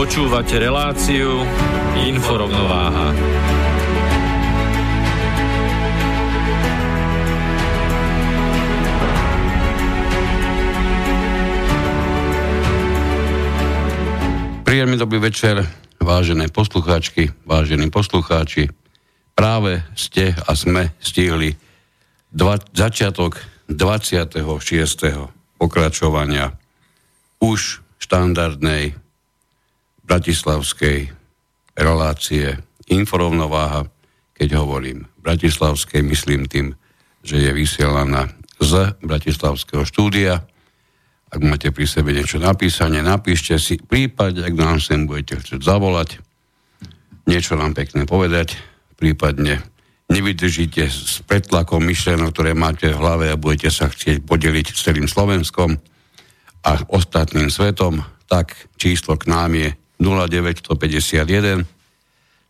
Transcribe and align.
Počúvate 0.00 0.56
reláciu 0.56 1.44
Inforovnováha. 2.08 3.12
Príjemný 14.64 14.96
dobrý 14.96 15.20
večer, 15.20 15.68
vážené 16.00 16.48
poslucháčky, 16.48 17.36
vážení 17.44 17.92
poslucháči. 17.92 18.72
Práve 19.36 19.84
ste 20.00 20.32
a 20.32 20.56
sme 20.56 20.96
stihli 21.04 21.60
dva, 22.32 22.56
začiatok 22.72 23.36
26. 23.68 24.40
pokračovania 25.60 26.56
už 27.44 27.84
štandardnej 28.00 29.09
bratislavskej 30.10 31.14
relácie 31.78 32.58
Inforovnováha. 32.90 33.86
Keď 34.34 34.58
hovorím 34.58 35.06
bratislavskej, 35.22 36.02
myslím 36.02 36.50
tým, 36.50 36.74
že 37.22 37.38
je 37.38 37.50
vysielaná 37.54 38.26
z 38.58 38.98
bratislavského 39.06 39.86
štúdia. 39.86 40.42
Ak 41.30 41.40
máte 41.46 41.70
pri 41.70 41.86
sebe 41.86 42.10
niečo 42.10 42.42
napísané, 42.42 43.06
napíšte 43.06 43.54
si. 43.62 43.78
Prípade, 43.78 44.42
ak 44.42 44.50
nám 44.58 44.82
sem 44.82 45.06
budete 45.06 45.38
chcieť 45.38 45.62
zavolať, 45.62 46.18
niečo 47.30 47.54
nám 47.54 47.78
pekne 47.78 48.02
povedať, 48.02 48.58
prípadne 48.98 49.62
nevydržíte 50.10 50.90
s 50.90 51.22
pretlakom 51.22 51.86
myšlenok, 51.86 52.34
ktoré 52.34 52.50
máte 52.58 52.90
v 52.90 52.98
hlave 52.98 53.26
a 53.30 53.38
budete 53.38 53.70
sa 53.70 53.86
chcieť 53.86 54.26
podeliť 54.26 54.74
s 54.74 54.82
celým 54.90 55.06
Slovenskom 55.06 55.78
a 56.66 56.70
ostatným 56.90 57.46
svetom, 57.46 58.02
tak 58.26 58.58
číslo 58.74 59.14
k 59.14 59.30
nám 59.30 59.54
je 59.54 59.79
0951 60.00 61.68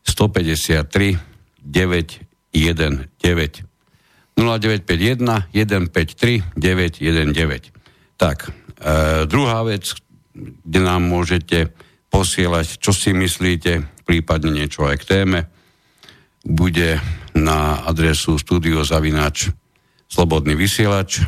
153 0.06 1.18
919 1.60 3.70
0951 4.40 5.52
153 5.52 6.56
919. 6.56 8.16
Tak, 8.16 8.48
e, 8.48 8.50
druhá 9.28 9.60
vec, 9.68 9.92
kde 10.64 10.80
nám 10.80 11.04
môžete 11.04 11.68
posielať, 12.08 12.80
čo 12.80 12.96
si 12.96 13.12
myslíte, 13.12 13.84
prípadne 14.08 14.50
niečo 14.50 14.88
aj 14.88 14.96
k 15.04 15.08
téme, 15.08 15.40
bude 16.40 16.96
na 17.36 17.84
adresu 17.84 18.40
studiozavinač 18.40 19.52
slobodný 20.08 20.56
vysielač 20.56 21.20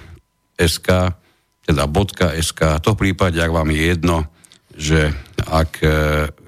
SK, 0.57 1.13
teda 1.63 1.85
.sk. 2.41 2.61
To 2.83 2.97
v 2.97 3.01
prípade, 3.09 3.39
ak 3.39 3.53
vám 3.53 3.71
je 3.71 3.95
jedno, 3.95 4.27
že 4.77 5.13
ak 5.43 5.71
e, 5.83 5.89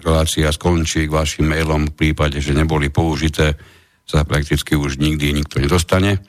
relácia 0.01 0.49
skončí 0.49 1.09
k 1.09 1.17
vašim 1.17 1.49
mailom 1.49 1.93
v 1.93 1.97
prípade, 1.97 2.41
že 2.41 2.57
neboli 2.57 2.89
použité, 2.89 3.57
sa 4.05 4.25
prakticky 4.25 4.77
už 4.77 5.01
nikdy 5.01 5.33
nikto 5.33 5.61
nedostane. 5.61 6.21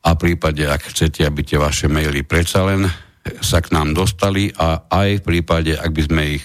A 0.00 0.16
v 0.16 0.32
prípade, 0.32 0.64
ak 0.64 0.94
chcete, 0.94 1.26
aby 1.26 1.42
tie 1.42 1.58
vaše 1.60 1.90
maily 1.90 2.24
predsa 2.24 2.64
len 2.64 2.88
sa 3.44 3.60
k 3.60 3.76
nám 3.76 3.92
dostali 3.92 4.48
a 4.56 4.88
aj 4.88 5.20
v 5.20 5.26
prípade, 5.26 5.76
ak 5.76 5.90
by 5.92 6.02
sme 6.08 6.22
ich 6.40 6.44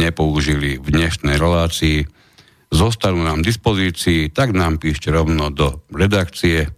nepoužili 0.00 0.80
v 0.80 0.88
dnešnej 0.88 1.36
relácii, 1.36 2.08
zostanú 2.72 3.22
nám 3.22 3.44
v 3.44 3.52
dispozícii, 3.52 4.32
tak 4.32 4.56
nám 4.56 4.80
píšte 4.80 5.12
rovno 5.12 5.52
do 5.52 5.84
redakcie 5.92 6.72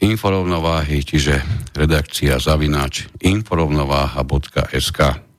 inforovnováhy, 0.00 1.04
čiže 1.04 1.44
redakcia 1.76 2.40
zavináč 2.40 3.06
inforovnováha.sk. 3.20 5.29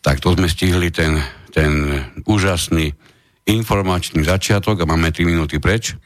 Tak 0.00 0.24
to 0.24 0.32
sme 0.32 0.48
stihli 0.48 0.88
ten, 0.88 1.20
ten 1.52 2.00
úžasný 2.24 2.92
informačný 3.44 4.24
začiatok 4.24 4.84
a 4.84 4.88
máme 4.88 5.12
3 5.12 5.28
minúty 5.28 5.60
preč. 5.60 5.96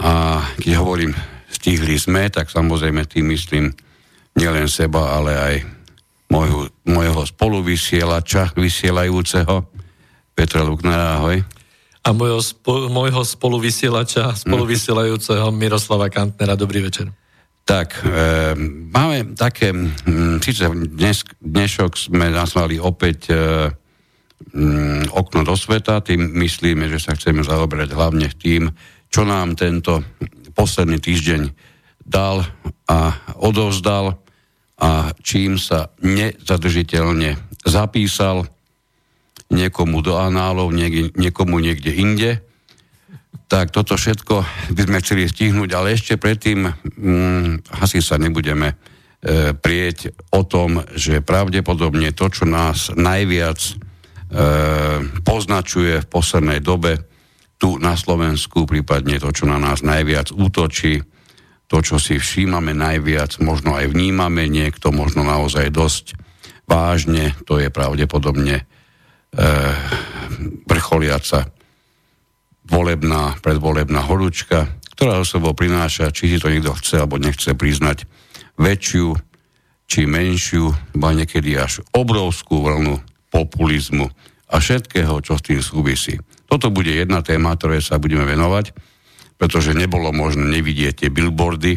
A 0.00 0.40
keď 0.56 0.80
hovorím 0.80 1.12
stihli 1.52 2.00
sme, 2.00 2.32
tak 2.32 2.48
samozrejme 2.48 3.04
tým 3.04 3.28
myslím 3.32 3.70
nielen 4.32 4.66
seba, 4.66 5.20
ale 5.20 5.32
aj 5.36 5.54
môjho, 6.32 6.72
môjho 6.88 7.22
spoluvysielača, 7.28 8.56
vysielajúceho, 8.56 9.68
Petra 10.32 10.64
Luknera, 10.64 11.20
ahoj. 11.20 11.44
A 12.02 12.08
môjho, 12.16 12.40
spo, 12.40 12.88
môjho 12.88 13.22
spoluvysielača, 13.22 14.32
spoluvysielajúceho 14.34 15.52
Miroslava 15.52 16.08
Kantnera, 16.08 16.56
dobrý 16.56 16.82
večer. 16.82 17.12
Tak, 17.62 18.02
e, 18.02 18.58
máme 18.90 19.38
také, 19.38 19.70
m, 19.70 19.94
síce 20.42 20.66
dnes, 20.66 21.22
dnešok 21.38 21.94
sme 21.94 22.26
nazvali 22.34 22.82
opäť 22.82 23.30
e, 23.30 23.34
m, 24.58 25.06
okno 25.06 25.46
do 25.46 25.54
sveta, 25.54 26.02
tým 26.02 26.26
myslíme, 26.42 26.90
že 26.90 26.98
sa 26.98 27.14
chceme 27.14 27.46
zaoberať 27.46 27.94
hlavne 27.94 28.26
tým, 28.34 28.66
čo 29.06 29.22
nám 29.22 29.54
tento 29.54 30.02
posledný 30.58 30.98
týždeň 30.98 31.54
dal 32.02 32.42
a 32.90 33.14
odovzdal 33.38 34.18
a 34.82 35.14
čím 35.22 35.54
sa 35.54 35.94
nezadržiteľne 36.02 37.38
zapísal 37.62 38.50
niekomu 39.54 40.02
do 40.02 40.18
análov, 40.18 40.74
niek- 40.74 41.14
niekomu 41.14 41.62
niekde 41.62 41.94
inde 41.94 42.30
tak 43.52 43.68
toto 43.68 44.00
všetko 44.00 44.34
by 44.72 44.82
sme 44.88 44.98
chceli 45.04 45.28
stihnúť, 45.28 45.70
ale 45.76 45.92
ešte 45.92 46.16
predtým 46.16 46.68
mm, 46.72 47.76
asi 47.84 48.00
sa 48.00 48.16
nebudeme 48.16 48.72
e, 48.72 48.76
prieť 49.52 50.16
o 50.32 50.40
tom, 50.48 50.80
že 50.96 51.20
pravdepodobne 51.20 52.16
to, 52.16 52.32
čo 52.32 52.48
nás 52.48 52.88
najviac 52.96 53.60
e, 53.60 53.72
poznačuje 55.20 56.00
v 56.00 56.08
poslednej 56.08 56.64
dobe 56.64 57.04
tu 57.60 57.76
na 57.76 57.92
Slovensku, 57.92 58.64
prípadne 58.64 59.20
to, 59.20 59.28
čo 59.36 59.44
na 59.44 59.60
nás 59.60 59.84
najviac 59.84 60.32
útočí, 60.32 61.04
to, 61.68 61.84
čo 61.84 62.00
si 62.00 62.16
všímame 62.16 62.72
najviac, 62.72 63.36
možno 63.40 63.76
aj 63.76 63.92
vnímame 63.92 64.48
niekto, 64.48 64.92
možno 64.92 65.28
naozaj 65.28 65.68
dosť 65.72 66.16
vážne, 66.64 67.36
to 67.44 67.60
je 67.60 67.68
pravdepodobne 67.68 68.60
e, 68.60 68.64
vrcholiaca 70.64 71.52
volebná, 72.66 73.38
predvolebná 73.42 74.06
horúčka, 74.06 74.70
ktorá 74.94 75.18
o 75.18 75.26
sebou 75.26 75.56
prináša, 75.56 76.14
či 76.14 76.30
si 76.30 76.36
to 76.38 76.52
niekto 76.52 76.74
chce 76.78 77.02
alebo 77.02 77.18
nechce 77.18 77.56
priznať, 77.56 78.06
väčšiu 78.60 79.18
či 79.92 80.08
menšiu, 80.08 80.72
ba 80.96 81.12
niekedy 81.12 81.52
až 81.60 81.84
obrovskú 81.92 82.64
vlnu 82.64 82.96
populizmu 83.28 84.08
a 84.48 84.56
všetkého, 84.56 85.20
čo 85.20 85.36
s 85.36 85.44
tým 85.44 85.60
súvisí. 85.60 86.16
Toto 86.48 86.72
bude 86.72 86.92
jedna 86.92 87.20
téma, 87.20 87.56
ktoré 87.56 87.80
sa 87.84 88.00
budeme 88.00 88.24
venovať, 88.24 88.72
pretože 89.36 89.76
nebolo 89.76 90.08
možné 90.12 90.48
nevidieť 90.48 91.04
tie 91.04 91.08
billboardy, 91.12 91.76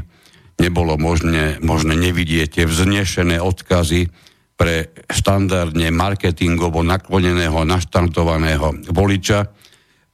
nebolo 0.60 0.96
možné, 0.96 1.60
možné 1.60 2.00
nevidieť 2.00 2.60
tie 2.60 2.66
vznešené 2.68 3.44
odkazy 3.44 4.08
pre 4.56 4.96
štandardne 5.12 5.92
marketingovo 5.92 6.88
nakloneného, 6.88 7.68
naštantovaného 7.68 8.96
voliča, 8.96 9.52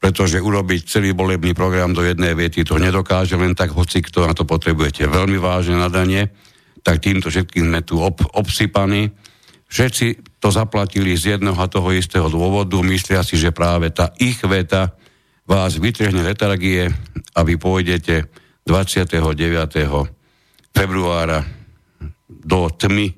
pretože 0.01 0.41
urobiť 0.41 0.89
celý 0.89 1.13
volebný 1.13 1.53
program 1.53 1.93
do 1.93 2.01
jednej 2.01 2.33
vety 2.33 2.65
to 2.65 2.81
nedokáže 2.81 3.37
len 3.37 3.53
tak, 3.53 3.69
hoci 3.69 4.01
kto 4.01 4.25
na 4.25 4.33
to 4.33 4.49
potrebujete 4.49 5.05
veľmi 5.05 5.37
vážne 5.37 5.77
nadanie, 5.77 6.33
tak 6.81 7.05
týmto 7.05 7.29
všetkým 7.29 7.69
sme 7.69 7.85
tu 7.85 8.01
ob, 8.01 8.17
obsypaní. 8.33 9.13
všetci 9.69 10.41
to 10.41 10.49
zaplatili 10.49 11.13
z 11.13 11.37
jedného 11.37 11.53
a 11.53 11.69
toho 11.69 11.93
istého 11.93 12.25
dôvodu, 12.33 12.81
myslia 12.81 13.21
si, 13.21 13.37
že 13.37 13.53
práve 13.53 13.93
tá 13.93 14.09
ich 14.17 14.41
veta 14.41 14.97
vás 15.45 15.77
vytrhne 15.77 16.25
letargie 16.25 16.89
a 17.37 17.39
vy 17.45 17.61
pôjdete 17.61 18.25
29. 18.65 19.21
februára 20.73 21.45
do 22.25 22.73
tmy 22.73 23.13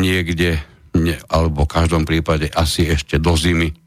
niekde, 0.00 0.64
ne, 0.96 1.16
alebo 1.28 1.68
v 1.68 1.72
každom 1.76 2.08
prípade 2.08 2.48
asi 2.56 2.88
ešte 2.88 3.20
do 3.20 3.36
zimy, 3.36 3.79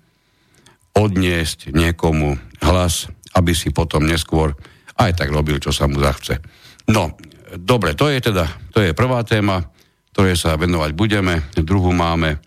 odniesť 0.94 1.74
niekomu 1.74 2.38
hlas, 2.62 3.10
aby 3.34 3.51
si 3.57 3.74
potom 3.74 4.06
neskôr 4.06 4.54
aj 4.98 5.18
tak 5.18 5.34
robil, 5.34 5.57
čo 5.57 5.74
sa 5.74 5.90
mu 5.90 5.98
zachce. 5.98 6.38
No, 6.90 7.18
dobre, 7.57 7.98
to 7.98 8.10
je 8.13 8.22
teda, 8.22 8.45
to 8.69 8.80
je 8.81 8.94
prvá 8.94 9.25
téma, 9.25 9.62
ktoré 10.13 10.38
sa 10.38 10.54
venovať 10.54 10.92
budeme. 10.94 11.42
Druhú 11.57 11.90
máme 11.90 12.38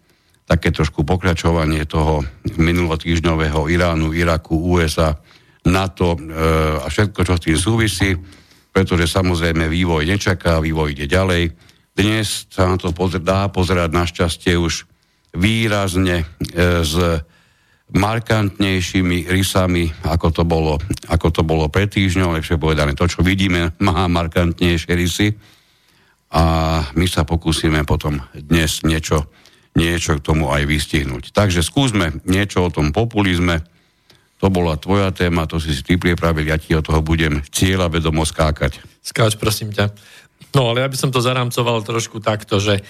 také 0.47 0.71
trošku 0.71 1.03
pokračovanie 1.03 1.83
toho 1.91 2.23
minulotýždňového 2.55 3.67
Iránu, 3.67 4.15
Iraku, 4.15 4.55
USA, 4.55 5.19
NATO 5.67 6.15
e, 6.15 6.19
a 6.79 6.87
všetko, 6.87 7.21
čo 7.27 7.35
s 7.35 7.43
tým 7.43 7.59
súvisí, 7.59 8.15
pretože 8.71 9.11
samozrejme 9.11 9.67
vývoj 9.67 10.07
nečaká, 10.07 10.63
vývoj 10.63 10.95
ide 10.95 11.11
ďalej. 11.11 11.51
Dnes 11.99 12.47
sa 12.47 12.71
na 12.71 12.79
to 12.79 12.95
pozer- 12.95 13.19
dá 13.19 13.51
pozerať 13.51 13.91
našťastie 13.91 14.55
už 14.55 14.87
výrazne 15.35 16.23
e, 16.23 16.27
s 16.87 16.95
markantnejšími 17.95 19.31
rysami, 19.31 19.95
ako 20.03 20.29
to 20.35 20.43
bolo, 20.43 20.83
ako 21.07 21.29
to 21.31 21.43
bolo 21.47 21.71
pred 21.71 21.87
týždňom, 21.87 22.35
lepšie 22.35 22.59
povedané, 22.59 22.99
to, 22.99 23.07
čo 23.07 23.23
vidíme, 23.23 23.71
má 23.79 24.11
markantnejšie 24.11 24.93
rysy 24.95 25.39
a 26.35 26.43
my 26.99 27.07
sa 27.07 27.23
pokúsime 27.23 27.87
potom 27.87 28.19
dnes 28.35 28.83
niečo, 28.83 29.31
niečo 29.79 30.19
k 30.19 30.25
tomu 30.27 30.51
aj 30.51 30.67
vystihnúť. 30.67 31.31
Takže 31.31 31.63
skúsme 31.63 32.19
niečo 32.27 32.67
o 32.67 32.73
tom 32.75 32.91
populizme. 32.91 33.63
To 34.43 34.51
bola 34.51 34.77
tvoja 34.77 35.15
téma, 35.15 35.47
to 35.47 35.63
si 35.63 35.73
si 35.73 35.87
ty 35.87 35.95
pripravil, 35.97 36.45
ja 36.45 36.59
ti 36.59 36.75
od 36.75 36.85
toho 36.85 37.01
budem 37.01 37.41
cieľa 37.55 37.89
vedomo 37.89 38.27
skákať. 38.27 38.83
Skáč, 39.01 39.39
prosím 39.39 39.71
ťa. 39.71 39.95
No, 40.53 40.75
ale 40.75 40.85
ja 40.85 40.89
by 40.91 40.97
som 40.99 41.15
to 41.15 41.23
zaramcoval 41.23 41.87
trošku 41.87 42.21
takto, 42.21 42.61
že 42.61 42.83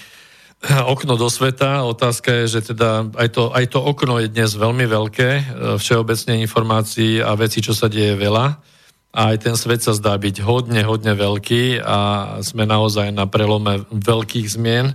okno 0.93 1.15
do 1.21 1.29
sveta. 1.29 1.85
Otázka 1.85 2.45
je, 2.45 2.59
že 2.59 2.73
teda 2.75 3.13
aj 3.15 3.29
to, 3.33 3.43
aj 3.53 3.67
to 3.73 3.79
okno 3.83 4.21
je 4.23 4.33
dnes 4.33 4.51
veľmi 4.51 4.87
veľké, 4.89 5.31
všeobecne 5.79 6.41
informácií 6.43 7.21
a 7.21 7.37
veci, 7.37 7.61
čo 7.61 7.77
sa 7.77 7.91
deje 7.91 8.17
veľa 8.17 8.77
a 9.17 9.33
aj 9.33 9.49
ten 9.49 9.57
svet 9.57 9.81
sa 9.81 9.97
zdá 9.97 10.13
byť 10.21 10.45
hodne, 10.45 10.85
hodne 10.85 11.17
veľký 11.17 11.81
a 11.81 11.99
sme 12.45 12.69
naozaj 12.69 13.17
na 13.17 13.25
prelome 13.25 13.89
veľkých 13.89 14.45
zmien 14.45 14.93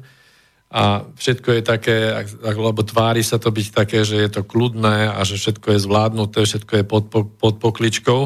a 0.71 1.09
všetko 1.17 1.49
je 1.57 1.61
také, 1.65 1.97
lebo 2.45 2.85
tvári 2.85 3.25
sa 3.25 3.41
to 3.41 3.49
byť 3.49 3.67
také, 3.73 4.05
že 4.05 4.21
je 4.21 4.29
to 4.29 4.45
kľudné 4.45 5.09
a 5.09 5.19
že 5.25 5.41
všetko 5.41 5.73
je 5.73 5.83
zvládnuté, 5.83 6.45
všetko 6.45 6.73
je 6.79 6.83
pod, 6.85 7.09
pod 7.11 7.55
pokličkou, 7.57 8.21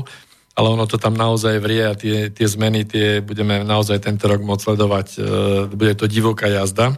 ale 0.60 0.68
ono 0.68 0.84
to 0.84 1.00
tam 1.00 1.16
naozaj 1.16 1.64
vrie 1.64 1.88
a 1.88 1.96
tie, 1.96 2.28
tie 2.28 2.48
zmeny 2.48 2.84
tie 2.84 3.24
budeme 3.24 3.64
naozaj 3.64 4.04
tento 4.04 4.28
rok 4.28 4.44
môcť 4.44 4.62
sledovať. 4.62 5.08
E, 5.16 5.20
bude 5.74 5.96
to 5.98 6.06
divoká 6.06 6.48
jazda. 6.48 6.96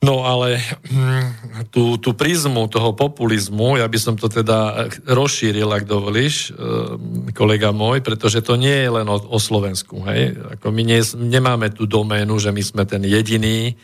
No 0.00 0.24
ale 0.24 0.56
hm, 0.88 1.68
tú, 1.68 2.00
tú 2.00 2.16
prízmu 2.16 2.72
toho 2.72 2.96
populizmu, 2.96 3.76
ja 3.76 3.84
by 3.84 3.98
som 4.00 4.16
to 4.16 4.32
teda 4.32 4.88
rozšíril, 5.04 5.68
ak 5.68 5.84
dovolíš, 5.84 6.56
e, 6.56 6.64
kolega 7.36 7.68
môj, 7.68 8.00
pretože 8.00 8.40
to 8.40 8.56
nie 8.56 8.72
je 8.72 8.88
len 8.88 9.04
o, 9.04 9.20
o 9.20 9.36
Slovensku. 9.36 10.00
Hej? 10.08 10.40
Ako 10.56 10.72
my 10.72 10.82
nie, 10.88 11.04
nemáme 11.20 11.68
tú 11.76 11.84
doménu, 11.84 12.40
že 12.40 12.48
my 12.48 12.62
sme 12.64 12.88
ten 12.88 13.04
jediný 13.04 13.76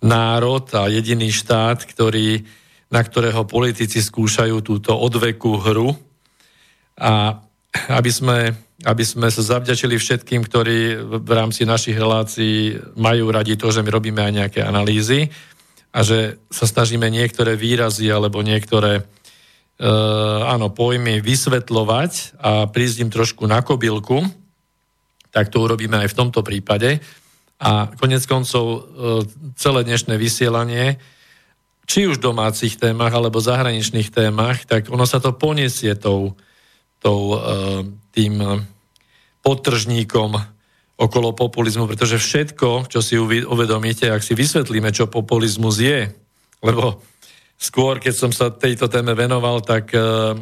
národ 0.00 0.64
a 0.72 0.88
jediný 0.88 1.28
štát, 1.28 1.84
ktorý, 1.84 2.40
na 2.88 3.04
ktorého 3.04 3.44
politici 3.44 4.00
skúšajú 4.00 4.64
túto 4.64 4.96
odvekú 4.96 5.60
hru 5.60 5.92
a 6.96 7.44
aby 7.88 8.10
sme 8.12 8.38
aby 8.84 9.04
sme 9.08 9.32
sa 9.32 9.40
zavďačili 9.40 9.96
všetkým, 9.96 10.44
ktorí 10.44 11.00
v 11.00 11.30
rámci 11.32 11.64
našich 11.64 11.96
relácií 11.96 12.76
majú 12.92 13.32
radi 13.32 13.56
to, 13.56 13.72
že 13.72 13.80
my 13.80 13.88
robíme 13.88 14.20
aj 14.20 14.32
nejaké 14.36 14.60
analýzy 14.60 15.32
a 15.96 16.04
že 16.04 16.36
sa 16.52 16.68
snažíme 16.68 17.08
niektoré 17.08 17.56
výrazy 17.56 18.12
alebo 18.12 18.44
niektoré 18.44 19.00
e, 19.00 19.02
áno, 20.44 20.68
pojmy 20.68 21.24
vysvetľovať 21.24 22.36
a 22.36 22.68
prísť 22.68 22.96
im 23.00 23.08
trošku 23.08 23.48
na 23.48 23.64
kobylku, 23.64 24.28
tak 25.32 25.48
to 25.48 25.64
urobíme 25.64 25.96
aj 25.96 26.12
v 26.12 26.18
tomto 26.20 26.44
prípade. 26.44 27.00
A 27.56 27.88
konec 27.96 28.28
koncov 28.28 28.64
e, 28.68 28.80
celé 29.56 29.88
dnešné 29.88 30.20
vysielanie, 30.20 31.00
či 31.88 32.04
už 32.04 32.20
v 32.20 32.28
domácich 32.28 32.76
témach 32.76 33.16
alebo 33.16 33.40
zahraničných 33.40 34.12
témach, 34.12 34.68
tak 34.68 34.92
ono 34.92 35.08
sa 35.08 35.16
to 35.16 35.32
poniesie 35.32 35.96
tou, 35.96 36.36
tou, 37.06 37.38
eh, 37.38 37.86
tým 38.10 38.66
potržníkom 39.46 40.34
okolo 40.98 41.36
populizmu, 41.36 41.86
pretože 41.86 42.18
všetko, 42.18 42.90
čo 42.90 42.98
si 43.04 43.14
uvedomíte, 43.20 44.10
ak 44.10 44.24
si 44.24 44.34
vysvetlíme, 44.34 44.90
čo 44.90 45.06
populizmus 45.06 45.78
je, 45.78 46.10
lebo 46.64 47.04
skôr, 47.60 48.00
keď 48.00 48.14
som 48.16 48.30
sa 48.32 48.48
tejto 48.48 48.88
téme 48.88 49.12
venoval, 49.12 49.60
tak 49.60 49.92
uh, 49.92 50.32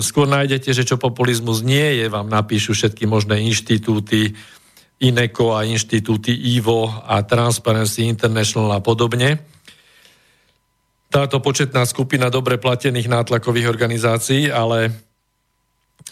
skôr 0.00 0.24
nájdete, 0.24 0.72
že 0.72 0.88
čo 0.88 0.96
populizmus 0.96 1.60
nie 1.60 2.00
je, 2.00 2.08
vám 2.08 2.24
napíšu 2.24 2.72
všetky 2.72 3.04
možné 3.04 3.44
inštitúty, 3.52 4.32
INECO 4.98 5.54
a 5.54 5.68
inštitúty 5.68 6.32
IVO 6.56 6.88
a 6.88 7.20
Transparency 7.22 8.08
International 8.08 8.74
a 8.74 8.80
podobne. 8.80 9.44
Táto 11.12 11.40
početná 11.44 11.84
skupina 11.84 12.32
dobre 12.32 12.56
platených 12.56 13.12
nátlakových 13.12 13.68
organizácií, 13.68 14.48
ale 14.48 15.07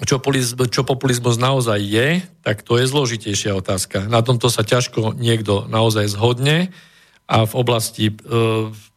čo, 0.05 0.21
populizmus, 0.21 0.69
čo 0.69 0.85
populizmus 0.85 1.41
naozaj 1.41 1.81
je, 1.81 2.09
tak 2.45 2.61
to 2.61 2.77
je 2.77 2.85
zložitejšia 2.85 3.57
otázka. 3.57 4.05
Na 4.13 4.21
tomto 4.21 4.53
sa 4.53 4.61
ťažko 4.61 5.17
niekto 5.17 5.65
naozaj 5.73 6.13
zhodne 6.13 6.69
a 7.25 7.49
v 7.49 7.55
oblasti 7.57 8.13
e, 8.13 8.15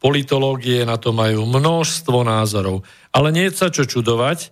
politológie 0.04 0.84
na 0.84 1.00
to 1.00 1.16
majú 1.16 1.48
množstvo 1.48 2.28
názorov. 2.28 2.84
Ale 3.16 3.31
nie 3.31 3.48
je 3.48 3.56
sa 3.56 3.72
čo 3.72 3.88
čudovať, 3.88 4.51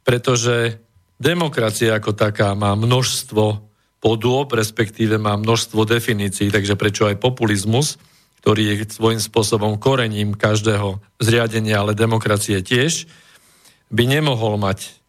pretože 0.00 0.80
demokracia 1.20 2.00
ako 2.00 2.16
taká 2.16 2.56
má 2.56 2.72
množstvo 2.72 3.60
podôb, 4.00 4.48
respektíve 4.56 5.20
má 5.20 5.36
množstvo 5.36 5.84
definícií, 5.84 6.48
takže 6.48 6.74
prečo 6.74 7.06
aj 7.06 7.20
populizmus, 7.20 8.00
ktorý 8.42 8.74
je 8.74 8.90
svojím 8.90 9.22
spôsobom 9.22 9.78
korením 9.78 10.34
každého 10.34 10.98
zriadenia, 11.22 11.84
ale 11.84 11.94
demokracie 11.94 12.58
tiež, 12.64 13.06
by 13.92 14.08
nemohol 14.08 14.58
mať 14.58 15.01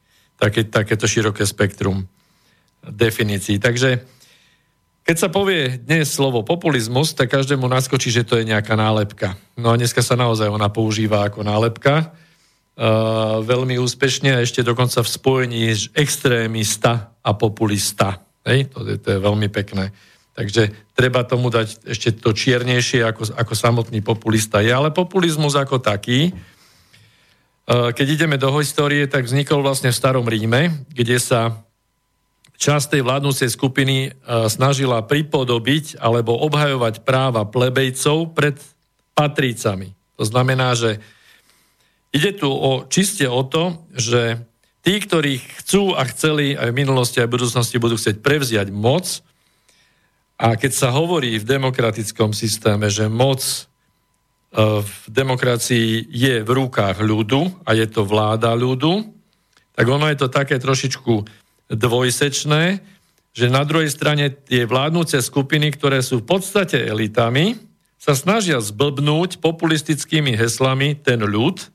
také, 0.43 0.67
takéto 0.67 1.07
široké 1.07 1.47
spektrum 1.47 2.03
definícií. 2.83 3.63
Takže 3.63 4.03
keď 5.03 5.15
sa 5.19 5.27
povie 5.31 5.79
dnes 5.79 6.11
slovo 6.11 6.43
populizmus, 6.43 7.15
tak 7.15 7.31
každému 7.31 7.67
naskočí, 7.67 8.11
že 8.11 8.27
to 8.27 8.39
je 8.39 8.47
nejaká 8.47 8.75
nálepka. 8.75 9.39
No 9.55 9.71
a 9.71 9.79
dneska 9.79 10.03
sa 10.03 10.19
naozaj 10.19 10.51
ona 10.51 10.67
používa 10.67 11.27
ako 11.27 11.43
nálepka. 11.43 12.11
Uh, 12.73 13.43
veľmi 13.45 13.77
úspešne 13.77 14.33
a 14.33 14.41
ešte 14.41 14.65
dokonca 14.65 15.03
v 15.03 15.09
spojení 15.11 15.61
extrémista 15.93 17.13
a 17.19 17.35
populista. 17.35 18.23
Hej? 18.47 18.71
To, 18.71 18.79
je, 18.87 18.95
to 18.99 19.07
je 19.15 19.19
veľmi 19.19 19.47
pekné. 19.51 19.91
Takže 20.33 20.73
treba 20.97 21.21
tomu 21.21 21.53
dať 21.53 21.85
ešte 21.85 22.17
to 22.17 22.33
čiernejšie, 22.33 23.05
ako, 23.05 23.37
ako 23.37 23.53
samotný 23.53 24.01
populista 24.01 24.65
je. 24.65 24.73
Ale 24.73 24.89
populizmus 24.89 25.53
ako 25.53 25.77
taký, 25.77 26.33
keď 27.67 28.07
ideme 28.07 28.35
do 28.35 28.51
histórie, 28.59 29.07
tak 29.07 29.23
vznikol 29.23 29.63
vlastne 29.63 29.91
v 29.91 29.95
Starom 29.95 30.27
Ríme, 30.27 30.83
kde 30.91 31.15
sa 31.15 31.63
časť 32.59 32.95
tej 32.95 33.01
vládnúcej 33.03 33.49
skupiny 33.51 33.97
eh, 34.07 34.11
snažila 34.47 35.03
pripodobiť 35.03 35.99
alebo 35.99 36.37
obhajovať 36.43 37.03
práva 37.03 37.43
plebejcov 37.43 38.31
pred 38.35 38.55
patrícami. 39.13 39.91
To 40.17 40.23
znamená, 40.23 40.77
že 40.77 41.01
ide 42.13 42.33
tu 42.37 42.49
o, 42.49 42.85
čiste 42.85 43.25
o 43.25 43.41
to, 43.45 43.81
že 43.93 44.41
tí, 44.85 45.01
ktorí 45.01 45.41
chcú 45.61 45.97
a 45.97 46.05
chceli 46.09 46.53
aj 46.53 46.69
v 46.69 46.79
minulosti 46.85 47.17
a 47.21 47.25
v 47.25 47.33
budúcnosti 47.37 47.81
budú 47.81 47.97
chcieť 47.97 48.21
prevziať 48.21 48.69
moc, 48.69 49.21
a 50.43 50.57
keď 50.57 50.71
sa 50.73 50.89
hovorí 50.91 51.37
v 51.37 51.45
demokratickom 51.45 52.33
systéme, 52.33 52.89
že 52.89 53.05
moc 53.05 53.69
v 54.53 54.93
demokracii 55.09 56.13
je 56.13 56.45
v 56.45 56.49
rukách 56.49 57.01
ľudu 57.01 57.65
a 57.65 57.73
je 57.73 57.89
to 57.89 58.05
vláda 58.05 58.53
ľudu, 58.53 59.09
tak 59.73 59.85
ono 59.89 60.05
je 60.13 60.17
to 60.21 60.29
také 60.29 60.61
trošičku 60.61 61.25
dvojsečné, 61.73 62.85
že 63.33 63.49
na 63.49 63.65
druhej 63.65 63.89
strane 63.89 64.29
tie 64.29 64.69
vládnúce 64.69 65.17
skupiny, 65.25 65.73
ktoré 65.73 66.05
sú 66.05 66.21
v 66.21 66.37
podstate 66.37 66.77
elitami, 66.85 67.57
sa 67.97 68.13
snažia 68.13 68.61
zblbnúť 68.61 69.41
populistickými 69.41 70.37
heslami 70.37 70.93
ten 71.01 71.23
ľud, 71.25 71.65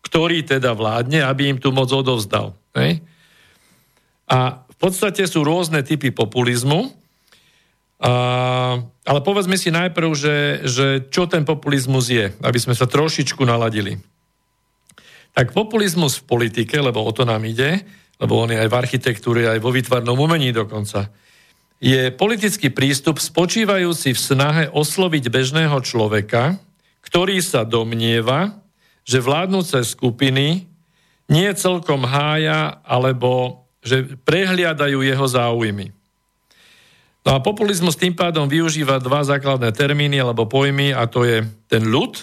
ktorý 0.00 0.48
teda 0.48 0.72
vládne, 0.72 1.20
aby 1.20 1.52
im 1.52 1.58
tú 1.60 1.76
moc 1.76 1.92
odovzdal. 1.92 2.56
Hej? 2.72 3.04
A 4.32 4.64
v 4.64 4.76
podstate 4.80 5.28
sú 5.28 5.44
rôzne 5.44 5.84
typy 5.84 6.08
populizmu, 6.08 6.88
ale 9.02 9.20
povedzme 9.20 9.58
si 9.58 9.74
najprv, 9.74 10.10
že, 10.14 10.36
že 10.62 10.86
čo 11.10 11.26
ten 11.26 11.42
populizmus 11.42 12.06
je, 12.06 12.30
aby 12.38 12.58
sme 12.58 12.74
sa 12.74 12.86
trošičku 12.86 13.42
naladili. 13.42 13.98
Tak 15.32 15.56
populizmus 15.56 16.22
v 16.22 16.28
politike, 16.28 16.78
lebo 16.78 17.02
o 17.02 17.10
to 17.10 17.26
nám 17.26 17.42
ide, 17.42 17.82
lebo 18.22 18.38
on 18.38 18.54
je 18.54 18.62
aj 18.62 18.68
v 18.70 18.78
architektúre, 18.78 19.50
aj 19.50 19.58
vo 19.58 19.74
výtvarnom 19.74 20.14
umení 20.14 20.54
dokonca, 20.54 21.10
je 21.82 22.14
politický 22.14 22.70
prístup 22.70 23.18
spočívajúci 23.18 24.14
v 24.14 24.22
snahe 24.22 24.64
osloviť 24.70 25.26
bežného 25.26 25.82
človeka, 25.82 26.62
ktorý 27.02 27.42
sa 27.42 27.66
domnieva, 27.66 28.62
že 29.02 29.18
vládnúce 29.18 29.82
skupiny 29.82 30.70
nie 31.26 31.50
celkom 31.58 32.06
hája 32.06 32.78
alebo 32.86 33.66
že 33.82 34.14
prehliadajú 34.22 35.02
jeho 35.02 35.26
záujmy. 35.26 35.90
No 37.22 37.38
a 37.38 37.38
populizmus 37.38 37.94
tým 37.94 38.18
pádom 38.18 38.50
využíva 38.50 38.98
dva 38.98 39.22
základné 39.22 39.70
termíny 39.70 40.18
alebo 40.18 40.50
pojmy 40.50 40.90
a 40.90 41.06
to 41.06 41.22
je 41.22 41.46
ten 41.70 41.86
ľud 41.86 42.18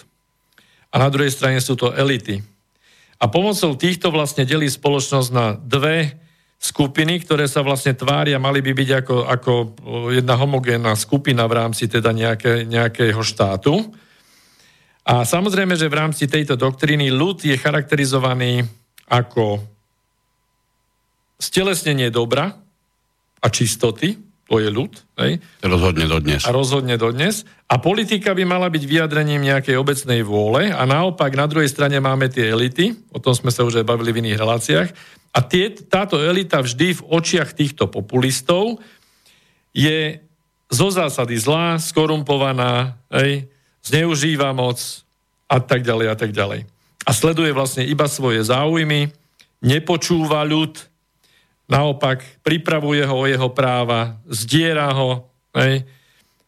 a 0.92 0.96
na 1.00 1.08
druhej 1.08 1.32
strane 1.32 1.64
sú 1.64 1.80
to 1.80 1.96
elity. 1.96 2.44
A 3.20 3.28
pomocou 3.32 3.76
týchto 3.76 4.12
vlastne 4.12 4.44
delí 4.44 4.68
spoločnosť 4.68 5.30
na 5.32 5.56
dve 5.56 6.20
skupiny, 6.60 7.24
ktoré 7.24 7.48
sa 7.48 7.64
vlastne 7.64 7.96
tvária, 7.96 8.36
mali 8.36 8.60
by 8.60 8.72
byť 8.76 8.90
ako, 9.04 9.16
ako 9.28 9.52
jedna 10.12 10.36
homogénna 10.36 10.92
skupina 11.00 11.48
v 11.48 11.56
rámci 11.64 11.88
teda 11.88 12.12
nejaké, 12.12 12.68
nejakého 12.68 13.24
štátu. 13.24 13.80
A 15.08 15.24
samozrejme, 15.24 15.80
že 15.80 15.88
v 15.88 16.00
rámci 16.00 16.28
tejto 16.28 16.60
doktríny 16.60 17.08
ľud 17.16 17.40
je 17.40 17.56
charakterizovaný 17.56 18.68
ako 19.08 19.64
stelesnenie 21.40 22.12
dobra 22.12 22.52
a 23.40 23.48
čistoty, 23.48 24.29
to 24.50 24.58
je 24.58 24.74
ľud. 24.74 24.90
Hej. 25.22 25.38
Rozhodne 25.62 26.10
dodnes. 26.10 26.42
A 26.42 26.50
rozhodne 26.50 26.98
dodnes. 26.98 27.46
A 27.70 27.78
politika 27.78 28.34
by 28.34 28.50
mala 28.50 28.66
byť 28.74 28.82
vyjadrením 28.82 29.46
nejakej 29.46 29.78
obecnej 29.78 30.26
vôle 30.26 30.74
a 30.74 30.82
naopak 30.90 31.38
na 31.38 31.46
druhej 31.46 31.70
strane 31.70 32.02
máme 32.02 32.34
tie 32.34 32.50
elity, 32.50 32.98
o 33.14 33.22
tom 33.22 33.38
sme 33.38 33.54
sa 33.54 33.62
už 33.62 33.80
aj 33.80 33.86
bavili 33.86 34.10
v 34.10 34.26
iných 34.26 34.42
reláciách, 34.42 34.90
a 35.30 35.40
tie, 35.46 35.70
táto 35.70 36.18
elita 36.18 36.58
vždy 36.58 36.98
v 36.98 37.06
očiach 37.06 37.54
týchto 37.54 37.86
populistov 37.86 38.82
je 39.70 40.18
zo 40.74 40.90
zásady 40.90 41.38
zlá, 41.38 41.78
skorumpovaná, 41.78 42.98
hej, 43.14 43.46
zneužíva 43.86 44.50
moc 44.58 44.82
a 45.46 45.62
tak 45.62 45.86
ďalej 45.86 46.08
a 46.10 46.16
tak 46.18 46.34
ďalej. 46.34 46.66
A 47.06 47.12
sleduje 47.14 47.54
vlastne 47.54 47.86
iba 47.86 48.10
svoje 48.10 48.42
záujmy, 48.42 49.14
nepočúva 49.62 50.42
ľud, 50.46 50.78
naopak 51.70 52.26
pripravuje 52.42 53.06
ho 53.06 53.16
o 53.24 53.30
jeho 53.30 53.54
práva, 53.54 54.18
zdiera 54.26 54.90
ho, 54.90 55.30
hej, 55.54 55.86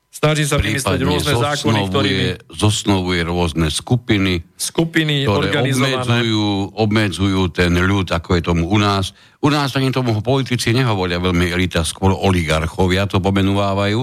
snaží 0.10 0.44
sa 0.50 0.58
vymyslieť 0.58 1.02
rôzne 1.06 1.34
zákony, 1.38 1.80
ktorými... 1.88 2.26
Zosnovuje 2.52 3.22
rôzne 3.24 3.70
skupiny, 3.70 4.42
skupiny 4.58 5.24
ktoré 5.24 5.54
obmedzujú, 5.54 6.74
obmedzujú 6.74 7.42
ten 7.54 7.72
ľud, 7.78 8.10
ako 8.10 8.30
je 8.36 8.42
tomu 8.42 8.66
u 8.68 8.78
nás. 8.82 9.14
U 9.40 9.54
nás 9.54 9.72
ani 9.78 9.94
tomu 9.94 10.18
politici 10.20 10.74
nehovoria 10.74 11.22
veľmi 11.22 11.54
elita, 11.54 11.86
skôr 11.86 12.12
oligarchovia 12.12 13.06
to 13.06 13.22
pomenúvajú 13.22 14.02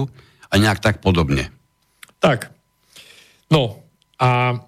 a 0.49 0.53
nejak 0.55 0.79
tak 0.81 0.95
podobne. 1.03 1.51
Tak. 2.23 2.51
No 3.51 3.83
a 4.19 4.59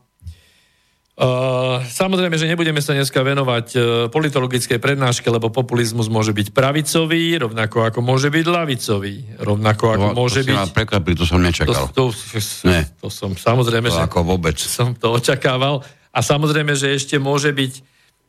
Uh, 1.21 1.85
samozrejme, 1.85 2.33
že 2.33 2.49
nebudeme 2.49 2.81
sa 2.81 2.97
dneska 2.97 3.21
venovať 3.21 3.67
uh, 3.77 3.81
politologickej 4.09 4.81
prednáške, 4.81 5.29
lebo 5.29 5.53
populizmus 5.53 6.09
môže 6.09 6.33
byť 6.33 6.49
pravicový, 6.49 7.37
rovnako 7.37 7.85
ako 7.85 8.01
môže 8.01 8.33
byť 8.33 8.45
lavicový, 8.49 9.37
rovnako 9.37 9.85
ako 9.93 10.07
to, 10.09 10.17
môže 10.17 10.41
to 10.41 10.49
byť... 10.49 10.57
Prekvapil, 10.73 11.13
to 11.13 11.29
som 11.29 11.37
nečakal. 11.37 11.93
To, 11.93 12.09
to, 12.09 12.41
to, 12.41 12.73
to 12.97 13.07
som 13.13 13.37
samozrejme, 13.37 13.93
to 13.93 14.01
že... 14.01 14.09
ako 14.09 14.25
vôbec. 14.25 14.57
Som 14.57 14.97
to 14.97 15.13
očakával. 15.13 15.85
A 16.09 16.25
samozrejme, 16.25 16.73
že 16.73 16.89
ešte 16.89 17.21
môže 17.21 17.53
byť, 17.53 17.73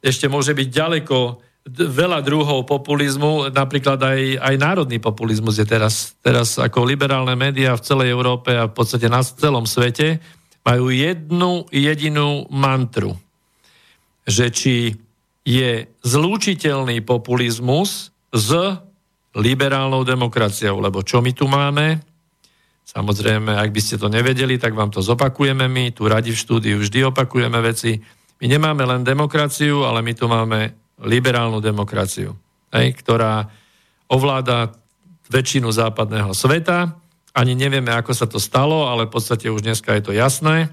ešte 0.04 0.28
môže 0.28 0.52
byť 0.52 0.68
ďaleko 0.68 1.40
veľa 1.72 2.20
druhov 2.20 2.68
populizmu, 2.68 3.56
napríklad 3.56 4.04
aj, 4.04 4.20
aj 4.36 4.54
národný 4.60 5.00
populizmus 5.00 5.56
je 5.56 5.64
teraz, 5.64 6.12
teraz 6.20 6.60
ako 6.60 6.84
liberálne 6.84 7.32
médiá 7.40 7.72
v 7.72 7.84
celej 7.88 8.12
Európe 8.12 8.52
a 8.52 8.68
v 8.68 8.74
podstate 8.76 9.08
na 9.08 9.24
celom 9.24 9.64
svete 9.64 10.20
majú 10.62 10.94
jednu 10.94 11.66
jedinú 11.74 12.46
mantru, 12.50 13.18
že 14.22 14.50
či 14.54 14.94
je 15.42 15.90
zlúčiteľný 16.06 17.02
populizmus 17.02 18.14
s 18.30 18.50
liberálnou 19.34 20.06
demokraciou. 20.06 20.78
Lebo 20.78 21.02
čo 21.02 21.18
my 21.18 21.32
tu 21.34 21.50
máme? 21.50 21.98
Samozrejme, 22.86 23.58
ak 23.58 23.70
by 23.74 23.80
ste 23.82 23.98
to 23.98 24.06
nevedeli, 24.06 24.58
tak 24.58 24.74
vám 24.74 24.94
to 24.94 25.02
zopakujeme 25.02 25.66
my. 25.66 25.90
Tu 25.90 26.06
radi 26.06 26.30
v 26.30 26.38
štúdiu 26.38 26.78
vždy 26.78 27.10
opakujeme 27.10 27.58
veci. 27.58 27.98
My 28.42 28.46
nemáme 28.46 28.86
len 28.86 29.02
demokraciu, 29.02 29.82
ale 29.86 30.02
my 30.02 30.12
tu 30.14 30.30
máme 30.30 30.74
liberálnu 31.02 31.58
demokraciu, 31.58 32.38
ktorá 32.70 33.50
ovláda 34.06 34.70
väčšinu 35.32 35.72
západného 35.72 36.36
sveta 36.36 37.01
ani 37.32 37.56
nevieme, 37.56 37.92
ako 37.92 38.12
sa 38.12 38.28
to 38.28 38.36
stalo, 38.36 38.88
ale 38.88 39.08
v 39.08 39.14
podstate 39.16 39.48
už 39.48 39.64
dneska 39.64 39.96
je 39.96 40.02
to 40.04 40.12
jasné. 40.12 40.68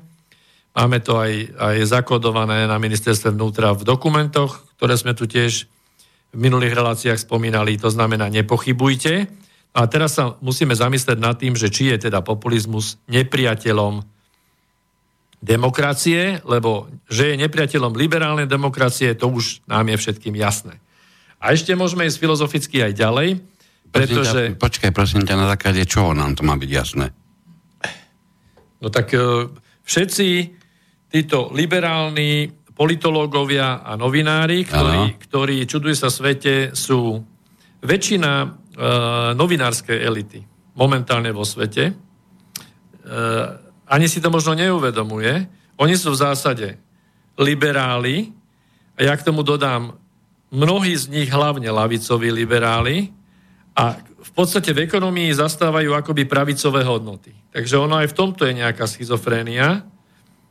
Máme 0.75 0.99
to 0.99 1.17
aj, 1.17 1.55
aj 1.55 1.77
zakodované 1.87 2.67
na 2.67 2.77
ministerstve 2.77 3.33
vnútra 3.33 3.71
v 3.73 3.87
dokumentoch, 3.87 4.63
ktoré 4.77 4.95
sme 4.99 5.15
tu 5.15 5.25
tiež 5.25 5.65
v 6.29 6.37
minulých 6.37 6.77
reláciách 6.77 7.19
spomínali. 7.25 7.79
To 7.81 7.89
znamená, 7.89 8.29
nepochybujte. 8.29 9.27
A 9.73 9.79
teraz 9.89 10.17
sa 10.17 10.37
musíme 10.43 10.75
zamyslieť 10.75 11.17
nad 11.17 11.37
tým, 11.39 11.57
že 11.57 11.73
či 11.73 11.89
je 11.93 12.09
teda 12.09 12.21
populizmus 12.21 13.01
nepriateľom 13.09 14.05
demokracie, 15.39 16.43
lebo 16.43 16.91
že 17.07 17.33
je 17.33 17.41
nepriateľom 17.41 17.95
liberálnej 17.95 18.45
demokracie, 18.45 19.15
to 19.15 19.31
už 19.31 19.63
nám 19.71 19.87
je 19.87 19.97
všetkým 19.97 20.35
jasné. 20.35 20.77
A 21.39 21.55
ešte 21.55 21.71
môžeme 21.79 22.03
ísť 22.03 22.19
filozoficky 22.19 22.83
aj 22.83 22.93
ďalej. 22.99 23.29
Pretože... 23.89 24.53
Ťa, 24.53 24.61
počkaj, 24.61 24.91
prosím 24.93 25.25
ťa, 25.25 25.35
na 25.35 25.47
základe 25.49 25.81
čoho 25.89 26.13
nám 26.13 26.37
to 26.37 26.45
má 26.45 26.53
byť 26.55 26.69
jasné? 26.69 27.09
No 28.79 28.87
tak 28.87 29.11
e, 29.11 29.49
všetci 29.83 30.27
títo 31.09 31.49
liberálni 31.51 32.47
politológovia 32.77 33.83
a 33.83 33.99
novinári, 33.99 34.63
ktorí, 34.63 35.19
ktorí 35.19 35.57
čudujú 35.67 35.95
sa 35.97 36.07
svete, 36.07 36.71
sú 36.71 37.19
väčšina 37.83 38.31
e, 38.39 38.47
novinárskej 39.35 39.99
elity 39.99 40.39
momentálne 40.79 41.35
vo 41.35 41.43
svete. 41.43 41.91
E, 41.91 41.93
ani 43.89 44.07
si 44.07 44.23
to 44.23 44.31
možno 44.31 44.55
neuvedomuje. 44.55 45.49
Oni 45.75 45.99
sú 45.99 46.15
v 46.15 46.21
zásade 46.23 46.79
liberáli, 47.35 48.31
a 48.99 49.07
ja 49.07 49.15
k 49.15 49.23
tomu 49.27 49.43
dodám, 49.43 49.95
mnohí 50.51 50.91
z 50.95 51.07
nich 51.07 51.31
hlavne 51.31 51.71
lavicoví 51.71 52.31
liberáli, 52.31 53.15
a 53.79 53.95
v 54.19 54.31
podstate 54.35 54.75
v 54.75 54.83
ekonomii 54.83 55.31
zastávajú 55.31 55.95
akoby 55.95 56.27
pravicové 56.27 56.83
hodnoty. 56.83 57.31
Takže 57.55 57.79
ono 57.79 57.95
aj 58.03 58.11
v 58.11 58.17
tomto 58.19 58.43
je 58.43 58.59
nejaká 58.59 58.83
schizofrénia. 58.83 59.87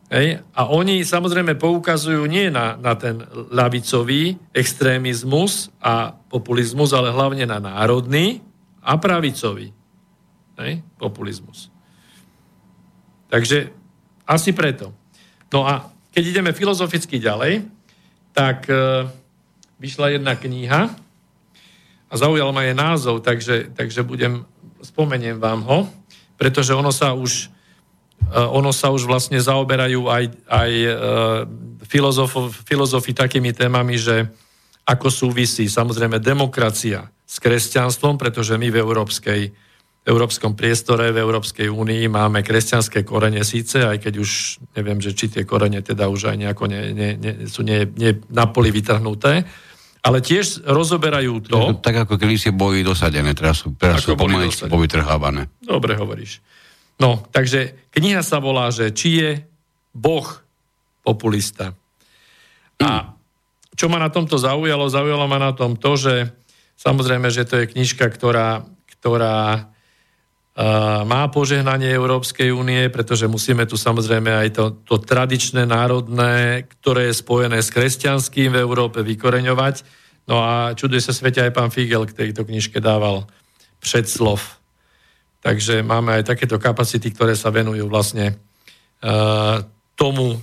Hej? 0.08 0.40
A 0.56 0.72
oni 0.72 1.04
samozrejme 1.04 1.60
poukazujú 1.60 2.24
nie 2.24 2.48
na, 2.48 2.80
na 2.80 2.96
ten 2.96 3.20
lavicový 3.52 4.40
extrémizmus 4.56 5.68
a 5.84 6.16
populizmus, 6.32 6.96
ale 6.96 7.12
hlavne 7.12 7.44
na 7.44 7.60
národný 7.60 8.40
a 8.80 8.96
pravicový 8.96 9.76
hej? 10.64 10.80
populizmus. 10.96 11.68
Takže 13.28 13.68
asi 14.24 14.56
preto. 14.56 14.96
No 15.52 15.68
a 15.68 15.92
keď 16.08 16.24
ideme 16.32 16.56
filozoficky 16.56 17.20
ďalej, 17.20 17.68
tak 18.32 18.64
e, 18.72 19.04
vyšla 19.76 20.16
jedna 20.16 20.32
kniha, 20.32 21.07
a 22.08 22.14
zaujal 22.16 22.50
ma 22.56 22.64
je 22.64 22.74
názov, 22.74 23.20
takže, 23.20 23.72
takže 23.76 24.00
budem, 24.00 24.48
spomeniem 24.80 25.36
vám 25.36 25.60
ho, 25.68 25.78
pretože 26.40 26.72
ono 26.72 26.88
sa 26.88 27.12
už, 27.12 27.52
e, 28.32 28.38
ono 28.40 28.72
sa 28.72 28.88
už 28.88 29.04
vlastne 29.04 29.36
zaoberajú 29.36 30.08
aj, 30.08 30.24
aj 30.48 30.70
e, 30.72 30.92
filozof, 31.84 32.32
filozofi 32.64 33.12
takými 33.12 33.52
témami, 33.52 34.00
že 34.00 34.28
ako 34.88 35.12
súvisí 35.12 35.68
samozrejme 35.68 36.16
demokracia 36.16 37.12
s 37.28 37.36
kresťanstvom, 37.44 38.16
pretože 38.16 38.56
my 38.56 38.72
v 38.72 38.80
európskej, 38.80 39.40
európskom 40.08 40.56
priestore, 40.56 41.12
v 41.12 41.20
Európskej 41.20 41.68
únii 41.68 42.08
máme 42.08 42.40
kresťanské 42.40 43.04
korene 43.04 43.44
síce, 43.44 43.84
aj 43.84 44.00
keď 44.00 44.14
už 44.16 44.30
neviem, 44.72 44.96
že 45.04 45.12
či 45.12 45.28
tie 45.28 45.44
korene 45.44 45.84
teda 45.84 46.08
už 46.08 46.32
aj 46.32 46.36
nejako 46.40 46.64
ne, 46.72 46.80
ne, 46.96 47.08
ne, 47.20 47.32
sú 47.44 47.60
nie, 47.60 47.84
nie 48.00 48.16
na 48.32 48.48
poli 48.48 48.72
vytrhnuté, 48.72 49.44
ale 50.08 50.24
tiež 50.24 50.64
rozoberajú 50.64 51.44
to... 51.44 51.76
Tak 51.84 52.08
ako 52.08 52.16
kedy 52.16 52.40
si 52.40 52.48
boli 52.48 52.80
dosadené, 52.80 53.36
teraz 53.36 53.60
sú, 53.60 53.76
teraz 53.76 54.00
sú 54.00 54.16
pomaly 54.16 54.48
povytrhávané. 54.48 55.52
Dobre 55.60 55.92
hovoríš. 56.00 56.40
No, 56.96 57.28
takže 57.28 57.92
kniha 57.92 58.24
sa 58.24 58.40
volá, 58.40 58.72
že 58.72 58.88
či 58.96 59.20
je 59.20 59.30
Boh 59.92 60.24
populista. 61.04 61.76
A 62.80 63.12
čo 63.76 63.86
ma 63.92 64.00
na 64.00 64.08
tomto 64.08 64.40
zaujalo? 64.40 64.88
Zaujalo 64.88 65.28
ma 65.28 65.36
na 65.36 65.52
tom 65.52 65.76
to, 65.76 66.00
že 66.00 66.32
samozrejme, 66.80 67.28
že 67.28 67.44
to 67.44 67.60
je 67.60 67.70
knižka, 67.70 68.08
ktorá, 68.08 68.64
ktorá 68.98 69.68
má 71.06 71.22
požehnanie 71.30 71.86
Európskej 71.94 72.50
únie, 72.50 72.90
pretože 72.90 73.30
musíme 73.30 73.62
tu 73.70 73.78
samozrejme 73.78 74.26
aj 74.26 74.48
to, 74.58 74.64
to 74.82 74.98
tradičné, 74.98 75.62
národné, 75.70 76.66
ktoré 76.66 77.14
je 77.14 77.22
spojené 77.22 77.62
s 77.62 77.70
kresťanským 77.70 78.50
v 78.50 78.58
Európe 78.58 79.06
vykoreňovať. 79.06 79.86
No 80.28 80.44
a 80.44 80.76
čuduje 80.76 81.00
sa 81.00 81.16
svete 81.16 81.40
aj 81.40 81.56
pán 81.56 81.72
Figel 81.72 82.04
k 82.04 82.12
tejto 82.12 82.44
knižke 82.44 82.84
dával 82.84 83.24
predslov. 83.80 84.44
Takže 85.40 85.80
máme 85.80 86.20
aj 86.20 86.36
takéto 86.36 86.60
kapacity, 86.60 87.08
ktoré 87.08 87.32
sa 87.32 87.48
venujú 87.48 87.88
vlastne 87.88 88.36
uh, 89.00 89.64
tomu 89.96 90.36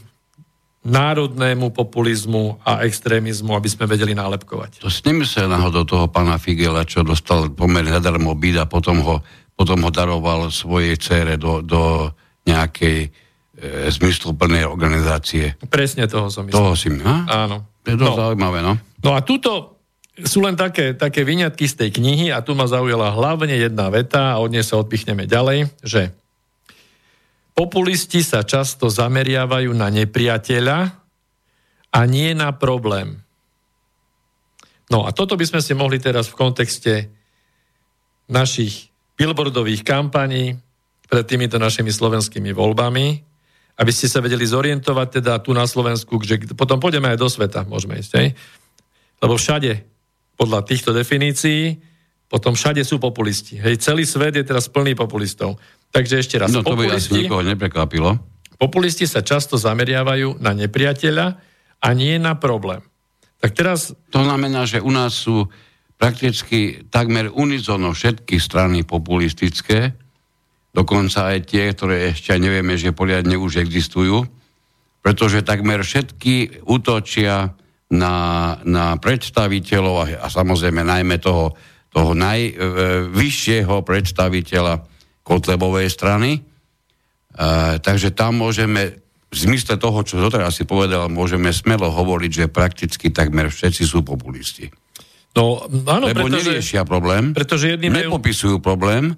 národnému 0.86 1.74
populizmu 1.74 2.62
a 2.62 2.86
extrémizmu, 2.86 3.58
aby 3.58 3.70
sme 3.70 3.90
vedeli 3.90 4.14
nálepkovať. 4.14 4.86
To 4.86 4.90
sa 4.90 5.50
náhodou 5.50 5.82
toho 5.86 6.06
pána 6.10 6.38
Figela, 6.38 6.86
čo 6.86 7.02
dostal 7.02 7.50
pomerne 7.50 7.90
zadarmo 7.90 8.38
byt 8.38 8.62
a 8.62 8.66
potom 8.70 9.02
ho, 9.02 9.16
potom 9.58 9.82
ho 9.82 9.90
daroval 9.90 10.54
svojej 10.54 10.94
cére 11.02 11.42
do, 11.42 11.66
do 11.66 12.14
nejakej 12.46 13.10
e, 13.10 13.10
zmysluplnej 13.90 14.70
organizácie. 14.70 15.58
Presne 15.74 16.06
toho 16.06 16.30
som 16.30 16.46
myslel. 16.46 16.54
Toho 16.54 16.74
si, 16.78 16.94
ha? 17.02 17.50
Áno. 17.50 17.66
Je 17.82 17.98
to 17.98 18.06
no. 18.06 18.14
zaujímavé, 18.14 18.62
no. 18.62 18.78
No 19.02 19.18
a 19.18 19.26
tuto 19.26 19.75
sú 20.24 20.40
len 20.40 20.56
také, 20.56 20.96
také 20.96 21.28
vyňatky 21.28 21.68
z 21.68 21.76
tej 21.76 21.90
knihy 22.00 22.32
a 22.32 22.40
tu 22.40 22.56
ma 22.56 22.70
zaujala 22.70 23.12
hlavne 23.12 23.52
jedna 23.52 23.92
veta 23.92 24.36
a 24.36 24.40
od 24.40 24.54
nej 24.54 24.64
sa 24.64 24.80
odpichneme 24.80 25.28
ďalej, 25.28 25.68
že 25.84 26.16
Populisti 27.56 28.20
sa 28.20 28.44
často 28.44 28.92
zameriavajú 28.92 29.72
na 29.72 29.88
nepriateľa 29.88 30.80
a 31.96 32.00
nie 32.04 32.36
na 32.36 32.52
problém. 32.52 33.24
No 34.92 35.08
a 35.08 35.16
toto 35.16 35.40
by 35.40 35.48
sme 35.48 35.64
si 35.64 35.72
mohli 35.72 35.96
teraz 36.04 36.28
v 36.28 36.36
kontexte 36.36 37.08
našich 38.28 38.92
billboardových 39.16 39.88
kampaní 39.88 40.60
pred 41.08 41.24
týmito 41.24 41.56
našimi 41.56 41.96
slovenskými 41.96 42.52
voľbami, 42.52 43.08
aby 43.80 43.92
ste 43.96 44.12
sa 44.12 44.20
vedeli 44.20 44.44
zorientovať 44.44 45.24
teda 45.24 45.40
tu 45.40 45.56
na 45.56 45.64
Slovensku, 45.64 46.20
že 46.28 46.36
potom 46.60 46.84
pôjdeme 46.84 47.08
aj 47.16 47.24
do 47.24 47.32
sveta, 47.32 47.64
môžeme 47.64 48.04
ísť, 48.04 48.12
hej? 48.20 48.36
Lebo 49.24 49.40
všade, 49.40 49.95
podľa 50.36 50.68
týchto 50.68 50.92
definícií, 50.92 51.80
potom 52.28 52.56
všade 52.56 52.84
sú 52.84 53.00
populisti. 53.00 53.56
Hej, 53.60 53.80
celý 53.80 54.04
svet 54.04 54.36
je 54.36 54.44
teraz 54.44 54.68
plný 54.68 54.98
populistov. 54.98 55.56
Takže 55.96 56.20
ešte 56.20 56.36
raz. 56.36 56.52
No 56.52 56.66
to 56.66 56.76
by 56.76 56.92
asi 56.92 57.24
nikoho 57.24 57.46
neprekvapilo. 57.46 58.20
Populisti 58.60 59.08
sa 59.08 59.24
často 59.24 59.56
zameriavajú 59.56 60.44
na 60.44 60.52
nepriateľa 60.52 61.28
a 61.80 61.88
nie 61.96 62.16
na 62.20 62.36
problém. 62.36 62.84
Tak 63.40 63.52
teraz... 63.56 63.96
To 64.12 64.24
znamená, 64.24 64.68
že 64.68 64.84
u 64.84 64.92
nás 64.92 65.16
sú 65.16 65.48
prakticky 65.96 66.84
takmer 66.92 67.32
unizono 67.32 67.96
všetky 67.96 68.36
strany 68.40 68.84
populistické, 68.84 69.96
dokonca 70.76 71.32
aj 71.32 71.48
tie, 71.48 71.72
ktoré 71.72 72.12
ešte 72.12 72.36
nevieme, 72.36 72.76
že 72.76 72.92
poriadne 72.92 73.40
už 73.40 73.64
existujú, 73.64 74.28
pretože 75.00 75.46
takmer 75.46 75.86
všetky 75.86 76.68
útočia 76.68 77.56
na, 77.92 78.16
na 78.66 78.98
predstaviteľov 78.98 79.96
a, 80.02 80.06
a 80.26 80.28
samozrejme 80.28 80.82
najmä 80.82 81.22
toho, 81.22 81.54
toho 81.94 82.12
najvyššieho 82.18 83.76
predstaviteľa 83.86 84.74
Kotlebovej 85.26 85.90
strany. 85.90 86.38
E, 86.38 86.42
takže 87.82 88.14
tam 88.14 88.42
môžeme, 88.42 89.06
v 89.30 89.38
zmysle 89.38 89.78
toho, 89.78 90.02
čo 90.02 90.22
doteraz 90.22 90.58
si 90.58 90.66
povedal, 90.66 91.12
môžeme 91.12 91.54
smelo 91.54 91.90
hovoriť, 91.92 92.32
že 92.32 92.46
prakticky 92.52 93.14
takmer 93.14 93.54
všetci 93.54 93.84
sú 93.86 94.02
populisti. 94.02 94.70
No, 95.36 95.68
áno, 95.68 96.08
Lebo 96.08 96.32
pretože, 96.32 96.48
neriešia 96.56 96.88
problém, 96.88 97.36
pretože 97.36 97.76
jedni 97.76 97.92
majú... 97.92 98.16
nepopisujú 98.16 98.64
problém, 98.64 99.12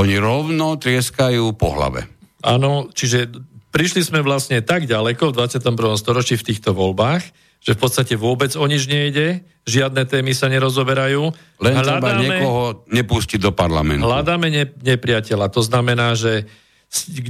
oni 0.00 0.16
rovno 0.16 0.80
trieskajú 0.80 1.52
po 1.60 1.76
hlave. 1.76 2.08
Áno, 2.40 2.88
čiže 2.88 3.28
prišli 3.68 4.00
sme 4.00 4.24
vlastne 4.24 4.64
tak 4.64 4.88
ďaleko 4.88 5.28
v 5.28 5.36
21. 5.36 5.76
storočí 6.00 6.40
v 6.40 6.46
týchto 6.48 6.72
voľbách, 6.72 7.28
že 7.60 7.76
v 7.76 7.80
podstate 7.80 8.16
vôbec 8.16 8.56
o 8.56 8.64
nič 8.64 8.88
nejde, 8.88 9.44
žiadne 9.68 10.08
témy 10.08 10.32
sa 10.32 10.48
nerozoberajú. 10.48 11.28
Len 11.60 11.74
hľadáme, 11.76 12.00
treba 12.00 12.10
niekoho 12.16 12.62
nepustiť 12.88 13.40
do 13.40 13.52
parlamentu. 13.52 14.08
Hľadáme 14.08 14.48
ne, 14.48 14.64
nepriateľa. 14.80 15.52
To 15.52 15.60
znamená, 15.60 16.16
že 16.16 16.48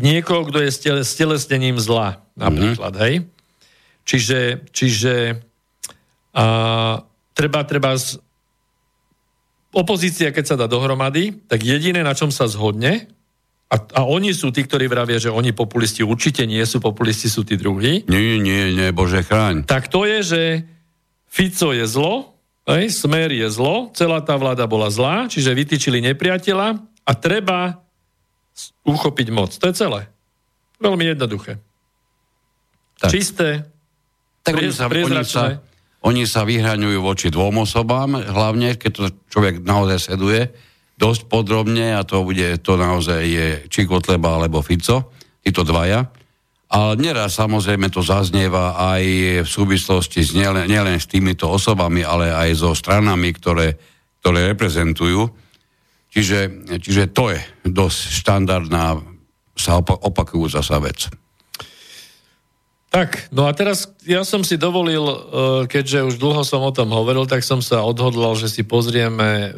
niekoho, 0.00 0.46
kto 0.48 0.62
je 0.62 0.70
stelesnením 1.02 1.82
zla, 1.82 2.22
napríklad, 2.38 2.94
mm-hmm. 2.94 3.06
hej? 3.10 3.14
Čiže, 4.06 4.38
čiže 4.70 5.14
a, 6.32 6.44
treba, 7.34 7.60
treba 7.66 7.98
z, 7.98 8.22
opozícia, 9.74 10.30
keď 10.30 10.44
sa 10.46 10.56
dá 10.56 10.70
dohromady, 10.70 11.42
tak 11.50 11.66
jediné, 11.66 12.06
na 12.06 12.14
čom 12.14 12.30
sa 12.30 12.46
zhodne, 12.46 13.10
a, 13.70 13.76
a 13.78 14.00
oni 14.02 14.34
sú 14.34 14.50
tí, 14.50 14.66
ktorí 14.66 14.90
vravia, 14.90 15.22
že 15.22 15.30
oni 15.30 15.54
populisti 15.54 16.02
určite 16.02 16.42
nie 16.42 16.62
sú, 16.66 16.82
populisti 16.82 17.30
sú 17.30 17.46
tí 17.46 17.54
druhí. 17.54 18.02
Nie, 18.10 18.42
nie, 18.42 18.74
nie, 18.74 18.90
bože 18.90 19.22
chráň. 19.22 19.62
Tak 19.62 19.86
to 19.86 20.02
je, 20.02 20.18
že 20.26 20.42
Fico 21.30 21.70
je 21.70 21.86
zlo, 21.86 22.34
hej, 22.66 22.90
Smer 22.90 23.30
je 23.30 23.46
zlo, 23.46 23.94
celá 23.94 24.18
tá 24.26 24.34
vláda 24.34 24.66
bola 24.66 24.90
zlá, 24.90 25.30
čiže 25.30 25.54
vytýčili 25.54 26.02
nepriateľa 26.02 26.82
a 26.82 27.12
treba 27.14 27.78
uchopiť 28.82 29.28
moc. 29.30 29.54
To 29.54 29.70
je 29.70 29.74
celé. 29.78 30.10
Veľmi 30.82 31.14
jednoduché. 31.14 31.62
Tak. 32.98 33.14
Čisté, 33.14 33.70
tak 34.42 34.58
oni 34.58 34.74
sa, 34.74 34.90
oni, 34.90 35.22
sa, 35.22 35.44
oni 36.02 36.24
sa 36.26 36.42
vyhraňujú 36.42 36.98
voči 36.98 37.30
dvom 37.30 37.62
osobám, 37.62 38.18
hlavne 38.18 38.74
keď 38.74 38.90
to 38.90 39.02
človek 39.30 39.62
naozaj 39.62 40.10
sleduje 40.10 40.50
dosť 41.00 41.32
podrobne 41.32 41.96
a 41.96 42.04
to 42.04 42.20
bude, 42.20 42.60
to 42.60 42.76
naozaj 42.76 43.24
je 43.24 43.48
či 43.72 43.88
Kotleba 43.88 44.36
alebo 44.36 44.60
Fico, 44.60 45.16
títo 45.40 45.64
dvaja. 45.64 46.04
Ale 46.70 46.94
neraz 47.00 47.34
samozrejme 47.40 47.90
to 47.90 48.04
zaznieva 48.04 48.78
aj 48.78 49.02
v 49.42 49.48
súvislosti 49.48 50.22
s 50.22 50.36
nielen, 50.36 50.70
nielen 50.70 51.00
s 51.00 51.10
týmito 51.10 51.50
osobami, 51.50 52.06
ale 52.06 52.30
aj 52.30 52.62
so 52.62 52.70
stranami, 52.76 53.34
ktoré, 53.34 53.74
ktoré 54.22 54.54
reprezentujú. 54.54 55.26
Čiže, 56.14 56.68
čiže 56.78 57.10
to 57.10 57.34
je 57.34 57.40
dosť 57.66 57.98
štandardná, 58.22 59.02
sa 59.58 59.82
opakujúca 59.82 60.62
sa 60.62 60.78
vec. 60.78 61.10
Tak, 62.90 63.30
no 63.30 63.46
a 63.46 63.54
teraz 63.54 63.86
ja 64.02 64.26
som 64.26 64.42
si 64.42 64.58
dovolil, 64.58 65.02
e, 65.06 65.16
keďže 65.70 66.10
už 66.10 66.14
dlho 66.18 66.42
som 66.42 66.58
o 66.66 66.74
tom 66.74 66.90
hovoril, 66.90 67.22
tak 67.22 67.46
som 67.46 67.62
sa 67.62 67.86
odhodlal, 67.86 68.34
že 68.34 68.50
si 68.50 68.66
pozrieme 68.66 69.30
e, 69.30 69.50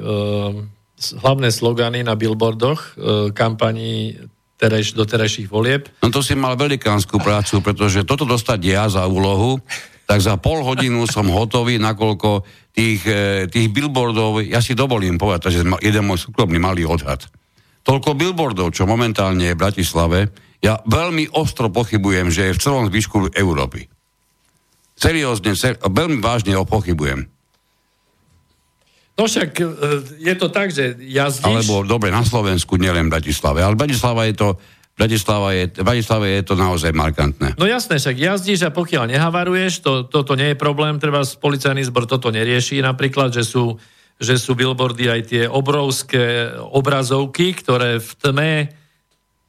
hlavné 1.19 1.51
slogany 1.51 2.07
na 2.07 2.15
billboardoch 2.15 2.81
e, 2.81 2.88
kampaní 3.35 4.15
tereš, 4.62 4.95
do 4.95 5.03
terajších 5.03 5.51
volieb. 5.51 5.91
No 5.99 6.15
to 6.15 6.23
si 6.23 6.38
mal 6.38 6.55
velikánsku 6.55 7.19
prácu, 7.19 7.59
pretože 7.59 8.07
toto 8.07 8.23
dostať 8.23 8.61
ja 8.62 8.87
za 8.87 9.03
úlohu, 9.11 9.59
tak 10.07 10.23
za 10.23 10.38
pol 10.38 10.62
hodinu 10.62 11.03
som 11.11 11.27
hotový, 11.27 11.83
nakoľko 11.83 12.47
tých, 12.71 13.03
e, 13.03 13.51
tých 13.51 13.69
billboardov, 13.75 14.47
ja 14.47 14.62
si 14.62 14.79
dovolím 14.79 15.19
povedať, 15.19 15.59
že 15.59 15.67
jeden 15.83 16.05
môj 16.07 16.31
súkromný 16.31 16.62
malý 16.62 16.87
odhad. 16.87 17.27
Toľko 17.83 18.15
billboardov, 18.15 18.71
čo 18.71 18.87
momentálne 18.87 19.51
je 19.51 19.55
v 19.59 19.62
Bratislave, 19.62 20.19
ja 20.62 20.79
veľmi 20.87 21.35
ostro 21.35 21.67
pochybujem, 21.75 22.31
že 22.31 22.51
je 22.51 22.55
v 22.55 22.62
celom 22.62 22.87
zvyšku 22.87 23.35
Európy. 23.35 23.91
Seriózne, 24.95 25.59
ser, 25.59 25.75
veľmi 25.83 26.23
vážne 26.23 26.55
ho 26.55 26.62
pochybujem. 26.62 27.27
No 29.12 29.29
však 29.29 29.51
e, 29.61 29.64
je 30.25 30.35
to 30.40 30.48
tak, 30.48 30.72
že 30.72 30.96
jazdíš... 30.96 31.44
Alebo 31.44 31.85
dobre, 31.85 32.09
na 32.09 32.25
Slovensku, 32.25 32.81
nielen 32.81 33.12
v 33.12 33.20
Bratislave, 33.20 33.61
ale 33.61 33.77
Bratislava 33.77 34.25
je 34.25 34.35
to 34.37 34.48
Bratislava 34.92 35.57
je, 35.57 35.72
Bratislava 35.81 36.29
je 36.29 36.44
to 36.44 36.53
naozaj 36.53 36.92
markantné. 36.92 37.57
No 37.57 37.64
jasné, 37.64 37.96
však 37.96 38.12
jazdíš 38.12 38.68
a 38.68 38.70
pokiaľ 38.70 39.09
nehavaruješ, 39.09 39.81
to, 39.81 40.05
toto 40.05 40.37
nie 40.37 40.53
je 40.53 40.61
problém, 40.61 41.01
treba 41.01 41.25
policajný 41.25 41.88
zbor 41.88 42.05
toto 42.05 42.29
nerieši 42.29 42.85
napríklad, 42.85 43.33
že 43.33 43.40
sú, 43.40 43.81
že 44.20 44.37
sú 44.37 44.53
billboardy 44.53 45.09
aj 45.09 45.20
tie 45.25 45.42
obrovské 45.48 46.53
obrazovky, 46.61 47.57
ktoré 47.57 48.05
v 48.05 48.11
tme 48.20 48.53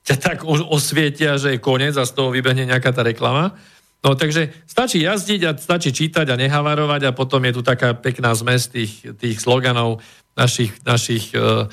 ťa 0.03 0.15
tak 0.19 0.37
osvietia, 0.47 1.35
že 1.35 1.55
je 1.55 1.63
koniec 1.63 1.95
a 1.99 2.07
z 2.07 2.15
toho 2.15 2.31
vybehne 2.31 2.67
nejaká 2.67 2.95
tá 2.95 3.03
reklama. 3.03 3.55
No 4.03 4.19
takže 4.19 4.51
stačí 4.67 4.99
jazdiť 5.07 5.41
a 5.47 5.51
stačí 5.55 5.95
čítať 5.95 6.27
a 6.27 6.35
nehavarovať 6.35 7.07
a 7.07 7.15
potom 7.15 7.39
je 7.47 7.55
tu 7.55 7.61
taká 7.63 7.95
pekná 7.95 8.35
zmes 8.35 8.67
tých, 8.67 8.99
tých 9.15 9.39
sloganov 9.39 10.03
našich, 10.35 10.75
našich 10.83 11.31
uh, 11.39 11.71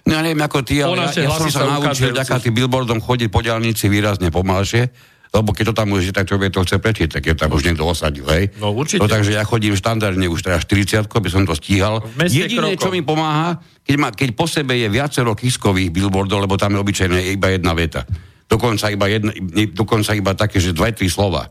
No 0.00 0.16
ja 0.16 0.20
neviem 0.24 0.40
ako 0.40 0.64
ty, 0.64 0.80
ale 0.80 1.06
ja, 1.12 1.28
ja 1.28 1.30
som 1.30 1.52
sa 1.52 1.68
naučil 1.68 2.16
taká 2.16 2.40
tým 2.40 2.56
billboardom 2.56 3.04
chodiť 3.04 3.28
po 3.28 3.44
diálnici 3.44 3.86
výrazne 3.92 4.32
pomalšie, 4.32 4.88
lebo 5.30 5.52
keď 5.54 5.70
to 5.70 5.74
tam 5.76 5.94
už 5.94 6.10
tak 6.10 6.26
človek 6.26 6.50
to 6.50 6.64
chce 6.66 6.76
prečítať, 6.80 7.20
keď 7.20 7.46
tam 7.46 7.54
už 7.54 7.62
niekto 7.68 7.86
osadil, 7.86 8.26
hej. 8.32 8.50
No 8.58 8.72
určite. 8.74 8.98
No, 8.98 9.06
takže 9.06 9.36
ja 9.36 9.44
chodím 9.46 9.76
štandardne 9.76 10.26
už 10.26 10.42
teraz 10.42 10.66
40 10.66 11.06
aby 11.06 11.28
som 11.30 11.46
to 11.46 11.54
stíhal. 11.54 12.02
Jediné, 12.26 12.74
čo 12.74 12.90
mi 12.90 13.04
pomáha, 13.04 13.60
keď, 13.84 13.94
ma, 14.00 14.08
keď 14.10 14.28
po 14.34 14.48
sebe 14.48 14.74
je 14.74 14.88
viacero 14.90 15.36
kiskových 15.36 15.92
billboardov, 15.92 16.48
lebo 16.48 16.58
tam 16.58 16.74
je 16.74 16.78
obyčajne 16.82 17.20
iba 17.36 17.52
jedna 17.52 17.76
veta. 17.76 18.02
Dokonca 18.50 18.90
iba, 18.90 19.06
jedna, 19.06 19.30
dokonca 19.70 20.10
iba 20.16 20.34
také, 20.34 20.58
že 20.58 20.74
dva, 20.74 20.90
tri 20.90 21.06
slova. 21.06 21.46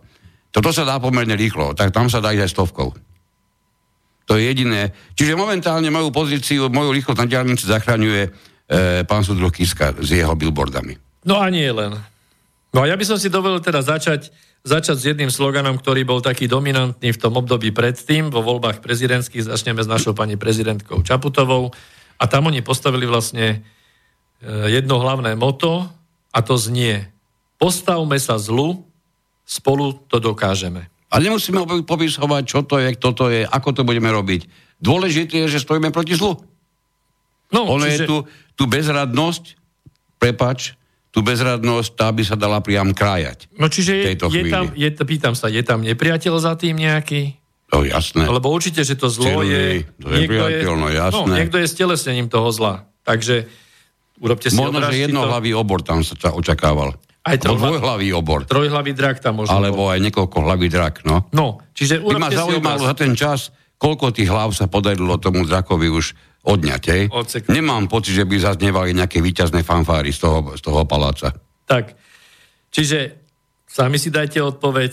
Toto 0.49 0.73
sa 0.73 0.81
dá 0.81 0.97
pomerne 0.97 1.37
rýchlo, 1.37 1.77
tak 1.77 1.93
tam 1.93 2.09
sa 2.09 2.17
dá 2.21 2.33
ísť 2.33 2.43
aj 2.45 2.51
stovkou. 2.51 2.89
To 4.29 4.37
je 4.37 4.45
jediné. 4.45 4.93
Čiže 5.17 5.33
momentálne 5.33 5.89
moju 5.89 6.13
pozíciu, 6.13 6.69
moju 6.69 6.93
rýchlosť 6.93 7.19
na 7.21 7.29
diálnici 7.29 7.65
zachraňuje 7.65 8.21
e, 8.25 8.29
pán 9.09 9.25
Sudruh 9.25 9.49
Kiska 9.49 9.97
s 9.97 10.09
jeho 10.13 10.37
billboardami. 10.37 10.97
No 11.25 11.41
a 11.41 11.49
nie 11.49 11.65
len. 11.65 11.97
No 12.69 12.79
a 12.81 12.85
ja 12.85 12.93
by 12.93 13.05
som 13.05 13.17
si 13.17 13.33
dovolil 13.33 13.57
teda 13.57 13.81
začať, 13.81 14.29
začať 14.61 14.97
s 15.01 15.07
jedným 15.09 15.33
sloganom, 15.33 15.81
ktorý 15.81 16.05
bol 16.05 16.21
taký 16.21 16.45
dominantný 16.45 17.09
v 17.09 17.21
tom 17.21 17.33
období 17.41 17.73
predtým, 17.73 18.29
vo 18.29 18.45
voľbách 18.45 18.85
prezidentských, 18.85 19.49
začneme 19.49 19.81
s 19.81 19.89
našou 19.89 20.13
pani 20.13 20.37
prezidentkou 20.37 21.01
Čaputovou 21.01 21.73
a 22.21 22.23
tam 22.29 22.53
oni 22.53 22.61
postavili 22.61 23.09
vlastne 23.09 23.45
e, 23.49 23.57
jedno 24.69 25.01
hlavné 25.01 25.33
moto 25.33 25.89
a 26.29 26.39
to 26.45 26.53
znie 26.53 27.09
postavme 27.57 28.21
sa 28.21 28.37
zlu, 28.37 28.88
spolu 29.49 30.05
to 30.05 30.21
dokážeme. 30.21 30.85
A 31.09 31.17
nemusíme 31.17 31.65
popisovať, 31.89 32.43
čo 32.45 32.61
to 32.61 32.77
je, 32.77 32.93
kto 32.93 33.09
to 33.17 33.25
je, 33.33 33.41
ako 33.41 33.73
to 33.73 33.81
budeme 33.81 34.13
robiť. 34.13 34.45
Dôležité 34.77 35.49
je, 35.49 35.57
že 35.57 35.65
stojíme 35.65 35.89
proti 35.89 36.13
zlu. 36.13 36.37
No, 37.49 37.65
ono 37.65 37.89
čiže... 37.89 38.05
je 38.05 38.07
tu, 38.07 38.17
tu 38.53 38.63
bezradnosť, 38.69 39.57
prepač, 40.21 40.77
tú 41.09 41.25
bezradnosť, 41.25 41.89
tá 41.97 42.13
by 42.13 42.21
sa 42.21 42.37
dala 42.37 42.61
priam 42.61 42.93
krájať. 42.93 43.49
No 43.57 43.65
čiže 43.65 43.97
je, 43.97 44.05
je 44.13 44.43
tam, 44.53 44.69
je, 44.69 44.89
pýtam 44.93 45.33
sa, 45.33 45.49
je 45.49 45.65
tam 45.65 45.81
nepriateľ 45.81 46.37
za 46.37 46.53
tým 46.53 46.77
nejaký? 46.77 47.41
No 47.73 47.81
jasné. 47.81 48.29
Lebo 48.29 48.53
určite, 48.53 48.85
že 48.85 48.93
to 48.93 49.09
zlo 49.09 49.41
Černý, 49.41 49.49
je... 49.49 49.61
To 50.05 50.09
je 50.13 50.25
je, 50.61 50.77
no 50.77 50.87
jasné. 50.93 51.25
No, 51.25 51.33
niekto 51.33 51.57
je 51.57 51.65
stelesnením 51.65 52.29
toho 52.29 52.53
zla. 52.53 52.85
Takže 53.01 53.49
urobte 54.21 54.53
si 54.53 54.57
Možno, 54.57 54.85
že 54.85 55.09
jednohlavý 55.09 55.53
to... 55.53 55.57
obor 55.57 55.81
tam 55.81 56.05
sa 56.05 56.13
očakával. 56.33 56.93
Aj 57.19 57.35
trojhlavý, 57.35 57.77
dvojhlavý 57.77 58.07
obor. 58.15 58.39
Trojhlavý 58.47 58.91
drak 58.95 59.19
tam 59.19 59.43
možno. 59.43 59.51
Alebo 59.51 59.91
aj 59.91 59.99
niekoľko 59.99 60.37
hlavý 60.39 60.67
drak, 60.71 61.03
no. 61.03 61.27
No, 61.35 61.59
čiže 61.75 61.99
By 61.99 62.15
ma 62.15 62.31
zaujímalo 62.31 62.87
za 62.87 62.95
ten 62.95 63.11
čas, 63.13 63.51
koľko 63.75 64.15
tých 64.15 64.31
hlav 64.31 64.55
sa 64.55 64.71
podarilo 64.71 65.19
tomu 65.19 65.43
drakovi 65.43 65.91
už 65.91 66.15
odňať. 66.47 67.11
Nemám 67.51 67.91
pocit, 67.91 68.15
že 68.15 68.23
by 68.23 68.39
zaznievali 68.39 68.95
nejaké 68.95 69.19
výťazné 69.19 69.67
fanfáry 69.67 70.15
z 70.15 70.19
toho, 70.23 70.55
z 70.55 70.61
toho 70.63 70.87
paláca. 70.87 71.35
Tak, 71.67 71.93
čiže 72.71 73.19
sami 73.67 73.99
si 73.99 74.09
dajte 74.09 74.39
odpoveď, 74.39 74.91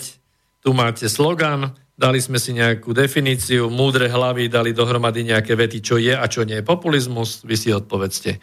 tu 0.61 0.75
máte 0.75 1.07
slogan, 1.07 1.71
dali 1.97 2.19
sme 2.21 2.37
si 2.37 2.53
nejakú 2.53 2.93
definíciu, 2.93 3.73
múdre 3.73 4.11
hlavy 4.11 4.51
dali 4.51 4.75
dohromady 4.75 5.25
nejaké 5.25 5.57
vety, 5.57 5.79
čo 5.81 5.95
je 5.97 6.13
a 6.13 6.25
čo 6.29 6.45
nie 6.45 6.61
je 6.61 6.67
populizmus, 6.67 7.41
vy 7.41 7.55
si 7.57 7.73
odpovedzte. 7.73 8.37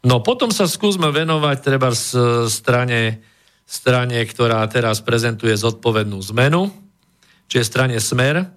No 0.00 0.24
potom 0.24 0.48
sa 0.48 0.64
skúsme 0.64 1.12
venovať 1.12 1.56
treba 1.60 1.92
z 1.92 2.16
strane, 2.48 3.20
strane, 3.68 4.24
ktorá 4.24 4.64
teraz 4.72 5.04
prezentuje 5.04 5.52
zodpovednú 5.52 6.16
zmenu, 6.32 6.72
čiže 7.52 7.68
strane 7.68 7.96
Smer. 8.00 8.48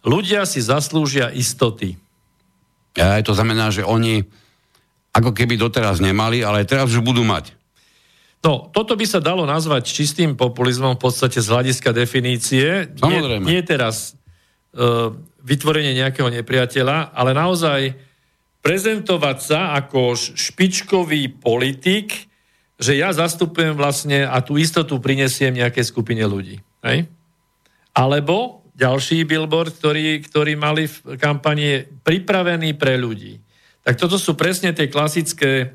Ľudia 0.00 0.48
si 0.48 0.64
zaslúžia 0.64 1.28
istoty. 1.28 2.00
A 2.96 3.20
to 3.20 3.36
znamená, 3.36 3.68
že 3.68 3.84
oni 3.84 4.24
ako 5.12 5.36
keby 5.36 5.60
doteraz 5.60 6.00
nemali, 6.00 6.40
ale 6.40 6.64
teraz 6.64 6.88
už 6.88 7.04
budú 7.04 7.20
mať. 7.26 7.52
No, 8.38 8.70
toto 8.70 8.94
by 8.94 9.02
sa 9.02 9.18
dalo 9.18 9.42
nazvať 9.42 9.90
čistým 9.90 10.38
populizmom 10.38 10.94
v 10.94 11.02
podstate 11.02 11.42
z 11.42 11.50
hľadiska 11.50 11.90
definície. 11.90 12.86
Samozrejme. 12.94 13.42
Nie, 13.42 13.58
nie 13.58 13.60
teraz 13.66 14.14
uh, 14.78 15.10
vytvorenie 15.42 15.98
nejakého 15.98 16.30
nepriateľa, 16.30 17.12
ale 17.18 17.34
naozaj 17.34 17.98
prezentovať 18.62 19.38
sa 19.38 19.60
ako 19.78 20.14
špičkový 20.14 21.40
politik, 21.40 22.28
že 22.78 22.94
ja 22.94 23.10
zastupujem 23.10 23.74
vlastne 23.74 24.22
a 24.22 24.38
tú 24.38 24.54
istotu 24.54 25.02
prinesiem 25.02 25.54
nejakej 25.58 25.84
skupine 25.90 26.22
ľudí. 26.22 26.62
Hej? 26.86 27.10
Alebo 27.90 28.62
ďalší 28.78 29.26
billboard, 29.26 29.74
ktorý, 29.74 30.22
ktorý 30.22 30.54
mali 30.54 30.86
v 30.86 31.18
kampani, 31.18 31.82
pripravený 32.06 32.78
pre 32.78 32.94
ľudí. 32.94 33.42
Tak 33.82 33.98
toto 33.98 34.14
sú 34.14 34.38
presne 34.38 34.70
tie 34.70 34.86
klasické, 34.86 35.74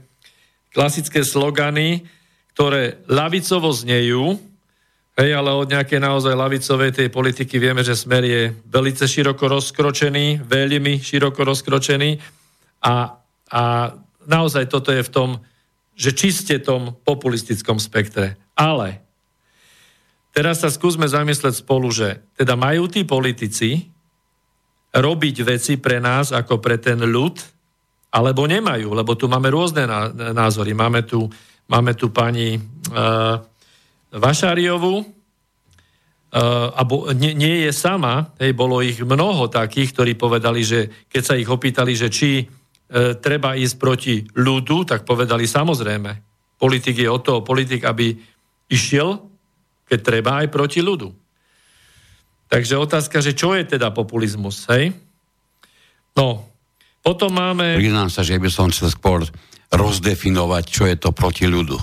klasické 0.72 1.28
slogany, 1.28 2.08
ktoré 2.56 3.04
lavicovo 3.12 3.74
znejú, 3.76 4.40
hej, 5.20 5.30
ale 5.36 5.52
od 5.52 5.68
nejakej 5.68 6.00
naozaj 6.00 6.32
lavicovej 6.32 6.92
tej 6.96 7.08
politiky 7.12 7.60
vieme, 7.60 7.84
že 7.84 7.98
smer 7.98 8.24
je 8.24 8.42
velice 8.72 9.04
široko 9.04 9.52
rozkročený, 9.52 10.46
veľmi 10.46 11.04
široko 11.04 11.44
rozkročený 11.44 12.43
a, 12.84 13.18
a 13.50 13.62
naozaj 14.28 14.68
toto 14.68 14.92
je 14.92 15.02
v 15.02 15.14
tom, 15.14 15.30
že 15.96 16.12
čiste 16.12 16.60
tom 16.60 17.00
populistickom 17.08 17.80
spektre. 17.80 18.36
Ale 18.54 19.04
Teraz 20.34 20.66
sa 20.66 20.74
skúsme 20.74 21.06
zamysleť 21.06 21.62
spolu, 21.62 21.94
že 21.94 22.26
teda 22.34 22.58
majú 22.58 22.90
tí 22.90 23.06
politici 23.06 23.86
robiť 24.90 25.36
veci 25.46 25.78
pre 25.78 26.02
nás 26.02 26.34
ako 26.34 26.58
pre 26.58 26.82
ten 26.82 26.98
ľud, 27.06 27.38
alebo 28.18 28.50
nemajú, 28.50 28.98
lebo 28.98 29.14
tu 29.14 29.30
máme 29.30 29.54
rôzne 29.54 29.86
názory. 30.34 30.74
Máme 30.74 31.06
tu, 31.06 31.30
máme 31.70 31.94
tu 31.94 32.10
pani 32.10 32.58
uh, 32.58 33.38
Vašáriovu, 34.10 35.06
uh, 35.06 35.06
a 36.74 36.82
bo, 36.82 37.14
nie, 37.14 37.38
nie 37.38 37.70
je 37.70 37.72
sama, 37.74 38.34
hej, 38.42 38.58
bolo 38.58 38.82
ich 38.82 39.06
mnoho 39.06 39.54
takých, 39.54 39.94
ktorí 39.94 40.18
povedali, 40.18 40.66
že 40.66 40.90
keď 41.14 41.22
sa 41.22 41.38
ich 41.38 41.50
opýtali, 41.50 41.94
že 41.94 42.10
či 42.10 42.50
treba 43.18 43.58
ísť 43.58 43.76
proti 43.82 44.22
ľudu, 44.22 44.86
tak 44.86 45.02
povedali 45.02 45.50
samozrejme. 45.50 46.12
Politik 46.62 47.02
je 47.02 47.10
o 47.10 47.18
toho 47.18 47.42
politik, 47.42 47.82
aby 47.90 48.14
išiel 48.70 49.34
keď 49.84 50.00
treba 50.02 50.32
aj 50.42 50.48
proti 50.50 50.80
ľudu. 50.82 51.12
Takže 52.50 52.78
otázka, 52.78 53.22
že 53.22 53.34
čo 53.34 53.54
je 53.54 53.66
teda 53.66 53.94
populizmus, 53.94 54.66
hej? 54.70 54.94
No, 56.14 56.46
potom 57.02 57.34
máme... 57.34 57.78
Priznám 57.78 58.14
sa, 58.14 58.22
že 58.22 58.38
by 58.38 58.50
som 58.50 58.70
chcel 58.70 58.94
skôr 58.94 59.26
rozdefinovať, 59.74 60.64
čo 60.70 60.84
je 60.86 60.96
to 60.98 61.10
proti 61.10 61.50
ľudu. 61.50 61.78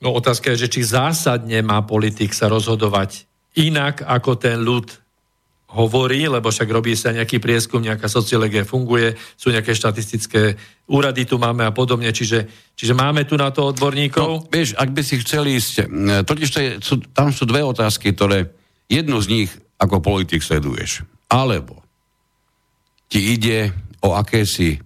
No 0.00 0.16
otázka 0.16 0.56
je, 0.56 0.64
že 0.64 0.72
či 0.72 0.80
zásadne 0.80 1.60
má 1.60 1.84
politik 1.84 2.32
sa 2.32 2.48
rozhodovať 2.48 3.28
inak 3.60 4.00
ako 4.00 4.40
ten 4.40 4.56
ľud 4.64 4.88
hovorí, 5.70 6.26
lebo 6.26 6.50
však 6.50 6.66
robí 6.66 6.98
sa 6.98 7.14
nejaký 7.14 7.38
prieskum, 7.38 7.78
nejaká 7.78 8.10
sociológia 8.10 8.66
funguje, 8.66 9.14
sú 9.38 9.54
nejaké 9.54 9.70
štatistické 9.70 10.58
úrady 10.90 11.22
tu 11.22 11.38
máme 11.38 11.62
a 11.62 11.70
podobne, 11.70 12.10
čiže, 12.10 12.50
čiže 12.74 12.90
máme 12.90 13.22
tu 13.22 13.38
na 13.38 13.54
to 13.54 13.70
odborníkov. 13.70 14.26
No, 14.26 14.42
vieš, 14.50 14.74
ak 14.74 14.90
by 14.90 15.02
si 15.06 15.22
chceli 15.22 15.62
ísť, 15.62 15.86
totiž 16.26 16.48
to 16.50 16.58
je, 16.58 16.70
sú, 16.82 16.94
tam 17.14 17.30
sú 17.30 17.46
dve 17.46 17.62
otázky, 17.62 18.10
ktoré 18.10 18.50
jednu 18.90 19.22
z 19.22 19.26
nich 19.30 19.50
ako 19.78 20.02
politik 20.02 20.42
sleduješ. 20.42 21.06
Alebo 21.30 21.78
ti 23.06 23.38
ide 23.38 23.70
o 24.02 24.18
akési 24.18 24.82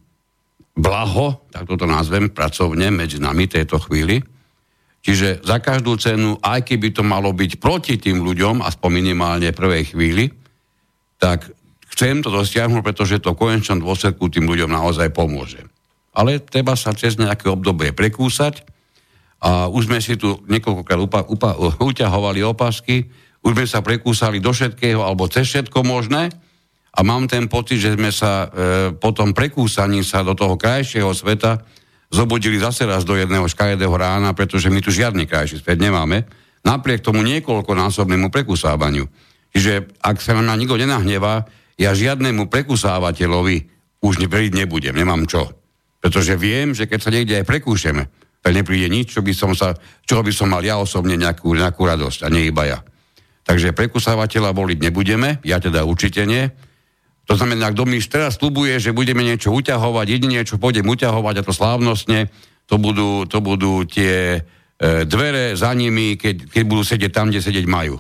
blaho, 0.77 1.49
tak 1.49 1.65
toto 1.65 1.89
nazvem 1.89 2.29
pracovne 2.29 2.93
medzi 2.93 3.17
nami 3.17 3.49
tejto 3.49 3.81
chvíli, 3.81 4.21
čiže 5.01 5.41
za 5.41 5.65
každú 5.65 5.97
cenu, 5.97 6.37
aj 6.45 6.69
keby 6.69 6.93
to 6.93 7.01
malo 7.01 7.33
byť 7.33 7.57
proti 7.57 7.97
tým 7.97 8.21
ľuďom, 8.21 8.61
aspoň 8.61 8.91
minimálne 8.93 9.49
prvej 9.57 9.97
chvíli, 9.97 10.44
tak 11.19 11.51
chcem 11.95 12.21
to 12.21 12.31
dosiahnuť, 12.35 12.83
pretože 12.83 13.23
to 13.23 13.33
v 13.35 13.41
konečnom 13.47 13.79
dôsledku 13.79 14.27
tým 14.27 14.51
ľuďom 14.51 14.71
naozaj 14.71 15.15
pomôže. 15.15 15.63
Ale 16.15 16.43
treba 16.43 16.75
sa 16.75 16.95
cez 16.95 17.19
nejaké 17.19 17.47
obdobie 17.51 17.95
prekúsať 17.95 18.67
a 19.45 19.69
už 19.71 19.91
sme 19.91 19.99
si 20.01 20.19
tu 20.19 20.41
niekoľkokrát 20.47 21.01
upa, 21.01 21.21
upa, 21.27 21.51
uťahovali 21.91 22.41
opasky, 22.43 23.07
už 23.45 23.53
sme 23.55 23.67
sa 23.69 23.85
prekúsali 23.85 24.41
do 24.41 24.51
všetkého 24.51 25.05
alebo 25.05 25.29
cez 25.29 25.47
všetko 25.51 25.85
možné 25.85 26.33
a 26.95 27.01
mám 27.03 27.27
ten 27.27 27.51
pocit, 27.51 27.83
že 27.83 27.99
sme 27.99 28.15
sa 28.15 28.47
e, 28.47 28.49
po 28.95 29.11
tom 29.11 29.35
prekúsaní 29.35 30.07
sa 30.07 30.23
do 30.23 30.33
toho 30.33 30.55
krajšieho 30.55 31.11
sveta 31.11 31.61
zobudili 32.15 32.63
zase 32.63 32.87
raz 32.87 33.03
do 33.03 33.19
jedného 33.19 33.51
škaredého 33.51 33.91
rána, 33.91 34.31
pretože 34.33 34.71
my 34.71 34.79
tu 34.79 34.95
žiadny 34.95 35.27
krajší 35.27 35.59
svet 35.59 35.83
nemáme, 35.83 36.23
napriek 36.63 37.03
tomu 37.03 37.27
niekoľkonásobnému 37.27 38.31
prekúsávaniu. 38.31 39.11
Čiže 39.55 40.03
ak 40.03 40.19
sa 40.19 40.35
na 40.35 40.59
nikto 40.59 40.75
nenahnevá, 40.75 41.47
ja 41.79 41.95
žiadnemu 41.95 42.51
prekusávateľovi 42.51 43.57
už 44.03 44.15
veriť 44.27 44.53
nebudem, 44.53 44.99
nemám 44.99 45.25
čo. 45.31 45.49
Pretože 46.03 46.37
viem, 46.37 46.77
že 46.77 46.91
keď 46.91 46.99
sa 47.01 47.15
niekde 47.15 47.41
aj 47.41 47.49
prekúšeme, 47.49 48.03
tak 48.45 48.53
nepríde 48.53 48.93
nič, 48.93 49.17
čo 49.17 49.25
by 49.25 49.33
som 49.33 49.57
sa, 49.57 49.73
čoho 50.05 50.21
by 50.21 50.29
som 50.29 50.53
mal 50.53 50.61
ja 50.61 50.77
osobne 50.77 51.17
nejakú, 51.17 51.57
nejakú 51.57 51.81
radosť 51.81 52.27
a 52.27 52.29
nie 52.29 52.53
iba 52.53 52.69
ja. 52.69 52.79
Takže 53.49 53.73
prekusávateľa 53.73 54.53
voliť 54.53 54.79
nebudeme, 54.85 55.41
ja 55.49 55.57
teda 55.57 55.89
určite 55.89 56.29
nie. 56.29 56.45
To 57.25 57.41
znamená, 57.41 57.73
kto 57.73 57.89
mi 57.89 57.97
teraz 58.05 58.37
slubuje, 58.37 58.77
že 58.77 58.93
budeme 58.93 59.25
niečo 59.25 59.49
uťahovať, 59.49 60.07
jedine 60.13 60.45
čo 60.45 60.61
pôjdem 60.61 60.85
uťahovať 60.85 61.41
a 61.41 61.47
to 61.47 61.57
slávnostne, 61.57 62.29
to 62.69 62.77
budú, 62.77 63.25
to 63.25 63.41
budú 63.41 63.89
tie 63.89 64.41
e, 64.41 64.41
dvere 65.09 65.57
za 65.57 65.73
nimi, 65.73 66.21
keď, 66.21 66.53
keď 66.53 66.63
budú 66.69 66.83
sedieť 66.85 67.13
tam, 67.13 67.33
kde 67.33 67.41
sedieť 67.41 67.65
majú. 67.65 67.97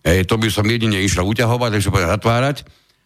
E, 0.00 0.24
to 0.24 0.40
by 0.40 0.48
som 0.48 0.64
jedine 0.64 0.96
išiel 1.00 1.28
uťahovať, 1.28 1.70
takže 1.76 1.92
povedať 1.92 2.10
zatvárať. 2.16 2.56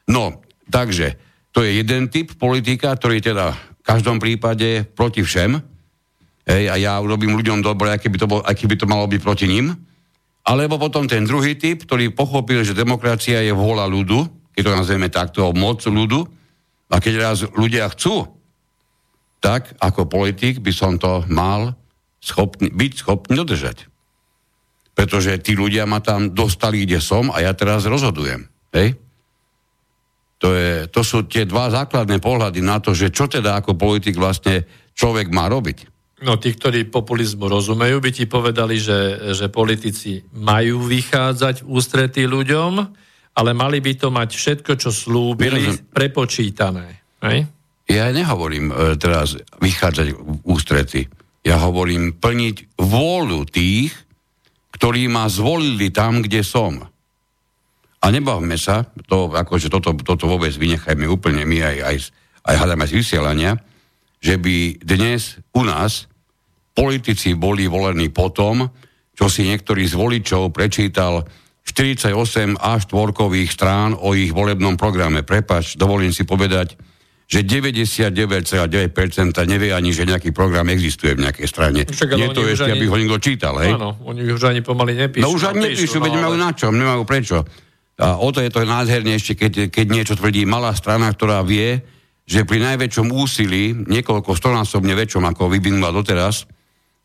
No, 0.06 0.42
takže 0.70 1.18
to 1.50 1.62
je 1.62 1.82
jeden 1.82 2.10
typ 2.10 2.34
politika, 2.38 2.94
ktorý 2.94 3.22
teda 3.22 3.54
v 3.54 3.82
každom 3.82 4.22
prípade 4.22 4.86
proti 4.94 5.22
všem. 5.22 5.58
Ej, 6.44 6.64
a 6.68 6.74
ja 6.76 6.92
urobím 7.00 7.34
ľuďom 7.34 7.64
dobre, 7.64 7.88
aký 7.94 8.12
by, 8.12 8.18
to 8.20 8.26
bol, 8.28 8.40
aký 8.44 8.68
by 8.68 8.76
to 8.76 8.86
malo 8.90 9.08
byť 9.08 9.20
proti 9.22 9.46
ním. 9.48 9.72
Alebo 10.44 10.76
potom 10.76 11.08
ten 11.08 11.24
druhý 11.24 11.56
typ, 11.56 11.88
ktorý 11.88 12.12
pochopil, 12.12 12.60
že 12.68 12.76
demokracia 12.76 13.40
je 13.40 13.54
vôľa 13.56 13.88
ľudu, 13.88 14.52
keď 14.52 14.62
to 14.62 14.76
nazveme 14.76 15.08
takto, 15.08 15.56
moc 15.56 15.80
ľudu. 15.80 16.20
A 16.92 17.00
keď 17.00 17.14
raz 17.16 17.38
ľudia 17.56 17.88
chcú, 17.96 18.28
tak 19.40 19.72
ako 19.80 20.04
politik 20.04 20.60
by 20.60 20.72
som 20.72 21.00
to 21.00 21.24
mal 21.32 21.72
schopný, 22.20 22.68
byť 22.68 22.92
schopný 23.00 23.40
dodržať. 23.40 23.88
Pretože 24.94 25.42
tí 25.42 25.58
ľudia 25.58 25.84
ma 25.90 25.98
tam 25.98 26.30
dostali, 26.30 26.86
kde 26.86 27.02
som 27.02 27.34
a 27.34 27.42
ja 27.42 27.50
teraz 27.52 27.82
rozhodujem. 27.84 28.46
Hej? 28.70 28.94
To, 30.38 30.54
je, 30.54 30.86
to 30.90 31.02
sú 31.02 31.26
tie 31.26 31.46
dva 31.46 31.70
základné 31.70 32.22
pohľady 32.22 32.62
na 32.62 32.78
to, 32.78 32.94
že 32.94 33.10
čo 33.10 33.26
teda 33.26 33.58
ako 33.58 33.74
politik 33.74 34.14
vlastne 34.14 34.62
človek 34.94 35.34
má 35.34 35.50
robiť. 35.50 35.90
No 36.22 36.38
tí, 36.38 36.54
ktorí 36.54 36.88
populizmu 36.88 37.50
rozumejú, 37.50 37.98
by 37.98 38.10
ti 38.14 38.24
povedali, 38.24 38.78
že, 38.78 39.32
že 39.34 39.50
politici 39.50 40.22
majú 40.36 40.86
vychádzať 40.86 41.66
v 41.66 41.68
ústretí 41.68 42.22
ľuďom, 42.24 42.72
ale 43.34 43.50
mali 43.50 43.82
by 43.82 43.92
to 43.98 44.08
mať 44.14 44.30
všetko, 44.30 44.72
čo 44.78 44.94
slúbili, 44.94 45.68
Nerozum... 45.68 45.90
prepočítané. 45.90 46.86
Hej? 47.24 47.50
Ja 47.90 48.08
nehovorím 48.14 48.70
e, 48.70 48.94
teraz 48.96 49.36
vychádzať 49.58 50.08
v 50.14 50.38
ústrety. 50.46 51.02
Ja 51.44 51.60
hovorím 51.60 52.16
plniť 52.16 52.78
vôľu 52.78 53.44
tých, 53.50 53.92
ktorí 54.74 55.06
ma 55.06 55.30
zvolili 55.30 55.94
tam, 55.94 56.20
kde 56.20 56.42
som. 56.42 56.82
A 58.04 58.06
nebavme 58.10 58.58
sa, 58.58 58.84
to, 59.06 59.32
akože 59.32 59.70
toto, 59.70 59.96
toto 59.96 60.28
vôbec 60.28 60.52
vynechajme 60.52 61.06
úplne 61.08 61.46
my 61.46 61.58
aj, 61.62 61.76
aj, 61.80 61.96
aj 62.44 62.54
hľadáme 62.58 62.84
z 62.84 62.96
vysielania, 63.00 63.52
že 64.20 64.36
by 64.36 64.82
dnes 64.82 65.40
u 65.56 65.62
nás 65.64 66.10
politici 66.74 67.38
boli 67.38 67.70
volení 67.70 68.10
potom, 68.10 68.66
čo 69.14 69.30
si 69.30 69.46
niektorý 69.46 69.86
z 69.86 69.94
voličov 69.94 70.50
prečítal 70.50 71.22
48 71.64 72.60
až 72.60 72.80
štvorkových 72.90 73.50
strán 73.54 73.96
o 73.96 74.12
ich 74.12 74.34
volebnom 74.34 74.76
programe. 74.76 75.24
Prepač, 75.24 75.80
dovolím 75.80 76.12
si 76.12 76.28
povedať, 76.28 76.76
že 77.24 77.40
99,9% 77.40 78.92
nevie 79.48 79.72
ani, 79.72 79.96
že 79.96 80.04
nejaký 80.04 80.36
program 80.36 80.68
existuje 80.68 81.16
v 81.16 81.24
nejakej 81.24 81.46
strane. 81.48 81.88
Však, 81.88 82.20
Nie 82.20 82.28
to 82.36 82.44
ešte, 82.44 82.68
ani... 82.68 82.76
aby 82.76 82.84
ho 82.84 82.96
niekto 83.00 83.18
čítal, 83.20 83.56
hej? 83.64 83.72
Áno, 83.72 83.96
oni 84.04 84.28
už 84.28 84.44
ani 84.44 84.60
pomaly 84.60 84.92
nepíšu. 84.92 85.24
No 85.24 85.32
už 85.32 85.48
ani 85.48 85.72
nepíšu, 85.72 85.98
no, 85.98 86.04
veď 86.04 86.12
nemajú 86.20 86.36
na 86.36 86.50
čom, 86.52 86.72
nemajú 86.76 87.02
prečo. 87.08 87.48
A 87.96 88.20
o 88.20 88.28
to 88.28 88.44
je 88.44 88.50
to 88.52 88.66
nádhernejšie, 88.66 89.38
keď, 89.38 89.52
keď 89.72 89.86
niečo 89.88 90.14
tvrdí 90.18 90.44
malá 90.44 90.74
strana, 90.76 91.08
ktorá 91.14 91.40
vie, 91.46 91.80
že 92.24 92.44
pri 92.44 92.60
najväčšom 92.60 93.08
úsilí, 93.12 93.72
niekoľko 93.88 94.32
stonásobne 94.36 94.92
väčšom, 94.96 95.24
ako 95.28 95.52
vyvinula 95.52 95.92
doteraz, 95.92 96.44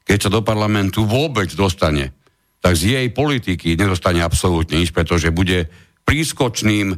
keď 0.04 0.18
sa 0.18 0.30
do 0.34 0.42
parlamentu 0.42 1.06
vôbec 1.06 1.52
dostane, 1.54 2.12
tak 2.60 2.76
z 2.76 2.98
jej 2.98 3.08
politiky 3.14 3.80
nedostane 3.80 4.20
absolútne 4.20 4.82
nič, 4.82 4.92
pretože 4.92 5.32
bude 5.32 5.70
prískočným 6.04 6.88
e, 6.92 6.98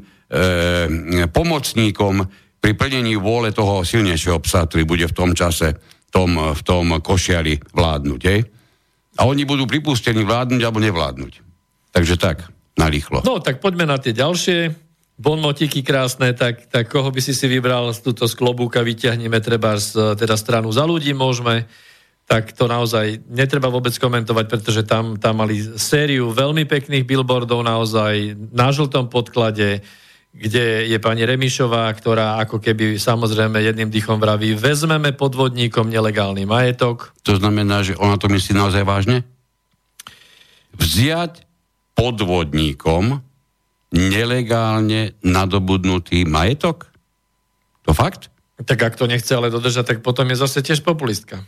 pomocníkom 1.30 2.26
pri 2.62 2.78
plnení 2.78 3.18
vôle 3.18 3.50
toho 3.50 3.82
silnejšieho 3.82 4.38
psa, 4.46 4.70
ktorý 4.70 4.86
bude 4.86 5.06
v 5.10 5.18
tom 5.18 5.34
čase 5.34 5.82
tom, 6.14 6.38
v 6.38 6.62
tom 6.62 7.02
košiari 7.02 7.58
vládnuť. 7.74 8.22
Je? 8.22 8.38
A 9.18 9.26
oni 9.26 9.44
budú 9.44 9.66
pripustení 9.66 10.22
vládnuť 10.22 10.62
alebo 10.62 10.80
nevládnuť. 10.80 11.34
Takže 11.92 12.16
tak, 12.22 12.48
narýchlo. 12.78 13.26
No, 13.26 13.42
tak 13.42 13.60
poďme 13.60 13.90
na 13.90 13.98
tie 13.98 14.14
ďalšie 14.14 14.72
bonmotiky 15.22 15.82
krásne, 15.82 16.34
tak, 16.38 16.70
tak 16.72 16.88
koho 16.88 17.10
by 17.12 17.22
si 17.22 17.34
si 17.36 17.46
vybral 17.50 17.92
z 17.94 18.00
túto 18.02 18.26
z 18.26 18.34
klobúka, 18.38 18.86
vyťahneme 18.86 19.38
treba 19.42 19.78
z 19.78 20.16
teda 20.18 20.34
stranu 20.38 20.72
za 20.72 20.86
ľudí, 20.88 21.12
môžeme 21.18 21.66
tak 22.32 22.56
to 22.56 22.64
naozaj 22.64 23.28
netreba 23.28 23.68
vôbec 23.68 23.92
komentovať, 23.92 24.46
pretože 24.48 24.88
tam, 24.88 25.20
tam 25.20 25.44
mali 25.44 25.60
sériu 25.76 26.32
veľmi 26.32 26.64
pekných 26.64 27.04
billboardov 27.04 27.60
naozaj 27.60 28.40
na 28.56 28.72
žltom 28.72 29.12
podklade, 29.12 29.84
kde 30.32 30.88
je 30.88 30.98
pani 31.04 31.28
Remišová, 31.28 31.92
ktorá 31.92 32.40
ako 32.40 32.64
keby 32.64 32.96
samozrejme 32.96 33.60
jedným 33.60 33.92
dýchom 33.92 34.16
vraví, 34.16 34.56
vezmeme 34.56 35.12
podvodníkom 35.12 35.92
nelegálny 35.92 36.48
majetok. 36.48 37.12
To 37.28 37.36
znamená, 37.36 37.84
že 37.84 38.00
ona 38.00 38.16
to 38.16 38.32
myslí 38.32 38.56
naozaj 38.56 38.88
vážne? 38.88 39.28
Vziať 40.80 41.44
podvodníkom 42.00 43.20
nelegálne 43.92 45.20
nadobudnutý 45.20 46.24
majetok? 46.24 46.88
To 47.84 47.92
fakt? 47.92 48.32
Tak 48.64 48.80
ak 48.80 48.96
to 48.96 49.10
nechce 49.12 49.30
ale 49.36 49.52
dodržať, 49.52 49.84
tak 49.84 50.00
potom 50.00 50.24
je 50.32 50.40
zase 50.40 50.64
tiež 50.64 50.80
populistka. 50.80 51.44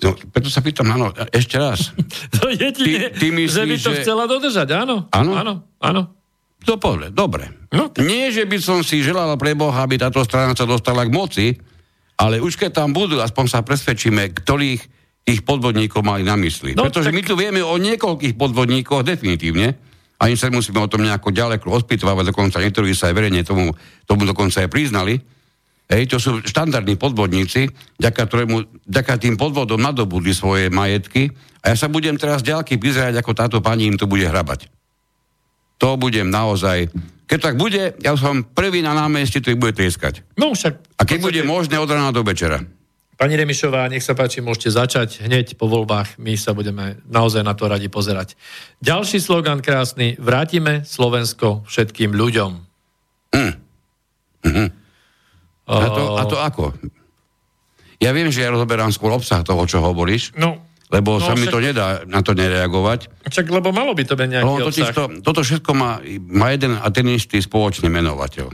No, 0.00 0.16
preto 0.16 0.48
sa 0.48 0.64
pýtam, 0.64 0.88
áno, 0.88 1.12
ešte 1.28 1.60
raz. 1.60 1.92
to 2.40 2.48
je 2.48 2.72
ty, 2.72 3.12
ty 3.12 3.26
myslíš, 3.28 3.52
že 3.52 3.62
by 3.68 3.76
to 3.76 3.92
že... 3.92 3.98
chcela 4.00 4.24
dodržať, 4.24 4.68
áno. 4.72 5.04
Áno? 5.12 5.32
Áno, 5.36 5.54
áno. 5.76 6.19
To 6.68 6.76
povedal, 6.76 7.12
dobre. 7.12 7.48
No, 7.72 7.88
tak... 7.88 8.04
Nie, 8.04 8.28
že 8.28 8.44
by 8.44 8.58
som 8.60 8.78
si 8.84 9.00
želal 9.00 9.32
pre 9.40 9.56
Boha, 9.56 9.80
aby 9.80 9.96
táto 9.96 10.20
strana 10.26 10.52
sa 10.52 10.68
dostala 10.68 11.08
k 11.08 11.14
moci, 11.14 11.46
ale 12.20 12.36
už 12.36 12.60
keď 12.60 12.84
tam 12.84 12.92
budú, 12.92 13.16
aspoň 13.22 13.44
sa 13.48 13.60
presvedčíme, 13.64 14.36
ktorých 14.36 14.80
ich 15.24 15.40
podvodníkov 15.44 16.04
mali 16.04 16.20
na 16.20 16.36
mysli. 16.36 16.76
No, 16.76 16.84
Pretože 16.84 17.12
tak... 17.12 17.16
my 17.16 17.22
tu 17.24 17.34
vieme 17.36 17.64
o 17.64 17.74
niekoľkých 17.80 18.36
podvodníkoch 18.36 19.06
definitívne, 19.06 19.76
ani 20.20 20.36
sa 20.36 20.52
musíme 20.52 20.84
o 20.84 20.90
tom 20.90 21.00
nejako 21.00 21.32
ďaleko 21.32 21.64
odpýtovať, 21.64 22.28
dokonca 22.28 22.60
niektorí 22.60 22.92
sa 22.92 23.08
aj 23.08 23.14
verejne 23.16 23.40
tomu, 23.40 23.72
tomu 24.04 24.28
dokonca 24.28 24.60
aj 24.60 24.68
priznali. 24.68 25.16
Hej, 25.90 26.12
to 26.12 26.16
sú 26.22 26.30
štandardní 26.44 27.00
podvodníci, 27.00 27.66
ďaká, 27.98 28.28
ktorému, 28.28 28.84
ďaká 28.84 29.16
tým 29.16 29.34
podvodom 29.40 29.80
nadobudli 29.80 30.30
svoje 30.30 30.68
majetky 30.70 31.32
a 31.64 31.72
ja 31.72 31.76
sa 31.76 31.90
budem 31.90 32.14
teraz 32.14 32.44
ďalky 32.46 32.78
vyzerať, 32.78 33.16
ako 33.18 33.32
táto 33.34 33.58
pani 33.58 33.90
im 33.90 33.98
to 33.98 34.06
bude 34.06 34.22
hrabať 34.22 34.79
to 35.80 35.96
budem 35.96 36.28
naozaj... 36.28 36.92
Keď 37.24 37.38
tak 37.40 37.54
bude, 37.56 37.94
ja 38.02 38.12
som 38.18 38.42
prvý 38.42 38.82
na 38.82 38.92
námestí, 38.92 39.40
ktorý 39.40 39.56
bude 39.56 39.72
tlieskať. 39.72 40.26
No 40.36 40.52
však... 40.52 41.00
A 41.00 41.06
keď 41.06 41.18
bude 41.24 41.40
možné 41.46 41.78
od 41.80 41.88
rána 41.88 42.10
do 42.12 42.26
večera. 42.26 42.60
Pani 43.20 43.36
Remišová, 43.36 43.86
nech 43.86 44.02
sa 44.02 44.16
páči, 44.16 44.40
môžete 44.40 44.72
začať 44.72 45.08
hneď 45.22 45.54
po 45.54 45.68
voľbách. 45.68 46.16
My 46.18 46.34
sa 46.40 46.56
budeme 46.56 46.98
naozaj 47.04 47.44
na 47.44 47.52
to 47.52 47.68
radi 47.68 47.86
pozerať. 47.92 48.34
Ďalší 48.80 49.20
slogan 49.20 49.60
krásny. 49.60 50.16
Vrátime 50.16 50.88
Slovensko 50.88 51.62
všetkým 51.68 52.16
ľuďom. 52.16 52.50
Mm. 53.36 53.52
Mm-hmm. 54.40 54.68
A, 55.70 55.86
to, 55.92 56.02
a 56.16 56.22
to 56.26 56.36
ako? 56.40 56.64
Ja 58.00 58.16
viem, 58.16 58.32
že 58.32 58.42
ja 58.42 58.50
rozoberám 58.50 58.90
skôr 58.90 59.12
obsah 59.12 59.44
toho, 59.44 59.62
čo 59.68 59.84
hovoríš. 59.84 60.32
No, 60.34 60.64
lebo 60.90 61.16
no, 61.16 61.22
sa 61.22 61.38
mi 61.38 61.46
však... 61.46 61.54
to 61.54 61.58
nedá 61.62 61.86
na 62.10 62.20
to 62.20 62.34
nereagovať. 62.34 63.22
Však, 63.30 63.46
lebo 63.46 63.70
malo 63.70 63.94
by 63.94 64.02
to 64.02 64.18
byť 64.18 64.28
nejaký 64.28 64.46
no, 64.46 64.58
totiž 64.58 64.88
to, 64.90 65.04
Toto 65.22 65.40
všetko 65.46 65.70
má, 65.72 66.02
má 66.26 66.50
jeden 66.50 66.74
a 66.74 66.86
ten 66.90 67.06
istý 67.08 67.38
spoločný 67.38 67.86
menovateľ. 67.86 68.50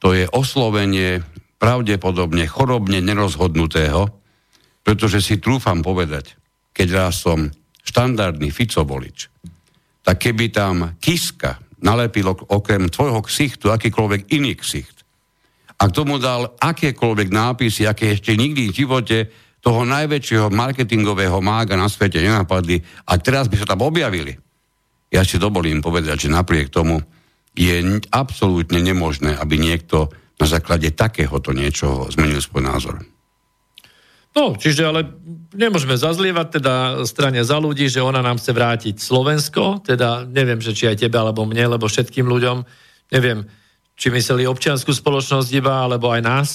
To 0.00 0.08
je 0.16 0.24
oslovenie 0.32 1.20
pravdepodobne 1.60 2.48
chorobne 2.48 2.98
nerozhodnutého, 3.04 4.10
pretože 4.82 5.22
si 5.22 5.38
trúfam 5.38 5.78
povedať, 5.84 6.34
keď 6.74 6.88
raz 6.90 7.22
som 7.22 7.52
štandardný 7.86 8.50
Fico 8.50 8.82
volič, 8.82 9.30
tak 10.02 10.18
keby 10.18 10.50
tam 10.50 10.98
Kiska 10.98 11.60
nalepil 11.84 12.32
okrem 12.32 12.90
tvojho 12.90 13.22
ksichtu 13.22 13.70
akýkoľvek 13.70 14.34
iný 14.34 14.58
ksicht 14.58 15.02
a 15.82 15.90
k 15.90 15.96
tomu 15.98 16.22
dal 16.22 16.54
akékoľvek 16.62 17.28
nápisy, 17.34 17.90
aké 17.90 18.14
ešte 18.14 18.38
nikdy 18.38 18.70
v 18.70 18.76
živote 18.86 19.18
toho 19.62 19.86
najväčšieho 19.86 20.50
marketingového 20.50 21.38
mága 21.38 21.78
na 21.78 21.86
svete 21.86 22.18
nenapadli 22.18 22.82
a 23.06 23.14
teraz 23.16 23.46
by 23.46 23.56
sa 23.62 23.70
tam 23.70 23.86
objavili. 23.86 24.34
Ja 25.14 25.22
si 25.22 25.38
dovolím 25.38 25.78
povedať, 25.78 26.26
že 26.26 26.34
napriek 26.34 26.68
tomu 26.68 26.98
je 27.54 28.02
absolútne 28.10 28.82
nemožné, 28.82 29.38
aby 29.38 29.62
niekto 29.62 30.10
na 30.40 30.46
základe 30.50 30.90
takéhoto 30.90 31.54
niečoho 31.54 32.10
zmenil 32.10 32.42
svoj 32.42 32.64
názor. 32.66 32.96
No, 34.32 34.56
čiže 34.56 34.88
ale 34.88 35.04
nemôžeme 35.52 35.92
zazlievať 35.92 36.58
teda 36.58 36.74
strane 37.04 37.44
za 37.44 37.60
ľudí, 37.60 37.92
že 37.92 38.00
ona 38.00 38.24
nám 38.24 38.40
chce 38.40 38.56
vrátiť 38.56 38.96
Slovensko, 38.96 39.84
teda 39.84 40.24
neviem, 40.24 40.56
že 40.58 40.72
či 40.72 40.88
aj 40.88 41.04
tebe 41.04 41.20
alebo 41.20 41.44
mne, 41.44 41.76
lebo 41.76 41.84
všetkým 41.84 42.24
ľuďom, 42.24 42.64
neviem, 43.12 43.44
či 43.92 44.08
mysleli 44.08 44.48
občianskú 44.48 44.88
spoločnosť 44.96 45.52
iba, 45.52 45.84
alebo 45.84 46.08
aj 46.08 46.22
nás, 46.24 46.50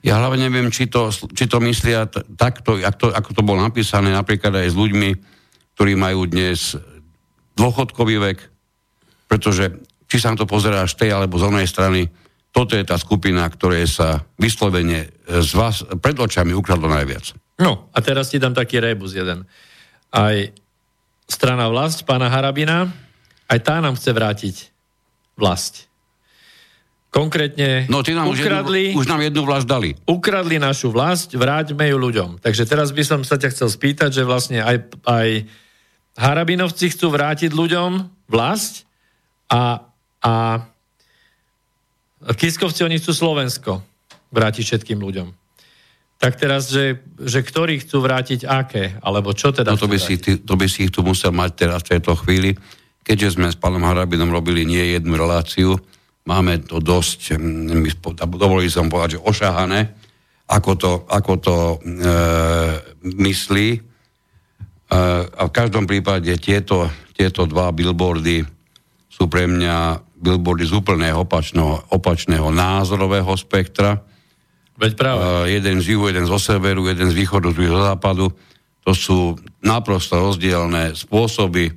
ja 0.00 0.16
hlavne 0.16 0.48
neviem, 0.48 0.72
či 0.72 0.88
to, 0.88 1.12
či 1.12 1.44
to 1.44 1.60
myslia 1.60 2.08
t- 2.08 2.24
takto, 2.34 2.80
ako 2.80 2.96
to, 2.96 3.06
ako 3.12 3.30
to 3.36 3.42
bolo 3.44 3.60
napísané 3.60 4.10
napríklad 4.10 4.56
aj 4.56 4.72
s 4.72 4.76
ľuďmi, 4.76 5.10
ktorí 5.76 5.92
majú 5.96 6.24
dnes 6.24 6.74
dôchodkový 7.58 8.16
vek, 8.30 8.38
pretože 9.28 9.76
či 10.08 10.16
sa 10.18 10.32
to 10.34 10.48
pozerá 10.48 10.82
z 10.88 10.94
tej 10.96 11.10
alebo 11.14 11.36
z 11.36 11.46
onej 11.52 11.68
strany, 11.68 12.08
toto 12.50 12.74
je 12.74 12.82
tá 12.82 12.98
skupina, 12.98 13.46
ktoré 13.46 13.86
sa 13.86 14.26
vyslovene 14.40 15.12
z 15.28 15.50
vás 15.54 15.86
pred 16.02 16.18
očami 16.18 16.50
ukradlo 16.50 16.90
najviac. 16.90 17.36
No, 17.60 17.92
a 17.92 17.98
teraz 18.00 18.32
ti 18.32 18.40
dám 18.40 18.56
taký 18.56 18.80
rebus 18.80 19.14
jeden. 19.14 19.46
Aj 20.10 20.36
strana 21.28 21.70
vlast 21.70 22.02
pána 22.08 22.26
Harabina, 22.32 22.90
aj 23.46 23.58
tá 23.62 23.78
nám 23.78 23.94
chce 24.00 24.10
vrátiť 24.10 24.56
vlast. 25.38 25.89
Konkrétne 27.10 27.90
no, 27.90 28.06
ty 28.06 28.14
nám 28.14 28.30
ukradli, 28.30 28.94
už, 28.94 28.94
jednu, 28.94 29.00
už 29.02 29.06
nám 29.10 29.20
jednu 29.26 29.42
vlast 29.42 29.66
dali. 29.66 29.98
Ukradli 30.06 30.62
našu 30.62 30.94
vlast, 30.94 31.34
vráťme 31.34 31.90
ju 31.90 31.98
ľuďom. 31.98 32.38
Takže 32.38 32.62
teraz 32.70 32.94
by 32.94 33.02
som 33.02 33.20
sa 33.26 33.34
ťa 33.34 33.50
chcel 33.50 33.66
spýtať, 33.66 34.14
že 34.14 34.22
vlastne 34.22 34.62
aj, 34.62 34.94
aj 35.10 35.28
Harabinovci 36.14 36.94
chcú 36.94 37.10
vrátiť 37.10 37.50
ľuďom 37.50 37.90
vlast 38.30 38.86
a, 39.50 39.90
a 40.22 40.34
Kiskovci 42.38 42.86
oni 42.86 43.02
chcú 43.02 43.10
Slovensko. 43.10 43.82
vrátiť 44.30 44.62
všetkým 44.62 45.02
ľuďom. 45.02 45.34
Tak 46.20 46.36
teraz, 46.36 46.70
že, 46.70 47.00
že 47.18 47.40
ktorí 47.42 47.82
chcú 47.82 48.06
vrátiť 48.06 48.46
aké? 48.46 49.00
Alebo 49.02 49.34
čo 49.34 49.50
teda 49.50 49.74
no 49.74 49.80
to 49.80 49.90
by, 49.90 49.98
si, 49.98 50.20
ty, 50.20 50.38
to 50.38 50.54
by 50.54 50.68
si 50.70 50.86
ich 50.86 50.92
tu 50.94 51.00
musel 51.02 51.34
mať 51.34 51.50
teraz 51.58 51.82
v 51.82 51.96
tejto 51.96 52.14
chvíli. 52.22 52.54
Keďže 53.02 53.40
sme 53.40 53.48
s 53.48 53.56
pánom 53.56 53.82
Harabinom 53.82 54.28
robili 54.28 54.62
nie 54.68 54.94
jednu 54.94 55.16
reláciu, 55.16 55.80
máme 56.26 56.64
to 56.66 56.82
dosť, 56.82 57.36
mm, 57.36 58.04
dovolili 58.36 58.68
som 58.68 58.90
povedať, 58.90 59.16
že 59.16 59.24
ošahané, 59.24 59.80
ako 60.50 60.72
to, 60.74 60.92
ako 61.06 61.32
to 61.38 61.56
e, 61.56 61.76
myslí. 63.06 63.68
E, 63.76 63.80
a 65.30 65.42
v 65.46 65.52
každom 65.54 65.86
prípade 65.86 66.34
tieto, 66.42 66.90
tieto 67.14 67.46
dva 67.46 67.70
billboardy 67.70 68.42
sú 69.06 69.30
pre 69.30 69.46
mňa 69.46 70.00
billboardy 70.20 70.64
z 70.68 70.76
úplného 70.76 71.24
opačného, 71.24 71.88
opačného 71.94 72.48
názorového 72.52 73.32
spektra. 73.40 74.00
Veď 74.80 74.92
práve. 74.96 75.20
Uh, 75.20 75.44
jeden 75.44 75.76
z 75.84 75.92
juhu, 75.92 76.08
jeden 76.08 76.24
zo 76.24 76.40
severu, 76.40 76.88
jeden 76.88 77.12
z 77.12 77.16
východu, 77.16 77.52
druhý 77.52 77.68
zo 77.68 77.84
západu. 77.84 78.32
To 78.88 78.96
sú 78.96 79.36
naprosto 79.60 80.16
rozdielne 80.16 80.96
spôsoby 80.96 81.68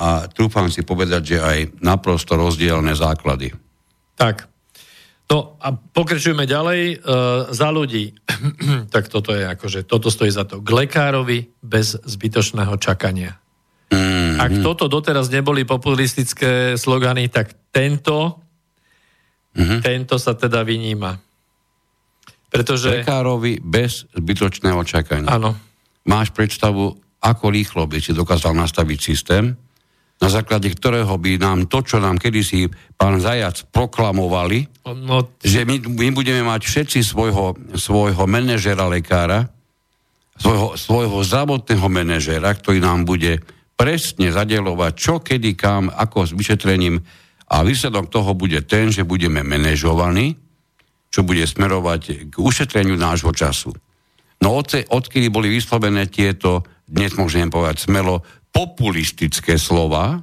a 0.00 0.24
trúfam 0.32 0.72
si 0.72 0.80
povedať, 0.80 1.36
že 1.36 1.38
aj 1.44 1.58
naprosto 1.84 2.40
rozdielne 2.40 2.96
základy. 2.96 3.52
Tak. 4.18 4.50
No 5.28 5.60
a 5.60 5.76
pokračujeme 5.76 6.48
ďalej. 6.48 6.82
E, 6.92 6.96
za 7.52 7.68
ľudí. 7.68 8.16
tak 8.94 9.12
toto 9.12 9.36
je 9.36 9.44
akože, 9.44 9.84
toto 9.84 10.08
stojí 10.08 10.32
za 10.32 10.48
to. 10.48 10.64
K 10.64 10.68
lekárovi 10.72 11.52
bez 11.60 11.94
zbytočného 11.94 12.74
čakania. 12.80 13.36
Mm-hmm. 13.88 14.40
Ak 14.40 14.52
toto 14.60 14.88
doteraz 14.88 15.32
neboli 15.32 15.64
populistické 15.64 16.76
slogany, 16.80 17.28
tak 17.28 17.56
tento, 17.72 18.40
mm-hmm. 19.56 19.80
tento 19.84 20.16
sa 20.16 20.32
teda 20.32 20.64
vyníma. 20.64 21.16
Pretože... 22.48 23.04
Lekárovi 23.04 23.60
bez 23.60 24.08
zbytočného 24.16 24.80
čakania. 24.88 25.28
Áno. 25.28 25.52
Máš 26.08 26.32
predstavu, 26.32 26.96
ako 27.20 27.52
rýchlo 27.52 27.84
by 27.84 28.00
si 28.00 28.16
dokázal 28.16 28.56
nastaviť 28.56 28.98
systém, 29.00 29.52
na 30.18 30.28
základe 30.28 30.66
ktorého 30.74 31.14
by 31.14 31.38
nám 31.38 31.70
to, 31.70 31.78
čo 31.86 32.02
nám 32.02 32.18
kedysi 32.18 32.66
pán 32.98 33.22
Zajac 33.22 33.70
proklamovali, 33.70 34.66
no, 35.06 35.30
že 35.38 35.62
my, 35.62 35.78
my 35.94 36.08
budeme 36.10 36.42
mať 36.42 36.66
všetci 36.66 36.98
svojho, 37.06 37.54
svojho 37.78 38.26
manažera 38.26 38.90
lekára, 38.90 39.46
svojho, 40.34 40.74
svojho 40.74 41.18
zdravotného 41.22 41.86
manažera, 41.86 42.50
ktorý 42.50 42.82
nám 42.82 43.06
bude 43.06 43.42
presne 43.78 44.34
zadelovať, 44.34 44.92
čo, 44.98 45.22
kedy, 45.22 45.54
kam, 45.54 45.86
ako 45.86 46.26
s 46.26 46.34
vyšetrením 46.34 46.98
a 47.48 47.62
výsledok 47.62 48.10
toho 48.10 48.34
bude 48.34 48.58
ten, 48.66 48.90
že 48.90 49.06
budeme 49.06 49.46
manažovaní, 49.46 50.34
čo 51.08 51.22
bude 51.22 51.46
smerovať 51.46 52.28
k 52.28 52.34
ušetreniu 52.36 52.98
nášho 52.98 53.30
času. 53.32 53.72
No 54.42 54.54
od, 54.54 54.70
odkedy 54.70 55.30
boli 55.30 55.48
vyslovené 55.50 56.10
tieto, 56.10 56.66
dnes 56.84 57.16
môžem 57.16 57.48
povedať 57.48 57.86
smelo, 57.86 58.22
populistické 58.58 59.54
slova, 59.54 60.18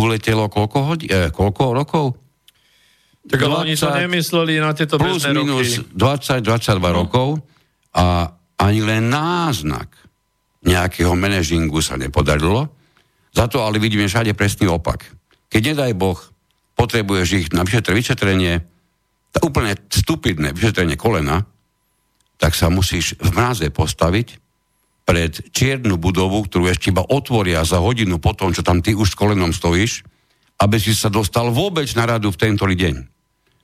uletelo 0.00 0.48
koľko, 0.48 0.78
hodí, 0.80 1.06
eh, 1.12 1.28
koľko 1.28 1.62
rokov? 1.76 2.06
Tak 3.24 3.40
ale 3.40 3.68
oni 3.68 3.74
to 3.76 3.88
nemysleli 3.88 4.60
na 4.60 4.72
tieto 4.76 5.00
plus 5.00 5.24
minus 5.28 5.80
20-22 5.92 6.80
no. 6.80 6.88
rokov 6.92 7.28
a 7.96 8.28
ani 8.60 8.80
len 8.84 9.08
náznak 9.08 9.92
nejakého 10.64 11.12
manažingu 11.16 11.80
sa 11.80 11.96
nepodarilo. 11.96 12.68
Za 13.32 13.48
to 13.48 13.64
ale 13.64 13.80
vidíme 13.80 14.08
všade 14.08 14.36
presný 14.36 14.68
opak. 14.68 15.08
Keď 15.48 15.72
nedaj 15.72 15.92
Boh, 15.96 16.20
potrebuješ 16.76 17.28
ich 17.32 17.48
na 17.56 17.64
vyšetrenie, 17.64 18.60
to 19.32 19.38
úplne 19.40 19.72
stupidné 19.88 20.52
vyšetrenie 20.52 20.96
kolena, 21.00 21.48
tak 22.36 22.52
sa 22.52 22.68
musíš 22.68 23.16
v 23.20 23.30
mraze 23.32 23.68
postaviť 23.72 24.43
pred 25.04 25.36
čiernu 25.52 26.00
budovu, 26.00 26.48
ktorú 26.48 26.72
ešte 26.72 26.88
iba 26.88 27.04
otvoria 27.04 27.60
za 27.62 27.78
hodinu 27.78 28.16
po 28.16 28.32
tom, 28.32 28.56
čo 28.56 28.64
tam 28.64 28.80
ty 28.80 28.96
už 28.96 29.12
s 29.12 29.18
kolenom 29.20 29.52
stojíš, 29.52 30.00
aby 30.64 30.80
si 30.80 30.96
sa 30.96 31.12
dostal 31.12 31.52
vôbec 31.52 31.86
na 31.92 32.08
radu 32.08 32.32
v 32.32 32.40
tento 32.40 32.64
deň. 32.64 33.04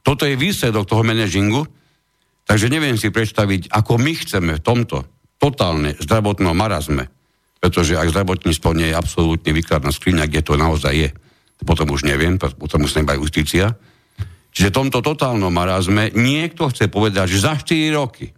Toto 0.05 0.29
je 0.29 0.37
výsledok 0.37 0.85
toho 0.85 1.01
manažingu, 1.01 1.65
takže 2.45 2.69
neviem 2.69 3.01
si 3.01 3.09
predstaviť, 3.09 3.73
ako 3.73 3.97
my 3.97 4.13
chceme 4.21 4.53
v 4.61 4.65
tomto 4.65 5.09
totálne 5.41 5.97
zdravotnom 5.97 6.53
marazme, 6.53 7.09
pretože 7.61 7.97
ak 7.97 8.13
zdravotníctvo 8.13 8.71
nie 8.77 8.93
je 8.93 8.99
absolútne 9.01 9.51
výkladná 9.57 9.93
skriňa, 9.93 10.29
kde 10.29 10.45
to 10.45 10.61
naozaj 10.61 10.93
je, 10.93 11.09
potom 11.65 11.89
už 11.93 12.05
neviem, 12.05 12.37
potom 12.37 12.85
musím 12.85 13.09
aj 13.09 13.21
justícia. 13.21 13.77
Čiže 14.51 14.73
v 14.73 14.79
tomto 14.83 15.01
totálnom 15.01 15.53
marazme 15.53 16.13
niekto 16.13 16.69
chce 16.69 16.93
povedať, 16.93 17.33
že 17.33 17.45
za 17.45 17.55
4 17.57 17.97
roky 17.97 18.33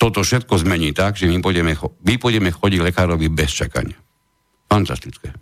toto 0.00 0.24
všetko 0.24 0.56
zmení 0.64 0.96
tak, 0.96 1.20
že 1.20 1.28
my 1.28 1.44
pôjdeme, 1.44 1.76
my 1.76 2.14
pôjdeme 2.16 2.48
chodiť 2.48 2.80
lekárovi 2.80 3.28
bez 3.28 3.52
čakania. 3.52 4.00
Fantastické. 4.64 5.36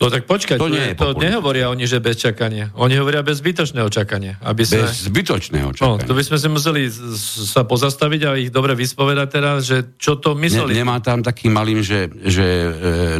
No 0.00 0.08
tak 0.08 0.24
počkaj, 0.24 0.56
to, 0.56 0.72
nie 0.72 0.80
je 0.80 0.96
to 0.96 1.12
nehovoria 1.12 1.68
oni, 1.68 1.84
že 1.84 2.00
bez 2.00 2.24
čakania. 2.24 2.72
Oni 2.72 2.96
hovoria 2.96 3.20
bez 3.20 3.44
zbytočného 3.44 3.84
čakania. 3.92 4.40
Aby 4.40 4.64
sa... 4.64 4.88
Bez 4.88 5.12
zbytočného 5.12 5.76
čakania. 5.76 6.00
No, 6.00 6.08
to 6.08 6.16
by 6.16 6.24
sme 6.24 6.40
si 6.40 6.48
museli 6.48 6.82
sa 7.52 7.68
pozastaviť 7.68 8.20
a 8.24 8.30
ich 8.40 8.48
dobre 8.48 8.72
vyspovedať 8.72 9.28
teraz, 9.28 9.68
že 9.68 10.00
čo 10.00 10.16
to 10.16 10.32
mysleli. 10.40 10.72
Ne, 10.72 10.88
nemá 10.88 11.04
tam 11.04 11.20
taký 11.20 11.52
malým, 11.52 11.84
že, 11.84 12.08
že 12.16 12.46
e, 12.48 12.68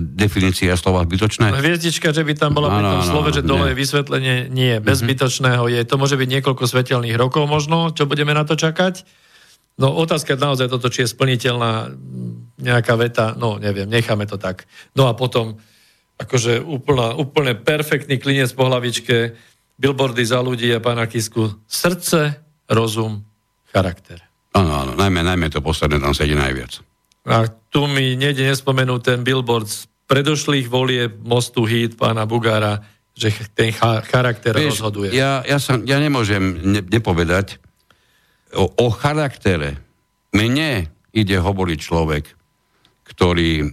definícia 0.01 0.73
slova 0.81 1.05
zbytočné? 1.05 1.53
Hviezdička, 1.53 2.17
že 2.17 2.25
by 2.25 2.33
tam 2.33 2.57
bola 2.57 2.73
pri 2.73 2.85
tom 2.97 3.03
slove, 3.05 3.29
že 3.29 3.45
dole 3.45 3.69
je 3.69 3.77
vysvetlenie, 3.77 4.49
nie. 4.49 4.81
Bez 4.81 5.05
mm-hmm. 5.05 5.05
zbytočného 5.05 5.65
je, 5.69 5.81
to 5.85 6.01
môže 6.01 6.17
byť 6.17 6.29
niekoľko 6.41 6.65
svetelných 6.65 7.21
rokov 7.21 7.45
možno, 7.45 7.93
čo 7.93 8.09
budeme 8.09 8.33
na 8.33 8.49
to 8.49 8.57
čakať. 8.57 9.05
No 9.81 9.97
otázka 9.97 10.37
je 10.37 10.45
naozaj 10.45 10.69
toto, 10.69 10.93
či 10.93 11.09
je 11.09 11.13
splniteľná 11.17 11.89
nejaká 12.61 12.95
veta, 13.01 13.33
no 13.33 13.57
neviem, 13.57 13.89
necháme 13.89 14.29
to 14.29 14.37
tak. 14.37 14.69
No 14.93 15.09
a 15.09 15.17
potom 15.17 15.57
akože 16.21 16.61
úplná, 16.61 17.17
úplne 17.17 17.57
perfektný 17.57 18.21
klinec 18.21 18.53
po 18.53 18.69
hlavičke, 18.69 19.33
billboardy 19.81 20.21
za 20.29 20.45
ľudí 20.45 20.69
a 20.77 20.85
pána 20.85 21.09
Kisku. 21.09 21.65
Srdce, 21.65 22.37
rozum, 22.69 23.25
charakter. 23.73 24.21
Áno, 24.53 24.85
áno, 24.85 24.93
najmä, 24.93 25.25
najmä 25.25 25.49
to 25.49 25.65
posledné 25.65 25.97
tam 25.97 26.13
sedí 26.13 26.37
najviac. 26.37 26.85
A 27.25 27.49
tu 27.73 27.89
mi 27.89 28.21
nejde 28.21 28.45
nespomenúť 28.45 29.01
ten 29.01 29.21
billboard 29.25 29.65
z 29.65 29.89
predošlých 30.05 30.67
volie 30.69 31.09
mostu 31.25 31.65
hit 31.65 31.97
pána 31.97 32.29
Bugára, 32.29 32.85
že 33.17 33.33
ten 33.57 33.73
cha- 33.73 34.05
charakter 34.05 34.53
Vieš, 34.53 34.83
rozhoduje. 34.83 35.17
Ja, 35.17 35.41
ja, 35.47 35.57
sa, 35.57 35.81
ja 35.81 35.97
nemôžem 35.97 36.61
ne, 36.61 36.81
nepovedať 36.85 37.63
o, 38.55 38.65
o 38.67 38.87
charaktere. 38.91 39.79
Mne 40.35 40.87
ide 41.11 41.37
hovoriť 41.39 41.79
človek, 41.79 42.25
ktorý 43.07 43.67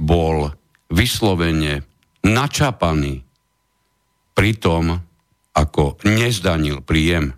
bol 0.00 0.48
vyslovene 0.88 1.84
načapaný 2.24 3.24
pri 4.32 4.52
tom, 4.56 4.96
ako 5.52 6.00
nezdanil 6.08 6.80
príjem. 6.80 7.36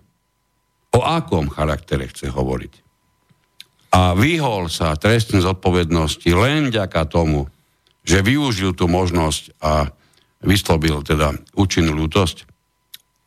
O 0.95 1.03
akom 1.03 1.51
charaktere 1.51 2.07
chce 2.07 2.31
hovoriť? 2.31 2.73
A 3.95 4.15
vyhol 4.15 4.71
sa 4.71 4.95
trestnej 4.95 5.43
zodpovednosti 5.43 6.27
len 6.31 6.71
vďaka 6.71 7.07
tomu, 7.11 7.47
že 8.07 8.23
využil 8.23 8.71
tú 8.71 8.87
možnosť 8.87 9.59
a 9.59 9.91
vyslobil 10.43 11.03
teda 11.03 11.35
účinnú 11.59 11.91
ľútosť. 11.95 12.54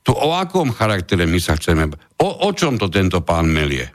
Tu 0.08 0.16
o 0.16 0.32
akom 0.32 0.72
charaktere 0.72 1.28
my 1.28 1.36
sa 1.36 1.52
chceme... 1.52 1.92
O, 2.16 2.48
o 2.48 2.50
čom 2.56 2.80
to 2.80 2.88
tento 2.88 3.20
pán 3.20 3.44
melie? 3.44 3.92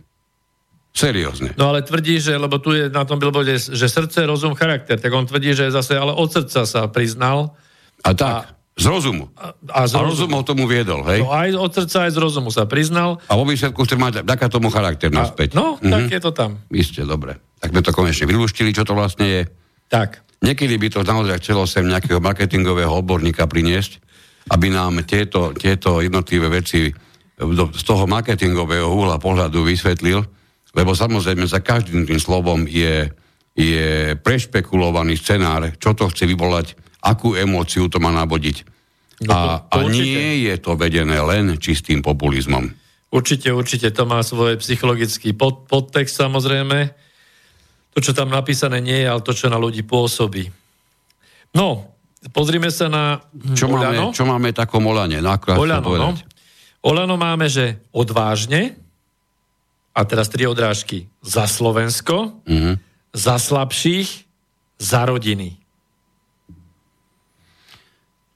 Seriózne. 0.93 1.57
No 1.57 1.73
ale 1.73 1.81
tvrdí, 1.81 2.21
že, 2.21 2.37
lebo 2.37 2.61
tu 2.61 2.69
je 2.69 2.85
na 2.85 3.01
tom 3.01 3.17
billboarde, 3.17 3.57
že 3.57 3.89
srdce, 3.89 4.21
rozum, 4.29 4.53
charakter, 4.53 5.01
tak 5.01 5.09
on 5.09 5.25
tvrdí, 5.25 5.57
že 5.57 5.73
zase 5.73 5.97
ale 5.97 6.13
od 6.13 6.29
srdca 6.29 6.69
sa 6.69 6.85
priznal. 6.85 7.57
A 8.05 8.13
tak, 8.13 8.29
a, 8.29 8.53
z 8.77 8.85
rozumu. 8.93 9.33
A, 9.33 9.57
a, 9.73 9.89
z 9.89 9.97
a 9.97 10.05
rozum 10.05 10.29
ho 10.37 10.45
tomu 10.45 10.69
viedol, 10.69 11.01
hej? 11.09 11.25
No 11.25 11.33
aj 11.33 11.49
od 11.57 11.71
srdca, 11.81 12.05
aj 12.05 12.11
z 12.13 12.17
rozumu 12.21 12.53
sa 12.53 12.69
priznal. 12.69 13.17
A 13.25 13.33
vo 13.33 13.49
výsledku 13.49 13.81
chce 13.81 13.97
mať 13.97 14.21
taká 14.21 14.53
tomu 14.53 14.69
charakter 14.69 15.09
naspäť. 15.09 15.57
No, 15.57 15.81
mhm. 15.81 15.89
tak 15.89 16.03
je 16.13 16.21
to 16.21 16.29
tam. 16.29 16.61
Isté, 16.69 17.09
dobre. 17.09 17.41
Tak 17.57 17.73
sme 17.73 17.81
to 17.81 17.89
konečne 17.89 18.29
vylúštili, 18.29 18.69
čo 18.69 18.85
to 18.85 18.93
vlastne 18.93 19.25
je. 19.25 19.41
Tak. 19.89 20.21
Niekedy 20.45 20.77
by 20.77 20.87
to 20.93 21.01
naozaj 21.01 21.41
chcelo 21.41 21.65
sem 21.65 21.89
nejakého 21.89 22.21
marketingového 22.21 23.01
odborníka 23.01 23.49
priniesť, 23.49 23.97
aby 24.51 24.67
nám 24.67 25.05
tieto, 25.07 25.55
tieto 25.55 26.03
jednotlivé 26.03 26.51
veci 26.51 26.91
z 27.73 27.83
toho 27.83 28.03
marketingového 28.07 28.87
uhla 28.87 29.17
pohľadu 29.17 29.63
vysvetlil, 29.65 30.21
lebo 30.73 30.91
samozrejme 30.93 31.45
za 31.45 31.61
každým 31.61 32.05
tým 32.09 32.19
slovom 32.19 32.65
je, 32.65 33.09
je 33.53 34.17
prešpekulovaný 34.19 35.17
scenár, 35.17 35.73
čo 35.77 35.93
to 35.93 36.09
chce 36.09 36.25
vyvolať, 36.25 36.77
akú 37.03 37.37
emóciu 37.37 37.89
to 37.89 38.01
má 38.01 38.09
nabodiť. 38.13 38.57
No 39.23 39.31
to, 39.31 39.37
a, 39.37 39.45
a 39.69 39.75
nie 39.87 40.49
je 40.49 40.55
to 40.57 40.73
vedené 40.73 41.21
len 41.21 41.55
čistým 41.61 42.01
populizmom. 42.01 42.73
Určite, 43.13 43.53
určite 43.53 43.93
to 43.93 44.09
má 44.09 44.25
svoj 44.25 44.57
psychologický 44.57 45.37
pod, 45.37 45.69
podtext 45.69 46.17
samozrejme. 46.17 46.89
To, 47.93 48.01
čo 48.01 48.17
tam 48.17 48.33
napísané 48.33 48.81
nie 48.81 49.05
je, 49.05 49.07
ale 49.07 49.21
to, 49.21 49.37
čo 49.37 49.53
na 49.53 49.61
ľudí 49.61 49.85
pôsobí. 49.85 50.49
No, 51.53 51.92
pozrime 52.31 52.71
sa 52.71 52.87
na 52.87 53.19
čo 53.57 53.67
Olano. 53.67 54.13
Máme, 54.13 54.15
čo 54.15 54.23
máme 54.23 54.49
takom 54.55 54.83
Olane? 54.87 55.19
Olano, 55.19 55.89
no. 55.97 56.09
Olano 56.83 57.15
máme, 57.19 57.51
že 57.51 57.83
odvážne, 57.91 58.79
a 59.93 60.01
teraz 60.09 60.25
tri 60.29 60.49
odrážky 60.49 61.05
za 61.21 61.45
Slovensko, 61.45 62.41
Mhm. 62.49 62.81
za 63.13 63.37
slabších, 63.37 64.25
za 64.81 65.05
rodiny. 65.05 65.61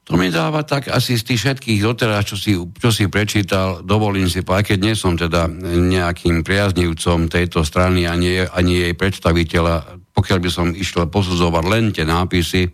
To 0.08 0.16
mi 0.16 0.32
dáva 0.32 0.64
tak 0.64 0.88
asi 0.88 1.20
z 1.20 1.24
tých 1.28 1.40
všetkých 1.44 1.84
doteraz, 1.84 2.24
čo 2.32 2.40
si, 2.40 2.56
čo 2.56 2.96
si 2.96 3.12
prečítal, 3.12 3.84
dovolím 3.84 4.32
si, 4.32 4.40
aj 4.40 4.64
keď 4.64 4.78
nie 4.80 4.96
som 4.96 5.20
teda 5.20 5.52
nejakým 5.68 6.48
priaznivcom 6.48 7.28
tejto 7.28 7.68
strany 7.68 8.08
ani, 8.08 8.48
ani 8.48 8.88
jej 8.88 8.94
predstaviteľa, 8.96 10.00
pokiaľ 10.16 10.38
by 10.40 10.48
som 10.54 10.72
išiel 10.72 11.12
posudzovať 11.12 11.64
len 11.68 11.92
tie 11.92 12.08
nápisy, 12.08 12.72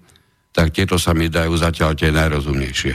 tak 0.54 0.70
tieto 0.70 1.01
sa 1.01 1.18
mi 1.18 1.28
dajú 1.28 1.58
zatiaľ 1.58 1.97
tie 1.97 2.14
najrozumnejšie. 2.14 2.93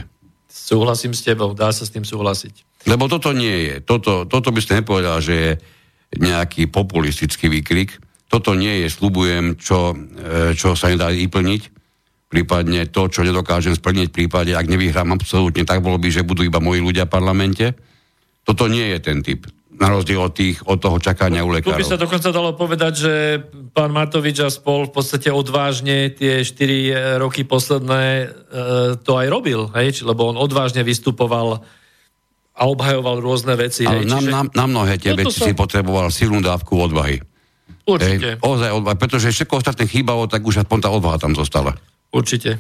Súhlasím 0.49 1.13
s 1.13 1.27
tebou, 1.27 1.53
dá 1.53 1.75
sa 1.75 1.83
s 1.83 1.91
tým 1.91 2.07
súhlasiť. 2.07 2.87
Lebo 2.87 3.11
toto 3.11 3.35
nie 3.35 3.69
je. 3.69 3.75
Toto, 3.83 4.25
toto 4.31 4.55
by 4.55 4.61
ste 4.63 4.81
nepovedal, 4.81 5.19
že 5.19 5.35
je 5.35 5.51
nejaký 6.17 6.71
populistický 6.71 7.51
výkrik. 7.51 7.99
Toto 8.31 8.55
nie 8.55 8.85
je, 8.85 8.89
slubujem, 8.89 9.59
čo, 9.59 9.93
e, 9.93 10.55
čo 10.55 10.79
sa 10.79 10.89
nedá 10.89 11.11
vyplniť. 11.11 11.63
Prípadne 12.29 12.93
to, 12.93 13.09
čo 13.09 13.25
nedokážem 13.25 13.73
splniť 13.73 14.13
v 14.13 14.17
prípade, 14.25 14.53
ak 14.53 14.69
nevyhrám 14.69 15.17
absolútne, 15.17 15.65
tak 15.65 15.81
bolo 15.81 15.97
by, 15.97 16.09
že 16.13 16.29
budú 16.29 16.45
iba 16.45 16.61
moji 16.61 16.85
ľudia 16.85 17.09
v 17.09 17.13
parlamente. 17.13 17.73
Toto 18.45 18.69
nie 18.69 18.85
je 18.93 18.99
ten 19.01 19.25
typ. 19.25 19.49
Na 19.79 19.95
rozdiel 19.95 20.19
od, 20.19 20.35
tých, 20.35 20.59
od 20.67 20.83
toho 20.83 20.99
čakania 20.99 21.47
u 21.47 21.55
Tu 21.55 21.71
by 21.71 21.87
sa 21.87 21.95
lekárov. 21.95 22.03
dokonca 22.03 22.29
dalo 22.35 22.51
povedať, 22.59 22.93
že 22.99 23.15
pán 23.71 23.95
Matovič 23.95 24.43
a 24.43 24.51
spol 24.51 24.91
v 24.91 24.93
podstate 24.99 25.31
odvážne 25.31 26.11
tie 26.11 26.43
4 26.43 27.23
roky 27.23 27.47
posledné 27.47 28.03
e, 28.03 28.27
to 28.99 29.15
aj 29.15 29.27
robil, 29.31 29.71
hej? 29.79 30.03
Lebo 30.03 30.35
on 30.35 30.37
odvážne 30.37 30.83
vystupoval 30.83 31.63
a 32.59 32.63
obhajoval 32.67 33.23
rôzne 33.23 33.55
veci. 33.55 33.87
Ale 33.87 34.03
hej? 34.03 34.11
na, 34.11 34.19
na, 34.19 34.41
na 34.51 34.65
mnohé 34.67 34.99
tie 34.99 35.15
Toto 35.15 35.31
veci 35.31 35.39
sa- 35.39 35.47
si 35.47 35.55
potreboval 35.55 36.11
silnú 36.11 36.43
dávku 36.43 36.75
odvahy. 36.75 37.23
Určite. 37.87 38.37
Hej, 38.37 38.43
ozaj 38.43 38.71
odvahy, 38.75 38.97
pretože 38.99 39.31
všetko 39.31 39.63
ostatné 39.63 39.87
chýbalo, 39.87 40.27
tak 40.27 40.43
už 40.43 40.67
aspoň 40.67 40.79
tá 40.83 40.89
odvaha 40.91 41.17
tam 41.23 41.39
zostala. 41.39 41.79
Určite. 42.11 42.59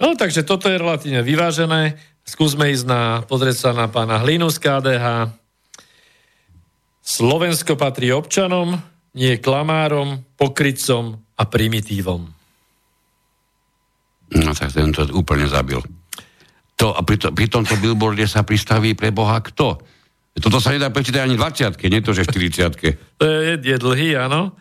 No 0.00 0.16
takže 0.16 0.42
toto 0.42 0.66
je 0.72 0.80
relatívne 0.80 1.20
vyvážené. 1.20 1.98
Skúsme 2.24 2.72
ísť 2.72 2.84
na, 2.88 3.02
pozrieť 3.22 3.56
sa 3.68 3.70
na 3.76 3.86
pána 3.90 4.18
Hlinu 4.18 4.48
z 4.48 4.58
KDH. 4.58 5.06
Slovensko 7.08 7.80
patrí 7.80 8.12
občanom, 8.12 8.76
nie 9.16 9.40
klamárom, 9.40 10.28
pokrytcom 10.36 11.16
a 11.40 11.42
primitívom. 11.48 12.28
No 14.36 14.52
tak 14.52 14.76
ten 14.76 14.92
to 14.92 15.08
úplne 15.16 15.48
zabil. 15.48 15.80
To, 16.76 16.92
a 16.92 17.00
pri, 17.00 17.16
to, 17.16 17.32
pri 17.32 17.48
tomto 17.48 17.80
billboarde 17.80 18.28
sa 18.28 18.44
pristaví 18.44 18.92
pre 18.92 19.08
Boha 19.08 19.40
kto? 19.40 19.80
Toto 20.36 20.60
sa 20.60 20.70
nedá 20.70 20.92
prečítať 20.92 21.24
ani 21.24 21.34
20 21.34 21.74
nie 21.88 22.04
to, 22.04 22.12
že 22.12 22.28
40 22.28 23.18
To 23.18 23.24
je, 23.24 23.56
je 23.56 23.76
dlhý, 23.80 24.14
áno. 24.14 24.52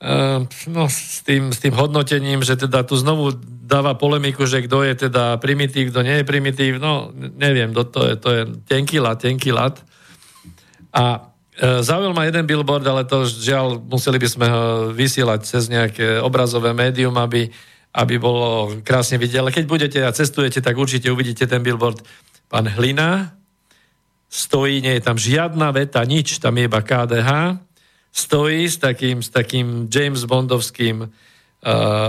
Uh, 0.00 0.44
no, 0.68 0.90
s 0.90 1.22
tým, 1.22 1.54
s 1.54 1.62
tým 1.62 1.72
hodnotením, 1.72 2.42
že 2.42 2.58
teda 2.58 2.82
tu 2.82 2.98
znovu 2.98 3.32
dáva 3.64 3.94
polemiku, 3.94 4.42
že 4.42 4.66
kto 4.66 4.82
je 4.82 5.08
teda 5.08 5.38
primitív, 5.38 5.94
kto 5.94 6.02
nie 6.02 6.20
je 6.20 6.24
primitív, 6.26 6.82
no 6.82 7.14
neviem, 7.14 7.70
to, 7.70 7.86
to, 7.86 8.00
je, 8.10 8.14
to 8.16 8.28
je 8.32 8.42
tenký 8.66 8.98
lat, 8.98 9.22
tenký 9.22 9.54
lat. 9.54 9.78
A 10.90 11.30
zaujal 11.60 12.16
ma 12.16 12.24
jeden 12.24 12.48
billboard, 12.48 12.84
ale 12.88 13.04
to 13.04 13.28
žiaľ, 13.28 13.76
museli 13.84 14.16
by 14.16 14.28
sme 14.28 14.46
ho 14.48 14.64
vysielať 14.96 15.40
cez 15.44 15.68
nejaké 15.68 16.16
obrazové 16.24 16.72
médium, 16.72 17.12
aby, 17.20 17.52
aby 17.92 18.14
bolo 18.16 18.80
krásne 18.80 19.20
vidieť. 19.20 19.40
Ale 19.44 19.52
keď 19.52 19.64
budete 19.68 19.98
a 20.00 20.14
cestujete, 20.14 20.64
tak 20.64 20.80
určite 20.80 21.12
uvidíte 21.12 21.44
ten 21.44 21.60
billboard. 21.60 22.00
Pán 22.48 22.64
Hlina 22.64 23.36
stojí, 24.30 24.80
nie 24.80 24.96
je 24.96 25.04
tam 25.04 25.18
žiadna 25.18 25.74
veta, 25.74 26.00
nič, 26.06 26.38
tam 26.38 26.56
je 26.56 26.70
iba 26.70 26.80
KDH, 26.80 27.60
stojí 28.14 28.64
s 28.70 28.78
takým, 28.78 29.20
s 29.20 29.28
takým 29.28 29.90
James 29.90 30.22
Bondovským 30.22 31.02
uh, 31.02 31.10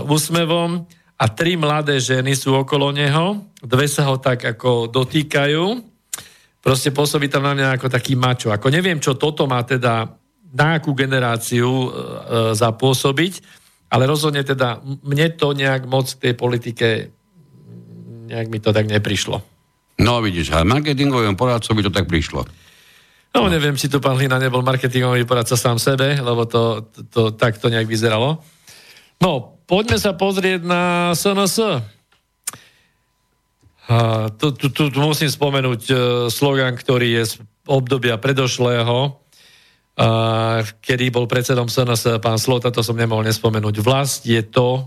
úsmevom 0.05 0.85
a 1.17 1.25
tri 1.29 1.57
mladé 1.57 1.97
ženy 1.97 2.37
sú 2.37 2.53
okolo 2.55 2.93
neho, 2.93 3.41
dve 3.61 3.89
sa 3.89 4.05
ho 4.09 4.21
tak 4.21 4.45
ako 4.45 4.89
dotýkajú, 4.89 5.90
proste 6.61 6.93
pôsobí 6.93 7.27
tam 7.27 7.43
na 7.43 7.57
mňa 7.57 7.67
ako 7.75 7.87
taký 7.89 8.13
mačo. 8.13 8.53
Ako 8.53 8.69
neviem, 8.69 9.01
čo 9.01 9.17
toto 9.17 9.49
má 9.49 9.65
teda 9.65 10.07
na 10.51 10.67
akú 10.77 10.93
generáciu 10.93 11.67
uh, 11.67 11.91
zapôsobiť, 12.53 13.33
ale 13.91 14.07
rozhodne 14.07 14.45
teda 14.45 14.79
mne 15.03 15.33
to 15.35 15.51
nejak 15.51 15.89
moc 15.89 16.07
v 16.15 16.21
tej 16.21 16.33
politike 16.37 16.87
nejak 18.31 18.47
mi 18.47 18.63
to 18.63 18.71
tak 18.71 18.87
neprišlo. 18.87 19.43
No 19.99 20.23
vidíš, 20.23 20.55
ale 20.55 20.63
marketingovému 20.63 21.35
poradcovi 21.35 21.83
to 21.83 21.91
tak 21.91 22.07
prišlo. 22.07 22.47
No, 23.31 23.47
neviem, 23.47 23.79
či 23.79 23.87
tu 23.87 24.03
pán 24.03 24.19
Hlina 24.19 24.39
nebol 24.39 24.63
marketingový 24.63 25.23
poradca 25.23 25.55
sám 25.55 25.79
sebe, 25.79 26.19
lebo 26.19 26.43
to, 26.47 26.87
to, 26.91 26.99
to 27.07 27.21
takto 27.35 27.71
nejak 27.71 27.87
vyzeralo. 27.87 28.43
No, 29.23 29.61
poďme 29.63 29.95
sa 29.95 30.11
pozrieť 30.11 30.67
na 30.67 31.13
SNS. 31.15 31.79
A, 33.89 34.29
tu, 34.37 34.53
tu, 34.53 34.69
tu, 34.69 34.99
musím 35.01 35.31
spomenúť 35.31 35.81
uh, 35.89 35.97
slogan, 36.29 36.77
ktorý 36.77 37.17
je 37.21 37.23
z 37.25 37.33
obdobia 37.65 38.21
predošlého, 38.21 38.97
uh, 39.09 40.61
kedy 40.85 41.09
bol 41.09 41.25
predsedom 41.25 41.65
SNS 41.65 42.21
pán 42.21 42.37
Slota, 42.37 42.69
to 42.69 42.85
som 42.85 42.93
nemohol 42.93 43.25
nespomenúť. 43.25 43.81
Vlast 43.81 44.29
je 44.29 44.41
to, 44.45 44.85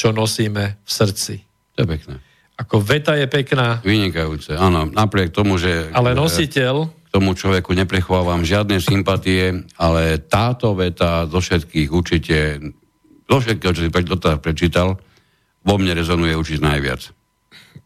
čo 0.00 0.16
nosíme 0.16 0.80
v 0.80 0.90
srdci. 0.90 1.44
To 1.76 1.84
je 1.84 1.88
pekné. 1.88 2.16
Ako 2.60 2.80
veta 2.84 3.16
je 3.16 3.24
pekná, 3.24 3.80
Vynikajúce, 3.80 4.52
áno. 4.52 4.84
Napriek 4.84 5.32
tomu, 5.32 5.56
že 5.56 5.88
ale 5.96 6.12
e, 6.12 6.16
nositeľ 6.16 6.92
k 6.92 7.08
tomu 7.08 7.32
človeku 7.32 7.72
neprechovávam 7.72 8.44
žiadne 8.44 8.76
sympatie, 8.84 9.64
ale 9.80 10.20
táto 10.20 10.76
veta 10.76 11.24
zo 11.26 11.40
všetkých 11.40 11.88
určite, 11.88 12.60
zo 13.26 13.38
všetkého, 13.40 13.72
čo 13.72 13.82
si 13.82 13.90
doteraz 13.90 14.38
prečítal, 14.44 15.00
vo 15.64 15.74
mne 15.80 15.96
rezonuje 15.96 16.36
určite 16.36 16.62
najviac. 16.62 17.10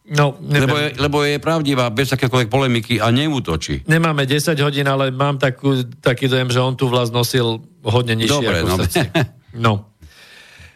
No, 0.04 0.36
neviem. 0.36 0.68
Lebo 0.68 0.76
je, 0.76 0.88
lebo 1.00 1.18
je 1.24 1.36
pravdivá, 1.40 1.88
bez 1.88 2.12
akékoľvek 2.12 2.52
polemiky 2.52 3.00
a 3.00 3.08
neútočí. 3.08 3.88
Nemáme 3.88 4.28
10 4.28 4.52
hodín, 4.60 4.84
ale 4.84 5.08
mám 5.08 5.40
takú, 5.40 5.80
taký 6.04 6.28
dojem, 6.28 6.52
že 6.52 6.60
on 6.60 6.76
tú 6.76 6.92
vlast 6.92 7.08
nosil 7.08 7.64
hodne 7.80 8.12
nižšie 8.12 8.36
Dobre, 8.36 8.56
ako 8.60 8.68
no. 8.68 8.76
No. 9.64 9.72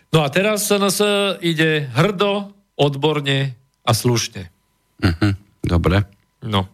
No 0.08 0.18
a 0.24 0.28
teraz 0.32 0.64
SNS 0.64 1.04
ide 1.44 1.92
hrdo, 1.92 2.56
odborne 2.72 3.52
a 3.84 3.90
slušne. 3.92 4.48
Mhm, 5.04 5.36
Dobre. 5.60 6.08
No. 6.40 6.64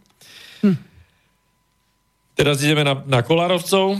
Teraz 2.34 2.58
ideme 2.62 2.82
na, 2.82 3.02
na 3.06 3.22
Kolárovcov. 3.22 3.98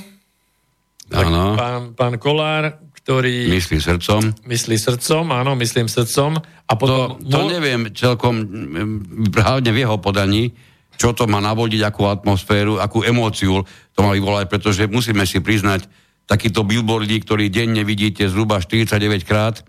Tak 1.06 1.26
Áno. 1.26 1.54
Pán, 1.54 1.82
pán 1.94 2.14
Kolár, 2.18 2.82
ktorý 3.04 3.52
Myslí 3.52 3.84
srdcom. 3.84 4.32
myslí 4.48 4.80
srdcom, 4.80 5.28
áno, 5.28 5.52
myslím 5.60 5.92
srdcom. 5.92 6.40
A 6.40 6.72
To, 6.72 6.76
potom... 6.80 7.20
to 7.20 7.40
neviem 7.52 7.92
celkom, 7.92 8.34
mm, 8.40 9.28
hlavne 9.36 9.70
v 9.76 9.78
jeho 9.84 10.00
podaní, 10.00 10.56
čo 10.96 11.12
to 11.12 11.28
má 11.28 11.36
navodiť, 11.44 11.84
akú 11.84 12.08
atmosféru, 12.08 12.80
akú 12.80 13.04
emóciu 13.04 13.60
to 13.92 13.98
má 14.00 14.16
vyvolať, 14.16 14.48
pretože 14.48 14.88
musíme 14.88 15.28
si 15.28 15.44
priznať, 15.44 15.84
takýto 16.24 16.64
billboardy, 16.64 17.20
ktorý 17.20 17.52
denne 17.52 17.84
vidíte 17.84 18.24
zhruba 18.24 18.56
49 18.56 19.28
krát, 19.28 19.60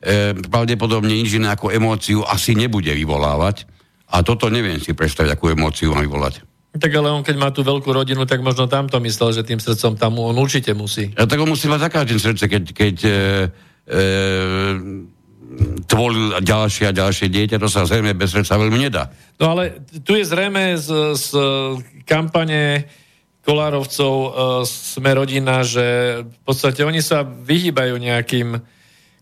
e, 0.00 0.32
pravdepodobne 0.32 1.12
nič 1.12 1.36
iné 1.36 1.52
ako 1.52 1.68
emóciu 1.68 2.24
asi 2.24 2.56
nebude 2.56 2.88
vyvolávať. 2.96 3.68
A 4.10 4.24
toto 4.24 4.48
neviem 4.48 4.80
si 4.80 4.96
predstaviť, 4.96 5.36
akú 5.36 5.52
emóciu 5.52 5.92
má 5.92 6.00
vyvolať. 6.00 6.42
Tak 6.70 6.90
ale 6.94 7.10
on, 7.10 7.26
keď 7.26 7.36
má 7.36 7.50
tú 7.50 7.66
veľkú 7.66 7.90
rodinu, 7.90 8.22
tak 8.30 8.46
možno 8.46 8.70
tamto 8.70 9.02
myslel, 9.02 9.34
že 9.34 9.42
tým 9.42 9.58
srdcom 9.58 9.98
tam 9.98 10.22
on 10.22 10.38
určite 10.38 10.70
musí. 10.70 11.10
A 11.18 11.26
tak 11.26 11.42
on 11.42 11.50
musí 11.50 11.66
mať 11.66 11.82
za 11.82 11.90
každým 11.90 12.20
srdce, 12.22 12.44
keď, 12.46 12.64
keď 12.70 12.96
e, 13.02 13.10
e, 13.10 14.04
tvoril 15.90 16.38
ďalšie 16.38 16.86
a 16.86 16.94
ďalšie 16.94 17.26
dieťa, 17.26 17.58
to 17.58 17.66
sa 17.66 17.82
zrejme 17.82 18.14
bez 18.14 18.30
srdca 18.30 18.54
veľmi 18.54 18.78
nedá. 18.86 19.10
No 19.42 19.58
ale 19.58 19.82
tu 20.06 20.14
je 20.14 20.22
zrejme 20.22 20.78
z, 20.78 21.18
z 21.18 21.28
kampane 22.06 22.86
Kolárovcov 23.42 24.14
e, 24.14 24.30
sme 24.62 25.10
rodina, 25.16 25.66
že 25.66 26.20
v 26.22 26.40
podstate 26.46 26.86
oni 26.86 27.02
sa 27.02 27.26
vyhýbajú 27.26 27.98
nejakým 27.98 28.62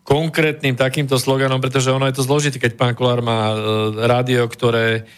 konkrétnym 0.05 0.76
takýmto 0.76 1.16
sloganom, 1.16 1.61
pretože 1.61 1.92
ono 1.92 2.05
je 2.09 2.16
to 2.16 2.26
zložité, 2.28 2.61
keď 2.61 2.76
pán 2.76 2.92
Kolár 2.92 3.24
má 3.24 3.53
e, 3.53 3.57
rádio, 4.05 4.44
ktoré 4.44 5.09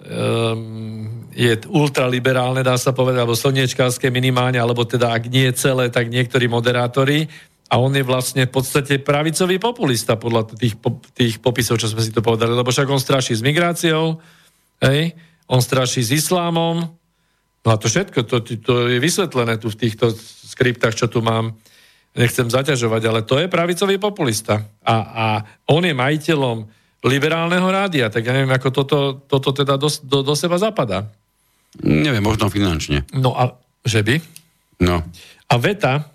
um, 0.00 1.28
je 1.36 1.52
ultraliberálne, 1.68 2.64
dá 2.64 2.76
sa 2.80 2.96
povedať, 2.96 3.20
alebo 3.24 3.36
slniečkárske 3.36 4.08
minimálne, 4.08 4.56
alebo 4.56 4.84
teda 4.88 5.12
ak 5.12 5.28
nie 5.28 5.48
celé, 5.52 5.92
tak 5.92 6.08
niektorí 6.08 6.48
moderátori. 6.48 7.28
A 7.66 7.82
on 7.82 7.90
je 7.92 8.06
vlastne 8.06 8.46
v 8.46 8.54
podstate 8.54 9.02
pravicový 9.02 9.58
populista 9.58 10.14
podľa 10.14 10.54
tých, 10.54 10.78
tých 11.12 11.34
popisov, 11.42 11.82
čo 11.82 11.90
sme 11.90 12.00
si 12.00 12.14
to 12.14 12.22
povedali, 12.22 12.54
lebo 12.54 12.70
však 12.70 12.86
on 12.86 13.02
straší 13.02 13.34
s 13.34 13.42
migráciou, 13.42 14.22
hej? 14.86 15.12
on 15.50 15.58
straší 15.58 16.06
s 16.06 16.14
islámom, 16.14 16.86
no 17.62 17.68
a 17.68 17.76
to 17.76 17.90
všetko, 17.90 18.22
to, 18.22 18.36
to 18.42 18.72
je 18.86 19.02
vysvetlené 19.02 19.58
tu 19.58 19.66
v 19.66 19.80
týchto 19.82 20.14
skriptách, 20.46 20.94
čo 20.94 21.10
tu 21.10 21.22
mám. 21.22 21.58
Nechcem 22.16 22.48
zaťažovať, 22.48 23.02
ale 23.04 23.20
to 23.28 23.36
je 23.36 23.50
pravicový 23.50 24.00
populista. 24.00 24.64
A, 24.80 24.96
a 24.96 25.26
on 25.68 25.84
je 25.84 25.92
majiteľom 25.92 26.64
liberálneho 27.04 27.66
rádia, 27.68 28.08
tak 28.08 28.24
ja 28.24 28.32
neviem, 28.32 28.52
ako 28.52 28.68
toto, 28.72 28.98
toto 29.28 29.52
teda 29.52 29.76
do, 29.76 29.88
do, 30.04 30.24
do 30.24 30.34
seba 30.38 30.56
zapadá. 30.56 31.10
Neviem, 31.84 32.24
možno 32.24 32.48
finančne. 32.48 33.04
No 33.12 33.36
a 33.36 33.52
že 33.84 34.00
by? 34.00 34.16
No. 34.80 35.04
A 35.46 35.54
veta, 35.60 36.08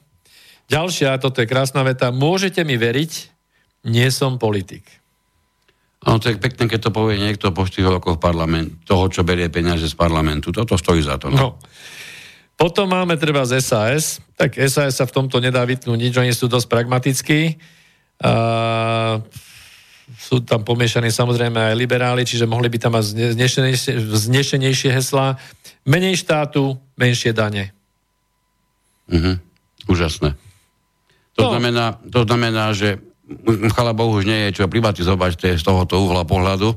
ďalšia, 0.67 1.21
toto 1.21 1.41
je 1.41 1.47
krásna 1.49 1.85
veta, 1.85 2.09
môžete 2.09 2.65
mi 2.65 2.75
veriť, 2.75 3.11
nie 3.87 4.09
som 4.09 4.41
politik. 4.41 4.85
No 6.01 6.17
to 6.17 6.33
je 6.33 6.41
pekné, 6.41 6.65
keď 6.65 6.89
to 6.89 6.91
povie 6.91 7.21
niekto 7.21 7.53
po 7.53 7.61
4 7.61 8.01
rokoch 8.01 8.17
parlament, 8.17 8.81
toho, 8.89 9.05
čo 9.05 9.21
berie 9.21 9.53
peniaze 9.53 9.85
z 9.85 9.93
parlamentu. 9.93 10.49
Toto 10.49 10.73
stojí 10.73 11.05
za 11.05 11.21
to. 11.21 11.29
No. 11.29 11.37
No. 11.37 11.49
Potom 12.57 12.89
máme 12.89 13.17
treba 13.17 13.45
z 13.45 13.61
SAS, 13.61 14.21
tak 14.37 14.57
SAS 14.69 14.97
sa 14.97 15.05
v 15.05 15.13
tomto 15.13 15.41
nedá 15.41 15.61
vytnúť 15.65 15.97
nič, 15.97 16.13
oni 16.17 16.33
sú 16.33 16.45
dosť 16.45 16.69
pragmatickí. 16.69 17.57
Uh, 18.21 19.17
sú 20.17 20.43
tam 20.43 20.63
pomiešaní 20.63 21.11
samozrejme 21.11 21.71
aj 21.71 21.75
liberáli, 21.75 22.27
čiže 22.27 22.49
mohli 22.49 22.67
by 22.67 22.77
tam 22.77 22.93
mať 22.97 23.35
vznešenejšie, 23.35 23.93
vznešenejšie 23.99 24.89
heslá. 24.91 25.39
Menej 25.87 26.19
štátu, 26.21 26.77
menšie 26.97 27.31
dane. 27.31 27.71
Mhm. 29.11 29.39
Úžasné. 29.89 30.37
To, 31.35 31.47
No. 31.47 31.51
znamená, 31.57 31.97
to 32.05 32.21
znamená, 32.27 32.75
že 32.75 33.01
chvala 33.73 33.95
Bohu 33.95 34.19
už 34.19 34.27
nie 34.27 34.51
je 34.51 34.61
čo 34.61 34.67
privatizovať 34.67 35.31
to 35.39 35.43
je 35.49 35.55
z 35.57 35.63
tohoto 35.63 35.95
uhla 36.03 36.27
pohľadu. 36.27 36.75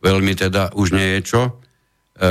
Veľmi 0.00 0.32
teda 0.38 0.70
už 0.78 0.94
nie 0.94 1.18
je 1.18 1.20
čo. 1.26 1.42
E, 1.50 2.30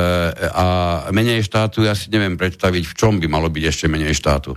a 0.50 0.66
menej 1.12 1.44
štátu, 1.46 1.84
ja 1.84 1.94
si 1.94 2.08
neviem 2.10 2.40
predstaviť, 2.40 2.84
v 2.90 2.94
čom 2.96 3.20
by 3.20 3.28
malo 3.28 3.52
byť 3.52 3.64
ešte 3.70 3.86
menej 3.92 4.16
štátu. 4.16 4.56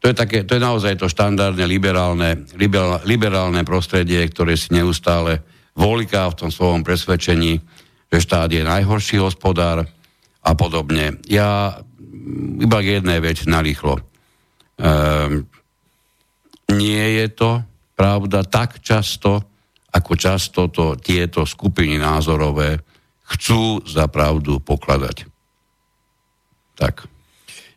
To 0.00 0.12
je, 0.12 0.14
také, 0.14 0.44
to 0.44 0.54
je 0.54 0.62
naozaj 0.62 1.00
to 1.00 1.08
štandardne 1.08 1.64
liberálne, 1.64 2.44
liberál, 2.54 3.00
liberálne 3.08 3.64
prostredie, 3.64 4.22
ktoré 4.28 4.54
si 4.54 4.70
neustále 4.76 5.40
voliká 5.72 6.28
v 6.30 6.38
tom 6.46 6.50
svojom 6.52 6.84
presvedčení, 6.84 7.58
že 8.12 8.18
štát 8.22 8.52
je 8.52 8.62
najhorší 8.62 9.18
hospodár 9.18 9.88
a 10.46 10.50
podobne. 10.54 11.18
Ja 11.26 11.80
iba 12.60 12.78
k 12.84 13.00
jednej 13.00 13.18
veci 13.18 13.48
narýchlo. 13.48 13.98
Ehm, 14.78 15.48
nie 16.70 17.04
je 17.22 17.26
to 17.32 17.50
pravda 17.96 18.44
tak 18.44 18.84
často, 18.84 19.42
ako 19.90 20.12
často 20.14 20.68
to 20.68 21.00
tieto 21.00 21.48
skupiny 21.48 21.96
názorové 21.96 22.78
chcú 23.32 23.80
za 23.88 24.06
pravdu 24.06 24.60
pokladať. 24.60 25.26
Tak. 26.76 27.15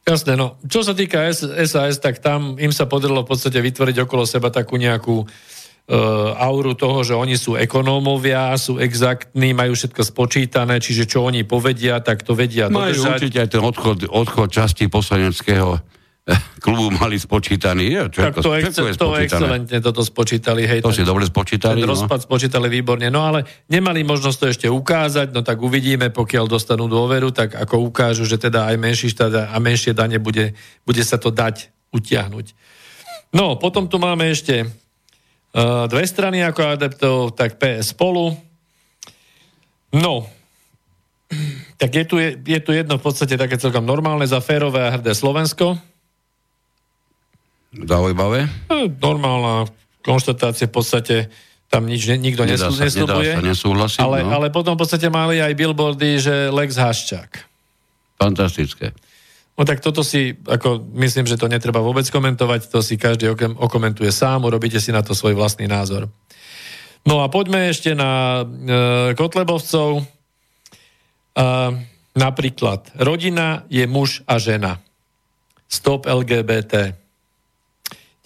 Jasné, 0.07 0.33
no. 0.33 0.57
Čo 0.65 0.81
sa 0.81 0.97
týka 0.97 1.29
SAS, 1.31 2.01
tak 2.01 2.23
tam 2.23 2.57
im 2.57 2.73
sa 2.73 2.89
podarilo 2.89 3.21
v 3.21 3.29
podstate 3.29 3.61
vytvoriť 3.61 4.09
okolo 4.09 4.25
seba 4.25 4.49
takú 4.49 4.79
nejakú 4.79 5.21
uh, 5.21 6.33
auru 6.39 6.73
toho, 6.73 7.05
že 7.05 7.13
oni 7.13 7.37
sú 7.37 7.53
ekonómovia, 7.59 8.53
sú 8.57 8.81
exaktní, 8.81 9.53
majú 9.53 9.77
všetko 9.77 10.01
spočítané, 10.01 10.81
čiže 10.81 11.05
čo 11.05 11.25
oni 11.25 11.45
povedia, 11.45 12.01
tak 12.01 12.25
to 12.25 12.33
vedia 12.33 12.69
Majú 12.73 12.95
dodržať. 12.95 13.11
určite 13.17 13.37
aj 13.43 13.49
ten 13.53 13.61
odchod, 13.61 13.97
odchod 14.09 14.49
časti 14.49 14.89
poslaneckého 14.89 15.77
klubu 16.63 16.91
mali 16.91 17.15
spočítaný. 17.15 17.86
Je, 17.88 18.01
čo 18.09 18.19
Tak 18.21 18.34
to, 18.38 18.41
všetko 18.45 18.53
excel, 18.61 18.86
je 18.86 18.95
to 18.95 19.07
excelentne 19.15 19.77
toto 19.80 20.01
spočítali. 20.01 20.63
Hej, 20.63 20.80
To 20.82 20.89
ten- 20.89 21.01
si 21.01 21.03
dobre 21.03 21.23
spočítali. 21.23 21.80
Ten 21.80 21.88
No. 21.88 21.93
rozpad 21.93 22.19
spočítali 22.21 22.67
výborne, 22.67 23.07
no 23.07 23.23
ale 23.23 23.43
nemali 23.65 24.01
možnosť 24.01 24.38
to 24.38 24.45
ešte 24.47 24.67
ukázať, 24.67 25.32
no 25.32 25.41
tak 25.41 25.57
uvidíme, 25.57 26.09
pokiaľ 26.09 26.45
dostanú 26.45 26.86
dôveru, 26.86 27.30
tak 27.30 27.53
ako 27.53 27.82
ukážu, 27.84 28.23
že 28.23 28.38
teda 28.38 28.67
aj 28.67 28.75
menší 28.75 29.09
štát 29.09 29.49
a 29.49 29.57
menšie 29.57 29.91
dane 29.91 30.17
bude, 30.17 30.53
bude 30.84 31.01
sa 31.01 31.17
to 31.17 31.30
dať 31.30 31.69
utiahnuť. 31.89 32.45
No, 33.30 33.55
potom 33.55 33.86
tu 33.86 33.97
máme 33.97 34.25
ešte 34.27 34.65
uh, 34.65 35.86
dve 35.86 36.05
strany 36.05 36.41
ako 36.41 36.61
adeptov, 36.67 37.15
tak 37.34 37.57
PS 37.57 37.93
spolu. 37.93 38.34
No, 39.93 40.30
tak 41.82 41.93
je 41.93 42.05
tu, 42.05 42.15
je, 42.17 42.38
je 42.38 42.59
tu 42.59 42.71
jedno 42.73 42.97
v 42.97 43.03
podstate 43.03 43.34
také 43.34 43.57
celkom 43.57 43.82
normálne 43.82 44.25
za 44.25 44.41
férové 44.41 44.82
a 44.82 44.93
hrdé 44.93 45.13
Slovensko. 45.13 45.77
Zaujímavé. 47.70 48.49
No, 48.70 48.89
normálna 48.97 49.70
konštatácia 50.01 50.65
v 50.65 50.74
podstate 50.74 51.15
tam 51.70 51.86
nič, 51.86 52.09
nikto 52.17 52.49
Nedá 52.49 52.74
sa. 52.74 54.09
Ale, 54.09 54.26
no. 54.26 54.34
ale 54.34 54.49
potom 54.49 54.74
v 54.74 54.82
podstate 54.82 55.05
mali 55.13 55.38
aj 55.38 55.53
billboardy, 55.53 56.17
že 56.17 56.36
Lex 56.49 56.74
Haščák. 56.82 57.45
Fantastické. 58.17 58.89
No 59.53 59.67
tak 59.67 59.84
toto 59.84 60.01
si, 60.01 60.34
ako 60.49 60.82
myslím, 60.97 61.30
že 61.30 61.38
to 61.38 61.51
netreba 61.51 61.84
vôbec 61.84 62.07
komentovať, 62.09 62.74
to 62.74 62.82
si 62.82 62.97
každý 62.97 63.36
okem, 63.36 63.53
okomentuje 63.53 64.09
sám, 64.09 64.47
urobíte 64.47 64.82
si 64.82 64.89
na 64.89 65.05
to 65.05 65.13
svoj 65.13 65.38
vlastný 65.38 65.70
názor. 65.70 66.09
No 67.03 67.22
a 67.22 67.30
poďme 67.30 67.70
ešte 67.70 67.93
na 67.93 68.41
e, 68.41 68.45
Kotlebovcov. 69.13 69.99
E, 69.99 70.03
napríklad, 72.15 72.88
rodina 72.97 73.67
je 73.70 73.84
muž 73.86 74.24
a 74.26 74.39
žena. 74.39 74.80
Stop 75.70 76.09
LGBT. 76.09 76.97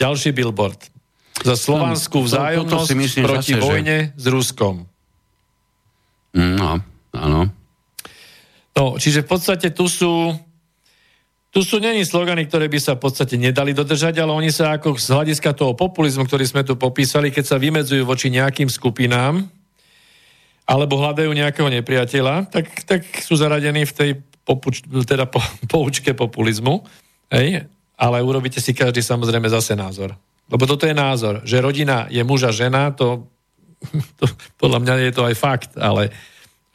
Ďalší 0.03 0.29
billboard. 0.35 0.79
Za 1.41 1.55
slovanskú 1.55 2.19
No, 2.19 2.23
to- 2.23 2.29
vzájomnosť 2.29 2.85
si 2.85 2.95
myslím 2.99 3.23
proti 3.23 3.53
zase, 3.55 3.59
že- 3.59 3.63
vojne 3.63 3.97
s 4.13 4.25
Ruskom. 4.27 4.75
No, 6.33 6.83
áno. 7.13 7.41
No, 8.73 8.83
čiže 8.97 9.21
v 9.23 9.27
podstate 9.29 9.69
tu 9.71 9.85
sú 9.85 10.33
tu 11.53 11.61
sú 11.61 11.77
není 11.77 12.01
slogany, 12.01 12.49
ktoré 12.49 12.65
by 12.65 12.81
sa 12.81 12.97
v 12.97 13.05
podstate 13.05 13.37
nedali 13.37 13.77
dodržať, 13.77 14.17
ale 14.17 14.33
oni 14.33 14.49
sa 14.49 14.73
ako 14.73 14.97
z 14.97 15.13
hľadiska 15.13 15.53
toho 15.53 15.77
populizmu, 15.77 16.25
ktorý 16.25 16.49
sme 16.49 16.65
tu 16.65 16.73
popísali, 16.73 17.29
keď 17.29 17.45
sa 17.45 17.61
vymedzujú 17.61 18.01
voči 18.09 18.33
nejakým 18.33 18.73
skupinám 18.73 19.45
alebo 20.65 20.97
hľadajú 20.97 21.29
nejakého 21.29 21.69
nepriateľa, 21.69 22.49
tak, 22.49 22.65
tak 22.89 23.05
sú 23.21 23.37
zaradení 23.37 23.85
v 23.85 23.93
tej 23.93 24.09
popuč, 24.41 24.81
teda 25.05 25.29
po, 25.29 25.45
poučke 25.69 26.17
populizmu. 26.17 26.81
Hej? 27.29 27.69
Ale 28.03 28.19
urobíte 28.19 28.59
si 28.59 28.75
každý 28.75 28.99
samozrejme 28.99 29.47
zase 29.47 29.79
názor. 29.79 30.19
Lebo 30.51 30.67
toto 30.67 30.83
je 30.83 30.91
názor, 30.91 31.39
že 31.47 31.63
rodina 31.63 32.11
je 32.11 32.19
muž 32.27 32.43
a 32.43 32.51
žena, 32.51 32.91
to, 32.91 33.31
to 34.19 34.27
podľa 34.59 34.83
mňa 34.83 34.93
je 35.07 35.13
to 35.15 35.23
aj 35.23 35.35
fakt, 35.39 35.71
ale, 35.79 36.11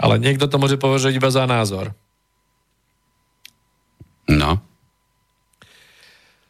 ale 0.00 0.16
niekto 0.16 0.48
to 0.48 0.56
môže 0.56 0.80
považovať 0.80 1.20
iba 1.20 1.28
za 1.28 1.44
názor. 1.44 1.92
No. 4.28 4.60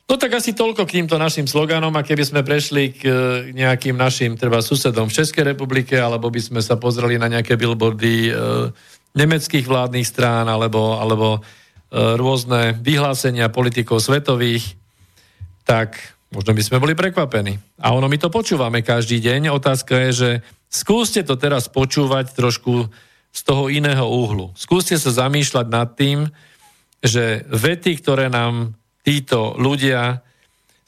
No 0.09 0.16
tak 0.16 0.41
asi 0.41 0.57
toľko 0.57 0.89
k 0.89 1.03
týmto 1.03 1.20
našim 1.20 1.45
sloganom 1.45 1.93
a 1.93 2.01
keby 2.01 2.24
sme 2.24 2.41
prešli 2.41 2.97
k 2.97 3.03
e, 3.05 3.12
nejakým 3.53 3.93
našim 3.93 4.41
treba 4.41 4.64
susedom 4.64 5.12
v 5.12 5.16
Českej 5.20 5.53
republike, 5.53 6.01
alebo 6.01 6.33
by 6.33 6.41
sme 6.41 6.61
sa 6.64 6.81
pozreli 6.81 7.20
na 7.20 7.29
nejaké 7.29 7.61
billboardy 7.61 8.33
e, 8.33 8.33
nemeckých 9.12 9.68
vládnych 9.68 10.09
strán, 10.09 10.49
alebo, 10.49 10.97
alebo 10.97 11.45
rôzne 11.93 12.76
vyhlásenia 12.76 13.49
politikov 13.49 14.05
svetových, 14.05 14.76
tak 15.64 15.97
možno 16.28 16.53
by 16.53 16.62
sme 16.64 16.82
boli 16.82 16.93
prekvapení. 16.93 17.57
A 17.80 17.97
ono 17.97 18.09
my 18.09 18.16
to 18.20 18.28
počúvame 18.28 18.84
každý 18.84 19.20
deň. 19.24 19.53
Otázka 19.53 20.09
je, 20.09 20.11
že 20.12 20.30
skúste 20.68 21.24
to 21.24 21.41
teraz 21.41 21.68
počúvať 21.72 22.36
trošku 22.36 22.93
z 23.32 23.41
toho 23.45 23.72
iného 23.72 24.05
úhlu. 24.05 24.53
Skúste 24.57 24.97
sa 25.01 25.12
zamýšľať 25.12 25.66
nad 25.68 25.89
tým, 25.97 26.28
že 27.01 27.47
vety, 27.49 28.01
ktoré 28.01 28.28
nám 28.28 28.74
títo 29.07 29.57
ľudia 29.57 30.20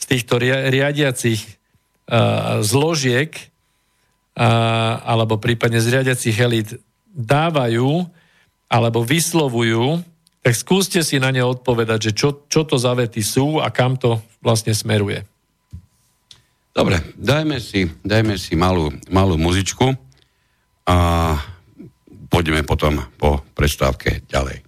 z 0.01 0.05
týchto 0.05 0.41
ria- 0.41 0.69
riadiacich 0.69 1.41
uh, 1.47 2.61
zložiek 2.65 3.31
uh, 3.31 5.01
alebo 5.05 5.39
prípadne 5.39 5.79
z 5.79 6.01
riadiacich 6.01 6.37
elít 6.41 6.71
dávajú 7.13 8.09
alebo 8.71 9.01
vyslovujú, 9.03 10.03
tak 10.41 10.55
skúste 10.57 11.05
si 11.05 11.21
na 11.21 11.29
ne 11.29 11.45
odpovedať, 11.45 12.11
že 12.11 12.13
čo, 12.17 12.29
čo 12.49 12.65
to 12.65 12.81
za 12.81 12.97
vety 12.97 13.21
sú 13.21 13.61
a 13.61 13.69
kam 13.69 14.01
to 14.01 14.21
vlastne 14.41 14.73
smeruje. 14.73 15.25
Dobre, 16.71 17.03
dajme 17.19 17.61
si, 17.61 17.91
dajme 18.01 18.41
si 18.41 18.57
malú, 18.57 18.95
malú 19.11 19.37
muzičku 19.37 19.91
a 20.87 20.97
poďme 22.31 22.65
potom 22.65 23.05
po 23.19 23.43
prestávke 23.53 24.25
ďalej. 24.31 24.65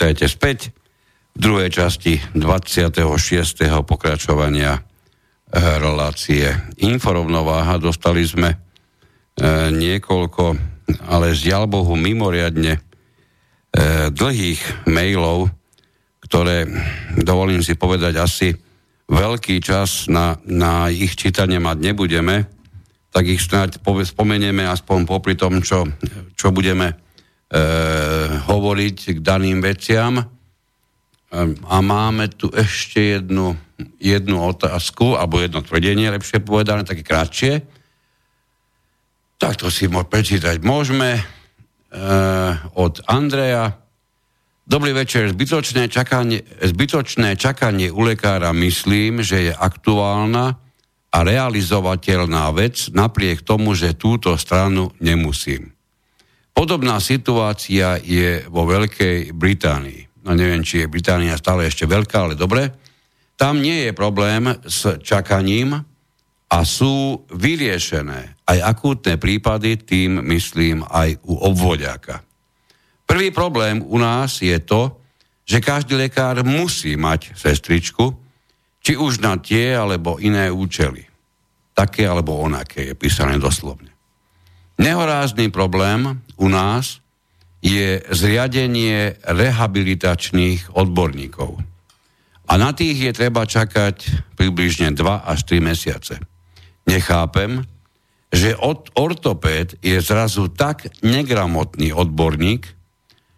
Vítajte 0.00 0.32
späť 0.32 0.58
v 1.36 1.38
druhej 1.44 1.68
časti 1.68 2.16
26. 2.32 3.04
pokračovania 3.84 4.80
eh, 4.80 4.80
relácie 5.76 6.56
Inforovnováha. 6.80 7.76
Dostali 7.76 8.24
sme 8.24 8.48
eh, 8.48 9.68
niekoľko, 9.68 10.56
ale 11.04 11.36
žiaľ 11.36 11.68
Bohu 11.68 12.00
mimoriadne 12.00 12.80
eh, 12.80 14.08
dlhých 14.08 14.88
mailov, 14.88 15.52
ktoré, 16.24 16.64
dovolím 17.20 17.60
si 17.60 17.76
povedať, 17.76 18.16
asi 18.24 18.56
veľký 19.04 19.60
čas 19.60 20.08
na, 20.08 20.40
na 20.48 20.88
ich 20.88 21.12
čítanie 21.12 21.60
mať 21.60 21.76
nebudeme, 21.76 22.48
tak 23.12 23.28
ich 23.28 23.44
snáď 23.44 23.76
spomenieme 23.84 24.64
aspoň 24.64 25.04
popri 25.04 25.36
tom, 25.36 25.60
čo, 25.60 25.84
čo 26.40 26.56
budeme 26.56 26.96
hovoriť 28.46 28.98
k 29.16 29.18
daným 29.18 29.58
veciam. 29.58 30.22
E, 30.22 30.24
a 31.66 31.76
máme 31.82 32.30
tu 32.30 32.46
ešte 32.54 33.18
jednu, 33.18 33.58
jednu 33.98 34.38
otázku, 34.38 35.18
alebo 35.18 35.42
jedno 35.42 35.58
tvrdenie, 35.58 36.14
lepšie 36.14 36.46
povedané, 36.46 36.86
také 36.86 37.02
kratšie. 37.02 37.66
Tak 39.40 39.58
to 39.58 39.66
si 39.66 39.90
prečítať 39.90 40.62
môžeme. 40.62 41.18
E, 41.18 41.22
od 42.78 43.02
Andreja. 43.10 43.74
Dobrý 44.62 44.94
večer. 44.94 45.34
Zbytočné 45.34 45.90
čakanie, 45.90 46.46
zbytočné 46.62 47.34
čakanie 47.34 47.90
u 47.90 48.06
lekára 48.06 48.54
myslím, 48.54 49.26
že 49.26 49.50
je 49.50 49.52
aktuálna 49.54 50.54
a 51.10 51.18
realizovateľná 51.26 52.54
vec 52.54 52.94
napriek 52.94 53.42
tomu, 53.42 53.74
že 53.74 53.98
túto 53.98 54.38
stranu 54.38 54.94
nemusím. 55.02 55.74
Podobná 56.60 57.00
situácia 57.00 57.96
je 58.04 58.44
vo 58.52 58.68
Veľkej 58.68 59.32
Británii. 59.32 60.20
No 60.28 60.36
neviem, 60.36 60.60
či 60.60 60.84
je 60.84 60.92
Británia 60.92 61.32
stále 61.40 61.64
ešte 61.64 61.88
veľká, 61.88 62.28
ale 62.28 62.36
dobre. 62.36 62.68
Tam 63.32 63.64
nie 63.64 63.88
je 63.88 63.96
problém 63.96 64.44
s 64.68 65.00
čakaním 65.00 65.72
a 66.52 66.58
sú 66.60 67.24
vyriešené 67.32 68.44
aj 68.44 68.58
akútne 68.60 69.16
prípady, 69.16 69.80
tým 69.80 70.20
myslím 70.36 70.84
aj 70.84 71.24
u 71.24 71.40
obvodiaka. 71.48 72.20
Prvý 73.08 73.32
problém 73.32 73.80
u 73.80 73.96
nás 73.96 74.44
je 74.44 74.60
to, 74.60 75.00
že 75.48 75.64
každý 75.64 75.96
lekár 75.96 76.44
musí 76.44 76.92
mať 76.92 77.40
sestričku, 77.40 78.04
či 78.84 79.00
už 79.00 79.24
na 79.24 79.40
tie 79.40 79.80
alebo 79.80 80.20
iné 80.20 80.52
účely. 80.52 81.08
Také 81.72 82.04
alebo 82.04 82.36
onaké 82.36 82.92
je 82.92 82.92
písané 82.92 83.40
doslovne. 83.40 83.88
Nehorázny 84.80 85.52
problém 85.52 86.20
u 86.40 86.48
nás 86.48 87.04
je 87.60 88.00
zriadenie 88.08 89.20
rehabilitačných 89.20 90.72
odborníkov. 90.72 91.60
A 92.50 92.52
na 92.56 92.72
tých 92.72 92.98
je 92.98 93.12
treba 93.14 93.44
čakať 93.46 94.26
približne 94.34 94.96
2 94.96 95.28
až 95.28 95.38
3 95.46 95.60
mesiace. 95.60 96.18
Nechápem, 96.88 97.62
že 98.32 98.56
od 98.58 98.90
ortopéd 98.96 99.78
je 99.84 100.00
zrazu 100.00 100.50
tak 100.50 100.88
negramotný 101.04 101.92
odborník, 101.94 102.66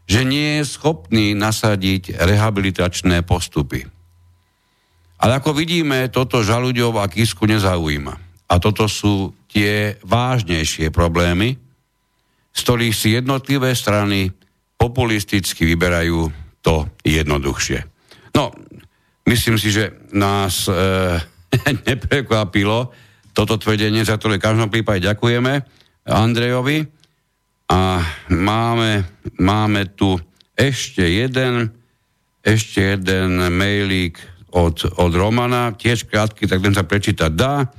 že 0.06 0.22
nie 0.22 0.62
je 0.62 0.64
schopný 0.64 1.34
nasadiť 1.34 2.16
rehabilitačné 2.16 3.26
postupy. 3.26 3.84
Ale 5.22 5.38
ako 5.38 5.54
vidíme, 5.54 6.10
toto 6.10 6.42
žaluďov 6.42 6.98
a 6.98 7.06
kisku 7.10 7.46
nezaujíma. 7.46 8.14
A 8.48 8.54
toto 8.60 8.90
sú 8.90 9.32
tie 9.48 9.96
vážnejšie 10.02 10.92
problémy, 10.92 11.56
z 12.52 12.58
ktorých 12.62 12.94
si 12.94 13.16
jednotlivé 13.16 13.72
strany 13.72 14.28
populisticky 14.76 15.64
vyberajú 15.64 16.28
to 16.60 16.86
jednoduchšie. 17.02 17.80
No, 18.36 18.52
myslím 19.28 19.56
si, 19.56 19.72
že 19.72 19.96
nás 20.12 20.68
e, 20.68 20.72
neprekvapilo 21.88 22.92
toto 23.32 23.56
tvrdenie, 23.56 24.04
za 24.04 24.20
ktoré 24.20 24.36
v 24.36 24.46
každom 24.46 24.68
prípade 24.68 25.04
ďakujeme 25.04 25.64
Andrejovi. 26.06 26.84
A 27.72 28.04
máme, 28.28 29.08
máme 29.40 29.88
tu 29.96 30.20
ešte 30.52 31.08
jeden, 31.08 31.72
ešte 32.44 32.84
jeden 32.84 33.40
mailík 33.48 34.20
od, 34.52 34.84
od 35.00 35.12
Romana, 35.16 35.72
tiež 35.72 36.04
krátky, 36.04 36.44
tak 36.44 36.60
ten 36.60 36.76
sa 36.76 36.84
prečítať 36.84 37.32
dá. 37.32 37.72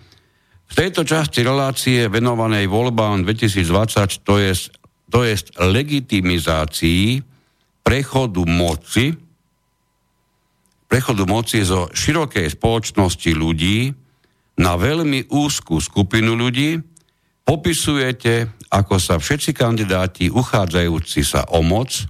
V 0.73 0.81
tejto 0.81 1.05
časti 1.05 1.45
relácie 1.45 2.09
venovanej 2.09 2.65
voľbám 2.65 3.21
2020, 3.29 4.25
to 4.25 4.41
je, 4.41 4.73
to 5.05 5.21
je 5.21 5.37
legitimizácii 5.61 7.21
prechodu 7.85 8.41
moci, 8.41 9.13
prechodu 10.89 11.29
moci 11.29 11.61
zo 11.61 11.93
širokej 11.93 12.57
spoločnosti 12.57 13.31
ľudí 13.37 13.93
na 14.57 14.73
veľmi 14.73 15.29
úzkú 15.29 15.77
skupinu 15.77 16.33
ľudí, 16.33 16.81
popisujete, 17.45 18.65
ako 18.73 18.97
sa 18.97 19.21
všetci 19.21 19.53
kandidáti 19.53 20.33
uchádzajúci 20.33 21.21
sa 21.21 21.53
o 21.53 21.61
moc 21.61 22.01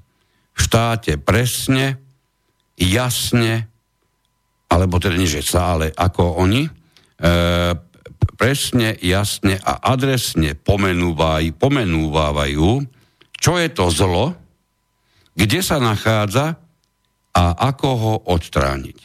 v 0.55 0.59
štáte 0.63 1.19
presne, 1.19 1.99
jasne, 2.79 3.67
alebo 4.71 5.03
teda 5.03 5.19
nie, 5.19 5.27
že 5.27 5.43
sa, 5.43 5.75
ale 5.75 5.91
ako 5.91 6.39
oni, 6.39 6.63
e, 6.63 6.71
presne, 8.43 8.99
jasne 8.99 9.55
a 9.63 9.95
adresne 9.95 10.51
pomenúvajú, 10.51 11.55
pomenúvajú, 11.55 12.83
čo 13.39 13.55
je 13.55 13.69
to 13.71 13.87
zlo, 13.87 14.35
kde 15.31 15.63
sa 15.63 15.79
nachádza 15.79 16.59
a 17.31 17.43
ako 17.71 17.89
ho 17.95 18.13
odstrániť. 18.27 18.99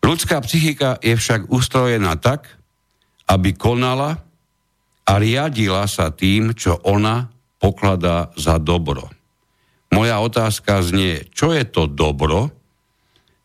Ľudská 0.00 0.40
psychika 0.48 0.96
je 1.04 1.12
však 1.12 1.52
ustrojená 1.52 2.16
tak, 2.16 2.48
aby 3.28 3.52
konala 3.52 4.16
a 5.04 5.12
riadila 5.20 5.84
sa 5.84 6.08
tým, 6.08 6.56
čo 6.56 6.80
ona 6.88 7.28
pokladá 7.60 8.32
za 8.32 8.56
dobro. 8.56 9.12
Moja 9.92 10.24
otázka 10.24 10.80
znie, 10.80 11.28
čo 11.36 11.52
je 11.52 11.68
to 11.68 11.84
dobro, 11.84 12.48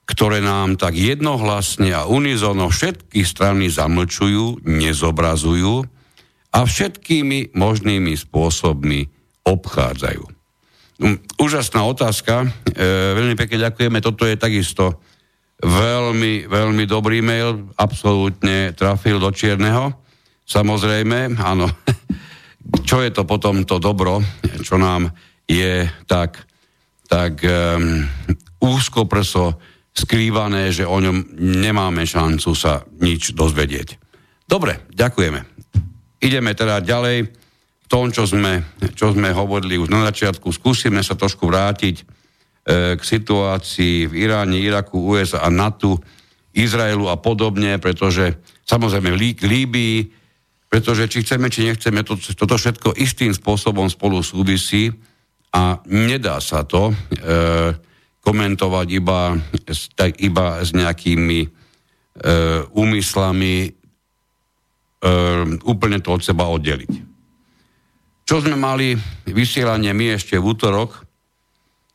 ktoré 0.04 0.43
nám 0.43 0.76
tak 0.76 0.99
jednohlasne 0.99 1.95
a 1.95 2.04
unizono 2.04 2.68
všetky 2.68 3.24
strany 3.24 3.72
zamlčujú, 3.72 4.64
nezobrazujú 4.68 5.88
a 6.54 6.60
všetkými 6.68 7.56
možnými 7.56 8.14
spôsobmi 8.14 9.08
obchádzajú. 9.47 10.24
Mm, 11.04 11.18
úžasná 11.39 11.82
otázka, 11.88 12.45
e, 12.45 12.86
veľmi 13.18 13.36
pekne 13.39 13.66
ďakujeme, 13.68 13.99
toto 14.04 14.28
je 14.28 14.36
takisto 14.38 15.01
veľmi, 15.64 16.51
veľmi 16.51 16.84
dobrý 16.84 17.24
mail, 17.24 17.72
absolútne 17.80 18.76
trafil 18.76 19.18
do 19.18 19.32
čierneho. 19.32 19.95
Samozrejme, 20.43 21.39
áno, 21.39 21.72
čo 22.88 22.99
je 22.99 23.10
to 23.10 23.24
potom 23.24 23.64
to 23.64 23.80
dobro, 23.80 24.20
čo 24.62 24.76
nám 24.76 25.10
je 25.47 25.88
tak, 26.08 26.43
tak 27.08 27.39
um, 27.43 28.08
úzko 28.64 29.08
prso 29.08 29.60
skrývané, 29.94 30.74
že 30.74 30.89
o 30.89 30.98
ňom 30.98 31.38
nemáme 31.38 32.04
šancu 32.04 32.52
sa 32.58 32.82
nič 32.98 33.38
dozvedieť. 33.38 34.02
Dobre, 34.50 34.89
ďakujeme. 34.89 35.39
Ideme 36.20 36.52
teda 36.58 36.82
ďalej 36.82 37.30
v 37.84 37.88
tom, 37.88 38.10
čo 38.10 38.26
sme, 38.26 38.66
čo 38.98 39.14
sme 39.14 39.30
hovorili 39.30 39.78
už 39.78 39.94
na 39.94 40.02
začiatku. 40.10 40.50
Skúsime 40.50 41.06
sa 41.06 41.14
trošku 41.14 41.46
vrátiť 41.46 41.96
e, 42.02 42.04
k 42.98 43.02
situácii 43.02 44.10
v 44.10 44.14
Iráne, 44.26 44.58
Iraku, 44.58 44.98
USA 44.98 45.46
a 45.46 45.50
NATO, 45.54 46.02
Izraelu 46.54 47.10
a 47.10 47.18
podobne, 47.22 47.78
pretože 47.78 48.38
samozrejme 48.66 49.14
v 49.14 49.38
Líbii, 49.41 49.98
pretože 50.74 51.06
či 51.06 51.22
chceme, 51.22 51.54
či 51.54 51.70
nechceme, 51.70 52.02
to, 52.02 52.18
toto 52.18 52.58
všetko 52.58 52.98
istým 52.98 53.30
spôsobom 53.30 53.86
spolu 53.94 54.26
súvisí 54.26 54.89
a 55.54 55.78
nedá 55.86 56.41
sa 56.41 56.66
to. 56.66 56.89
E, 56.89 56.96
komentovať 58.24 58.88
iba, 58.95 59.36
iba 60.17 60.45
s 60.63 60.71
nejakými 60.71 61.39
e, 61.43 61.47
úmyslami 62.71 63.55
e, 63.67 63.69
úplne 65.67 65.99
to 65.99 66.15
od 66.15 66.24
seba 66.24 66.47
oddeliť. 66.47 66.93
Čo 68.24 68.39
sme 68.39 68.55
mali 68.55 68.95
vysielanie 69.28 69.91
my 69.91 70.15
ešte 70.15 70.39
v 70.39 70.47
útorok, 70.55 71.03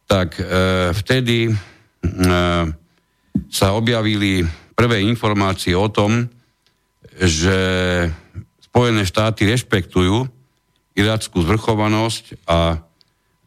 tak 0.04 0.36
e, 0.36 0.44
vtedy 0.92 1.48
e, 1.48 1.52
sa 3.48 3.66
objavili 3.72 4.44
prvé 4.76 5.00
informácie 5.04 5.72
o 5.72 5.88
tom, 5.88 6.28
že 7.18 7.58
Spojené 8.68 9.08
štáty 9.08 9.48
rešpektujú 9.48 10.28
irackú 10.92 11.40
zvrchovanosť 11.40 12.44
a 12.44 12.84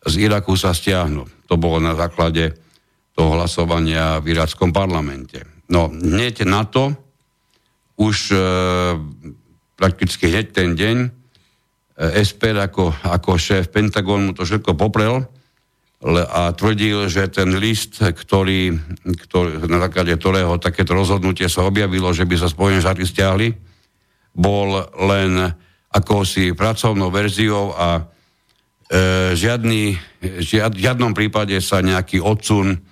z 0.01 0.13
Iraku 0.17 0.57
sa 0.57 0.73
stiahnu. 0.73 1.29
To 1.45 1.55
bolo 1.61 1.77
na 1.77 1.93
základe 1.93 2.57
toho 3.21 3.37
hlasovania 3.37 4.17
v 4.17 4.33
irackom 4.33 4.73
parlamente. 4.73 5.45
No, 5.69 5.93
hneď 5.93 6.41
na 6.49 6.65
to, 6.65 6.89
už 8.01 8.33
e, 8.33 8.37
prakticky 9.77 10.25
hneď 10.25 10.47
ten 10.49 10.73
deň, 10.73 10.97
e, 11.05 11.09
SPR 12.25 12.65
ako, 12.65 12.89
ako 13.05 13.37
šéf 13.37 13.69
Pentagonu 13.69 14.33
to 14.33 14.41
všetko 14.41 14.73
poprel 14.73 15.21
le- 16.01 16.25
a 16.25 16.49
tvrdil, 16.49 17.05
že 17.13 17.29
ten 17.29 17.53
list, 17.61 18.01
ktorý, 18.01 18.73
ktorý, 19.05 19.69
na 19.69 19.77
základe 19.77 20.17
ktorého 20.17 20.57
takéto 20.57 20.97
rozhodnutie 20.97 21.45
sa 21.45 21.61
objavilo, 21.61 22.09
že 22.09 22.25
by 22.25 22.41
sa 22.41 22.49
Spojené 22.49 22.81
štáty 22.81 23.05
stiahli, 23.05 23.53
bol 24.33 24.81
len 24.97 25.45
akousi 25.93 26.57
pracovnou 26.57 27.13
verziou 27.13 27.77
a 27.77 28.01
e, 28.89 29.37
žiadny, 29.37 29.93
žiad, 30.41 30.73
v 30.73 30.89
žiadnom 30.89 31.13
prípade 31.13 31.53
sa 31.61 31.85
nejaký 31.85 32.17
odsun 32.17 32.89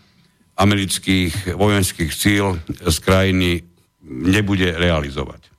amerických 0.60 1.56
vojenských 1.56 2.12
síl 2.12 2.60
z 2.68 2.98
krajiny 3.00 3.64
nebude 4.04 4.76
realizovať. 4.76 5.42
E, 5.48 5.50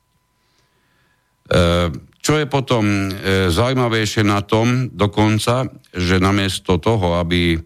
čo 2.20 2.32
je 2.36 2.44
potom 2.44 2.84
e, 2.84 3.08
zaujímavejšie 3.48 4.28
na 4.28 4.44
tom 4.44 4.92
dokonca, 4.92 5.72
že 5.96 6.20
namiesto 6.20 6.76
toho, 6.76 7.16
aby, 7.16 7.56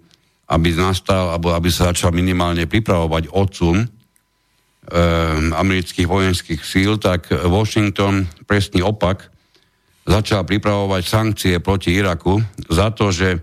aby 0.46 0.68
nastal, 0.78 1.34
alebo 1.34 1.50
aby 1.50 1.68
sa 1.74 1.90
začal 1.90 2.14
minimálne 2.14 2.70
pripravovať 2.70 3.34
odsun 3.34 3.82
e, 3.82 3.88
amerických 5.50 6.06
vojenských 6.06 6.62
síl, 6.62 7.02
tak 7.02 7.34
Washington, 7.50 8.30
presný 8.46 8.86
opak, 8.86 9.34
začal 10.06 10.46
pripravovať 10.46 11.02
sankcie 11.02 11.54
proti 11.58 11.96
Iraku 11.96 12.38
za 12.70 12.92
to, 12.94 13.10
že 13.10 13.40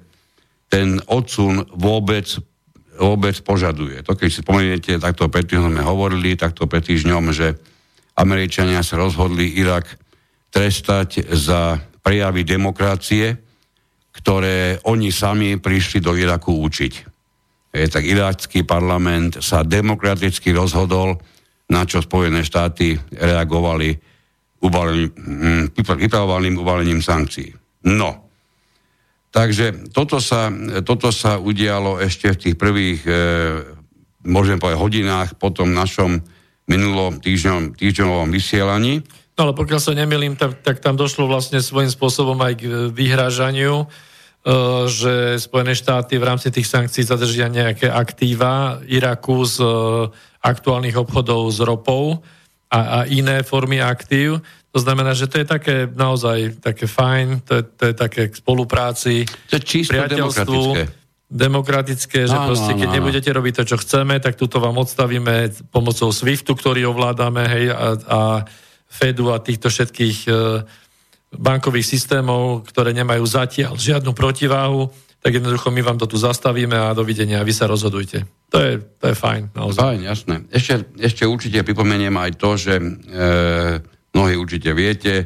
ten 0.71 1.03
odsun 1.11 1.67
vôbec 1.75 2.23
vôbec 3.01 3.33
požaduje. 3.41 4.05
To 4.05 4.13
keď 4.13 4.29
si 4.29 4.45
spomeniete, 4.45 5.01
takto 5.01 5.25
pred 5.25 5.49
týždňom 5.49 5.73
sme 5.73 5.83
hovorili, 5.83 6.37
takto 6.37 6.69
pred 6.69 6.85
týždňom, 6.85 7.33
že 7.33 7.57
Američania 8.21 8.85
sa 8.85 9.01
rozhodli 9.01 9.57
Irak 9.57 9.89
trestať 10.53 11.25
za 11.33 11.81
prejavy 12.05 12.45
demokracie, 12.45 13.33
ktoré 14.13 14.77
oni 14.85 15.09
sami 15.09 15.57
prišli 15.57 15.97
do 16.03 16.13
Iraku 16.13 16.61
učiť. 16.61 16.93
Je, 17.71 17.87
tak 17.87 18.03
iracký 18.03 18.67
parlament 18.67 19.39
sa 19.39 19.63
demokraticky 19.63 20.51
rozhodol, 20.51 21.17
na 21.71 21.87
čo 21.87 22.03
Spojené 22.03 22.43
štáty 22.43 22.99
reagovali 23.15 23.95
uvalením, 24.61 25.71
mm, 25.73 25.79
vypravovaným 25.79 26.59
uvalením 26.59 26.99
sankcií. 26.99 27.55
No, 27.87 28.30
Takže 29.31 29.95
toto 29.95 30.19
sa, 30.19 30.51
toto 30.83 31.07
sa 31.15 31.39
udialo 31.39 32.03
ešte 32.03 32.35
v 32.35 32.41
tých 32.47 32.55
prvých, 32.59 33.01
e, 33.07 33.13
môžem 34.27 34.59
povedať, 34.59 34.75
hodinách 34.75 35.29
po 35.39 35.55
tom 35.55 35.71
našom 35.71 36.19
minulom 36.67 37.23
týždňom, 37.23 37.79
týždňovom 37.79 38.27
vysielaní. 38.27 38.99
No 39.39 39.47
ale 39.47 39.53
pokiaľ 39.55 39.79
sa 39.79 39.95
nemýlim, 39.95 40.35
tak, 40.35 40.59
tak 40.59 40.83
tam 40.83 40.99
došlo 40.99 41.31
vlastne 41.31 41.63
svojím 41.63 41.87
spôsobom 41.87 42.35
aj 42.43 42.53
k 42.59 42.63
vyhrážaniu, 42.91 43.83
e, 43.83 43.85
že 44.91 45.39
Spojené 45.39 45.79
štáty 45.79 46.19
v 46.19 46.27
rámci 46.27 46.51
tých 46.51 46.67
sankcií 46.67 47.07
zadržia 47.07 47.47
nejaké 47.47 47.87
aktíva 47.87 48.83
Iraku 48.83 49.47
z 49.47 49.63
e, 49.63 49.67
aktuálnych 50.43 50.99
obchodov 50.99 51.55
s 51.55 51.63
ropou 51.63 52.19
a, 52.71 52.79
a 52.79 52.99
iné 53.11 53.43
formy 53.43 53.83
aktív. 53.83 54.39
To 54.71 54.79
znamená, 54.79 55.11
že 55.11 55.27
to 55.27 55.43
je 55.43 55.47
také 55.47 55.75
naozaj 55.83 56.63
také 56.63 56.87
fajn, 56.87 57.43
to 57.43 57.59
je, 57.59 57.63
to 57.75 57.83
je 57.91 57.93
také 57.93 58.23
k 58.31 58.35
spolupráci, 58.39 59.27
to 59.51 59.59
je 59.59 59.63
čisto 59.67 59.91
priateľstvu, 59.91 60.63
demokratické, 60.79 60.87
demokratické 61.27 62.19
že 62.31 62.37
áno, 62.39 62.47
proste, 62.47 62.71
keď 62.79 62.87
áno, 62.87 62.95
nebudete 63.03 63.29
robiť 63.35 63.53
to, 63.59 63.63
čo 63.75 63.77
chceme, 63.83 64.15
tak 64.23 64.39
túto 64.39 64.63
vám 64.63 64.79
odstavíme 64.79 65.51
pomocou 65.75 66.07
SWIFTu, 66.15 66.55
ktorý 66.55 66.87
ovládame, 66.87 67.43
hej, 67.51 67.65
a, 67.75 67.87
a 68.07 68.19
Fedu 68.91 69.31
a 69.31 69.39
týchto 69.39 69.71
všetkých 69.71 70.27
e, 70.27 70.31
bankových 71.35 71.87
systémov, 71.87 72.67
ktoré 72.67 72.91
nemajú 72.91 73.23
zatiaľ 73.23 73.79
žiadnu 73.79 74.11
protiváhu, 74.11 74.91
tak 75.21 75.37
jednoducho 75.37 75.69
my 75.69 75.81
vám 75.85 75.97
to 76.01 76.09
tu 76.09 76.17
zastavíme 76.17 76.73
a 76.73 76.97
dovidenia, 76.97 77.45
vy 77.45 77.53
sa 77.53 77.69
rozhodujte. 77.69 78.25
To 78.49 78.57
je, 78.57 78.81
to 78.81 79.05
je 79.13 79.15
fajn, 79.15 79.53
naozaj. 79.53 79.81
Fajn, 79.81 80.01
jasné. 80.01 80.35
Ešte, 80.49 80.73
ešte 80.97 81.23
určite 81.29 81.61
pripomeniem 81.61 82.17
aj 82.17 82.31
to, 82.41 82.57
že 82.57 82.73
e, 82.81 82.83
mnohí 84.17 84.33
určite 84.33 84.73
viete, 84.73 85.13
e, 85.21 85.25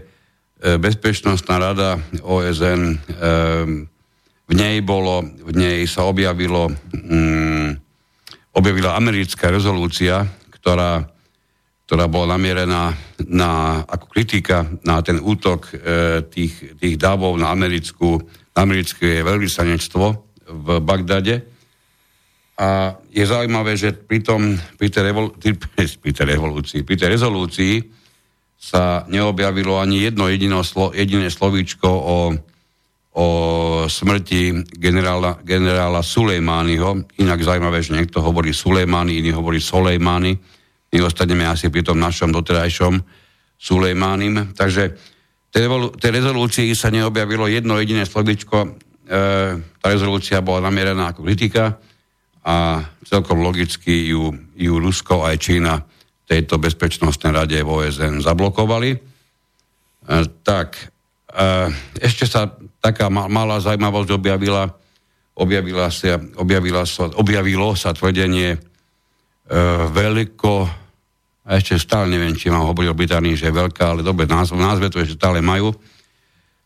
Bezpečnostná 0.75 1.55
rada 1.63 1.95
OSN, 2.19 2.81
e, 2.91 2.95
v 4.45 4.53
nej 4.53 4.83
bolo, 4.83 5.23
v 5.25 5.51
nej 5.55 5.87
sa 5.87 6.05
objavilo, 6.05 6.69
mm, 6.91 7.71
objavila 8.53 8.99
americká 8.99 9.47
rezolúcia, 9.47 10.27
ktorá, 10.53 11.07
ktorá 11.87 12.05
bola 12.11 12.37
namierená 12.37 12.93
na, 13.25 13.81
ako 13.87 14.05
kritika 14.11 14.67
na 14.83 14.99
ten 15.01 15.23
útok 15.23 15.71
e, 15.71 15.73
tých, 16.29 16.77
tých 16.77 16.95
dávov 16.99 17.39
na, 17.39 17.49
americkú, 17.49 18.21
americké 18.55 19.21
veľvyslanectvo 19.21 20.05
v 20.47 20.67
Bagdade. 20.79 21.43
A 22.55 22.95
je 23.11 23.23
zaujímavé, 23.27 23.75
že 23.75 23.91
pri, 23.91 24.23
tom, 24.23 24.55
pri, 24.79 24.87
tej, 24.87 25.11
revol, 25.11 25.35
pri 25.35 26.11
tej 26.17 26.25
revolúcii, 26.25 26.87
pri 26.87 26.95
tej 26.95 27.09
rezolúcii 27.19 27.73
sa 28.55 29.03
neobjavilo 29.11 29.75
ani 29.75 30.07
jedno 30.07 30.31
jedino 30.31 30.63
jediné 30.95 31.27
slovíčko 31.27 31.85
o, 31.91 32.17
o 33.19 33.25
smrti 33.91 34.71
generála, 34.71 35.43
generála 35.43 35.99
Sulejmányho. 35.99 37.19
Inak 37.19 37.43
zaujímavé, 37.43 37.83
že 37.83 37.93
niekto 37.93 38.23
hovorí 38.23 38.55
Sulejmány, 38.55 39.19
iný 39.19 39.35
hovorí 39.35 39.59
Solejmány. 39.59 40.31
My 40.95 40.97
ostaneme 41.03 41.43
asi 41.43 41.67
pri 41.67 41.83
tom 41.83 41.99
našom 41.99 42.31
doterajšom 42.31 43.03
Sulejmánim. 43.59 44.55
Takže 44.55 44.95
tej 45.95 46.11
rezolúcii 46.11 46.75
sa 46.75 46.91
neobjavilo 46.91 47.47
jedno 47.47 47.79
jediné 47.79 48.03
slovíčko. 48.03 48.57
E, 48.65 48.69
tá 49.79 49.87
rezolúcia 49.87 50.43
bola 50.43 50.67
namierená 50.67 51.15
ako 51.15 51.23
kritika 51.23 51.79
a 52.43 52.83
celkom 53.07 53.39
logicky 53.39 54.11
ju, 54.11 54.35
ju 54.59 54.73
Rusko 54.77 55.23
aj 55.23 55.35
Čína 55.39 55.79
tejto 56.27 56.59
bezpečnostnej 56.59 57.31
rade 57.31 57.57
v 57.63 57.71
OSN 57.71 58.19
zablokovali. 58.19 58.91
E, 58.93 58.99
tak, 60.43 60.75
e, 61.31 61.71
ešte 62.03 62.27
sa 62.27 62.51
taká 62.83 63.07
malá 63.09 63.57
zaujímavosť 63.63 64.11
objavila, 64.11 64.69
objavila 65.39 65.87
sa, 65.87 66.19
objavila 66.35 66.83
sa, 66.83 67.09
objavilo 67.15 67.73
sa 67.79 67.95
tvrdenie 67.95 68.53
e, 68.53 68.59
veľko, 69.89 70.84
a 71.45 71.61
ešte 71.61 71.77
stále 71.77 72.09
neviem, 72.09 72.33
či 72.33 72.49
mám 72.49 72.65
hovoriť 72.65 72.89
o 72.89 72.97
Británii, 72.97 73.37
že 73.37 73.53
je 73.53 73.59
veľká, 73.61 73.93
ale 73.93 74.01
dobre, 74.01 74.25
názve, 74.25 74.57
názve 74.57 74.89
to 74.89 74.97
ešte 74.97 75.21
stále 75.21 75.45
majú. 75.45 75.69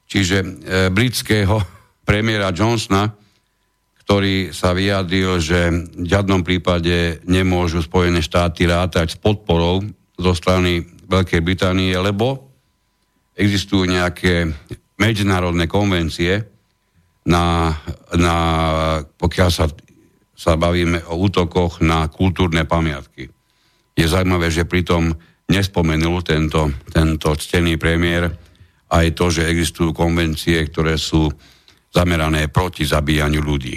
Čiže 0.07 0.37
e, 0.39 0.47
britského 0.87 1.59
premiéra 2.07 2.55
Johnsona, 2.55 3.11
ktorý 4.07 4.55
sa 4.55 4.73
vyjadril, 4.73 5.37
že 5.37 5.69
v 5.69 6.07
žiadnom 6.07 6.41
prípade 6.41 7.21
nemôžu 7.27 7.83
Spojené 7.85 8.23
štáty 8.23 8.65
rátať 8.65 9.13
s 9.13 9.17
podporou 9.19 9.85
zo 10.17 10.33
strany 10.33 10.81
Veľkej 11.05 11.45
Británie, 11.45 11.93
lebo 11.93 12.49
existujú 13.37 13.85
nejaké 13.85 14.49
medzinárodné 14.97 15.69
konvencie, 15.69 16.43
na, 17.29 17.77
na, 18.17 18.35
pokiaľ 19.05 19.49
sa, 19.53 19.69
sa 20.33 20.57
bavíme 20.57 21.05
o 21.13 21.19
útokoch 21.21 21.85
na 21.85 22.09
kultúrne 22.09 22.65
pamiatky. 22.65 23.29
Je 23.99 24.07
zaujímavé, 24.07 24.47
že 24.47 24.63
pritom 24.63 25.11
nespomenul 25.51 26.23
tento, 26.23 26.71
tento 26.87 27.35
ctený 27.35 27.75
premiér 27.75 28.31
aj 28.87 29.05
to, 29.11 29.27
že 29.27 29.51
existujú 29.51 29.91
konvencie, 29.91 30.55
ktoré 30.71 30.95
sú 30.95 31.27
zamerané 31.91 32.47
proti 32.47 32.87
zabíjaniu 32.87 33.43
ľudí. 33.43 33.75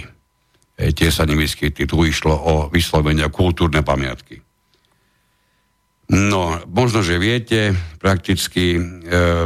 E, 0.79 0.95
tie 0.95 1.11
sa 1.11 1.27
nevyskytli. 1.27 1.91
Tu 1.91 1.97
išlo 2.07 2.39
o 2.39 2.55
vyslovenia 2.71 3.35
kultúrne 3.35 3.83
pamiatky. 3.83 4.39
No, 6.13 6.61
možno, 6.69 7.01
že 7.01 7.17
viete, 7.17 7.73
prakticky 7.97 8.77
e, 8.77 8.81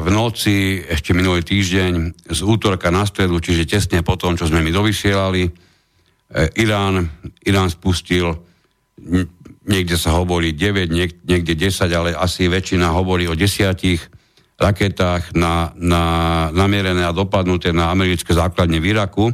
v 0.02 0.08
noci, 0.10 0.82
ešte 0.82 1.14
minulý 1.14 1.46
týždeň, 1.46 2.26
z 2.26 2.40
útorka 2.42 2.90
na 2.90 3.06
stredu, 3.06 3.38
čiže 3.38 3.70
tesne 3.70 4.02
po 4.02 4.18
tom, 4.18 4.34
čo 4.34 4.50
sme 4.50 4.60
my 4.60 4.74
dovysielali, 4.74 5.46
e, 5.46 5.50
Irán, 6.58 7.06
Irán 7.46 7.70
spustil, 7.70 8.34
niekde 9.66 9.98
sa 9.98 10.14
hovorí 10.16 10.54
9, 10.54 10.88
niek- 10.88 11.20
niekde 11.26 11.54
10, 11.58 11.90
ale 11.90 12.10
asi 12.14 12.46
väčšina 12.46 12.90
hovorí 12.94 13.26
o 13.26 13.34
desiatich 13.38 14.00
raketách 14.56 15.36
na, 15.36 15.74
na, 15.76 16.04
namierené 16.54 17.04
a 17.04 17.12
dopadnuté 17.12 17.76
na 17.76 17.92
americké 17.92 18.32
základne 18.32 18.80
v 18.80 18.96
Iraku 18.96 19.26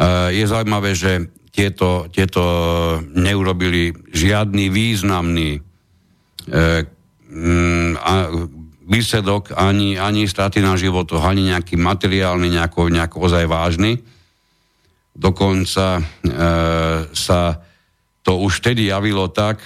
Eh, 0.00 0.40
je 0.40 0.44
zaujímavé, 0.48 0.96
že 0.96 1.28
tieto, 1.52 2.08
tieto 2.08 2.40
neurobili 3.12 3.92
žiadny 4.14 4.72
významný 4.72 5.60
eh, 5.60 6.88
mm, 7.28 7.92
výsledok, 8.88 9.52
ani, 9.54 10.00
ani 10.00 10.24
straty 10.24 10.64
na 10.64 10.74
životoch, 10.80 11.20
ani 11.20 11.52
nejaký 11.52 11.76
materiálny, 11.76 12.48
nejako, 12.48 12.88
nejako 12.88 13.16
ozaj 13.22 13.46
vážny. 13.46 14.02
Dokonca 15.14 16.00
e, 16.00 16.02
sa 17.14 17.40
to 18.22 18.36
už 18.40 18.60
vtedy 18.60 18.92
javilo 18.92 19.28
tak, 19.32 19.62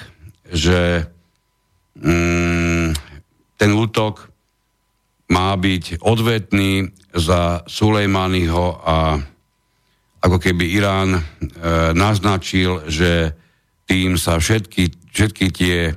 že 0.46 1.06
mm, 1.98 2.94
ten 3.58 3.70
útok 3.74 4.30
má 5.30 5.56
byť 5.56 6.04
odvetný 6.04 6.92
za 7.14 7.64
Sulejmányho 7.64 8.66
a 8.84 8.96
ako 10.24 10.36
keby 10.40 10.64
Irán 10.72 11.16
e, 11.16 11.22
naznačil, 11.92 12.88
že 12.88 13.36
tým 13.84 14.16
sa 14.16 14.40
všetky, 14.40 15.12
všetky 15.12 15.46
tie 15.52 15.78
e, 15.90 15.94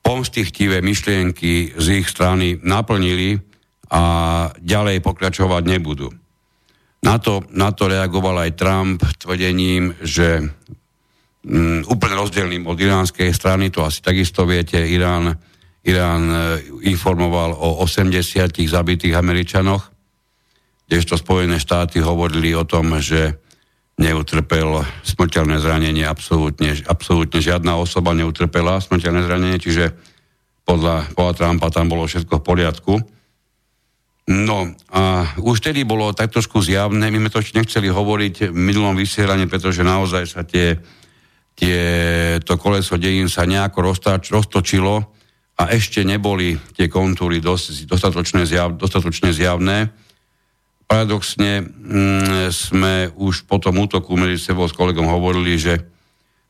pomstichtivé 0.00 0.80
myšlienky 0.80 1.76
z 1.76 1.86
ich 2.00 2.08
strany 2.08 2.56
naplnili 2.64 3.36
a 3.92 4.02
ďalej 4.56 5.04
pokračovať 5.04 5.62
nebudú. 5.68 6.08
Na 6.98 7.16
to, 7.22 7.46
na 7.54 7.70
to 7.70 7.86
reagoval 7.86 8.42
aj 8.42 8.58
Trump 8.58 8.98
tvrdením, 9.22 9.94
že 10.02 10.42
um, 10.42 11.82
úplne 11.86 12.14
rozdielným 12.18 12.66
od 12.66 12.74
iránskej 12.74 13.30
strany, 13.30 13.70
to 13.70 13.86
asi 13.86 14.02
takisto 14.02 14.42
viete, 14.42 14.82
Irán, 14.82 15.38
Irán 15.86 16.24
e, 16.26 16.38
informoval 16.90 17.54
o 17.54 17.80
80 17.86 18.66
zabitých 18.66 19.14
Američanoch, 19.14 19.94
kdežto 20.90 21.14
Spojené 21.14 21.62
štáty 21.62 22.02
hovorili 22.02 22.52
o 22.58 22.66
tom, 22.66 22.98
že 22.98 23.38
neutrpel 23.98 24.82
smrteľné 25.02 25.58
zranenie, 25.58 26.06
absolútne, 26.06 26.74
absolútne 26.86 27.42
žiadna 27.42 27.78
osoba 27.78 28.14
neutrpela 28.14 28.78
smrteľné 28.78 29.26
zranenie, 29.26 29.58
čiže 29.58 29.94
podľa, 30.62 31.14
podľa 31.18 31.34
Trumpa 31.34 31.68
tam 31.74 31.86
bolo 31.90 32.06
všetko 32.06 32.38
v 32.38 32.46
poriadku. 32.46 32.92
No 34.28 34.76
a 34.92 35.32
už 35.40 35.64
tedy 35.64 35.88
bolo 35.88 36.12
tak 36.12 36.28
trošku 36.28 36.60
zjavné, 36.60 37.08
my 37.08 37.16
sme 37.16 37.32
to 37.32 37.40
ešte 37.40 37.56
nechceli 37.64 37.88
hovoriť 37.88 38.52
v 38.52 38.58
minulom 38.60 38.92
vysielaní, 38.92 39.48
pretože 39.48 39.80
naozaj 39.80 40.24
sa 40.28 40.44
tie, 40.44 40.76
tie, 41.56 41.80
to 42.44 42.60
koleso 42.60 43.00
dejín 43.00 43.32
sa 43.32 43.48
nejako 43.48 43.88
roztač, 43.88 44.28
roztočilo 44.28 45.00
a 45.56 45.62
ešte 45.72 46.04
neboli 46.04 46.60
tie 46.76 46.92
kontúry 46.92 47.40
dosť, 47.40 47.88
dostatočne, 47.88 48.44
zjav, 48.44 48.76
dostatočne 48.76 49.32
zjavné. 49.32 49.96
Paradoxne 50.84 51.64
mm, 51.64 52.52
sme 52.52 53.08
už 53.16 53.48
po 53.48 53.56
tom 53.56 53.80
útoku 53.80 54.12
medzi 54.12 54.52
sebou 54.52 54.68
s 54.68 54.76
kolegom 54.76 55.08
hovorili, 55.08 55.56
že 55.56 55.80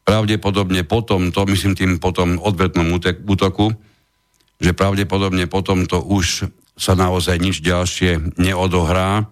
pravdepodobne 0.03 0.83
po 0.83 1.07
tomto, 1.07 1.47
myslím 1.47 1.79
tým 1.79 2.03
po 2.03 2.11
tom 2.11 2.43
odvetnom 2.43 2.91
útoku, 3.22 3.70
že 4.59 4.74
pravdepodobne 4.74 5.47
po 5.47 5.62
tomto 5.62 6.03
už 6.03 6.51
sa 6.79 6.95
naozaj 6.95 7.43
nič 7.43 7.59
ďalšie 7.61 8.39
neodohrá 8.39 9.26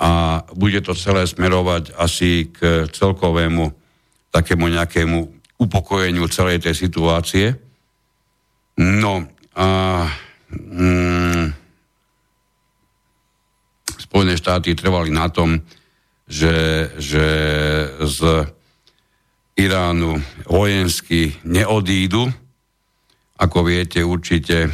a 0.00 0.42
bude 0.56 0.80
to 0.80 0.96
celé 0.96 1.28
smerovať 1.28 1.92
asi 2.00 2.48
k 2.48 2.88
celkovému 2.88 3.68
takému 4.32 4.72
nejakému 4.72 5.18
upokojeniu 5.60 6.24
celej 6.32 6.64
tej 6.64 6.88
situácie. 6.88 7.52
No 8.80 9.28
a 9.52 9.68
mm, 10.48 11.60
Spojené 14.00 14.34
štáty 14.34 14.74
trvali 14.74 15.12
na 15.14 15.30
tom, 15.30 15.62
že, 16.26 16.88
že 16.98 17.26
z 18.02 18.48
Iránu 19.54 20.18
vojensky 20.48 21.36
neodídu. 21.44 22.32
Ako 23.40 23.64
viete, 23.64 24.04
určite 24.04 24.68
e, 24.68 24.70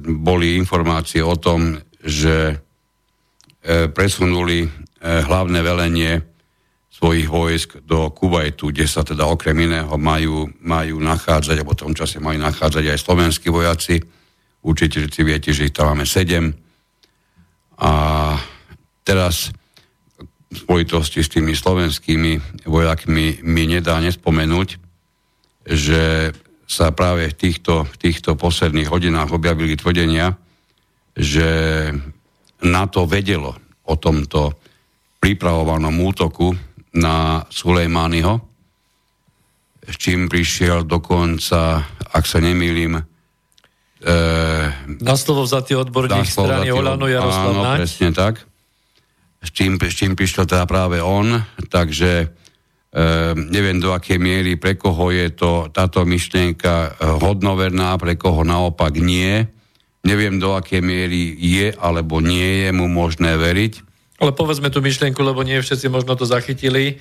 boli 0.00 0.56
informácie 0.56 1.20
o 1.20 1.36
tom, 1.36 1.76
že 2.00 2.36
e, 2.48 2.56
presunuli 3.92 4.64
e, 4.64 4.68
hlavné 5.04 5.60
velenie 5.60 6.12
svojich 6.88 7.28
vojsk 7.28 7.68
do 7.84 8.08
Kuwaitu, 8.10 8.72
kde 8.72 8.88
sa 8.88 9.04
teda 9.04 9.28
okrem 9.28 9.54
iného 9.60 9.92
majú, 10.00 10.48
majú 10.64 10.96
nachádzať, 10.98 11.60
alebo 11.60 11.76
v 11.76 11.82
tom 11.84 11.92
čase 11.94 12.18
majú 12.18 12.40
nachádzať 12.40 12.90
aj 12.90 12.98
slovenskí 12.98 13.52
vojaci. 13.52 14.00
Určite 14.64 15.06
si 15.06 15.22
viete, 15.22 15.52
že 15.52 15.68
ich 15.68 15.76
tam 15.76 15.94
máme 15.94 16.08
sedem. 16.08 16.56
A 17.78 17.92
teraz 19.06 19.54
v 20.48 20.56
spojitosti 20.56 21.22
s 21.22 21.30
tými 21.30 21.54
slovenskými 21.54 22.64
vojakmi 22.66 23.44
mi 23.44 23.64
nedá 23.68 24.00
nespomenúť, 24.02 24.68
že 25.68 26.32
sa 26.68 26.92
práve 26.92 27.32
v 27.32 27.34
týchto, 27.34 27.88
v 27.88 27.96
týchto 27.96 28.36
posledných 28.36 28.92
hodinách 28.92 29.32
objavili 29.32 29.72
tvrdenia, 29.72 30.36
že 31.16 31.48
NATO 32.60 33.08
vedelo 33.08 33.56
o 33.88 33.96
tomto 33.96 34.52
pripravovanom 35.18 35.96
útoku 36.04 36.52
na 37.00 37.48
Sulejmányho, 37.48 38.36
s 39.88 39.94
čím 39.96 40.28
prišiel 40.28 40.84
dokonca, 40.84 41.88
ak 42.12 42.24
sa 42.28 42.38
nemýlim, 42.44 43.00
e, 43.00 43.02
na 45.00 45.16
slovo 45.16 45.48
vzatý 45.48 45.72
odborník 45.80 46.28
strany 46.28 46.68
Olano 46.68 47.08
Jaroslav 47.08 47.54
Áno, 47.56 47.80
presne 47.80 48.12
tak. 48.12 48.44
S 49.40 49.48
čím, 49.56 49.80
s 49.80 49.94
čím 49.96 50.12
prišiel 50.12 50.44
teda 50.44 50.68
práve 50.68 51.00
on, 51.00 51.40
takže 51.72 52.28
neviem 53.52 53.76
do 53.76 53.92
akej 53.92 54.16
miery, 54.16 54.56
pre 54.56 54.72
koho 54.80 55.12
je 55.12 55.28
to 55.28 55.68
táto 55.68 56.08
myšlienka 56.08 56.74
e, 56.74 56.90
hodnoverná, 57.20 57.92
pre 58.00 58.16
koho 58.16 58.48
naopak 58.48 58.96
nie. 58.96 59.44
Neviem 60.08 60.40
do 60.40 60.56
akej 60.56 60.80
miery 60.80 61.36
je 61.36 61.76
alebo 61.76 62.24
nie 62.24 62.64
je 62.64 62.70
mu 62.72 62.88
možné 62.88 63.36
veriť. 63.36 63.84
Ale 64.18 64.32
povedzme 64.32 64.72
tú 64.72 64.80
myšlienku, 64.80 65.20
lebo 65.20 65.44
nie 65.44 65.60
všetci 65.60 65.92
možno 65.92 66.16
to 66.16 66.24
zachytili, 66.24 66.98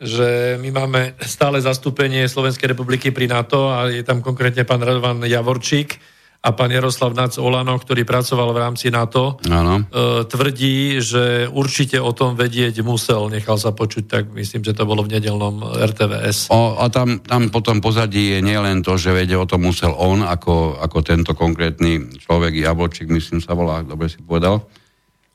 že 0.00 0.56
my 0.60 0.72
máme 0.72 1.00
stále 1.24 1.60
zastúpenie 1.60 2.24
Slovenskej 2.28 2.72
republiky 2.72 3.12
pri 3.12 3.28
NATO 3.28 3.70
a 3.70 3.92
je 3.92 4.02
tam 4.04 4.24
konkrétne 4.24 4.64
pán 4.64 4.80
Radovan 4.80 5.24
Javorčík, 5.24 6.00
a 6.46 6.54
pán 6.54 6.70
Jaroslav 6.70 7.10
Nac 7.10 7.34
Olano, 7.42 7.74
ktorý 7.74 8.06
pracoval 8.06 8.54
v 8.54 8.62
rámci 8.62 8.86
NATO, 8.86 9.42
ano. 9.50 9.82
E, 9.82 10.22
tvrdí, 10.30 11.02
že 11.02 11.50
určite 11.50 11.98
o 11.98 12.14
tom 12.14 12.38
vedieť 12.38 12.86
musel, 12.86 13.26
nechal 13.26 13.58
sa 13.58 13.74
počuť, 13.74 14.04
tak 14.06 14.24
myslím, 14.30 14.62
že 14.62 14.70
to 14.70 14.86
bolo 14.86 15.02
v 15.02 15.18
nedelnom 15.18 15.74
RTVS. 15.74 16.54
O, 16.54 16.78
a 16.78 16.86
tam, 16.86 17.18
tam 17.18 17.50
potom 17.50 17.82
pozadí 17.82 18.38
je 18.38 18.40
nielen 18.46 18.86
to, 18.86 18.94
že 18.94 19.10
vedie 19.10 19.34
o 19.34 19.42
tom 19.42 19.66
musel 19.66 19.90
on, 19.98 20.22
ako, 20.22 20.78
ako 20.78 20.98
tento 21.02 21.34
konkrétny 21.34 22.14
človek, 22.22 22.54
Jablčík, 22.62 23.10
myslím 23.10 23.42
sa 23.42 23.58
volá, 23.58 23.82
dobre 23.82 24.06
si 24.06 24.22
povedal, 24.22 24.62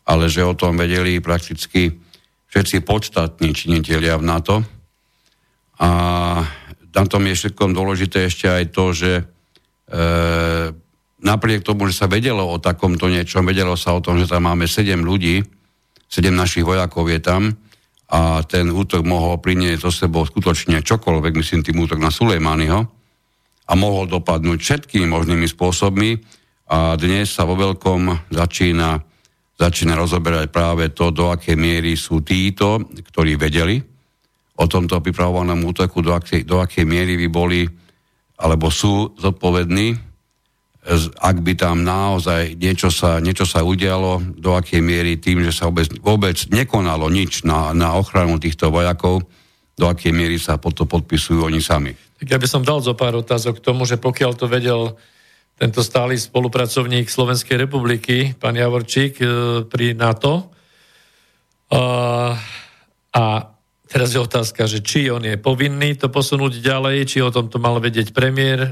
ale 0.07 0.31
že 0.31 0.47
o 0.47 0.55
tom 0.55 0.79
vedeli 0.79 1.19
prakticky 1.19 1.91
všetci 2.55 2.87
podstatní 2.87 3.51
činiteľia 3.51 4.15
v 4.15 4.23
NATO. 4.23 4.55
A 5.75 5.89
na 6.95 7.03
tom 7.03 7.27
je 7.27 7.35
všetkom 7.35 7.75
dôležité 7.75 8.31
ešte 8.31 8.47
aj 8.47 8.63
to, 8.71 8.85
že 8.95 9.11
e, 9.19 9.23
napriek 11.21 11.61
tomu, 11.61 11.87
že 11.87 11.97
sa 12.01 12.07
vedelo 12.09 12.43
o 12.49 12.57
takomto 12.57 13.07
niečom, 13.07 13.45
vedelo 13.45 13.77
sa 13.77 13.93
o 13.93 14.03
tom, 14.03 14.17
že 14.17 14.27
tam 14.27 14.49
máme 14.49 14.65
7 14.65 14.99
ľudí, 15.01 15.41
7 16.09 16.33
našich 16.33 16.65
vojakov 16.65 17.07
je 17.07 17.19
tam 17.21 17.41
a 18.11 18.43
ten 18.43 18.67
útok 18.67 19.07
mohol 19.07 19.39
priniesť 19.39 19.81
so 19.87 19.91
sebou 19.93 20.27
skutočne 20.27 20.83
čokoľvek, 20.83 21.33
myslím 21.39 21.63
tým 21.63 21.79
útok 21.79 22.03
na 22.03 22.11
Sulejmányho 22.11 22.79
a 23.71 23.73
mohol 23.79 24.11
dopadnúť 24.11 24.59
všetkými 24.59 25.07
možnými 25.07 25.47
spôsobmi 25.47 26.19
a 26.67 26.99
dnes 26.99 27.31
sa 27.31 27.47
vo 27.47 27.55
veľkom 27.55 28.33
začína, 28.35 28.99
začína 29.55 29.95
rozoberať 29.95 30.51
práve 30.51 30.91
to, 30.91 31.15
do 31.15 31.31
akej 31.31 31.55
miery 31.55 31.95
sú 31.95 32.19
títo, 32.19 32.83
ktorí 32.83 33.39
vedeli 33.39 33.79
o 34.59 34.65
tomto 34.67 34.99
pripravovanom 34.99 35.63
útoku, 35.63 36.03
do 36.03 36.11
akej, 36.11 36.43
do 36.43 36.59
akej 36.59 36.83
miery 36.83 37.15
by 37.15 37.27
boli 37.31 37.63
alebo 38.41 38.67
sú 38.67 39.15
zodpovední 39.15 40.10
ak 41.21 41.37
by 41.45 41.53
tam 41.53 41.85
naozaj 41.85 42.57
niečo 42.57 42.89
sa, 42.89 43.21
niečo 43.21 43.45
sa 43.45 43.61
udialo, 43.61 44.17
do 44.33 44.57
akej 44.57 44.81
miery 44.81 45.21
tým, 45.21 45.45
že 45.45 45.53
sa 45.53 45.69
vôbec, 45.69 45.87
vôbec 46.01 46.37
nekonalo 46.49 47.05
nič 47.13 47.45
na, 47.45 47.69
na 47.77 47.93
ochranu 47.93 48.41
týchto 48.41 48.73
vojakov, 48.73 49.21
do 49.77 49.85
akej 49.85 50.09
miery 50.09 50.41
sa 50.41 50.57
pod 50.57 50.73
to 50.73 50.89
podpisujú 50.89 51.45
oni 51.45 51.61
sami. 51.61 51.93
Tak 52.17 52.27
ja 52.27 52.37
by 52.41 52.47
som 52.49 52.65
dal 52.65 52.81
zo 52.81 52.97
pár 52.97 53.13
otázok 53.13 53.61
k 53.61 53.65
tomu, 53.65 53.85
že 53.85 54.01
pokiaľ 54.01 54.31
to 54.33 54.49
vedel 54.49 54.97
tento 55.61 55.85
stály 55.85 56.17
spolupracovník 56.17 57.05
Slovenskej 57.05 57.69
republiky, 57.69 58.33
pán 58.33 58.57
Javorčík, 58.57 59.21
e, 59.21 59.25
pri 59.69 59.93
NATO, 59.93 60.49
a, 61.71 61.81
a 63.13 63.23
teraz 63.91 64.15
je 64.15 64.23
otázka, 64.23 64.71
že 64.71 64.79
či 64.79 65.11
on 65.11 65.19
je 65.19 65.35
povinný 65.35 65.99
to 65.99 66.07
posunúť 66.07 66.63
ďalej, 66.63 67.11
či 67.11 67.19
o 67.19 67.27
tom 67.27 67.51
to 67.51 67.59
mal 67.59 67.75
vedieť 67.83 68.15
premiér 68.15 68.59
e, 68.63 68.69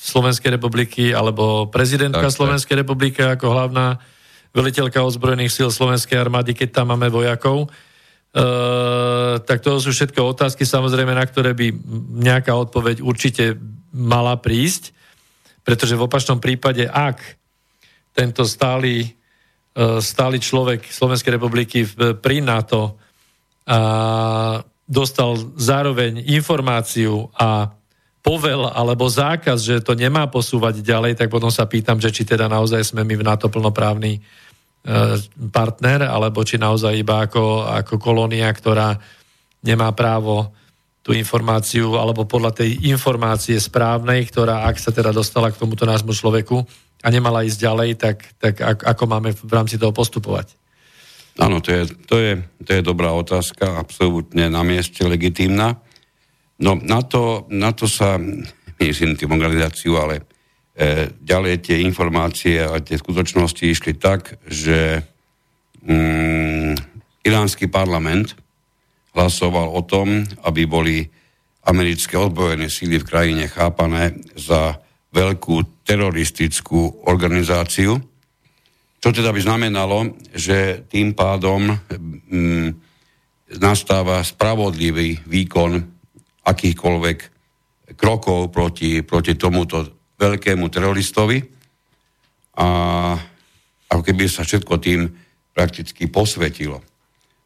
Slovenskej 0.00 0.56
republiky 0.56 1.12
alebo 1.12 1.68
prezidentka 1.68 2.32
tak, 2.32 2.32
Slovenskej 2.32 2.80
tak. 2.80 2.80
republiky 2.88 3.20
ako 3.20 3.52
hlavná 3.52 4.00
veliteľka 4.56 5.04
ozbrojených 5.04 5.52
síl 5.52 5.68
Slovenskej 5.68 6.16
armády, 6.16 6.56
keď 6.56 6.80
tam 6.80 6.96
máme 6.96 7.12
vojakov. 7.12 7.68
E, 7.68 8.40
tak 9.44 9.60
to 9.60 9.76
sú 9.76 9.92
všetko 9.92 10.32
otázky, 10.32 10.64
samozrejme, 10.64 11.12
na 11.12 11.28
ktoré 11.28 11.52
by 11.52 11.76
nejaká 12.24 12.56
odpoveď 12.56 13.04
určite 13.04 13.60
mala 13.92 14.40
prísť, 14.40 14.96
pretože 15.60 16.00
v 16.00 16.08
opačnom 16.08 16.40
prípade, 16.40 16.88
ak 16.88 17.20
tento 18.16 18.48
stály, 18.48 19.04
e, 19.04 20.00
stály 20.00 20.40
človek 20.40 20.88
Slovenskej 20.88 21.36
republiky 21.36 21.84
pri 22.24 22.40
NATO 22.40 23.03
a 23.64 23.78
dostal 24.84 25.40
zároveň 25.56 26.20
informáciu 26.28 27.32
a 27.32 27.72
povel 28.24 28.68
alebo 28.68 29.08
zákaz, 29.08 29.64
že 29.64 29.84
to 29.84 29.96
nemá 29.96 30.28
posúvať 30.28 30.80
ďalej, 30.84 31.16
tak 31.16 31.32
potom 31.32 31.52
sa 31.52 31.68
pýtam, 31.68 32.00
že 32.00 32.12
či 32.12 32.24
teda 32.24 32.48
naozaj 32.48 32.92
sme 32.92 33.04
my 33.04 33.14
v 33.20 33.26
NATO 33.26 33.48
plnoprávni 33.48 34.20
partner, 35.52 36.04
alebo 36.04 36.44
či 36.44 36.60
naozaj 36.60 36.92
iba 36.92 37.24
ako, 37.24 37.64
ako 37.64 37.96
kolónia, 37.96 38.52
ktorá 38.52 38.92
nemá 39.64 39.88
právo 39.96 40.52
tú 41.00 41.16
informáciu, 41.16 41.96
alebo 41.96 42.28
podľa 42.28 42.64
tej 42.64 42.92
informácie 42.92 43.56
správnej, 43.56 44.24
ktorá 44.28 44.68
ak 44.68 44.76
sa 44.76 44.92
teda 44.92 45.12
dostala 45.12 45.52
k 45.52 45.60
tomuto 45.60 45.88
nášmu 45.88 46.12
človeku 46.12 46.64
a 47.00 47.08
nemala 47.08 47.44
ísť 47.44 47.58
ďalej, 47.60 47.90
tak, 47.96 48.16
tak 48.40 48.60
ako 48.60 49.04
máme 49.08 49.32
v 49.32 49.52
rámci 49.52 49.76
toho 49.80 49.92
postupovať? 49.92 50.63
Áno, 51.34 51.58
to 51.58 51.70
je, 51.74 51.82
to, 52.06 52.16
je, 52.18 52.32
to 52.62 52.70
je 52.78 52.82
dobrá 52.82 53.10
otázka, 53.10 53.78
absolútne 53.80 54.46
na 54.46 54.62
mieste, 54.62 55.02
legitímna. 55.02 55.82
No 56.62 56.78
na 56.78 57.02
to, 57.02 57.50
na 57.50 57.74
to 57.74 57.90
sa, 57.90 58.18
myslím 58.82 59.18
tým 59.18 59.34
organizáciu, 59.34 59.98
ale 59.98 60.22
E, 60.74 61.06
ďalej 61.22 61.70
tie 61.70 61.86
informácie 61.86 62.58
a 62.58 62.82
tie 62.82 62.98
skutočnosti 62.98 63.62
išli 63.62 63.94
tak, 63.94 64.42
že 64.50 65.06
mm, 65.86 66.74
iránsky 67.22 67.70
parlament 67.70 68.34
hlasoval 69.14 69.70
o 69.70 69.86
tom, 69.86 70.26
aby 70.42 70.66
boli 70.66 71.06
americké 71.62 72.18
odbojené 72.18 72.66
síly 72.66 72.98
v 72.98 73.06
krajine 73.06 73.46
chápané 73.46 74.18
za 74.34 74.82
veľkú 75.14 75.86
teroristickú 75.86 77.06
organizáciu, 77.06 77.94
čo 79.04 79.12
teda 79.12 79.36
by 79.36 79.40
znamenalo, 79.44 80.16
že 80.32 80.88
tým 80.88 81.12
pádom 81.12 81.68
mm, 81.68 82.68
nastáva 83.60 84.24
spravodlivý 84.24 85.20
výkon 85.28 85.76
akýchkoľvek 86.40 87.18
krokov 88.00 88.48
proti, 88.48 89.04
proti 89.04 89.36
tomuto 89.36 90.08
veľkému 90.16 90.64
teroristovi 90.72 91.36
a 92.56 92.68
ako 93.92 94.00
keby 94.00 94.24
sa 94.24 94.40
všetko 94.40 94.72
tým 94.80 95.12
prakticky 95.52 96.08
posvetilo. 96.08 96.80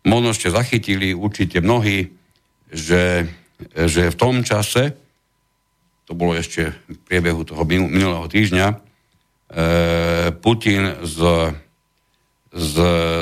Možno 0.06 0.30
ste 0.38 0.54
zachytili 0.54 1.10
určite 1.10 1.58
mnohí, 1.58 2.06
že, 2.70 3.26
že 3.74 4.14
v 4.14 4.16
tom 4.16 4.46
čase, 4.46 4.94
to 6.06 6.14
bolo 6.14 6.38
ešte 6.38 6.70
v 6.86 6.98
priebehu 7.02 7.42
toho 7.42 7.66
minulého 7.66 8.30
týždňa, 8.30 8.87
Putin 10.44 11.00
s, 11.08 11.16
s, 12.52 12.74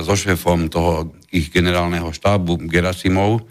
so 0.03 0.15
šéfom 0.19 0.67
toho 0.67 1.15
ich 1.31 1.55
generálneho 1.55 2.11
štábu 2.11 2.67
Gerasimov 2.67 3.47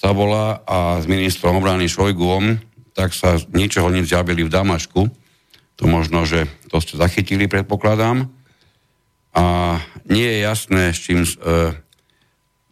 sa 0.00 0.16
volá 0.16 0.64
a 0.64 0.96
s 0.96 1.04
ministrom 1.04 1.60
obrany 1.60 1.84
Šojguom 1.84 2.68
tak 2.98 3.14
sa 3.14 3.38
ničoho 3.54 3.94
nič 3.94 4.10
zjavili 4.10 4.42
v 4.42 4.50
Damašku. 4.50 5.06
To 5.78 5.84
možno, 5.86 6.26
že 6.26 6.50
to 6.66 6.82
ste 6.82 6.98
zachytili, 6.98 7.46
predpokladám. 7.46 8.26
A 9.38 9.78
nie 10.10 10.26
je 10.26 10.38
jasné, 10.42 10.90
s 10.90 11.06
čím, 11.06 11.22
e, 11.22 11.30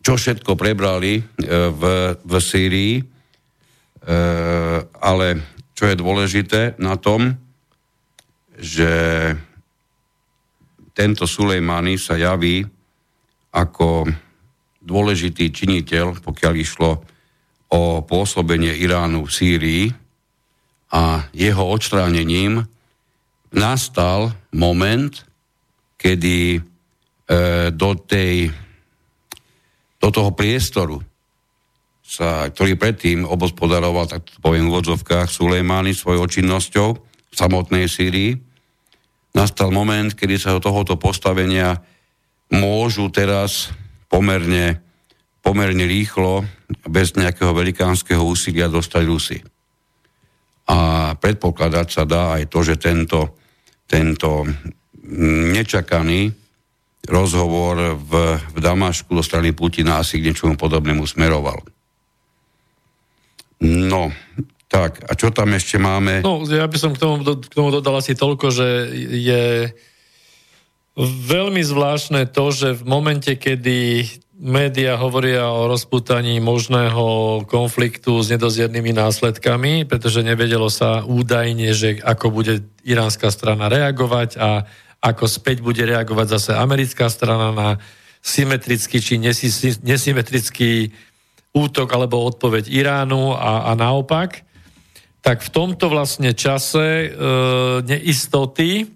čo 0.03 0.19
všetko 0.19 0.59
prebrali 0.59 1.23
e, 1.23 1.23
v, 1.71 1.83
v 2.19 2.33
Sýrii, 2.43 2.95
e, 2.99 3.05
ale 4.99 5.27
čo 5.79 5.87
je 5.87 5.95
dôležité 5.95 6.75
na 6.83 6.99
tom, 6.99 7.39
že 8.57 8.93
tento 10.97 11.29
Sulejmany 11.29 12.01
sa 12.01 12.17
javí 12.17 12.65
ako 13.53 14.09
dôležitý 14.81 15.53
činiteľ, 15.53 16.25
pokiaľ 16.25 16.53
išlo 16.57 16.91
o 17.73 18.01
pôsobenie 18.01 18.73
Iránu 18.81 19.29
v 19.29 19.33
Sýrii, 19.33 19.85
a 20.87 21.27
jeho 21.35 21.65
odstránením 21.67 22.63
nastal 23.51 24.33
moment, 24.55 25.13
kedy 25.99 26.57
e, 26.57 26.61
do, 27.75 27.91
tej, 27.99 28.55
do 29.99 30.09
toho 30.15 30.31
priestoru, 30.31 31.03
sa, 32.07 32.47
ktorý 32.55 32.79
predtým 32.79 33.27
obospodaroval, 33.27 34.07
tak 34.07 34.23
poviem 34.39 34.71
v 34.71 34.79
vodzovkách, 34.79 35.27
Sulejmány 35.27 35.91
svojou 35.91 36.31
činnosťou 36.31 36.89
v 36.95 37.35
samotnej 37.35 37.91
Sýrii, 37.91 38.39
nastal 39.37 39.69
moment, 39.69 40.17
kedy 40.17 40.41
sa 40.41 40.57
do 40.57 40.65
tohoto 40.65 40.97
postavenia 40.97 41.77
môžu 42.49 43.13
teraz 43.13 43.69
pomerne, 44.09 44.81
pomerne 45.45 45.85
rýchlo, 45.85 46.49
bez 46.89 47.15
nejakého 47.15 47.53
velikánskeho 47.53 48.25
úsilia 48.25 48.67
dostať 48.67 49.03
Rusy 49.05 49.39
a 50.67 51.15
predpokladať 51.15 51.87
sa 51.87 52.03
dá 52.03 52.35
aj 52.41 52.51
to, 52.51 52.59
že 52.67 52.75
tento, 52.75 53.39
tento 53.87 54.43
nečakaný 55.55 56.35
rozhovor 57.07 57.95
v, 57.95 58.13
v 58.35 58.59
Damašku 58.59 59.15
do 59.15 59.23
strany 59.23 59.55
Putina 59.55 60.03
asi 60.03 60.19
k 60.19 60.27
niečomu 60.27 60.59
podobnému 60.59 61.07
smeroval. 61.07 61.63
No, 63.63 64.11
tak, 64.67 65.07
a 65.07 65.15
čo 65.15 65.31
tam 65.31 65.55
ešte 65.55 65.79
máme? 65.79 66.27
No, 66.27 66.43
ja 66.43 66.67
by 66.67 66.79
som 66.79 66.91
k 66.91 66.99
tomu, 66.99 67.23
k 67.23 67.55
tomu 67.55 67.71
dodal 67.71 68.03
asi 68.03 68.19
toľko, 68.19 68.51
že 68.51 68.69
je 69.15 69.71
veľmi 71.05 71.63
zvláštne 71.63 72.27
to, 72.33 72.45
že 72.51 72.69
v 72.81 72.83
momente, 72.89 73.31
kedy 73.37 74.09
média 74.37 74.97
hovoria 75.01 75.49
o 75.49 75.69
rozputaní 75.69 76.41
možného 76.41 77.45
konfliktu 77.49 78.21
s 78.21 78.33
nedoziernými 78.33 78.93
následkami, 78.93 79.89
pretože 79.89 80.25
nevedelo 80.25 80.69
sa 80.69 81.05
údajne, 81.05 81.73
že 81.73 82.01
ako 82.01 82.33
bude 82.33 82.65
iránska 82.85 83.33
strana 83.33 83.73
reagovať 83.73 84.37
a 84.37 84.69
ako 85.01 85.25
späť 85.29 85.61
bude 85.61 85.81
reagovať 85.85 86.27
zase 86.41 86.51
americká 86.57 87.09
strana 87.09 87.53
na 87.53 87.69
symetrický 88.25 88.99
či 88.99 89.21
nesymetrický 89.85 90.91
útok 91.57 91.89
alebo 91.93 92.27
odpoveď 92.29 92.69
Iránu 92.69 93.33
a, 93.33 93.71
a 93.71 93.79
naopak, 93.79 94.46
tak 95.27 95.43
v 95.43 95.51
tomto 95.51 95.91
vlastne 95.91 96.31
čase 96.31 96.87
e, 96.87 97.09
neistoty 97.83 98.95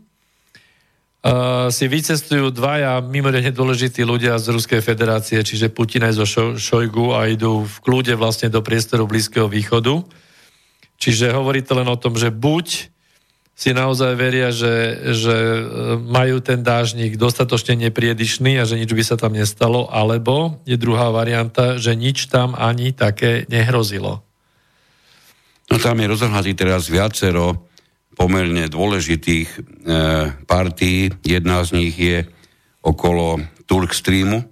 Uh, 1.20 1.68
si 1.68 1.84
vycestujú 1.84 2.48
dvaja 2.48 2.96
mimoriadne 3.04 3.52
dôležití 3.52 4.00
ľudia 4.08 4.40
z 4.40 4.56
Ruskej 4.56 4.80
federácie, 4.80 5.36
čiže 5.44 5.68
Putin 5.68 6.08
aj 6.08 6.16
zo 6.16 6.56
Šojgu 6.56 7.12
a 7.12 7.28
idú 7.28 7.68
v 7.68 7.76
kľude 7.84 8.16
vlastne 8.16 8.48
do 8.48 8.64
priestoru 8.64 9.04
Blízkeho 9.04 9.44
východu. 9.44 10.00
Čiže 10.96 11.36
hovorí 11.36 11.60
to 11.60 11.76
len 11.76 11.92
o 11.92 12.00
tom, 12.00 12.16
že 12.16 12.32
buď 12.32 12.88
si 13.52 13.76
naozaj 13.76 14.16
veria, 14.16 14.48
že, 14.48 14.96
že 15.12 15.36
e, 15.36 15.60
majú 16.00 16.40
ten 16.40 16.64
dážnik 16.64 17.20
dostatočne 17.20 17.76
nepriedišný 17.76 18.56
a 18.56 18.64
že 18.64 18.80
nič 18.80 18.88
by 18.88 19.04
sa 19.04 19.20
tam 19.20 19.36
nestalo, 19.36 19.92
alebo 19.92 20.64
je 20.64 20.80
druhá 20.80 21.12
varianta, 21.12 21.76
že 21.76 21.92
nič 21.92 22.32
tam 22.32 22.56
ani 22.56 22.96
také 22.96 23.44
nehrozilo. 23.52 24.24
No 25.70 25.78
tam 25.78 26.02
je 26.02 26.10
rozhľadí 26.10 26.52
teraz 26.58 26.90
viacero 26.90 27.70
pomerne 28.18 28.66
dôležitých 28.66 29.48
e, 29.54 29.58
partí. 30.44 31.08
Jedna 31.22 31.62
z 31.62 31.78
nich 31.78 31.94
je 31.94 32.26
okolo 32.82 33.38
Turk 33.70 33.94
Streamu, 33.94 34.42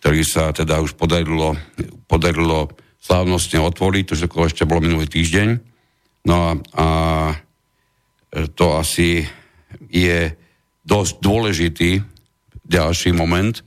ktorý 0.00 0.24
sa 0.24 0.50
teda 0.56 0.80
už 0.80 0.96
podarilo, 0.96 1.60
podarilo 2.08 2.72
slávnostne 3.04 3.60
otvoriť, 3.60 4.04
to 4.08 4.16
ešte 4.48 4.64
bolo 4.64 4.80
minulý 4.80 5.06
týždeň. 5.06 5.48
No 6.24 6.36
a, 6.40 6.52
a 6.72 6.88
to 8.56 8.66
asi 8.80 9.28
je 9.92 10.32
dosť 10.84 11.14
dôležitý 11.20 11.90
ďalší 12.64 13.12
moment 13.12 13.60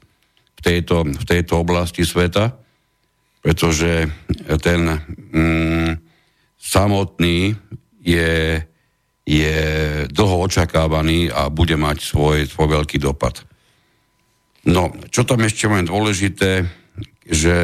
v 0.57 0.61
tejto, 0.63 1.05
v 1.05 1.25
tejto 1.27 1.53
oblasti 1.61 2.01
sveta, 2.07 2.55
pretože 3.43 4.07
ten 4.63 4.81
mm, 5.31 6.02
samotný 6.63 7.59
je 7.99 8.63
je 9.23 9.55
dlho 10.11 10.43
očakávaný 10.43 11.31
a 11.31 11.47
bude 11.47 11.79
mať 11.79 12.03
svoj, 12.03 12.43
svoj 12.43 12.67
veľký 12.79 12.99
dopad. 12.99 13.39
No, 14.67 14.91
čo 15.11 15.23
tam 15.23 15.43
ešte 15.43 15.67
mám 15.71 15.87
dôležité, 15.87 16.67
že 17.23 17.55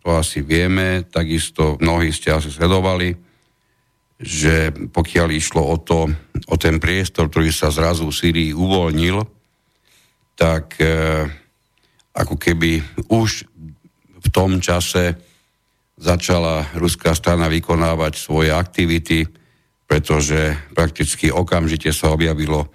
to 0.00 0.08
asi 0.16 0.44
vieme, 0.44 1.04
takisto 1.08 1.80
mnohí 1.80 2.12
ste 2.12 2.32
asi 2.32 2.52
sledovali, 2.52 3.16
že 4.20 4.72
pokiaľ 4.92 5.28
išlo 5.32 5.64
o, 5.64 5.76
to, 5.80 6.08
o 6.48 6.56
ten 6.60 6.76
priestor, 6.76 7.32
ktorý 7.32 7.48
sa 7.48 7.72
zrazu 7.72 8.08
v 8.08 8.16
Syrii 8.16 8.50
uvoľnil, 8.52 9.24
tak 10.36 10.76
e, 10.80 11.24
ako 12.12 12.36
keby 12.36 12.80
už 13.08 13.48
v 14.20 14.28
tom 14.28 14.60
čase 14.60 15.16
začala 16.00 16.72
ruská 16.80 17.12
strana 17.12 17.52
vykonávať 17.52 18.16
svoje 18.16 18.48
aktivity, 18.48 19.28
pretože 19.84 20.56
prakticky 20.72 21.28
okamžite 21.28 21.92
sa 21.92 22.16
objavilo 22.16 22.64
e, 22.64 22.68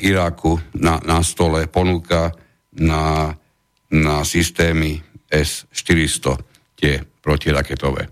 Iráku 0.00 0.56
na, 0.80 0.96
na 1.04 1.20
stole 1.20 1.68
ponuka 1.68 2.32
na, 2.80 3.36
na 3.92 4.24
systémy 4.24 4.98
S-400, 5.28 6.40
tie 6.80 7.04
protiraketové. 7.20 8.08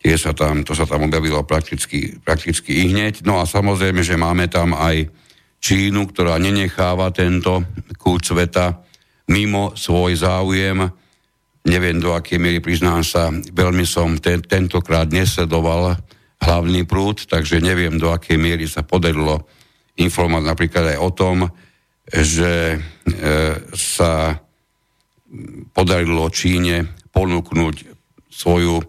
Tie 0.00 0.16
sa 0.16 0.32
tam, 0.32 0.64
to 0.64 0.72
sa 0.72 0.88
tam 0.88 1.04
objavilo 1.04 1.44
prakticky, 1.44 2.16
prakticky 2.24 2.72
i 2.72 2.84
hneď. 2.88 3.20
No 3.28 3.36
a 3.36 3.44
samozrejme, 3.44 4.00
že 4.00 4.16
máme 4.16 4.48
tam 4.48 4.72
aj 4.72 5.12
Čínu, 5.60 6.08
ktorá 6.08 6.40
nenecháva 6.40 7.12
tento 7.12 7.60
kút 8.00 8.24
sveta 8.24 8.80
mimo 9.28 9.76
svoj 9.76 10.16
záujem. 10.16 10.88
Neviem 11.68 12.00
do 12.00 12.16
akej 12.16 12.40
miery, 12.40 12.58
priznám 12.64 13.04
sa, 13.04 13.28
veľmi 13.32 13.84
som 13.84 14.16
ten, 14.16 14.40
tentokrát 14.40 15.12
nesledoval 15.12 16.00
hlavný 16.40 16.88
prúd, 16.88 17.28
takže 17.28 17.60
neviem 17.60 18.00
do 18.00 18.08
akej 18.08 18.40
miery 18.40 18.64
sa 18.64 18.80
podarilo 18.80 19.44
informovať 20.00 20.44
napríklad 20.48 20.84
aj 20.96 20.98
o 21.04 21.10
tom, 21.12 21.36
že 22.08 22.74
e, 22.74 22.78
sa 23.76 24.40
podarilo 25.76 26.32
Číne 26.32 26.96
ponúknuť 27.12 27.76
svoju 28.32 28.80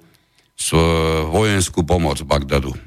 svoju 0.61 1.33
vojenskú 1.33 1.81
pomoc 1.81 2.21
Bagdadu. 2.21 2.77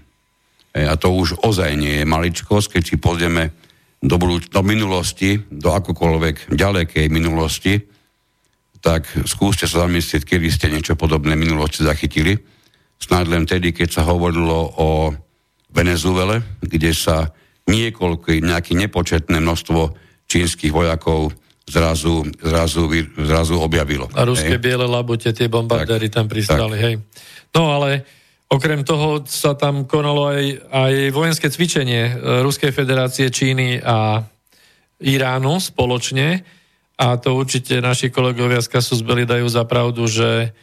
E, 0.70 0.86
a 0.86 0.94
to 0.94 1.11
už 1.11 1.43
ozaj 1.43 1.74
nie 1.74 2.02
je 2.02 2.06
maličkosť, 2.06 2.78
keď 2.78 2.82
si 2.86 2.97
pozrieme 3.02 3.51
do, 3.98 4.15
budúč- 4.15 4.48
do 4.55 4.62
minulosti, 4.62 5.43
do 5.51 5.74
akokoľvek 5.74 6.55
ďalekej 6.55 7.06
minulosti, 7.11 7.82
tak 8.85 9.09
skúste 9.24 9.65
sa 9.65 9.89
zamyslieť, 9.89 10.28
kedy 10.28 10.52
ste 10.52 10.69
niečo 10.69 10.93
podobné 10.93 11.32
v 11.32 11.48
minulosti 11.48 11.81
zachytili. 11.81 12.36
Snáď 13.01 13.24
len 13.32 13.44
tedy, 13.48 13.73
keď 13.73 13.89
sa 13.97 14.02
hovorilo 14.05 14.77
o 14.77 15.16
Venezuele, 15.73 16.44
kde 16.61 16.93
sa 16.93 17.32
niekoľko, 17.65 18.44
nejaké 18.44 18.77
nepočetné 18.77 19.40
množstvo 19.40 19.97
čínskych 20.28 20.69
vojakov 20.69 21.32
zrazu, 21.65 22.28
zrazu, 22.44 22.93
zrazu 23.16 23.56
objavilo. 23.56 24.12
A 24.12 24.28
ruské 24.28 24.61
hej. 24.61 24.62
biele 24.62 24.85
labute, 24.85 25.32
tie 25.32 25.48
bombardéry 25.48 26.12
tam 26.12 26.28
pristali, 26.28 26.77
tak. 26.77 26.85
hej. 26.85 26.94
No 27.56 27.73
ale 27.73 28.05
Okrem 28.55 28.86
toho 28.86 29.24
sa 29.27 29.59
tam 29.59 29.82
konalo 29.82 30.31
aj, 30.31 30.44
aj 30.70 30.93
vojenské 31.11 31.51
cvičenie 31.51 32.02
e, 32.06 32.12
Ruskej 32.44 32.70
federácie, 32.70 33.32
Číny 33.32 33.82
a 33.82 34.23
Iránu 35.02 35.59
spoločne 35.59 36.44
a 36.94 37.18
to 37.18 37.34
určite 37.34 37.82
naši 37.82 38.10
kolegovia 38.10 38.62
z 38.62 38.70
Kasus 38.70 39.02
Belli 39.02 39.26
dajú 39.26 39.46
za 39.50 39.62
pravdu, 39.66 40.06
že 40.06 40.54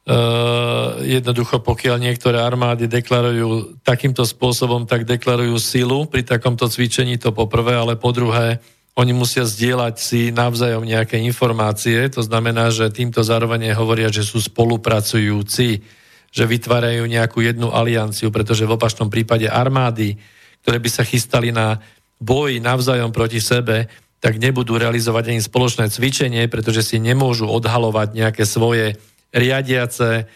Uh, 0.00 0.96
jednoducho 1.04 1.60
pokiaľ 1.60 2.00
niektoré 2.00 2.40
armády 2.40 2.88
deklarujú 2.88 3.78
takýmto 3.84 4.24
spôsobom, 4.24 4.88
tak 4.88 5.04
deklarujú 5.04 5.60
silu 5.60 6.08
pri 6.08 6.24
takomto 6.24 6.66
cvičení, 6.72 7.20
to 7.20 7.36
poprvé, 7.36 7.76
ale 7.76 8.00
po 8.00 8.08
druhé, 8.08 8.64
oni 8.96 9.12
musia 9.12 9.44
zdieľať 9.44 9.94
si 10.00 10.32
navzájom 10.32 10.88
nejaké 10.88 11.20
informácie, 11.20 12.08
to 12.08 12.24
znamená, 12.24 12.72
že 12.72 12.90
týmto 12.90 13.20
zároveň 13.20 13.76
hovoria, 13.76 14.08
že 14.08 14.24
sú 14.24 14.40
spolupracujúci 14.40 15.84
že 16.30 16.46
vytvárajú 16.46 17.02
nejakú 17.10 17.42
jednu 17.42 17.74
alianciu, 17.74 18.30
pretože 18.30 18.62
v 18.62 18.74
opačnom 18.78 19.10
prípade 19.10 19.50
armády, 19.50 20.14
ktoré 20.62 20.78
by 20.78 20.90
sa 20.90 21.02
chystali 21.02 21.50
na 21.50 21.82
boj 22.22 22.62
navzájom 22.62 23.10
proti 23.10 23.42
sebe, 23.42 23.90
tak 24.20 24.36
nebudú 24.36 24.76
realizovať 24.76 25.32
ani 25.32 25.40
spoločné 25.40 25.88
cvičenie, 25.88 26.44
pretože 26.52 26.84
si 26.84 26.96
nemôžu 27.00 27.48
odhalovať 27.48 28.12
nejaké 28.12 28.44
svoje 28.44 29.00
riadiace 29.32 30.28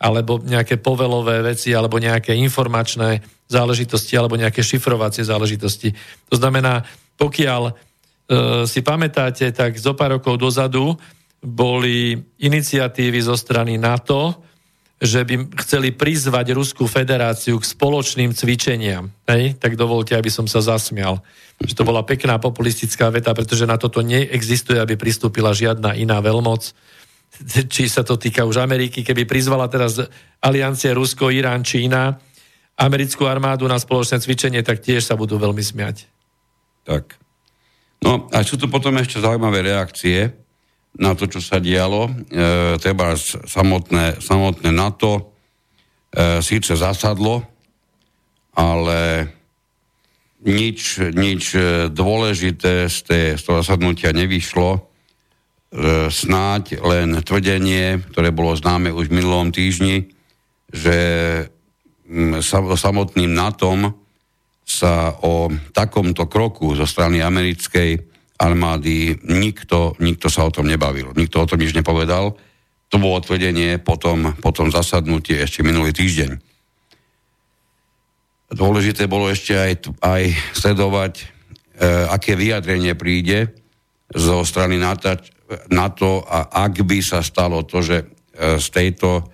alebo 0.00 0.40
nejaké 0.40 0.76
povelové 0.80 1.44
veci 1.44 1.72
alebo 1.72 1.96
nejaké 2.00 2.36
informačné 2.36 3.20
záležitosti 3.48 4.16
alebo 4.16 4.36
nejaké 4.36 4.60
šifrovacie 4.60 5.24
záležitosti. 5.24 5.92
To 6.28 6.36
znamená, 6.36 6.84
pokiaľ 7.16 7.62
e, 7.68 7.72
si 8.64 8.80
pamätáte, 8.80 9.52
tak 9.52 9.76
zo 9.76 9.92
pár 9.96 10.20
rokov 10.20 10.40
dozadu 10.40 10.96
boli 11.40 12.20
iniciatívy 12.44 13.20
zo 13.24 13.36
strany 13.36 13.80
NATO, 13.80 14.49
že 15.00 15.24
by 15.24 15.56
chceli 15.64 15.96
prizvať 15.96 16.52
Ruskú 16.52 16.84
federáciu 16.84 17.56
k 17.56 17.64
spoločným 17.64 18.36
cvičeniam. 18.36 19.08
Hej? 19.24 19.56
Tak 19.56 19.72
dovolte, 19.72 20.12
aby 20.12 20.28
som 20.28 20.44
sa 20.44 20.60
zasmial. 20.60 21.24
Že 21.56 21.72
to 21.72 21.88
bola 21.88 22.04
pekná 22.04 22.36
populistická 22.36 23.08
veta, 23.08 23.32
pretože 23.32 23.64
na 23.64 23.80
toto 23.80 24.04
neexistuje, 24.04 24.76
aby 24.76 25.00
pristúpila 25.00 25.56
žiadna 25.56 25.96
iná 25.96 26.20
veľmoc. 26.20 26.76
Či 27.72 27.88
sa 27.88 28.04
to 28.04 28.20
týka 28.20 28.44
už 28.44 28.60
Ameriky, 28.60 29.00
keby 29.00 29.24
prizvala 29.24 29.72
teraz 29.72 29.96
aliancie 30.44 30.92
Rusko, 30.92 31.32
Irán, 31.32 31.64
Čína, 31.64 32.20
americkú 32.76 33.24
armádu 33.24 33.64
na 33.64 33.80
spoločné 33.80 34.20
cvičenie, 34.20 34.60
tak 34.60 34.84
tiež 34.84 35.00
sa 35.00 35.16
budú 35.16 35.40
veľmi 35.40 35.64
smiať. 35.64 36.04
Tak. 36.84 37.16
No 38.04 38.28
a 38.32 38.44
sú 38.44 38.60
tu 38.60 38.68
potom 38.68 38.96
ešte 39.00 39.20
zaujímavé 39.20 39.64
reakcie 39.64 40.32
na 40.98 41.14
to, 41.14 41.30
čo 41.30 41.38
sa 41.38 41.62
dialo. 41.62 42.10
E, 42.10 42.12
treba 42.82 43.14
samotné, 43.46 44.18
samotné 44.18 44.74
NATO 44.74 45.12
e, 45.18 45.22
síce 46.42 46.74
zasadlo, 46.74 47.46
ale 48.58 49.30
nič, 50.42 50.98
nič 51.14 51.54
dôležité 51.94 52.90
z, 52.90 52.98
té, 53.06 53.20
z 53.38 53.42
toho 53.44 53.62
zasadnutia 53.62 54.10
nevyšlo. 54.10 54.70
E, 54.74 54.80
snáď 56.10 56.82
len 56.82 57.22
tvrdenie, 57.22 58.02
ktoré 58.10 58.34
bolo 58.34 58.58
známe 58.58 58.90
už 58.90 59.06
v 59.06 59.22
minulom 59.22 59.54
týždni, 59.54 60.10
že 60.74 60.98
m, 62.10 62.42
samotným 62.74 63.30
NATO 63.30 63.70
sa 64.66 65.14
o 65.22 65.50
takomto 65.70 66.26
kroku 66.26 66.74
zo 66.74 66.86
strany 66.86 67.22
americkej 67.22 68.09
armády, 68.40 69.20
nikto, 69.28 69.92
nikto 70.00 70.32
sa 70.32 70.48
o 70.48 70.54
tom 70.54 70.64
nebavil, 70.64 71.12
nikto 71.12 71.44
o 71.44 71.48
tom 71.48 71.60
nič 71.60 71.76
nepovedal. 71.76 72.32
To 72.90 72.96
bolo 72.96 73.20
tvrdenie 73.20 73.76
potom, 73.78 74.32
potom 74.40 74.72
zasadnutie 74.72 75.36
ešte 75.38 75.60
minulý 75.60 75.92
týždeň. 75.92 76.40
Dôležité 78.50 79.06
bolo 79.06 79.30
ešte 79.30 79.54
aj, 79.54 79.72
aj 80.02 80.22
sledovať, 80.56 81.22
e, 81.22 81.24
aké 82.10 82.34
vyjadrenie 82.34 82.98
príde 82.98 83.54
zo 84.10 84.42
strany 84.42 84.74
NATO 85.70 86.10
a 86.26 86.66
ak 86.66 86.82
by 86.82 86.98
sa 86.98 87.22
stalo 87.22 87.62
to, 87.62 87.78
že 87.78 88.02
e, 88.02 88.06
z 88.58 88.66
tejto 88.74 89.30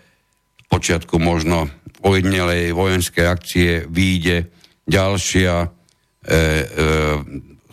počiatku 0.68 1.16
možno 1.16 1.70
ojednelej 2.04 2.76
vojenskej 2.76 3.24
akcie 3.24 3.70
výjde 3.88 4.52
ďalšia 4.84 5.54
e, 5.64 5.68
e, 6.28 6.42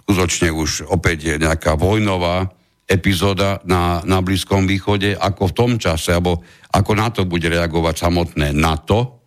skutočne 0.03 0.51
už 0.51 0.91
opäť 0.91 1.34
je 1.34 1.35
nejaká 1.39 1.80
vojnová 1.80 2.51
epizóda 2.84 3.63
na, 3.63 4.03
na 4.03 4.19
Blízkom 4.19 4.67
východe, 4.67 5.15
ako 5.15 5.49
v 5.49 5.55
tom 5.55 5.71
čase, 5.80 6.11
alebo 6.11 6.43
ako 6.75 6.91
na 6.99 7.07
to 7.09 7.23
bude 7.23 7.47
reagovať 7.47 7.95
samotné 8.03 8.51
NATO. 8.51 9.23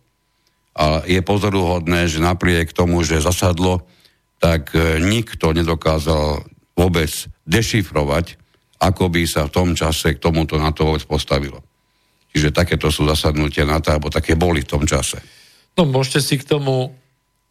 A 0.77 1.01
je 1.09 1.17
pozoruhodné, 1.25 2.05
že 2.05 2.21
napriek 2.21 2.69
tomu, 2.69 3.01
že 3.01 3.17
zasadlo, 3.17 3.81
tak 4.37 4.77
e, 4.77 5.01
nikto 5.01 5.49
nedokázal 5.49 6.45
vôbec 6.77 7.09
dešifrovať, 7.49 8.37
ako 8.77 9.09
by 9.09 9.25
sa 9.25 9.49
v 9.49 9.53
tom 9.57 9.69
čase 9.73 10.13
k 10.13 10.21
tomuto 10.21 10.61
NATO 10.61 10.85
vôbec 10.85 11.01
postavilo. 11.09 11.65
Čiže 12.29 12.53
takéto 12.53 12.93
sú 12.93 13.09
zasadnutia 13.09 13.65
NATO, 13.65 13.89
alebo 13.89 14.13
také 14.13 14.37
boli 14.37 14.61
v 14.61 14.69
tom 14.69 14.85
čase. 14.85 15.17
No 15.73 15.89
môžete 15.89 16.21
si 16.21 16.35
k 16.37 16.45
tomu 16.45 16.93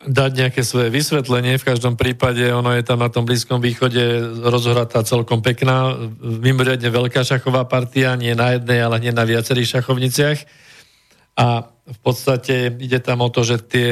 dať 0.05 0.31
nejaké 0.37 0.61
svoje 0.61 0.93
vysvetlenie. 0.93 1.57
V 1.57 1.69
každom 1.73 1.97
prípade 1.97 2.45
ono 2.53 2.77
je 2.77 2.85
tam 2.85 3.01
na 3.01 3.09
tom 3.09 3.25
Blízkom 3.25 3.65
východe 3.65 4.21
rozhratá 4.45 5.01
celkom 5.01 5.41
pekná, 5.41 5.97
mimoriadne 6.21 6.93
veľká 6.93 7.25
šachová 7.25 7.65
partia, 7.65 8.13
nie 8.15 8.37
na 8.37 8.61
jednej, 8.61 8.85
ale 8.85 9.01
nie 9.01 9.13
na 9.13 9.25
viacerých 9.25 9.81
šachovniciach. 9.81 10.39
A 11.41 11.69
v 11.69 11.99
podstate 12.05 12.77
ide 12.77 13.01
tam 13.01 13.25
o 13.25 13.33
to, 13.33 13.41
že 13.41 13.57
tie 13.65 13.91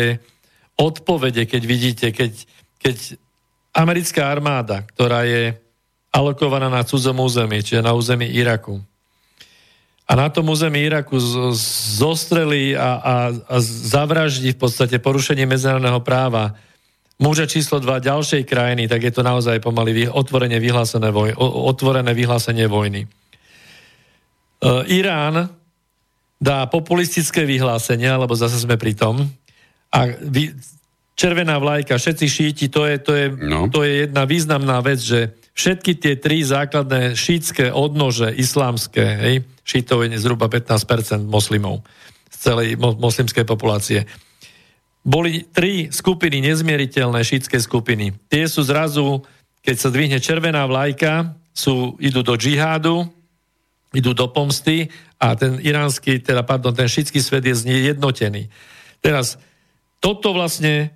odpovede, 0.77 1.49
keď 1.49 1.63
vidíte, 1.65 2.07
keď, 2.13 2.33
keď 2.77 2.97
americká 3.73 4.29
armáda, 4.29 4.85
ktorá 4.85 5.25
je 5.25 5.57
alokovaná 6.15 6.69
na 6.71 6.85
cudzom 6.87 7.19
území, 7.25 7.65
čiže 7.65 7.83
na 7.83 7.97
území 7.97 8.29
Iraku, 8.29 8.79
a 10.05 10.13
na 10.13 10.29
tom 10.29 10.53
území 10.53 10.85
Iraku 10.85 11.17
zostreli 11.97 12.77
a, 12.77 13.01
a, 13.01 13.15
a 13.33 13.57
zavraždí 13.65 14.53
v 14.53 14.61
podstate 14.61 15.01
porušenie 15.01 15.49
medzinárodného 15.49 16.05
práva 16.05 16.61
muža 17.17 17.49
číslo 17.49 17.81
2 17.81 18.05
ďalšej 18.05 18.43
krajiny, 18.45 18.85
tak 18.85 19.01
je 19.01 19.13
to 19.15 19.23
naozaj 19.25 19.63
pomaly 19.65 20.05
otvorene 20.11 20.61
vyhlásené 20.61 21.09
voj, 21.09 21.33
otvorené 21.41 22.13
vyhlásenie 22.13 22.67
vojny. 22.69 23.07
E, 23.07 23.09
Irán 24.93 25.49
dá 26.37 26.67
populistické 26.69 27.47
vyhlásenia, 27.49 28.21
lebo 28.21 28.35
zase 28.37 28.61
sme 28.61 28.77
pri 28.77 28.93
tom, 28.99 29.25
a 29.95 30.11
vy, 30.11 30.53
červená 31.15 31.57
vlajka, 31.63 31.97
všetci 31.97 32.27
šíti, 32.27 32.67
to 32.67 32.83
je, 32.85 32.97
to, 32.99 33.13
je, 33.15 33.27
no. 33.31 33.71
to 33.71 33.87
je 33.87 34.11
jedna 34.11 34.27
významná 34.27 34.83
vec, 34.83 34.99
že 34.99 35.33
všetky 35.55 35.93
tie 35.97 36.15
tri 36.19 36.43
základné 36.43 37.15
šítske 37.15 37.71
odnože 37.71 38.35
islámske, 38.35 39.01
hej, 39.01 39.35
šítov 39.65 40.05
je 40.05 40.21
zhruba 40.21 40.47
15% 40.47 41.25
moslimov 41.25 41.83
z 42.31 42.37
celej 42.53 42.77
moslimskej 42.79 43.49
populácie. 43.49 44.05
Boli 45.05 45.45
tri 45.53 45.93
skupiny, 45.93 46.41
nezmieriteľné 46.41 47.21
šítske 47.21 47.61
skupiny. 47.61 48.17
Tie 48.29 48.45
sú 48.49 48.65
zrazu, 48.65 49.21
keď 49.61 49.77
sa 49.77 49.93
dvihne 49.93 50.17
červená 50.21 50.65
vlajka, 50.65 51.37
sú, 51.53 51.97
idú 52.01 52.25
do 52.25 52.37
džihádu, 52.37 53.05
idú 53.95 54.17
do 54.17 54.27
pomsty 54.29 54.89
a 55.21 55.37
ten 55.39 55.61
iránsky, 55.63 56.19
teda 56.19 56.43
pardon, 56.43 56.75
ten 56.75 56.89
šítsky 56.89 57.21
svet 57.23 57.47
je 57.47 57.55
zjednotený. 57.55 58.51
Teraz, 58.99 59.37
toto 60.01 60.33
vlastne 60.33 60.93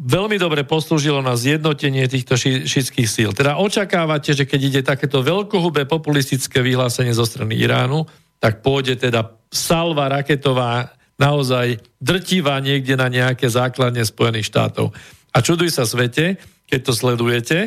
veľmi 0.00 0.40
dobre 0.40 0.64
poslúžilo 0.64 1.20
na 1.20 1.36
zjednotenie 1.36 2.08
týchto 2.08 2.40
ši- 2.40 2.64
šitských 2.64 3.08
síl. 3.08 3.30
Teda 3.36 3.60
očakávate, 3.60 4.32
že 4.32 4.48
keď 4.48 4.60
ide 4.64 4.80
takéto 4.80 5.20
veľkohubé 5.20 5.84
populistické 5.84 6.64
vyhlásenie 6.64 7.12
zo 7.12 7.28
strany 7.28 7.60
Iránu, 7.60 8.08
tak 8.40 8.64
pôjde 8.64 8.96
teda 8.96 9.36
salva 9.52 10.08
raketová 10.08 10.96
naozaj 11.20 11.76
drtivá 12.00 12.56
niekde 12.64 12.96
na 12.96 13.12
nejaké 13.12 13.44
základne 13.44 14.00
Spojených 14.00 14.48
štátov. 14.48 14.96
A 15.36 15.44
čuduj 15.44 15.68
sa 15.68 15.84
svete, 15.84 16.40
keď 16.64 16.80
to 16.80 16.92
sledujete, 16.96 17.58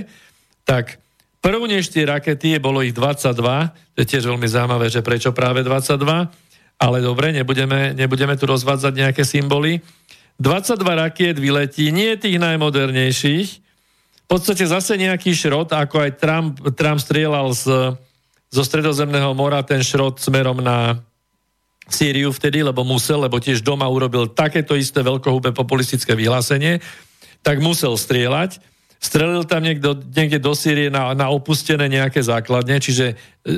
tak 0.66 0.98
prv 1.38 1.62
než 1.70 1.94
tie 1.94 2.10
rakety, 2.10 2.58
bolo 2.58 2.82
ich 2.82 2.98
22, 2.98 3.38
to 3.94 3.98
je 4.02 4.10
tiež 4.10 4.26
veľmi 4.26 4.50
zaujímavé, 4.50 4.90
že 4.90 5.06
prečo 5.06 5.30
práve 5.38 5.62
22, 5.62 6.02
ale 6.82 6.98
dobre, 7.00 7.30
nebudeme, 7.30 7.94
nebudeme 7.94 8.34
tu 8.34 8.50
rozvádzať 8.50 8.94
nejaké 8.98 9.22
symboly. 9.22 9.86
22 10.42 10.82
rakiet 10.98 11.38
vyletí, 11.38 11.94
nie 11.94 12.18
tých 12.18 12.42
najmodernejších, 12.42 13.50
v 14.24 14.28
podstate 14.32 14.66
zase 14.66 14.96
nejaký 14.96 15.36
šrot, 15.36 15.76
ako 15.76 16.08
aj 16.08 16.12
Trump, 16.18 16.58
Trump 16.74 17.00
strieľal 17.04 17.54
z, 17.54 17.94
zo 18.50 18.64
stredozemného 18.64 19.36
mora 19.36 19.62
ten 19.62 19.84
šrot 19.84 20.24
smerom 20.24 20.64
na 20.64 21.04
Sýriu 21.84 22.32
vtedy, 22.32 22.64
lebo 22.64 22.88
musel, 22.88 23.28
lebo 23.28 23.44
tiež 23.44 23.60
doma 23.60 23.84
urobil 23.92 24.32
takéto 24.32 24.72
isté 24.80 25.04
veľkohúbe 25.04 25.52
populistické 25.52 26.16
vyhlásenie, 26.16 26.80
tak 27.44 27.60
musel 27.60 28.00
strieľať. 28.00 28.64
Strelil 29.04 29.44
tam 29.44 29.68
niekto, 29.68 30.00
niekde 30.16 30.40
do 30.40 30.56
Sýrie 30.56 30.88
na, 30.88 31.12
na 31.12 31.28
opustené 31.28 31.92
nejaké 31.92 32.24
základne, 32.24 32.80
čiže 32.80 33.06
e, 33.12 33.16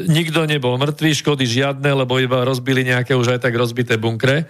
nikto 0.09 0.41
nebol 0.49 0.73
mŕtvý, 0.81 1.21
škody 1.21 1.45
žiadne, 1.45 1.85
lebo 2.01 2.17
iba 2.17 2.41
rozbili 2.41 2.81
nejaké 2.81 3.13
už 3.13 3.37
aj 3.37 3.45
tak 3.45 3.53
rozbité 3.53 4.01
bunkre. 4.01 4.49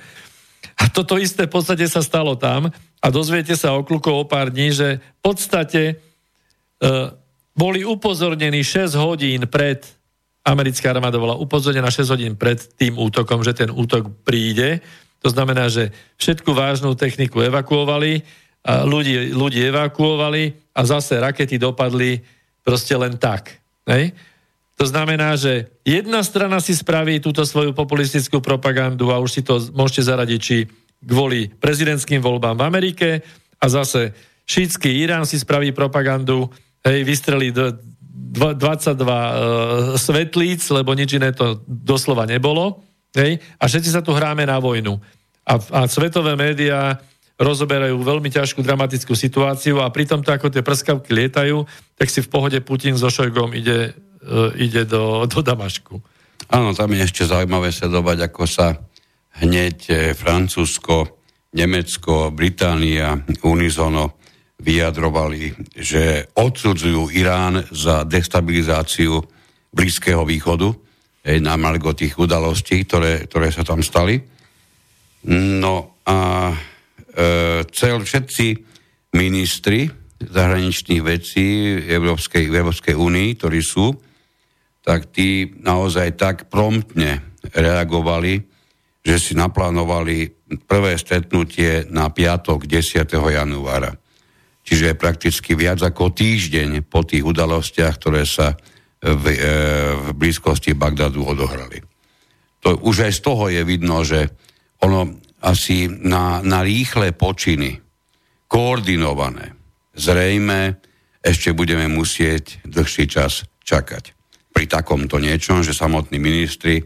Toto 0.95 1.19
isté 1.19 1.43
v 1.43 1.59
podstate 1.59 1.84
sa 1.91 1.99
stalo 1.99 2.39
tam 2.39 2.72
a 3.03 3.07
dozviete 3.11 3.51
sa 3.59 3.76
okľukov 3.76 4.15
o 4.15 4.26
pár 4.26 4.47
dní, 4.47 4.72
že 4.72 5.03
v 5.03 5.19
podstate 5.19 5.84
e, 5.91 5.95
boli 7.51 7.84
upozornení 7.84 8.63
6 8.63 8.95
hodín 8.95 9.43
pred 9.51 9.84
americká 10.45 10.93
armáda 10.93 11.17
bola 11.17 11.35
upozornená 11.35 11.89
6 11.89 12.13
hodín 12.13 12.34
pred 12.38 12.61
tým 12.77 12.95
útokom, 12.95 13.41
že 13.41 13.57
ten 13.57 13.73
útok 13.73 14.13
príde. 14.23 14.80
To 15.26 15.34
znamená, 15.34 15.67
že 15.73 15.89
všetku 16.22 16.53
vážnu 16.53 16.93
techniku 16.93 17.41
evakuovali, 17.41 18.22
a 18.65 18.81
ľudí, 18.81 19.34
ľudí 19.34 19.61
evakuovali 19.69 20.73
a 20.73 20.81
zase 20.85 21.22
rakety 21.22 21.61
dopadli 21.61 22.17
proste 22.65 22.97
len 22.97 23.17
tak. 23.17 23.61
Hej? 23.85 24.13
To 24.81 24.85
znamená, 24.89 25.38
že 25.38 25.69
jedna 25.85 26.26
strana 26.26 26.57
si 26.57 26.73
spraví 26.73 27.22
túto 27.22 27.45
svoju 27.45 27.77
populistickú 27.77 28.41
propagandu 28.41 29.13
a 29.13 29.22
už 29.22 29.30
si 29.38 29.41
to 29.45 29.61
môžete 29.73 30.09
zaradiť, 30.09 30.39
či 30.41 30.57
kvôli 31.01 31.49
prezidentským 31.49 32.22
voľbám 32.22 32.59
v 32.59 32.65
Amerike 32.65 33.09
a 33.59 33.65
zase 33.67 34.15
šítsky 34.45 35.01
Irán 35.01 35.26
si 35.26 35.41
spraví 35.41 35.73
propagandu, 35.73 36.47
hej, 36.85 37.01
vystrelí 37.03 37.49
do, 37.49 37.73
22 38.35 38.99
uh, 38.99 39.30
svetlíc, 39.95 40.59
lebo 40.67 40.91
nič 40.91 41.15
iné 41.15 41.31
to 41.31 41.63
doslova 41.67 42.27
nebolo. 42.27 42.84
Hej? 43.15 43.39
A 43.59 43.63
všetci 43.72 43.89
sa 43.95 44.03
tu 44.03 44.11
hráme 44.11 44.43
na 44.43 44.59
vojnu. 44.59 44.99
A, 45.47 45.53
a 45.55 45.80
svetové 45.88 46.35
médiá 46.35 46.99
rozoberajú 47.39 47.95
veľmi 47.99 48.31
ťažkú 48.31 48.63
dramatickú 48.63 49.15
situáciu 49.15 49.80
a 49.84 49.91
pri 49.91 50.07
tomto, 50.07 50.31
ako 50.31 50.51
tie 50.51 50.63
prskavky 50.63 51.11
lietajú, 51.11 51.67
tak 51.95 52.07
si 52.11 52.23
v 52.23 52.31
pohode 52.31 52.59
Putin 52.63 52.95
so 52.95 53.07
Šojgom 53.07 53.55
ide, 53.55 53.95
uh, 54.27 54.51
ide 54.59 54.84
do, 54.84 55.23
do 55.27 55.39
Damašku. 55.39 55.99
Áno, 56.51 56.76
tam 56.76 56.91
je 56.91 57.07
ešte 57.07 57.23
zaujímavé 57.23 57.72
sledovať, 57.72 58.31
ako 58.31 58.43
sa 58.45 58.76
hneď 59.41 59.77
e, 59.89 59.95
Francúzsko, 60.15 61.19
Nemecko, 61.55 62.31
Británia 62.35 63.15
unizono 63.43 64.19
vyjadrovali, 64.59 65.51
že 65.75 66.31
odsudzujú 66.35 67.11
Irán 67.11 67.63
za 67.71 68.07
destabilizáciu 68.07 69.19
Blízkeho 69.75 70.23
východu, 70.23 70.71
hej, 71.27 71.43
na 71.43 71.59
malgo 71.59 71.91
tých 71.91 72.15
udalostí, 72.15 72.87
ktoré, 72.87 73.27
ktoré 73.27 73.51
sa 73.51 73.67
tam 73.67 73.83
stali. 73.83 74.19
No 75.31 75.99
a 76.07 76.51
e, 76.51 76.55
cel 77.67 77.97
všetci 77.99 78.47
ministri 79.15 79.87
zahraničných 80.19 81.03
vecí 81.03 81.75
Európskej, 81.87 82.47
Európskej 82.47 82.95
únii, 82.95 83.27
ktorí 83.35 83.59
sú, 83.59 83.91
tak 84.85 85.11
tí 85.11 85.49
naozaj 85.59 86.15
tak 86.15 86.35
promptne 86.47 87.35
reagovali, 87.51 88.55
že 89.06 89.22
si 89.22 89.38
naplánovali 89.38 90.34
prvé 90.65 90.98
stretnutie 90.98 91.86
na 91.94 92.10
piatok 92.10 92.65
10. 92.65 93.06
januára 93.14 93.94
čiže 94.65 94.98
prakticky 94.98 95.53
viac 95.53 95.86
ako 95.86 96.11
týždeň 96.11 96.90
po 96.90 97.06
tých 97.06 97.22
udalostiach, 97.22 98.02
ktoré 98.02 98.26
sa 98.26 98.57
v, 99.06 99.26
e, 99.30 99.53
v 99.94 100.07
blízkosti 100.18 100.73
Bagdadu 100.73 101.22
odohrali. 101.22 101.77
To, 102.65 102.82
už 102.82 103.06
aj 103.06 103.14
z 103.14 103.22
toho 103.22 103.45
je 103.53 103.61
vidno, 103.61 104.02
že 104.02 104.26
ono 104.82 105.22
asi 105.45 105.86
na, 105.86 106.41
na 106.41 106.65
rýchle 106.65 107.14
počiny, 107.14 107.77
koordinované, 108.49 109.53
zrejme 109.94 110.82
ešte 111.22 111.53
budeme 111.53 111.86
musieť 111.86 112.65
dlhší 112.65 113.06
čas 113.06 113.45
čakať. 113.61 114.18
Pri 114.49 114.65
takomto 114.65 115.22
niečom, 115.22 115.61
že 115.61 115.77
samotní 115.77 116.18
ministri 116.18 116.82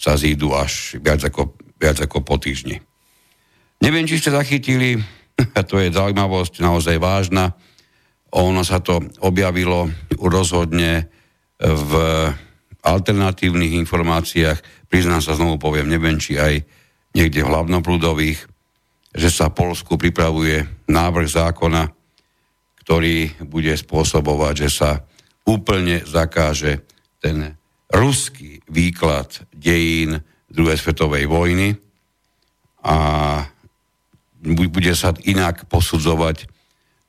sa 0.00 0.16
zídu 0.16 0.56
až 0.56 0.96
viac 1.04 1.20
ako, 1.20 1.52
viac 1.76 2.00
ako 2.00 2.24
po 2.24 2.40
týždni. 2.40 2.80
Neviem, 3.84 4.08
či 4.08 4.16
ste 4.16 4.32
zachytili 4.32 4.96
to 5.70 5.80
je 5.80 5.92
zaujímavosť 5.92 6.60
naozaj 6.64 6.96
vážna. 7.00 7.52
Ono 8.30 8.62
sa 8.62 8.78
to 8.78 9.02
objavilo 9.20 9.90
rozhodne 10.16 11.10
v 11.60 11.92
alternatívnych 12.80 13.76
informáciách, 13.84 14.88
priznám 14.88 15.20
sa 15.20 15.36
znovu 15.36 15.60
poviem, 15.60 15.90
neviem, 15.90 16.16
či 16.16 16.40
aj 16.40 16.64
niekde 17.12 17.44
v 17.44 17.50
hlavnoprúdových, 17.52 18.40
že 19.12 19.28
sa 19.28 19.52
Polsku 19.52 20.00
pripravuje 20.00 20.64
návrh 20.88 21.28
zákona, 21.28 21.82
ktorý 22.86 23.44
bude 23.44 23.74
spôsobovať, 23.76 24.54
že 24.64 24.70
sa 24.72 24.90
úplne 25.44 26.00
zakáže 26.06 26.86
ten 27.20 27.58
ruský 27.90 28.59
výklad 28.70 29.50
dejín 29.50 30.22
druhej 30.50 30.78
svetovej 30.78 31.26
vojny 31.26 31.74
a 32.86 32.96
bude 34.70 34.94
sa 34.96 35.12
inak 35.26 35.68
posudzovať 35.68 36.48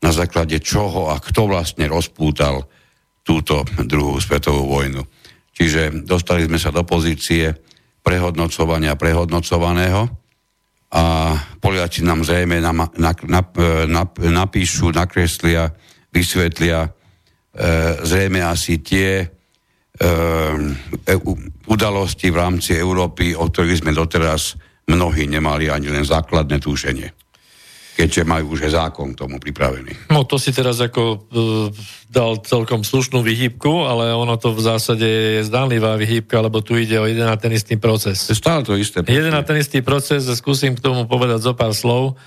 na 0.01 0.11
základe 0.11 0.59
čoho 0.59 1.13
a 1.13 1.21
kto 1.21 1.47
vlastne 1.47 1.87
rozpútal 1.87 2.67
túto 3.21 3.63
druhú 3.77 4.17
svetovú 4.17 4.67
vojnu. 4.67 5.01
Čiže 5.53 6.03
dostali 6.03 6.49
sme 6.49 6.57
sa 6.57 6.73
do 6.73 6.81
pozície 6.81 7.53
prehodnocovania 8.01 8.97
prehodnocovaného 8.97 10.09
a 10.91 11.03
Poliaci 11.61 12.03
nám 12.03 12.25
zrejme 12.25 12.59
na, 12.59 12.73
na, 12.73 13.11
na, 13.15 13.41
na, 13.87 14.03
napíšu, 14.17 14.91
nakreslia, 14.91 15.71
vysvetlia 16.11 16.83
e, 16.83 16.89
zrejme 18.03 18.43
asi 18.43 18.81
tie 18.83 19.29
udalosti 21.69 22.27
v 22.33 22.37
rámci 22.41 22.73
Európy, 22.73 23.37
o 23.37 23.45
ktorých 23.47 23.85
sme 23.85 23.93
doteraz 23.93 24.57
mnohí 24.89 25.29
nemali 25.29 25.69
ani 25.69 25.93
len 25.93 26.01
základné 26.01 26.57
túšenie 26.57 27.21
keďže 28.01 28.23
majú 28.25 28.57
už 28.57 28.71
zákon 28.71 29.13
tomu 29.13 29.37
pripravený. 29.37 30.09
No 30.09 30.23
to 30.25 30.41
si 30.41 30.49
teraz 30.49 30.79
ako 30.81 31.03
uh, 31.03 31.19
dal 32.09 32.41
celkom 32.41 32.81
slušnú 32.81 33.21
vyhýbku, 33.21 33.85
ale 33.85 34.15
ono 34.15 34.41
to 34.41 34.55
v 34.55 34.61
zásade 34.63 35.05
je 35.05 35.41
zdánlivá 35.45 35.99
vyhýbka, 36.01 36.41
lebo 36.41 36.63
tu 36.65 36.79
ide 36.79 36.97
o 36.97 37.05
jeden 37.05 37.27
a 37.29 37.37
ten 37.37 37.53
istý 37.53 37.77
proces. 37.77 38.31
Stále 38.31 38.65
to 38.65 38.73
isté. 38.79 39.05
Proste. 39.05 39.13
Jeden 39.13 39.37
a 39.37 39.45
ten 39.45 39.59
istý 39.59 39.85
proces, 39.85 40.25
skúsim 40.25 40.73
k 40.73 40.81
tomu 40.81 41.05
povedať 41.05 41.45
zo 41.45 41.53
pár 41.53 41.75
slov. 41.75 42.17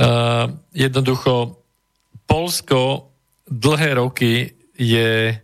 Uh, 0.00 0.56
jednoducho, 0.72 1.60
Polsko 2.24 3.12
dlhé 3.44 3.98
roky 3.98 4.56
je 4.78 5.36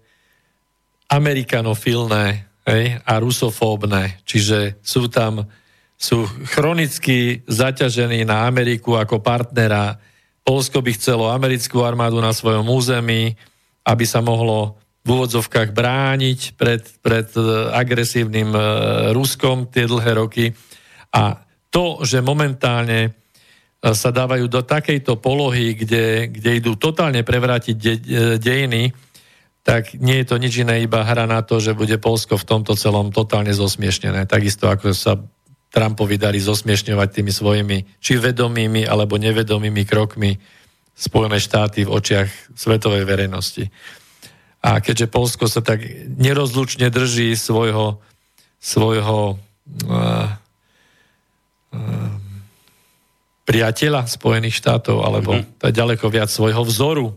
amerikanofilné 1.07 2.27
hej, 2.67 2.85
a 3.03 3.13
rusofóbne, 3.23 4.21
čiže 4.27 4.79
sú 4.83 5.07
tam 5.07 5.47
sú 5.97 6.29
chronicky 6.53 7.41
zaťažení 7.49 8.29
na 8.29 8.45
Ameriku 8.45 9.01
ako 9.01 9.25
partnera. 9.25 9.97
Polsko 10.45 10.85
by 10.85 10.93
chcelo 10.93 11.33
americkú 11.33 11.81
armádu 11.83 12.21
na 12.21 12.37
svojom 12.37 12.69
území, 12.69 13.33
aby 13.89 14.05
sa 14.05 14.21
mohlo 14.21 14.77
v 15.07 15.09
úvodzovkách 15.09 15.71
brániť 15.73 16.41
pred, 16.59 16.83
pred 17.01 17.31
e, 17.33 17.41
agresívnym 17.73 18.51
e, 18.53 18.61
Ruskom 19.15 19.71
tie 19.71 19.87
dlhé 19.87 20.19
roky. 20.19 20.51
A 21.15 21.47
to, 21.71 22.03
že 22.03 22.19
momentálne 22.19 23.01
e, 23.07 23.11
sa 23.95 24.11
dávajú 24.11 24.51
do 24.51 24.67
takejto 24.67 25.23
polohy, 25.23 25.79
kde, 25.79 26.27
kde 26.27 26.51
idú 26.59 26.75
totálne 26.75 27.23
prevrátiť 27.23 27.77
de, 27.79 27.95
dejiny, 28.43 28.91
tak 29.67 29.99
nie 29.99 30.23
je 30.23 30.31
to 30.31 30.39
nič 30.39 30.63
iné, 30.63 30.87
iba 30.87 31.03
hra 31.03 31.27
na 31.27 31.43
to, 31.43 31.59
že 31.59 31.75
bude 31.75 31.99
Polsko 31.99 32.39
v 32.39 32.47
tomto 32.47 32.79
celom 32.79 33.11
totálne 33.11 33.51
zosmiešnené. 33.51 34.23
Takisto 34.31 34.71
ako 34.71 34.95
sa 34.95 35.19
Trumpovi 35.75 36.23
dali 36.23 36.39
zosmiešňovať 36.39 37.09
tými 37.11 37.35
svojimi 37.35 37.99
či 37.99 38.15
vedomými 38.15 38.87
alebo 38.87 39.19
nevedomými 39.19 39.83
krokmi 39.83 40.39
Spojené 40.97 41.43
štáty 41.43 41.85
v 41.85 41.93
očiach 41.93 42.57
svetovej 42.57 43.05
verejnosti. 43.05 43.69
A 44.63 44.79
keďže 44.79 45.11
Polsko 45.11 45.51
sa 45.51 45.61
tak 45.61 45.83
nerozlučne 46.15 46.89
drží 46.89 47.35
svojho, 47.37 48.01
svojho 48.63 49.37
uh, 49.37 50.31
uh, 51.75 52.11
priateľa 53.45 54.09
Spojených 54.09 54.57
štátov, 54.63 55.05
alebo 55.05 55.37
mm-hmm. 55.37 55.75
ďaleko 55.75 56.07
viac 56.09 56.33
svojho 56.33 56.65
vzoru, 56.65 57.13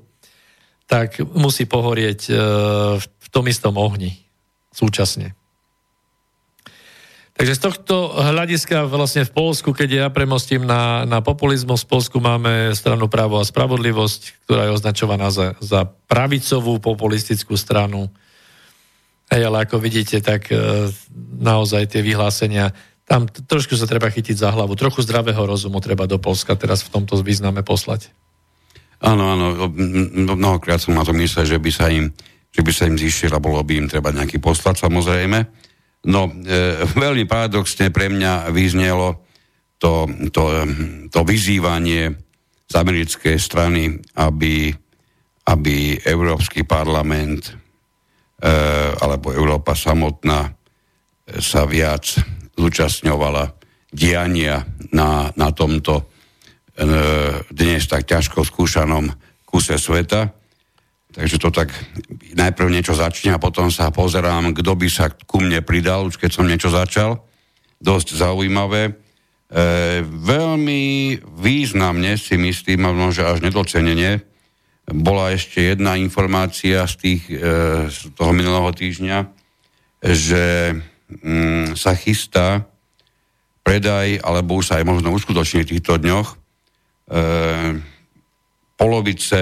tak 0.89 1.21
musí 1.21 1.69
pohorieť 1.69 2.19
uh, 2.33 2.97
v 2.97 3.27
tom 3.29 3.45
istom 3.45 3.77
ohni 3.77 4.17
súčasne. 4.73 5.37
Takže 7.39 7.55
z 7.55 7.61
tohto 7.71 7.95
hľadiska 8.19 8.83
vlastne 8.91 9.23
v 9.23 9.31
Polsku, 9.31 9.71
keď 9.71 9.89
ja 9.95 10.05
premostím 10.11 10.67
na, 10.67 11.07
na 11.07 11.23
populizmus, 11.23 11.87
v 11.87 11.91
Polsku 11.95 12.19
máme 12.19 12.75
stranu 12.75 13.07
právo 13.07 13.39
a 13.39 13.47
spravodlivosť, 13.47 14.43
ktorá 14.43 14.67
je 14.67 14.75
označovaná 14.75 15.31
za, 15.31 15.55
za 15.63 15.87
pravicovú 16.11 16.83
populistickú 16.83 17.55
stranu. 17.55 18.11
Hej, 19.31 19.47
ale 19.47 19.63
ako 19.63 19.79
vidíte, 19.79 20.19
tak 20.19 20.51
e, 20.51 20.91
naozaj 21.39 21.95
tie 21.95 22.03
vyhlásenia, 22.03 22.75
tam 23.07 23.31
trošku 23.31 23.79
sa 23.79 23.87
treba 23.87 24.11
chytiť 24.11 24.35
za 24.35 24.51
hlavu. 24.51 24.75
Trochu 24.75 25.07
zdravého 25.07 25.39
rozumu 25.39 25.79
treba 25.79 26.11
do 26.11 26.19
Polska 26.19 26.59
teraz 26.59 26.83
v 26.83 26.91
tomto 26.91 27.23
význame 27.23 27.63
poslať. 27.63 28.11
Áno, 28.99 29.23
áno, 29.31 29.71
mnohokrát 30.35 30.83
som 30.83 30.91
na 30.91 31.07
to 31.07 31.15
myslel, 31.15 31.47
že 31.47 31.59
by 31.59 31.71
sa 31.71 31.87
im, 31.87 32.11
že 32.51 32.59
by 32.59 32.71
sa 32.75 32.83
im 32.83 32.99
zišiel 32.99 33.31
a 33.31 33.39
bolo 33.39 33.63
by 33.63 33.79
im 33.79 33.87
treba 33.87 34.11
nejaký 34.11 34.43
poslať 34.43 34.83
samozrejme. 34.83 35.39
No, 36.11 36.27
e, 36.27 36.83
veľmi 36.83 37.23
paradoxne 37.23 37.95
pre 37.95 38.11
mňa 38.11 38.51
vyznelo 38.51 39.23
to, 39.79 40.03
to, 40.35 40.43
to 41.07 41.19
vyzývanie 41.23 42.11
z 42.67 42.73
americkej 42.75 43.39
strany, 43.39 43.95
aby, 44.19 44.71
aby 45.47 45.95
Európsky 46.03 46.67
parlament 46.67 47.47
e, 47.47 48.51
alebo 48.99 49.31
Európa 49.31 49.79
samotná 49.79 50.43
e, 50.43 50.51
sa 51.39 51.63
viac 51.63 52.19
zúčastňovala 52.59 53.55
diania 53.95 54.67
na, 54.91 55.31
na 55.39 55.49
tomto 55.55 55.95
e, 55.95 56.18
dnes 57.51 57.83
tak 57.91 58.07
ťažko 58.07 58.47
skúšanom 58.47 59.11
kuse 59.43 59.75
sveta. 59.75 60.31
Takže 61.09 61.41
to 61.41 61.49
tak 61.49 61.73
najprv 62.37 62.69
niečo 62.69 62.93
začne 62.93 63.33
a 63.33 63.41
potom 63.41 63.73
sa 63.73 63.89
pozerám, 63.89 64.53
kto 64.53 64.77
by 64.77 64.87
sa 64.87 65.09
ku 65.09 65.41
mne 65.41 65.65
pridal, 65.65 66.05
už 66.05 66.21
keď 66.21 66.31
som 66.31 66.45
niečo 66.45 66.69
začal. 66.69 67.25
Dosť 67.81 68.21
zaujímavé. 68.21 68.93
E, 68.93 68.93
veľmi 70.05 71.17
významne 71.41 72.13
si 72.13 72.37
myslím, 72.37 72.85
a 72.85 72.93
možno 72.93 73.25
až 73.25 73.41
nedocenenie, 73.41 74.21
bola 74.85 75.33
ešte 75.33 75.73
jedna 75.73 75.97
informácia 75.97 76.85
z, 76.85 76.93
tých, 77.01 77.23
e, 77.33 77.37
z 77.89 78.13
toho 78.13 78.29
minulého 78.29 78.69
týždňa, 78.69 79.25
že 80.05 80.77
mm, 81.25 81.73
sa 81.73 81.97
chystá 81.97 82.69
predaj, 83.65 84.21
alebo 84.21 84.61
už 84.61 84.69
sa 84.69 84.77
aj 84.77 84.85
možno 84.85 85.09
uskutoční 85.13 85.65
v 85.65 85.71
týchto 85.77 85.97
dňoch, 85.97 86.27
e, 86.29 86.38
polovice 88.77 89.39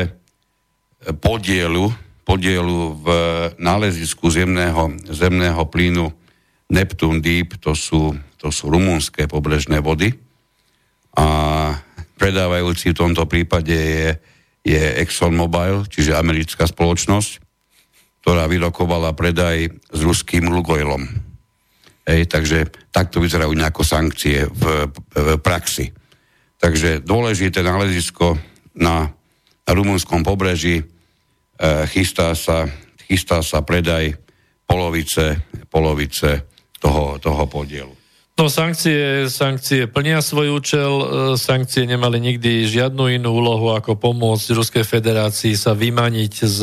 podielu, 1.19 1.91
podielu 2.23 2.79
v 2.99 3.07
nálezisku 3.59 4.27
zemného, 4.31 4.95
zemného 5.07 5.61
plynu 5.67 6.09
Neptune 6.67 7.23
Deep, 7.23 7.59
to 7.63 7.71
sú, 7.71 8.11
to 8.35 8.51
sú 8.51 8.67
rumúnske 8.67 9.27
pobrežné 9.31 9.79
vody. 9.79 10.11
A 11.15 11.25
predávajúci 12.19 12.91
v 12.91 12.99
tomto 12.99 13.23
prípade 13.29 13.71
je, 13.71 14.09
je 14.67 14.83
ExxonMobil, 15.05 15.87
čiže 15.87 16.17
americká 16.17 16.67
spoločnosť, 16.67 17.31
ktorá 18.21 18.49
vyrokovala 18.51 19.15
predaj 19.15 19.71
s 19.71 19.99
ruským 20.03 20.51
Lugoilom. 20.51 21.07
Ej, 22.07 22.27
takže 22.27 22.67
takto 22.91 23.23
vyzerajú 23.23 23.51
nejako 23.51 23.83
sankcie 23.83 24.47
v, 24.47 24.91
v 24.91 25.27
praxi. 25.39 25.91
Takže 26.57 27.05
dôležité 27.05 27.61
nálezisko 27.61 28.37
na 28.73 29.13
rumunskom 29.69 30.25
pobreží. 30.25 30.81
E, 30.81 30.85
chystá 31.89 32.33
sa, 32.33 32.65
chystá 33.05 33.45
sa 33.45 33.61
predaj 33.61 34.17
polovice, 34.65 35.41
polovice 35.69 36.47
toho, 36.81 37.21
toho 37.21 37.43
podielu. 37.45 37.93
No 38.37 38.53
sankcie, 38.53 39.25
sankcie 39.33 39.89
plnia 39.89 40.21
svoj 40.21 40.61
účel, 40.61 40.93
e, 40.93 41.05
sankcie 41.37 41.89
nemali 41.89 42.21
nikdy 42.21 42.69
žiadnu 42.69 43.09
inú 43.17 43.37
úlohu, 43.37 43.73
ako 43.73 43.97
pomôcť 43.97 44.53
Ruskej 44.53 44.85
federácii 44.85 45.57
sa 45.57 45.73
vymaniť 45.73 46.33
z, 46.45 46.61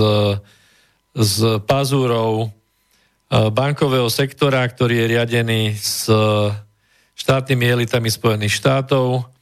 z 1.18 1.38
pazúrov 1.66 2.46
e, 2.46 2.48
bankového 3.50 4.06
sektora, 4.06 4.62
ktorý 4.66 5.02
je 5.02 5.10
riadený 5.18 5.62
s 5.74 6.06
štátnymi 7.14 7.66
elitami 7.78 8.10
Spojených 8.10 8.58
štátov 8.58 9.33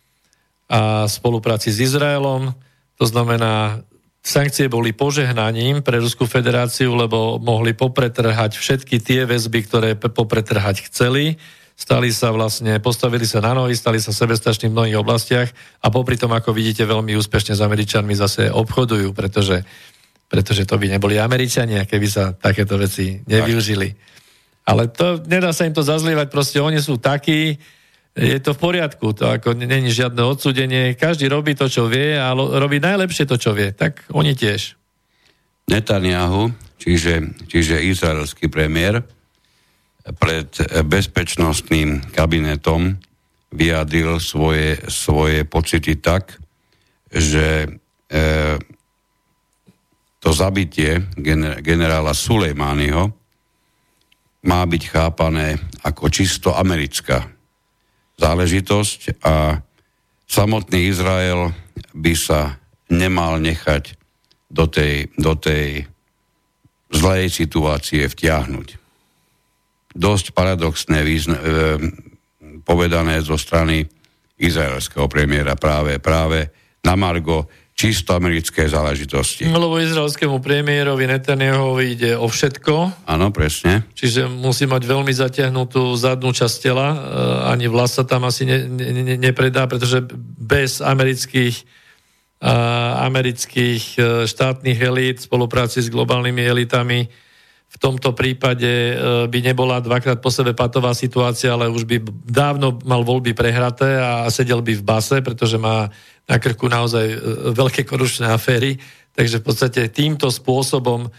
a 0.73 1.05
spolupráci 1.05 1.69
s 1.69 1.93
Izraelom. 1.93 2.57
To 2.97 3.05
znamená, 3.05 3.85
sankcie 4.25 4.73
boli 4.73 4.97
požehnaním 4.97 5.85
pre 5.85 6.01
Ruskú 6.01 6.25
federáciu, 6.25 6.97
lebo 6.97 7.37
mohli 7.37 7.77
popretrhať 7.77 8.57
všetky 8.57 8.97
tie 9.05 9.29
väzby, 9.29 9.69
ktoré 9.69 9.91
popretrhať 10.01 10.89
chceli. 10.89 11.37
Stali 11.77 12.09
sa 12.09 12.33
vlastne, 12.33 12.81
postavili 12.81 13.29
sa 13.29 13.45
na 13.45 13.53
nohy, 13.53 13.77
stali 13.77 14.01
sa 14.01 14.17
sebestační 14.17 14.73
v 14.73 14.77
mnohých 14.77 15.01
oblastiach 15.03 15.49
a 15.83 15.93
popri 15.93 16.17
tom, 16.17 16.33
ako 16.33 16.57
vidíte, 16.57 16.89
veľmi 16.89 17.17
úspešne 17.21 17.53
s 17.53 17.65
Američanmi 17.65 18.17
zase 18.17 18.49
obchodujú, 18.49 19.13
pretože, 19.13 19.67
pretože 20.31 20.65
to 20.65 20.79
by 20.79 20.89
neboli 20.89 21.21
Američania, 21.21 21.85
keby 21.85 22.07
sa 22.09 22.33
takéto 22.33 22.81
veci 22.81 23.21
nevyužili. 23.25 23.89
Ale 24.63 24.89
to, 24.95 25.19
nedá 25.27 25.51
sa 25.51 25.67
im 25.67 25.75
to 25.75 25.83
zazlievať, 25.83 26.31
proste 26.31 26.63
oni 26.63 26.79
sú 26.79 27.03
takí, 27.03 27.59
je 28.13 28.39
to 28.45 28.53
v 28.53 28.61
poriadku, 28.61 29.17
to 29.17 29.25
ako 29.25 29.57
není 29.57 29.89
žiadne 29.89 30.21
odsudenie, 30.21 30.93
každý 30.93 31.33
robí 31.33 31.57
to, 31.57 31.65
čo 31.65 31.89
vie 31.89 32.21
a 32.21 32.37
robí 32.37 32.77
najlepšie 32.77 33.25
to, 33.25 33.41
čo 33.41 33.57
vie, 33.57 33.73
tak 33.73 34.05
oni 34.13 34.37
tiež. 34.37 34.77
Netanyahu, 35.73 36.53
čiže, 36.77 37.33
čiže 37.49 37.81
izraelský 37.81 38.53
premiér, 38.53 39.01
pred 40.21 40.51
bezpečnostným 40.85 42.13
kabinetom 42.13 43.01
vyjadril 43.55 44.21
svoje, 44.21 44.77
svoje 44.91 45.47
pocity 45.49 45.97
tak, 45.97 46.37
že 47.09 47.65
e, 47.65 47.69
to 50.19 50.31
zabitie 50.33 51.07
gener, 51.17 51.63
generála 51.65 52.13
Sulejmányho 52.13 53.15
má 54.43 54.61
byť 54.67 54.83
chápané 54.91 55.55
ako 55.87 56.11
čisto 56.11 56.51
americká 56.57 57.31
záležitosť 58.23 59.27
a 59.27 59.59
samotný 60.31 60.95
Izrael 60.95 61.51
by 61.91 62.15
sa 62.15 62.63
nemal 62.87 63.43
nechať 63.43 63.99
do 64.47 64.71
tej, 64.71 65.11
do 65.19 65.35
tej 65.35 65.91
zlej 66.93 67.33
situácie 67.33 68.07
vtiahnuť. 68.07 68.69
Dosť 69.93 70.37
paradoxné 70.37 71.03
význa, 71.03 71.37
e, 71.37 71.45
povedané 72.63 73.21
zo 73.25 73.35
strany 73.35 73.85
izraelského 74.39 75.09
premiéra 75.09 75.59
práve, 75.59 75.99
práve 75.99 76.53
na 76.85 76.95
Margo 76.97 77.49
čisto 77.73 78.15
americké 78.15 78.69
záležitosti. 78.69 79.49
No, 79.49 79.59
lebo 79.59 79.81
izraelskému 79.81 80.39
premiérovi 80.39 81.09
Netanyahovi 81.09 81.85
ide 81.99 82.13
o 82.15 82.29
všetko. 82.29 83.05
Áno, 83.09 83.33
presne. 83.33 83.89
Čiže 83.97 84.29
musí 84.29 84.69
mať 84.69 84.87
veľmi 84.87 85.11
zatiahnutú 85.11 85.97
zadnú 85.97 86.31
časť 86.31 86.57
tela. 86.63 86.89
E, 86.93 86.97
ani 87.51 87.67
vlas 87.67 87.97
sa 87.97 88.05
tam 88.07 88.29
asi 88.29 88.47
ne, 88.47 88.69
ne, 88.69 88.89
ne, 88.93 89.17
nepredá, 89.19 89.67
pretože 89.67 90.05
bez 90.39 90.85
amerických 90.85 91.65
a, 92.43 93.07
amerických 93.09 93.85
e, 93.97 94.01
štátnych 94.29 94.79
elít 94.79 95.19
v 95.19 95.27
spolupráci 95.27 95.83
s 95.83 95.91
globálnymi 95.91 96.43
elitami 96.45 97.09
v 97.73 97.77
tomto 97.81 98.13
prípade 98.13 98.69
e, 98.69 98.95
by 99.33 99.39
nebola 99.41 99.81
dvakrát 99.81 100.21
po 100.21 100.29
sebe 100.29 100.53
patová 100.53 100.93
situácia, 100.93 101.57
ale 101.57 101.73
už 101.73 101.89
by 101.89 102.05
dávno 102.29 102.77
mal 102.85 103.01
voľby 103.01 103.33
prehraté 103.33 103.97
a 103.97 104.29
sedel 104.29 104.61
by 104.61 104.77
v 104.77 104.85
base, 104.85 105.25
pretože 105.25 105.57
má 105.57 105.89
na 106.29 106.37
krku 106.37 106.69
naozaj 106.69 107.07
e, 107.09 107.19
veľké 107.57 107.89
korupčné 107.89 108.29
aféry. 108.29 108.77
Takže 109.17 109.41
v 109.41 109.45
podstate 109.45 109.81
týmto 109.89 110.29
spôsobom 110.29 111.09
e, 111.09 111.11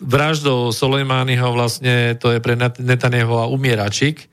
vraždou 0.00 0.72
Soleimányho 0.72 1.52
vlastne 1.52 2.16
to 2.16 2.32
je 2.32 2.40
pre 2.40 2.56
Netanyahu 2.56 3.52
umieračik, 3.52 4.32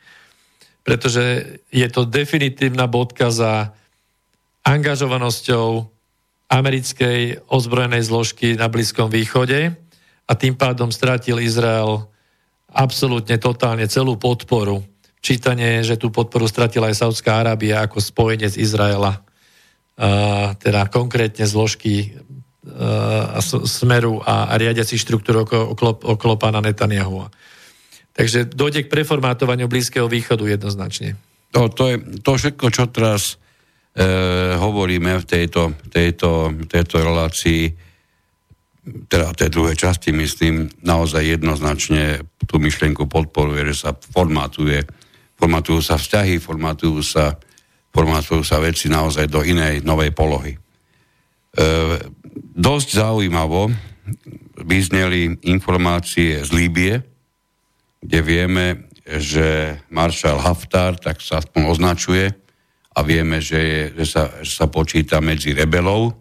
pretože 0.88 1.60
je 1.68 1.88
to 1.92 2.08
definitívna 2.08 2.88
bodka 2.88 3.28
za 3.28 3.76
angažovanosťou 4.64 5.84
americkej 6.48 7.44
ozbrojenej 7.52 8.08
zložky 8.08 8.56
na 8.56 8.72
Blízkom 8.72 9.12
východe 9.12 9.76
a 10.32 10.40
tým 10.40 10.56
pádom 10.56 10.88
stratil 10.88 11.44
Izrael 11.44 12.08
absolútne 12.72 13.36
totálne 13.36 13.84
celú 13.92 14.16
podporu 14.16 14.88
Čítanie, 15.22 15.86
že 15.86 16.02
tú 16.02 16.10
podporu 16.10 16.50
stratila 16.50 16.90
aj 16.90 16.98
Saudská 16.98 17.46
Arábia 17.46 17.86
ako 17.86 18.02
spojenec 18.02 18.58
Izraela. 18.58 19.22
teda 20.58 20.90
konkrétne 20.90 21.46
zložky 21.46 22.18
a 23.30 23.38
smeru 23.46 24.18
a, 24.26 24.50
a 24.50 24.54
riadiaci 24.58 24.98
štruktúru 24.98 25.46
okolo, 25.46 25.94
okolo, 25.94 26.34
pána 26.42 26.58
Netanyahu. 26.62 27.30
Takže 28.18 28.50
dojde 28.50 28.86
k 28.86 28.92
preformátovaniu 28.92 29.70
Blízkeho 29.70 30.10
východu 30.10 30.58
jednoznačne. 30.58 31.14
To, 31.54 31.70
to 31.70 31.84
je 31.94 31.96
to 32.22 32.32
všetko, 32.38 32.66
čo 32.74 32.90
teraz 32.90 33.38
e, 33.94 34.06
hovoríme 34.58 35.22
v 35.22 35.26
tejto, 35.26 35.78
tejto, 35.90 36.54
tejto 36.66 36.96
relácii, 37.02 37.74
teda 38.82 39.38
tej 39.38 39.50
druhej 39.54 39.78
časti, 39.78 40.10
myslím, 40.10 40.70
naozaj 40.82 41.38
jednoznačne 41.38 42.26
tú 42.50 42.58
myšlienku 42.58 43.06
podporuje, 43.06 43.70
že 43.74 43.86
sa 43.86 43.92
formatuje, 43.94 44.82
formatujú 45.38 45.82
sa 45.86 46.02
vzťahy, 46.02 46.42
formatujú 46.42 47.02
sa, 47.06 47.38
formatujú 47.94 48.42
sa 48.42 48.58
veci 48.58 48.90
naozaj 48.90 49.30
do 49.30 49.46
inej 49.46 49.86
novej 49.86 50.10
polohy. 50.18 50.58
E, 50.58 50.60
dosť 52.58 52.90
zaujímavo 52.98 53.70
vyzneli 54.66 55.38
informácie 55.46 56.42
z 56.42 56.50
Líbie, 56.50 56.94
kde 58.02 58.20
vieme, 58.26 58.66
že 59.06 59.78
maršal 59.94 60.42
Haftar, 60.42 60.98
tak 60.98 61.22
sa 61.22 61.38
aspoň 61.38 61.62
označuje, 61.70 62.26
a 62.92 63.00
vieme, 63.08 63.40
že, 63.40 63.60
je, 63.60 63.82
že, 64.04 64.06
sa, 64.06 64.24
že 64.44 64.52
sa 64.52 64.68
počíta 64.68 65.24
medzi 65.24 65.56
rebelov. 65.56 66.12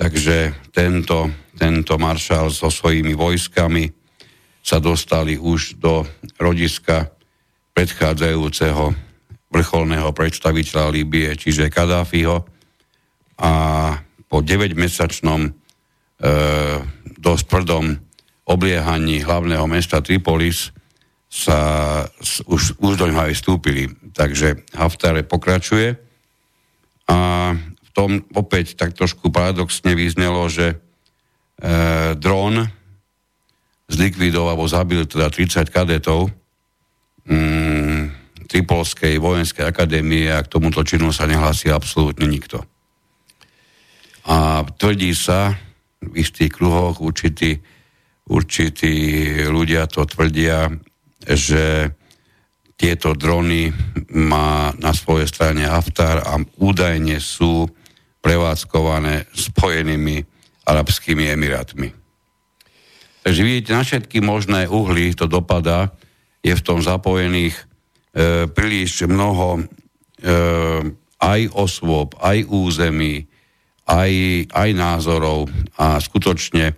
Takže 0.00 0.56
tento, 0.72 1.28
tento 1.60 1.94
maršal 2.00 2.48
so 2.48 2.72
svojimi 2.72 3.12
vojskami 3.12 3.92
sa 4.64 4.80
dostali 4.80 5.36
už 5.36 5.76
do 5.76 6.08
rodiska 6.40 7.12
predchádzajúceho 7.76 8.96
vrcholného 9.52 10.08
predstaviteľa 10.16 10.88
Líbie, 10.88 11.28
čiže 11.36 11.68
Kadáfiho. 11.68 12.48
A 13.44 13.52
po 14.24 14.40
9-mesačnom 14.40 15.40
e, 15.44 15.50
dosť 17.20 17.44
tvrdom 17.44 17.84
obliehaní 18.48 19.20
hlavného 19.20 19.68
mesta 19.68 20.00
Tripolis 20.00 20.72
sa 21.28 21.60
už, 22.48 22.80
už 22.80 22.92
do 22.96 23.04
ňoho 23.04 23.28
aj 23.28 23.36
vstúpili. 23.36 23.92
Takže 24.16 24.64
Haftar 24.72 25.20
pokračuje 25.28 25.92
a 27.04 27.18
tom 27.92 28.22
opäť 28.34 28.78
tak 28.78 28.94
trošku 28.94 29.34
paradoxne 29.34 29.94
vyznelo, 29.98 30.46
že 30.46 30.74
e, 30.74 30.76
dron 32.14 32.70
zlikvidoval 33.90 34.54
alebo 34.54 34.70
zabil 34.70 35.02
teda 35.04 35.28
30 35.28 35.66
kadetov 35.68 36.30
mm, 37.26 38.20
Tripolskej 38.50 39.18
vojenskej 39.22 39.62
akadémie 39.66 40.26
a 40.30 40.42
k 40.42 40.50
tomuto 40.50 40.82
činu 40.82 41.14
sa 41.14 41.26
nehlási 41.26 41.70
absolútne 41.70 42.26
nikto. 42.26 42.62
A 44.26 44.66
tvrdí 44.66 45.14
sa 45.14 45.54
v 46.02 46.18
istých 46.18 46.58
kruhoch, 46.58 46.98
určití, 46.98 47.62
určití 48.26 48.94
ľudia 49.46 49.86
to 49.86 50.02
tvrdia, 50.02 50.66
že 51.22 51.94
tieto 52.74 53.12
drony 53.12 53.70
má 54.16 54.72
na 54.80 54.96
svojej 54.96 55.28
strane 55.28 55.68
Haftar 55.68 56.24
a 56.24 56.40
údajne 56.58 57.20
sú 57.20 57.68
prevádzkované 58.20 59.28
Spojenými 59.32 60.22
arabskými 60.68 61.28
emirátmi. 61.32 61.88
Takže 63.20 63.40
vidíte, 63.44 63.76
na 63.76 63.84
všetky 63.84 64.24
možné 64.24 64.64
uhly 64.68 65.12
to 65.12 65.28
dopadá, 65.28 65.92
je 66.40 66.56
v 66.56 66.64
tom 66.64 66.80
zapojených 66.80 67.52
e, 67.56 67.64
príliš 68.48 69.04
mnoho 69.04 69.60
e, 69.60 69.62
aj 71.20 71.40
osôb, 71.52 72.16
aj 72.16 72.48
území, 72.48 73.28
aj, 73.84 74.12
aj 74.48 74.68
názorov 74.72 75.52
a 75.76 76.00
skutočne 76.00 76.72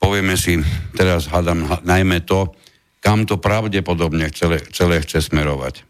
povieme 0.00 0.34
si, 0.34 0.58
teraz 0.96 1.30
hádam 1.30 1.68
najmä 1.86 2.26
to, 2.26 2.50
kam 2.98 3.28
to 3.28 3.38
pravdepodobne 3.38 4.32
celé, 4.34 4.64
celé 4.74 5.04
chce 5.04 5.30
smerovať. 5.30 5.89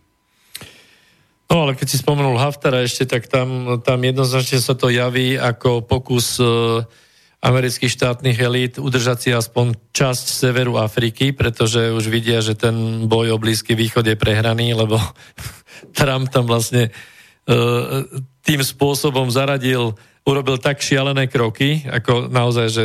No 1.50 1.66
ale 1.66 1.74
keď 1.74 1.86
si 1.90 1.98
spomenul 1.98 2.38
Haftara 2.38 2.86
ešte, 2.86 3.10
tak 3.10 3.26
tam, 3.26 3.82
tam 3.82 3.98
jednoznačne 3.98 4.62
sa 4.62 4.78
to 4.78 4.86
javí 4.86 5.34
ako 5.34 5.82
pokus 5.82 6.38
e, 6.38 6.46
amerických 7.42 7.90
štátnych 7.90 8.38
elít 8.38 8.78
udržať 8.78 9.18
si 9.18 9.30
aspoň 9.34 9.74
časť 9.90 10.26
severu 10.30 10.78
Afriky, 10.78 11.34
pretože 11.34 11.90
už 11.90 12.06
vidia, 12.06 12.38
že 12.38 12.54
ten 12.54 13.08
boj 13.10 13.34
o 13.34 13.38
Blízky 13.42 13.74
východ 13.74 14.06
je 14.06 14.14
prehraný, 14.14 14.78
lebo 14.78 15.02
Trump 15.98 16.30
tam 16.30 16.46
vlastne 16.46 16.86
e, 16.86 16.90
tým 18.46 18.62
spôsobom 18.62 19.26
zaradil 19.26 19.98
urobil 20.30 20.56
tak 20.62 20.78
šialené 20.78 21.26
kroky, 21.26 21.82
ako 21.84 22.30
naozaj, 22.30 22.66
že 22.70 22.84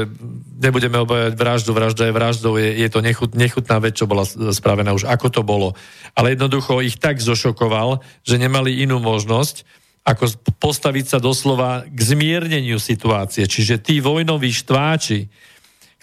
nebudeme 0.58 0.98
obajať 1.02 1.34
vraždu, 1.38 1.72
vražda 1.72 2.10
je 2.10 2.18
vraždou, 2.18 2.54
je, 2.58 2.70
je 2.82 2.90
to 2.90 3.00
nechut, 3.06 3.32
nechutná 3.38 3.78
vec, 3.78 3.94
čo 3.96 4.10
bola 4.10 4.26
spravená 4.26 4.92
už, 4.92 5.06
ako 5.06 5.28
to 5.30 5.42
bolo. 5.46 5.78
Ale 6.18 6.34
jednoducho 6.34 6.82
ich 6.82 6.98
tak 6.98 7.22
zošokoval, 7.22 8.02
že 8.26 8.42
nemali 8.42 8.82
inú 8.82 8.98
možnosť, 8.98 9.86
ako 10.06 10.30
postaviť 10.62 11.06
sa 11.06 11.20
doslova 11.22 11.86
k 11.90 12.00
zmierneniu 12.02 12.78
situácie. 12.78 13.50
Čiže 13.50 13.82
tí 13.82 13.98
vojnoví 13.98 14.54
štváči, 14.54 15.26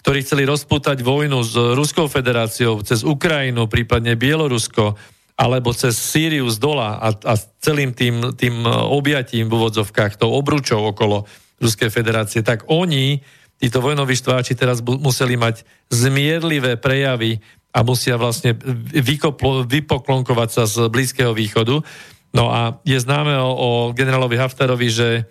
ktorí 0.03 0.19
chceli 0.27 0.43
rozputať 0.43 0.99
vojnu 0.99 1.39
s 1.39 1.55
Ruskou 1.55 2.11
federáciou 2.11 2.83
cez 2.83 3.07
Ukrajinu, 3.07 3.71
prípadne 3.71 4.19
Bielorusko, 4.19 4.99
alebo 5.43 5.75
cez 5.75 5.99
Sýriu 5.99 6.47
dola 6.55 6.95
a, 7.03 7.11
a 7.11 7.33
celým 7.59 7.91
tým, 7.91 8.31
tým 8.39 8.63
objatím 8.87 9.51
v 9.51 9.55
úvodzovkách, 9.59 10.15
tou 10.15 10.31
obručou 10.31 10.95
okolo 10.95 11.27
Ruskej 11.59 11.91
federácie, 11.91 12.39
tak 12.39 12.63
oni, 12.71 13.19
títo 13.59 13.83
vojnoví 13.83 14.15
štváči, 14.15 14.55
teraz 14.55 14.79
bu- 14.79 15.03
museli 15.03 15.35
mať 15.35 15.67
zmierlivé 15.91 16.79
prejavy 16.79 17.43
a 17.75 17.83
musia 17.83 18.15
vlastne 18.15 18.55
vykoplo, 18.95 19.67
vypoklonkovať 19.67 20.49
sa 20.49 20.63
z 20.63 20.87
Blízkeho 20.87 21.35
východu. 21.35 21.83
No 22.31 22.47
a 22.47 22.79
je 22.87 22.95
známe 22.95 23.35
o, 23.35 23.51
o 23.51 23.69
generálovi 23.91 24.39
Haftarovi, 24.39 24.87
že 24.87 25.27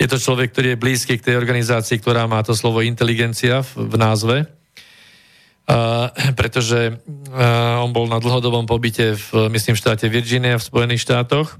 je 0.00 0.06
to 0.08 0.18
človek, 0.18 0.50
ktorý 0.50 0.74
je 0.74 0.82
blízky 0.82 1.14
k 1.20 1.26
tej 1.30 1.36
organizácii, 1.38 2.00
ktorá 2.00 2.26
má 2.26 2.42
to 2.42 2.56
slovo 2.56 2.82
inteligencia 2.82 3.60
v, 3.62 3.92
v 3.92 3.94
názve 4.00 4.36
Uh, 5.64 6.12
pretože 6.36 6.92
uh, 6.92 7.80
on 7.80 7.88
bol 7.96 8.04
na 8.04 8.20
dlhodobom 8.20 8.68
pobyte 8.68 9.16
v, 9.16 9.48
myslím, 9.48 9.72
štáte 9.72 10.04
Virginia 10.12 10.60
v 10.60 10.66
Spojených 10.68 11.08
štátoch. 11.08 11.56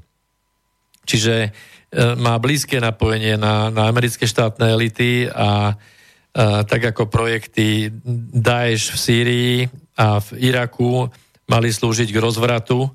Čiže 1.09 1.49
uh, 1.49 2.13
má 2.21 2.37
blízke 2.37 2.77
napojenie 2.85 3.41
na, 3.41 3.73
na 3.73 3.89
americké 3.89 4.29
štátne 4.29 4.69
elity 4.69 5.29
a 5.33 5.77
tak 6.67 6.83
ako 6.91 7.07
projekty 7.07 7.95
Daesh 8.35 8.91
v 8.91 8.99
Sýrii 8.99 9.57
a 9.95 10.19
v 10.19 10.51
Iraku 10.51 11.07
mali 11.47 11.71
slúžiť 11.71 12.11
k 12.11 12.19
rozvratu 12.19 12.91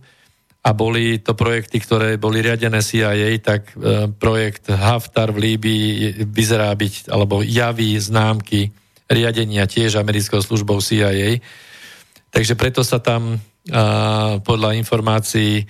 a 0.60 0.76
boli 0.76 1.24
to 1.24 1.32
projekty, 1.40 1.80
ktoré 1.80 2.20
boli 2.20 2.44
riadené 2.44 2.84
CIA, 2.84 3.40
tak 3.40 3.72
projekt 4.20 4.68
Haftar 4.68 5.32
v 5.32 5.56
Líbii 5.56 6.20
vyzerá 6.28 6.68
byť, 6.76 7.08
alebo 7.08 7.40
javí 7.40 7.96
známky 7.96 8.76
riadenia 9.10 9.66
tiež 9.66 9.98
americkou 9.98 10.40
službou 10.40 10.80
CIA. 10.80 11.42
Takže 12.30 12.54
preto 12.54 12.86
sa 12.86 13.02
tam 13.02 13.42
podľa 14.46 14.78
informácií 14.78 15.66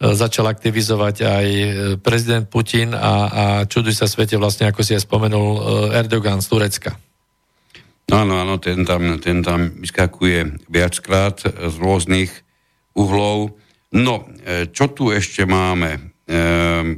začal 0.00 0.50
aktivizovať 0.50 1.16
aj 1.22 1.46
prezident 2.02 2.46
Putin 2.50 2.90
a, 2.92 3.14
a 3.30 3.44
čuduj 3.64 3.94
sa 3.94 4.10
svete 4.10 4.34
vlastne, 4.34 4.66
ako 4.66 4.82
si 4.82 4.98
aj 4.98 5.06
spomenul, 5.06 5.48
Erdogan 5.94 6.42
z 6.42 6.50
Turecka. 6.50 6.90
No 8.10 8.26
áno, 8.26 8.42
áno, 8.42 8.58
ten 8.58 8.82
tam, 8.82 9.22
ten 9.22 9.38
tam 9.38 9.70
vyskakuje 9.78 10.66
viackrát 10.66 11.38
z 11.46 11.74
rôznych 11.78 12.34
uhlov. 12.98 13.54
No, 13.94 14.26
e, 14.42 14.66
čo 14.66 14.90
tu 14.90 15.14
ešte 15.14 15.46
máme? 15.46 16.18
E, 16.26 16.38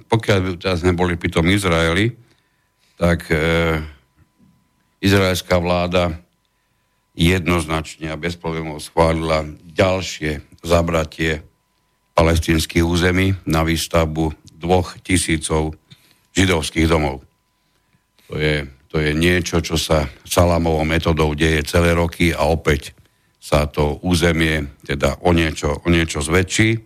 pokiaľ 0.09 0.57
teraz 0.57 0.81
neboli 0.81 1.21
pri 1.21 1.29
tom 1.29 1.53
Izraeli, 1.53 2.17
tak 2.97 3.29
e, 3.29 3.37
izraelská 5.03 5.59
vláda 5.59 6.15
jednoznačne 7.13 8.09
a 8.09 8.17
bez 8.17 8.39
problémov 8.39 8.81
schválila 8.81 9.45
ďalšie 9.75 10.63
zabratie 10.65 11.45
palestinských 12.15 12.87
území 12.87 13.37
na 13.45 13.67
výstavbu 13.67 14.33
dvoch 14.57 14.97
tisícov 15.03 15.77
židovských 16.33 16.89
domov. 16.89 17.21
To 18.31 18.39
je, 18.41 18.65
to 18.89 18.97
je 19.03 19.13
niečo, 19.13 19.61
čo 19.61 19.77
sa 19.77 20.09
salamovou 20.25 20.87
metodou 20.89 21.37
deje 21.37 21.67
celé 21.69 21.93
roky 21.93 22.33
a 22.33 22.49
opäť 22.49 22.97
sa 23.43 23.67
to 23.67 23.99
územie 24.07 24.71
teda 24.87 25.19
o 25.27 25.35
niečo, 25.35 25.83
o 25.83 25.89
niečo 25.91 26.23
zväčší. 26.23 26.79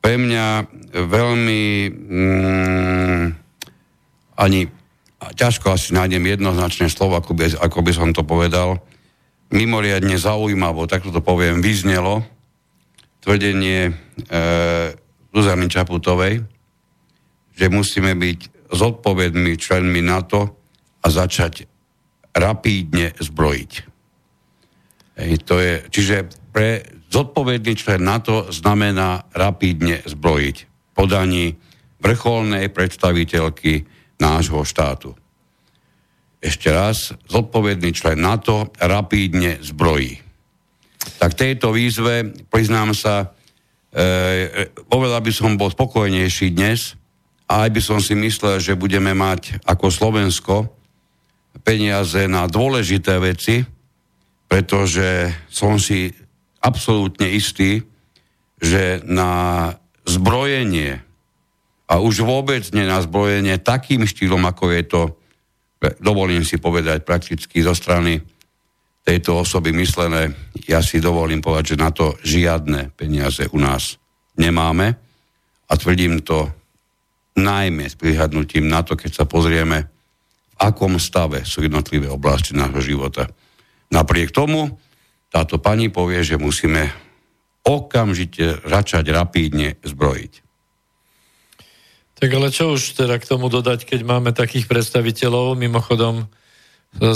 Pre 0.00 0.14
mňa 0.16 0.46
veľmi 0.96 1.62
mm, 1.90 3.24
ani 4.40 4.60
ťažko 5.20 5.76
asi 5.76 5.92
nájdem 5.92 6.24
jednoznačné 6.24 6.88
slovo, 6.88 7.20
ako 7.20 7.36
by, 7.36 7.52
ako 7.60 7.78
by 7.84 7.92
som 7.92 8.10
to 8.16 8.24
povedal, 8.24 8.80
mimoriadne 9.52 10.16
zaujímavo, 10.16 10.88
takto 10.88 11.12
to 11.12 11.20
poviem, 11.20 11.60
vyznelo 11.60 12.24
tvrdenie 13.20 13.90
e, 13.90 13.92
Zuzany 15.30 15.68
Čaputovej, 15.68 16.40
že 17.52 17.66
musíme 17.68 18.16
byť 18.16 18.72
zodpovednými 18.72 19.54
členmi 19.60 20.00
NATO 20.00 20.56
a 21.04 21.06
začať 21.12 21.68
rapídne 22.32 23.12
zbrojiť. 23.18 23.72
Hej, 25.20 25.32
to 25.44 25.60
je, 25.60 25.72
čiže 25.92 26.16
pre 26.54 26.80
zodpovedný 27.12 27.76
člen 27.76 28.00
NATO 28.00 28.48
znamená 28.48 29.28
rapídne 29.36 30.00
zbrojiť 30.06 30.56
podaní 30.96 31.58
vrcholnej 32.00 32.72
predstaviteľky 32.72 33.99
nášho 34.20 34.62
štátu. 34.62 35.16
Ešte 36.40 36.72
raz, 36.72 37.12
zodpovedný 37.28 37.92
člen 37.92 38.20
NATO 38.20 38.72
rapídne 38.80 39.60
zbrojí. 39.60 40.20
Tak 41.20 41.36
tejto 41.36 41.72
výzve, 41.72 42.32
priznám 42.48 42.96
sa, 42.96 43.32
e, 43.92 44.68
oveľa 44.88 45.20
by 45.20 45.32
som 45.32 45.60
bol 45.60 45.68
spokojnejší 45.68 46.52
dnes, 46.52 47.00
a 47.50 47.66
aj 47.66 47.70
by 47.74 47.80
som 47.82 47.98
si 47.98 48.14
myslel, 48.14 48.62
že 48.62 48.78
budeme 48.78 49.10
mať 49.10 49.58
ako 49.66 49.90
Slovensko 49.90 50.70
peniaze 51.66 52.30
na 52.30 52.46
dôležité 52.46 53.18
veci, 53.18 53.66
pretože 54.46 55.34
som 55.50 55.74
si 55.82 56.14
absolútne 56.62 57.26
istý, 57.26 57.82
že 58.62 59.02
na 59.02 59.74
zbrojenie 60.06 61.02
a 61.90 61.98
už 61.98 62.22
vôbec 62.22 62.62
nie 62.70 62.86
na 62.86 63.02
zbrojenie 63.02 63.58
takým 63.58 64.06
štýlom, 64.06 64.46
ako 64.46 64.70
je 64.70 64.82
to, 64.86 65.02
dovolím 65.98 66.46
si 66.46 66.62
povedať 66.62 67.02
prakticky 67.02 67.66
zo 67.66 67.74
strany 67.74 68.22
tejto 69.02 69.42
osoby 69.42 69.74
myslené, 69.74 70.30
ja 70.70 70.78
si 70.78 71.02
dovolím 71.02 71.42
povedať, 71.42 71.74
že 71.74 71.82
na 71.82 71.90
to 71.90 72.14
žiadne 72.22 72.94
peniaze 72.94 73.42
u 73.50 73.58
nás 73.58 73.98
nemáme 74.38 74.94
a 75.66 75.72
tvrdím 75.74 76.22
to 76.22 76.46
najmä 77.34 77.90
s 77.90 77.98
prihľadnutím 77.98 78.70
na 78.70 78.86
to, 78.86 78.94
keď 78.94 79.10
sa 79.10 79.24
pozrieme, 79.26 79.90
v 80.50 80.54
akom 80.60 81.00
stave 81.00 81.42
sú 81.42 81.64
jednotlivé 81.64 82.06
oblasti 82.06 82.54
nášho 82.54 82.84
života. 82.84 83.26
Napriek 83.90 84.30
tomu 84.30 84.78
táto 85.32 85.58
pani 85.58 85.88
povie, 85.88 86.22
že 86.22 86.38
musíme 86.38 86.92
okamžite 87.64 88.62
začať 88.62 89.10
rapídne 89.10 89.80
zbrojiť. 89.82 90.49
Tak 92.20 92.30
ale 92.36 92.52
čo 92.52 92.76
už 92.76 93.00
teda 93.00 93.16
k 93.16 93.24
tomu 93.24 93.48
dodať, 93.48 93.88
keď 93.88 94.04
máme 94.04 94.36
takých 94.36 94.68
predstaviteľov, 94.68 95.56
mimochodom 95.56 96.28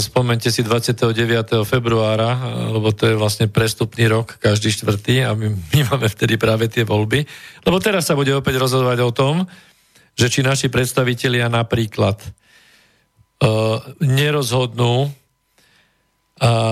spomente 0.01 0.49
si 0.49 0.65
29. 0.65 1.61
februára, 1.67 2.33
lebo 2.73 2.89
to 2.89 3.11
je 3.11 3.19
vlastne 3.19 3.45
prestupný 3.45 4.09
rok, 4.09 4.41
každý 4.41 4.73
štvrtý 4.73 5.21
a 5.27 5.37
my, 5.37 5.51
my 5.51 5.79
máme 5.93 6.07
vtedy 6.09 6.41
práve 6.41 6.71
tie 6.71 6.87
voľby. 6.87 7.21
Lebo 7.67 7.77
teraz 7.77 8.09
sa 8.09 8.17
bude 8.17 8.33
opäť 8.33 8.57
rozhodovať 8.57 8.99
o 9.03 9.11
tom, 9.13 9.35
že 10.15 10.31
či 10.31 10.41
naši 10.41 10.71
predstavitelia 10.71 11.51
napríklad 11.51 12.17
uh, 12.17 13.77
nerozhodnú 13.99 15.05
uh, 15.05 15.11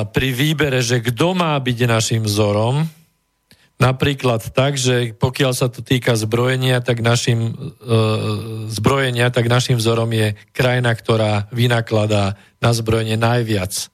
pri 0.09 0.29
výbere, 0.33 0.79
že 0.79 1.03
kto 1.03 1.35
má 1.35 1.53
byť 1.59 1.77
našim 1.85 2.25
vzorom, 2.25 2.87
napríklad 3.83 4.39
tak, 4.55 4.79
že 4.79 5.11
pokiaľ 5.11 5.51
sa 5.51 5.67
to 5.67 5.83
týka 5.83 6.15
zbrojenia, 6.15 6.79
tak 6.79 7.03
našim, 7.03 7.51
uh, 7.51 8.71
zbrojenia, 8.71 9.27
tak 9.27 9.51
našim 9.51 9.75
vzorom 9.75 10.07
je 10.15 10.39
krajina, 10.55 10.95
ktorá 10.95 11.51
vynakladá 11.51 12.39
na 12.63 12.71
zbrojenie 12.71 13.19
najviac. 13.19 13.91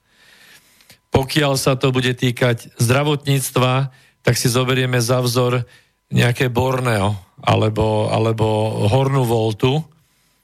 Pokiaľ 1.10 1.57
sa 1.57 1.74
to 1.74 1.90
bude 1.90 2.14
týkať 2.14 2.70
zdravotníctva, 2.78 3.90
tak 4.22 4.36
si 4.38 4.45
zoberieme 4.45 5.02
za 5.02 5.26
vzor 5.26 5.66
nejaké 6.14 6.53
Borneo 6.53 7.18
alebo, 7.41 8.14
alebo 8.14 8.45
Hornú 8.86 9.26
Voltu. 9.26 9.82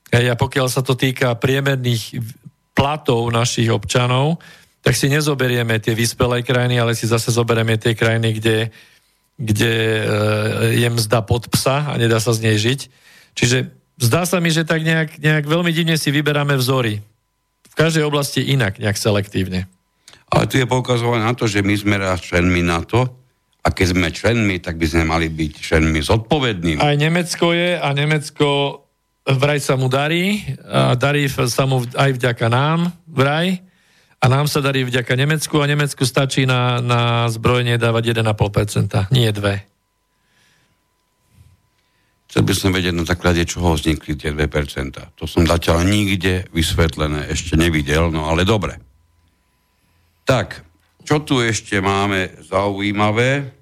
A 0.10 0.34
pokiaľ 0.34 0.68
sa 0.74 0.82
to 0.82 0.98
týka 0.98 1.38
priemerných 1.38 2.18
platov 2.74 3.30
našich 3.30 3.70
občanov, 3.70 4.42
tak 4.86 4.94
si 4.94 5.10
nezoberieme 5.10 5.82
tie 5.82 5.98
vyspelé 5.98 6.46
krajiny, 6.46 6.78
ale 6.78 6.94
si 6.94 7.10
zase 7.10 7.34
zoberieme 7.34 7.74
tie 7.82 7.98
krajiny, 7.98 8.38
kde, 8.38 8.70
kde 9.36 9.74
e, 9.74 10.04
je 10.80 10.88
mzda 10.88 11.20
pod 11.24 11.48
psa 11.52 11.92
a 11.92 11.94
nedá 12.00 12.24
sa 12.24 12.32
z 12.32 12.50
nej 12.50 12.58
žiť. 12.60 12.80
Čiže 13.36 13.72
zdá 14.00 14.24
sa 14.24 14.40
mi, 14.40 14.52
že 14.52 14.64
tak 14.64 14.84
nejak, 14.84 15.20
nejak 15.20 15.46
veľmi 15.46 15.72
divne 15.76 16.00
si 16.00 16.12
vyberáme 16.12 16.56
vzory. 16.56 17.04
V 17.72 17.76
každej 17.76 18.08
oblasti 18.08 18.42
inak, 18.48 18.80
nejak 18.80 18.96
selektívne. 18.96 19.68
Ale 20.32 20.48
tu 20.48 20.56
je 20.56 20.68
poukazované 20.68 21.28
na 21.28 21.36
to, 21.36 21.46
že 21.46 21.60
my 21.60 21.76
sme 21.76 21.96
raz 22.00 22.24
členmi 22.24 22.64
NATO, 22.64 23.26
a 23.66 23.74
keď 23.74 23.98
sme 23.98 24.14
členmi, 24.14 24.62
tak 24.62 24.78
by 24.78 24.86
sme 24.86 25.04
mali 25.10 25.26
byť 25.26 25.52
členmi 25.58 25.98
zodpovednými. 25.98 26.78
Aj 26.86 26.94
Nemecko 26.94 27.50
je 27.50 27.74
a 27.74 27.90
Nemecko 27.98 28.48
vraj 29.26 29.58
sa 29.58 29.74
mu 29.74 29.90
darí. 29.90 30.46
A 30.70 30.94
darí 30.94 31.26
sa 31.26 31.66
mu 31.66 31.82
aj 31.98 32.14
vďaka 32.14 32.46
nám 32.46 32.94
vraj. 33.10 33.58
A 34.26 34.32
nám 34.32 34.50
sa 34.50 34.58
darí 34.58 34.82
vďaka 34.82 35.14
Nemecku 35.14 35.62
a 35.62 35.70
Nemecku 35.70 36.02
stačí 36.02 36.50
na, 36.50 36.82
na 36.82 37.30
zbrojenie 37.30 37.78
dávať 37.78 38.18
1,5%, 38.18 39.14
nie 39.14 39.30
2%. 39.30 39.38
Chcel 42.34 42.42
by 42.42 42.54
som 42.58 42.74
vedieť 42.74 42.98
na 42.98 43.06
základe 43.06 43.46
čoho 43.46 43.78
vznikli 43.78 44.18
tie 44.18 44.34
2%. 44.34 45.14
To 45.14 45.30
som 45.30 45.46
zatiaľ 45.46 45.86
nikde 45.86 46.50
vysvetlené 46.50 47.30
ešte 47.30 47.54
nevidel, 47.54 48.10
no 48.10 48.26
ale 48.26 48.42
dobre. 48.50 48.82
Tak, 50.26 50.66
čo 51.06 51.22
tu 51.22 51.46
ešte 51.46 51.78
máme 51.78 52.42
zaujímavé? 52.50 53.54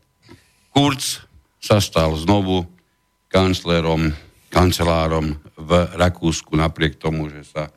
Kurz 0.72 1.27
sa 1.60 1.84
stal 1.84 2.15
znovu 2.15 2.64
kanclerom, 3.27 4.15
kancelárom 4.48 5.35
v 5.60 5.72
Rakúsku 5.99 6.56
napriek 6.56 6.95
tomu, 6.95 7.27
že 7.27 7.44
sa 7.52 7.68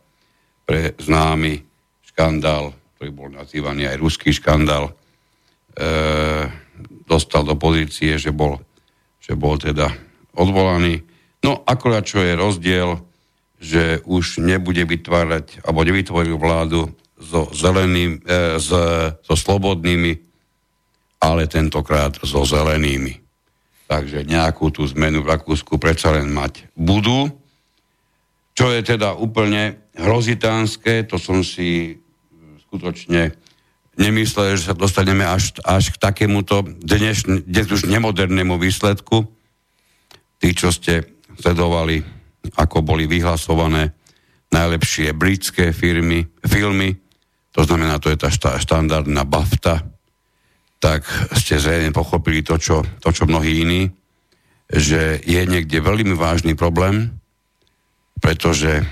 pre 0.63 0.95
známy 1.03 1.76
škandál, 2.17 2.73
ktorý 2.97 3.13
bol 3.13 3.29
nazývaný 3.29 3.93
aj 3.93 4.01
ruský 4.01 4.33
škandál, 4.33 4.89
e, 4.89 4.93
dostal 7.05 7.45
do 7.45 7.61
pozície, 7.61 8.17
že 8.17 8.33
bol, 8.33 8.57
že 9.21 9.37
bol 9.37 9.61
teda 9.61 9.93
odvolaný. 10.33 11.05
No 11.45 11.61
akorát 11.69 12.09
čo 12.09 12.25
je 12.25 12.33
rozdiel, 12.33 13.05
že 13.61 14.01
už 14.09 14.41
nebude 14.41 14.89
vytvárať, 14.89 15.61
alebo 15.69 15.85
nevytvoril 15.85 16.41
vládu 16.41 16.89
so 17.21 17.53
zeleným, 17.53 18.25
e, 18.25 18.65
s, 18.65 18.73
so 19.21 19.37
slobodnými, 19.37 20.17
ale 21.21 21.45
tentokrát 21.53 22.17
so 22.25 22.49
zelenými. 22.49 23.21
Takže 23.93 24.25
nejakú 24.25 24.73
tú 24.73 24.89
zmenu 24.89 25.21
v 25.21 25.37
Rakúsku 25.37 25.77
predsa 25.77 26.17
len 26.17 26.33
mať 26.33 26.65
budú. 26.73 27.29
Čo 28.57 28.73
je 28.73 28.81
teda 28.81 29.13
úplne 29.21 29.93
hrozitánske, 30.01 31.05
to 31.05 31.21
som 31.21 31.45
si 31.45 32.01
skutočne 32.67 33.35
nemyslel, 33.97 34.61
že 34.61 34.71
sa 34.71 34.77
dostaneme 34.77 35.25
až, 35.25 35.57
až 35.65 35.97
k 35.97 35.97
takémuto 35.97 36.63
dneš, 36.63 37.25
dnes 37.27 37.67
už 37.67 37.89
nemodernému 37.89 38.61
výsledku. 38.61 39.25
Tí, 40.37 40.53
čo 40.53 40.69
ste 40.69 41.17
sledovali, 41.41 42.05
ako 42.61 42.85
boli 42.85 43.09
vyhlasované 43.09 43.97
najlepšie 44.53 45.17
britské 45.17 45.73
firmy, 45.73 46.29
filmy, 46.45 46.95
to 47.57 47.65
znamená, 47.65 47.97
to 47.97 48.13
je 48.13 48.21
tá 48.21 48.29
štandardná 48.61 49.25
BAFTA, 49.25 49.81
tak 50.77 51.09
ste 51.41 51.57
zrejme 51.57 51.97
pochopili 51.97 52.45
to 52.45 52.61
čo, 52.61 52.85
to, 53.01 53.09
čo 53.11 53.25
mnohí 53.25 53.65
iní, 53.65 53.83
že 54.69 55.25
je 55.25 55.41
niekde 55.49 55.81
veľmi 55.81 56.13
vážny 56.13 56.53
problém, 56.53 57.17
pretože 58.21 58.83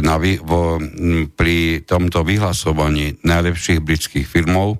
na, 0.00 0.16
vo, 0.20 0.78
pri 1.34 1.82
tomto 1.82 2.22
vyhlasovaní 2.22 3.20
najlepších 3.24 3.80
britských 3.82 4.26
filmov 4.26 4.78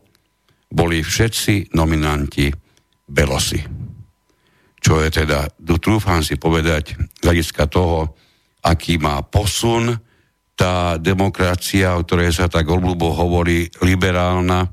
boli 0.68 1.00
všetci 1.00 1.72
nominanti 1.74 2.52
Belosi. 3.08 3.60
Čo 4.78 5.00
je 5.02 5.08
teda, 5.10 5.48
trúfam 5.80 6.22
si 6.22 6.38
povedať, 6.38 6.94
hľadiska 7.24 7.66
toho, 7.66 8.14
aký 8.62 9.00
má 9.00 9.24
posun 9.24 9.96
tá 10.58 10.98
demokracia, 10.98 11.94
o 11.96 12.04
ktorej 12.04 12.34
sa 12.34 12.46
tak 12.50 12.66
obľúbo 12.66 13.14
hovorí, 13.14 13.70
liberálna 13.80 14.66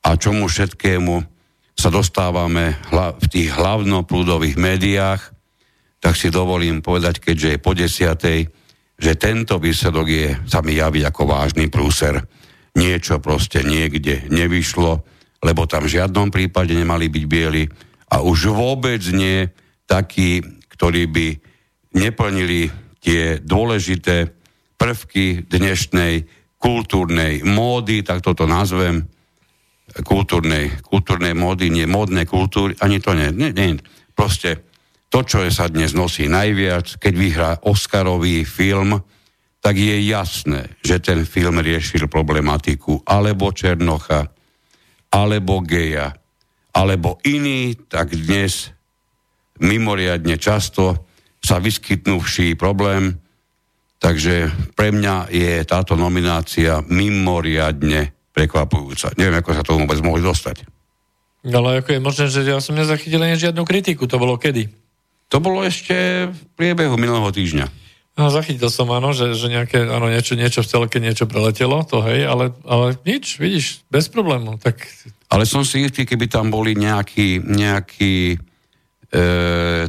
a 0.00 0.08
čomu 0.16 0.48
všetkému 0.48 1.14
sa 1.76 1.88
dostávame 1.88 2.76
v 2.92 3.26
tých 3.28 3.52
hlavnoprúdových 3.52 4.56
médiách, 4.60 5.20
tak 6.00 6.16
si 6.16 6.32
dovolím 6.32 6.80
povedať, 6.80 7.20
keďže 7.20 7.48
je 7.54 7.58
po 7.60 7.72
desiatej, 7.76 8.48
že 9.00 9.12
tento 9.16 9.60
výsledok 9.60 10.06
je, 10.08 10.28
sa 10.48 10.64
mi 10.64 10.76
javí 10.76 11.04
ako 11.04 11.28
vážny 11.28 11.68
prúser. 11.68 12.20
Niečo 12.76 13.20
proste 13.20 13.60
niekde 13.64 14.28
nevyšlo, 14.32 14.92
lebo 15.44 15.64
tam 15.68 15.84
v 15.84 16.00
žiadnom 16.00 16.28
prípade 16.32 16.72
nemali 16.72 17.12
byť 17.12 17.24
bieli 17.28 17.64
a 18.12 18.24
už 18.24 18.52
vôbec 18.52 19.00
nie 19.12 19.48
takí, 19.84 20.40
ktorí 20.76 21.02
by 21.08 21.26
neplnili 21.96 22.68
tie 23.00 23.40
dôležité 23.40 24.28
prvky 24.76 25.48
dnešnej 25.48 26.24
kultúrnej 26.60 27.40
módy, 27.44 28.04
tak 28.04 28.20
toto 28.20 28.44
nazvem, 28.44 29.08
kultúrnej, 30.04 30.84
kultúrnej 30.84 31.32
módy, 31.32 31.72
nie 31.72 31.88
módnej 31.88 32.28
kultúry, 32.28 32.76
ani 32.84 33.00
to 33.00 33.16
nie, 33.16 33.32
nie, 33.32 33.50
nie. 33.50 33.80
Proste 34.12 34.69
to, 35.10 35.26
čo 35.26 35.42
sa 35.50 35.66
dnes 35.66 35.90
nosí 35.90 36.30
najviac, 36.30 37.02
keď 37.02 37.14
vyhrá 37.18 37.50
Oscarový 37.66 38.46
film, 38.46 39.02
tak 39.60 39.76
je 39.76 40.06
jasné, 40.08 40.72
že 40.80 41.02
ten 41.02 41.26
film 41.28 41.60
riešil 41.60 42.08
problematiku 42.08 43.02
alebo 43.04 43.52
Černocha, 43.52 44.30
alebo 45.10 45.60
geja, 45.66 46.14
alebo 46.72 47.18
iný, 47.26 47.74
tak 47.90 48.14
dnes 48.14 48.70
mimoriadne 49.60 50.38
často 50.38 51.04
sa 51.42 51.58
vyskytnúvší 51.58 52.54
problém, 52.56 53.18
takže 53.98 54.48
pre 54.78 54.94
mňa 54.94 55.28
je 55.28 55.60
táto 55.66 55.98
nominácia 55.98 56.80
mimoriadne 56.86 58.14
prekvapujúca. 58.32 59.12
Neviem, 59.18 59.42
ako 59.42 59.50
sa 59.52 59.66
tomu 59.66 59.84
vôbec 59.84 60.00
mohli 60.00 60.22
dostať. 60.24 60.64
Ale 61.44 61.82
ako 61.82 61.90
je 61.96 62.00
možné, 62.00 62.24
že 62.30 62.46
ja 62.46 62.60
som 62.62 62.76
nezachytil 62.76 63.20
ani 63.20 63.36
žiadnu 63.36 63.64
kritiku, 63.66 64.08
to 64.08 64.16
bolo 64.20 64.40
kedy? 64.40 64.79
To 65.30 65.38
bolo 65.38 65.62
ešte 65.62 66.26
v 66.30 66.40
priebehu 66.58 66.98
minulého 66.98 67.30
týždňa. 67.30 67.66
No, 68.18 68.28
zachytil 68.28 68.68
som, 68.68 68.90
áno, 68.90 69.14
že, 69.14 69.32
že 69.32 69.48
nejaké, 69.48 69.86
áno, 69.86 70.10
niečo, 70.10 70.34
niečo 70.34 70.60
v 70.60 70.68
celke, 70.68 70.98
niečo 70.98 71.24
preletelo, 71.24 71.80
to 71.86 72.02
hej, 72.04 72.26
ale, 72.26 72.52
ale 72.66 72.98
nič, 73.06 73.38
vidíš, 73.38 73.86
bez 73.88 74.10
problému. 74.10 74.58
Tak... 74.60 74.76
Ale 75.30 75.46
som 75.46 75.62
si 75.62 75.86
istý, 75.86 76.04
keby 76.04 76.26
tam 76.26 76.50
boli 76.50 76.74
nejakí, 76.74 77.40
nejakí 77.40 78.34
e, 78.34 78.38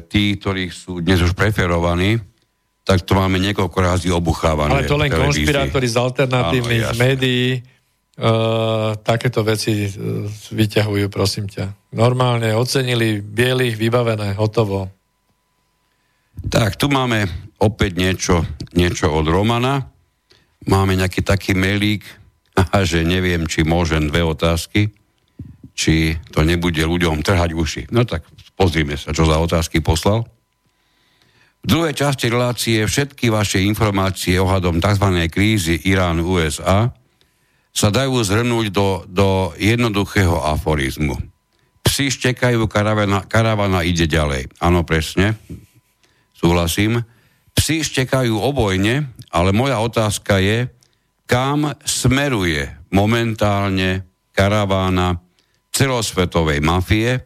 tí, 0.05 0.23
ktorí 0.37 0.69
sú 0.69 1.01
dnes 1.01 1.19
už 1.25 1.33
preferovaní, 1.33 2.21
tak 2.85 3.03
to 3.03 3.17
máme 3.17 3.41
niekoľko 3.41 3.77
razy 3.81 4.09
obuchávané. 4.13 4.85
Ale 4.85 4.89
to 4.89 4.97
len 4.97 5.09
konšpirátori 5.09 5.87
z 5.89 5.97
alternatívnych 6.01 6.85
Áno, 6.91 6.97
médií 6.97 7.61
uh, 7.61 8.97
takéto 9.05 9.45
veci 9.45 9.85
uh, 9.85 10.25
vyťahujú, 10.29 11.05
prosím 11.13 11.45
ťa. 11.45 11.93
Normálne 11.93 12.57
ocenili 12.57 13.21
bielých, 13.21 13.77
vybavené, 13.77 14.33
hotovo. 14.33 14.89
Tak, 16.51 16.75
tu 16.75 16.91
máme 16.91 17.31
opäť 17.63 17.95
niečo, 17.95 18.43
niečo 18.75 19.07
od 19.07 19.23
Romana. 19.23 19.87
Máme 20.67 20.99
nejaký 20.99 21.23
taký 21.23 21.55
mailík, 21.55 22.03
že 22.91 23.07
neviem, 23.07 23.47
či 23.47 23.63
môžem 23.63 24.11
dve 24.11 24.27
otázky, 24.27 24.91
či 25.71 26.19
to 26.35 26.43
nebude 26.43 26.83
ľuďom 26.83 27.23
trhať 27.23 27.55
uši. 27.55 27.81
No 27.95 28.03
tak 28.03 28.27
pozrime 28.59 28.99
sa, 28.99 29.15
čo 29.15 29.23
za 29.23 29.39
otázky 29.39 29.79
poslal. 29.79 30.27
V 31.63 31.67
druhej 31.71 31.95
časti 31.95 32.27
relácie 32.27 32.83
všetky 32.83 33.31
vaše 33.31 33.63
informácie 33.63 34.35
ohľadom 34.35 34.83
tzv. 34.83 35.07
krízy 35.31 35.79
Irán-USA 35.87 36.91
sa 37.71 37.87
dajú 37.87 38.19
zhrnúť 38.27 38.75
do, 38.75 39.07
do 39.07 39.55
jednoduchého 39.55 40.35
aforizmu. 40.51 41.15
Psi 41.87 42.11
štekajú, 42.11 42.67
karavana, 42.67 43.23
karavana 43.23 43.87
ide 43.87 44.03
ďalej. 44.03 44.51
Áno, 44.59 44.83
presne, 44.83 45.39
súhlasím. 46.41 47.05
Psi 47.53 47.85
štekajú 47.85 48.33
obojne, 48.33 49.13
ale 49.29 49.53
moja 49.53 49.77
otázka 49.77 50.41
je, 50.41 50.65
kam 51.29 51.69
smeruje 51.85 52.65
momentálne 52.89 54.03
karavána 54.33 55.21
celosvetovej 55.69 56.59
mafie 56.65 57.21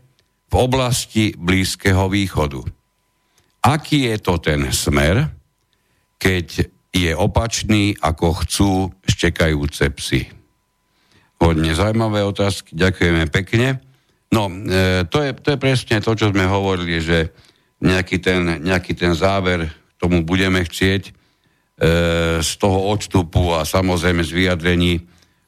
v 0.52 0.54
oblasti 0.54 1.32
Blízkeho 1.34 2.12
východu 2.12 2.76
aký 3.66 4.14
je 4.14 4.18
to 4.22 4.38
ten 4.38 4.70
smer, 4.70 5.34
keď 6.22 6.70
je 6.94 7.12
opačný, 7.12 7.98
ako 7.98 8.46
chcú 8.46 8.72
štekajúce 9.04 9.90
psy. 10.00 10.30
Hodne 11.42 11.76
zaujímavé 11.76 12.24
otázky, 12.24 12.78
ďakujeme 12.78 13.28
pekne. 13.28 13.84
No, 14.32 14.48
e, 14.48 15.04
to, 15.10 15.20
je, 15.20 15.36
to 15.36 15.58
je 15.58 15.60
presne 15.60 16.00
to, 16.00 16.16
čo 16.16 16.32
sme 16.32 16.48
hovorili, 16.48 17.04
že 17.04 17.36
nejaký 17.86 18.18
ten, 18.18 18.66
nejaký 18.66 18.98
ten 18.98 19.14
záver 19.14 19.70
tomu 20.02 20.26
budeme 20.26 20.66
chcieť 20.66 21.04
e, 21.08 21.12
z 22.42 22.52
toho 22.58 22.90
odstupu 22.90 23.54
a 23.54 23.62
samozrejme 23.62 24.26
z 24.26 24.32
vyjadrení 24.34 24.94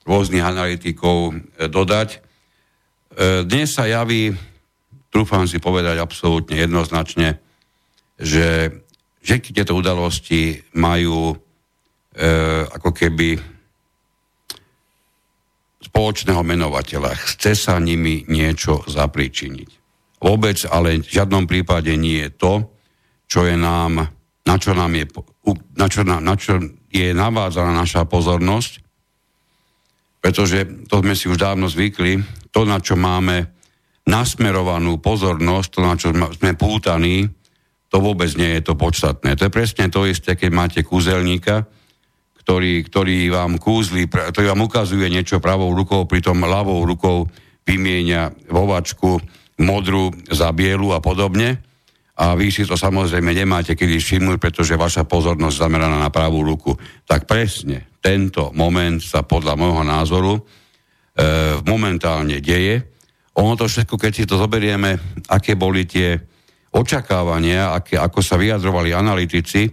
rôznych 0.05 0.45
analytikov 0.45 1.33
e, 1.33 1.65
dodať. 1.67 2.09
E, 2.13 2.19
dnes 3.43 3.73
sa 3.73 3.89
javí, 3.89 4.31
trúfam 5.09 5.49
si 5.49 5.57
povedať 5.57 5.97
absolútne 5.97 6.55
jednoznačne, 6.61 7.41
že 8.21 8.71
všetky 9.25 9.51
tieto 9.51 9.75
udalosti 9.75 10.61
majú 10.77 11.33
e, 11.33 11.35
ako 12.71 12.89
keby 12.95 13.57
spoločného 15.83 16.41
menovateľa. 16.45 17.17
Chce 17.35 17.57
sa 17.57 17.75
nimi 17.81 18.23
niečo 18.29 18.85
zapríčiniť. 18.87 19.86
Vôbec 20.17 20.57
ale 20.69 21.05
v 21.05 21.07
žiadnom 21.07 21.45
prípade 21.45 21.93
nie 21.93 22.25
je 22.25 22.29
to, 22.33 22.53
čo 23.29 23.45
je 23.45 23.53
nám, 23.53 24.07
na 24.47 24.55
čo, 24.57 24.73
nám 24.73 24.91
je, 24.97 25.05
na 25.77 25.87
čo, 25.91 26.01
na, 26.01 26.17
na 26.17 26.33
čo 26.33 26.57
je 26.89 27.13
navádzaná 27.13 27.71
naša 27.75 28.07
pozornosť, 28.09 28.81
pretože 30.17 30.89
to 30.89 31.05
sme 31.05 31.13
si 31.13 31.29
už 31.29 31.37
dávno 31.37 31.69
zvykli, 31.69 32.19
to, 32.49 32.65
na 32.65 32.81
čo 32.81 32.97
máme 32.97 33.53
nasmerovanú 34.07 34.97
pozornosť, 34.97 35.69
to, 35.69 35.79
na 35.83 35.93
čo 35.99 36.09
sme 36.15 36.57
pútaní, 36.57 37.27
to 37.87 37.97
vôbec 38.03 38.31
nie 38.35 38.59
je 38.59 38.61
to 38.65 38.73
podstatné. 38.75 39.35
To 39.37 39.47
je 39.47 39.53
presne 39.53 39.87
to 39.87 40.07
isté, 40.07 40.35
keď 40.35 40.49
máte 40.51 40.79
kúzelníka, 40.83 41.67
ktorý, 42.41 42.87
ktorý 42.87 43.27
vám 43.31 43.59
kúzli, 43.59 44.07
ktorý 44.07 44.55
vám 44.55 44.67
ukazuje 44.67 45.11
niečo 45.11 45.43
pravou 45.43 45.75
rukou, 45.75 46.07
pritom 46.07 46.47
ľavou 46.47 46.79
rukou 46.87 47.27
vymienia 47.67 48.31
vovačku 48.47 49.19
modru 49.61 50.13
za 50.29 50.53
bielu 50.53 50.93
a 50.93 50.99
podobne. 51.01 51.61
A 52.17 52.33
vy 52.33 52.49
si 52.49 52.65
to 52.65 52.73
samozrejme 52.73 53.29
nemáte 53.29 53.77
kedy 53.77 54.01
všimnúť, 54.01 54.37
pretože 54.41 54.73
vaša 54.73 55.05
pozornosť 55.05 55.57
zameraná 55.61 56.01
na 56.01 56.09
pravú 56.09 56.41
ruku. 56.41 56.73
Tak 57.05 57.29
presne 57.29 57.93
tento 58.01 58.49
moment 58.57 58.97
sa 58.97 59.21
podľa 59.21 59.53
môjho 59.53 59.85
názoru 59.85 60.33
e, 60.33 60.41
momentálne 61.61 62.41
deje. 62.41 62.81
Ono 63.37 63.53
to 63.53 63.69
všetko, 63.69 64.01
keď 64.01 64.11
si 64.13 64.25
to 64.25 64.41
zoberieme, 64.41 64.97
aké 65.29 65.53
boli 65.53 65.85
tie 65.85 66.17
očakávania, 66.73 67.77
aké, 67.77 68.01
ako 68.01 68.19
sa 68.25 68.33
vyjadrovali 68.41 68.97
analytici, 68.97 69.69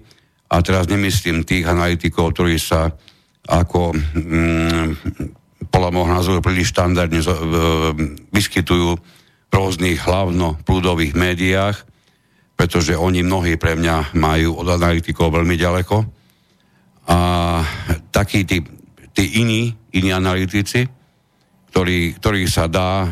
a 0.54 0.60
teraz 0.60 0.86
nemyslím 0.86 1.42
tých 1.42 1.66
analytikov, 1.66 2.36
ktorí 2.36 2.60
sa 2.60 2.92
ako 3.48 3.96
mm, 3.96 4.88
podľa 5.68 5.90
môjho 5.90 6.10
názoru 6.12 6.38
príliš 6.44 6.70
štandardne 6.70 7.20
e, 7.20 7.28
vyskytujú 8.30 8.94
rôznych 9.54 10.02
hlavno 10.02 10.58
prúdových 10.66 11.14
médiách, 11.14 11.86
pretože 12.58 12.98
oni 12.98 13.22
mnohí 13.22 13.54
pre 13.54 13.78
mňa 13.78 14.18
majú 14.18 14.58
od 14.58 14.68
analytikov 14.74 15.30
veľmi 15.30 15.54
ďaleko. 15.54 15.96
A 17.06 17.18
takí 18.10 18.42
tí, 18.42 18.66
tí 19.14 19.24
iní, 19.38 19.70
iní 19.94 20.10
analytici, 20.10 20.90
ktorí, 21.70 22.18
ktorých 22.18 22.50
sa 22.50 22.66
dá 22.66 23.10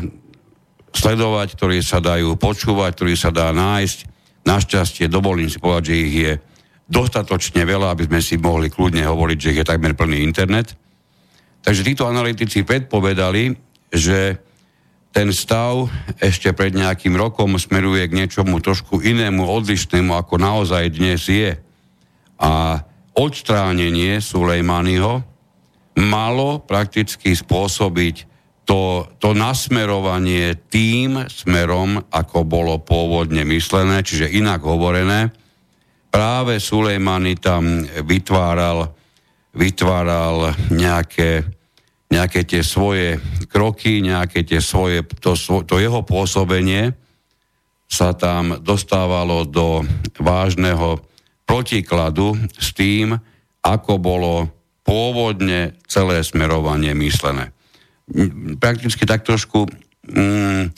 sledovať, 0.93 1.55
ktorí 1.55 1.79
sa 1.79 2.03
dajú 2.03 2.35
počúvať, 2.35 2.91
ktorí 2.95 3.13
sa 3.15 3.31
dá 3.31 3.51
nájsť. 3.51 3.97
Našťastie 4.43 5.07
dovolím 5.07 5.47
si 5.47 5.57
povedať, 5.57 5.83
že 5.91 5.95
ich 5.95 6.15
je 6.15 6.33
dostatočne 6.87 7.63
veľa, 7.63 7.95
aby 7.95 8.05
sme 8.11 8.19
si 8.19 8.35
mohli 8.35 8.67
kľudne 8.67 9.03
hovoriť, 9.07 9.37
že 9.39 9.51
ich 9.55 9.59
je 9.63 9.67
takmer 9.67 9.95
plný 9.95 10.19
internet. 10.21 10.75
Takže 11.63 11.87
títo 11.87 12.05
analytici 12.05 12.67
predpovedali, 12.67 13.55
že 13.91 14.37
ten 15.13 15.29
stav 15.29 15.93
ešte 16.17 16.49
pred 16.57 16.73
nejakým 16.73 17.13
rokom 17.13 17.53
smeruje 17.61 18.09
k 18.09 18.17
niečomu 18.17 18.57
trošku 18.57 18.99
inému, 19.05 19.45
odlišnému, 19.45 20.09
ako 20.17 20.41
naozaj 20.41 20.89
dnes 20.89 21.29
je. 21.29 21.53
A 22.41 22.81
odstránenie 23.13 24.17
Sulejmányho 24.17 25.21
malo 26.01 26.49
prakticky 26.65 27.37
spôsobiť 27.37 28.25
to, 28.65 29.05
to 29.21 29.37
nasmerovanie 29.37 30.57
tým 30.73 31.29
smerom, 31.29 32.01
ako 32.09 32.41
bolo 32.47 32.81
pôvodne 32.81 33.45
myslené, 33.45 34.01
čiže 34.01 34.33
inak 34.33 34.65
hovorené, 34.65 35.29
práve 36.09 36.57
Sulejmany 36.57 37.37
tam 37.37 37.85
vytváral, 37.85 38.97
vytváral 39.53 40.57
nejaké, 40.73 41.45
nejaké 42.13 42.45
tie 42.45 42.61
svoje 42.61 43.17
kroky, 43.49 44.05
nejaké 44.05 44.45
tie 44.45 44.61
svoje, 44.61 45.01
to, 45.17 45.33
to 45.65 45.81
jeho 45.81 46.05
pôsobenie 46.05 46.93
sa 47.89 48.13
tam 48.13 48.61
dostávalo 48.61 49.49
do 49.49 49.81
vážneho 50.21 51.01
protikladu 51.49 52.37
s 52.57 52.73
tým, 52.77 53.17
ako 53.65 53.97
bolo 53.97 54.49
pôvodne 54.85 55.77
celé 55.89 56.21
smerovanie 56.21 56.93
myslené. 56.93 57.49
Prakticky 58.59 59.07
tak 59.07 59.23
trošku, 59.23 59.69
mm, 60.09 60.73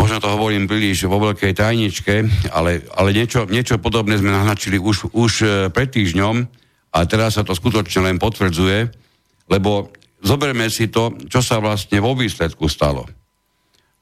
možno 0.00 0.16
to 0.18 0.32
hovorím 0.32 0.64
príliš 0.64 1.04
vo 1.04 1.20
veľkej 1.20 1.52
tajničke, 1.54 2.14
ale, 2.50 2.86
ale 2.96 3.10
niečo, 3.12 3.44
niečo 3.46 3.76
podobné 3.76 4.16
sme 4.16 4.32
naznačili 4.32 4.80
už, 4.80 5.12
už 5.12 5.32
e, 5.44 5.46
pred 5.68 5.92
týždňom 5.92 6.46
a 6.94 6.98
teraz 7.04 7.36
sa 7.36 7.44
to 7.44 7.52
skutočne 7.52 8.08
len 8.08 8.16
potvrdzuje, 8.16 9.03
lebo 9.48 9.92
zoberme 10.24 10.72
si 10.72 10.88
to, 10.88 11.14
čo 11.28 11.44
sa 11.44 11.60
vlastne 11.60 12.00
vo 12.00 12.16
výsledku 12.16 12.64
stalo. 12.68 13.04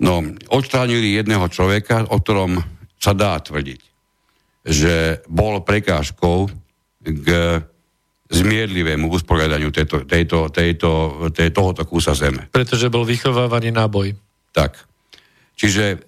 No, 0.02 0.23
odstránili 0.51 1.14
jedného 1.14 1.47
človeka, 1.47 2.10
o 2.10 2.19
ktorom 2.19 2.59
sa 2.98 3.14
dá 3.14 3.39
tvrdiť, 3.39 3.81
že 4.66 5.23
bol 5.27 5.62
prekážkou 5.62 6.51
k 7.02 7.27
zmierlivému 8.32 9.12
usporiadaniu 9.12 9.69
tejto, 9.69 10.09
tejto, 10.09 10.48
tejto, 10.48 10.90
tejto, 11.31 11.52
tohoto 11.52 11.82
kúsa 11.85 12.16
zeme. 12.16 12.48
Pretože 12.48 12.89
bol 12.89 13.05
vychovávaný 13.05 13.74
na 13.74 13.85
boj. 13.86 14.16
Tak. 14.56 14.78
Čiže 15.59 16.01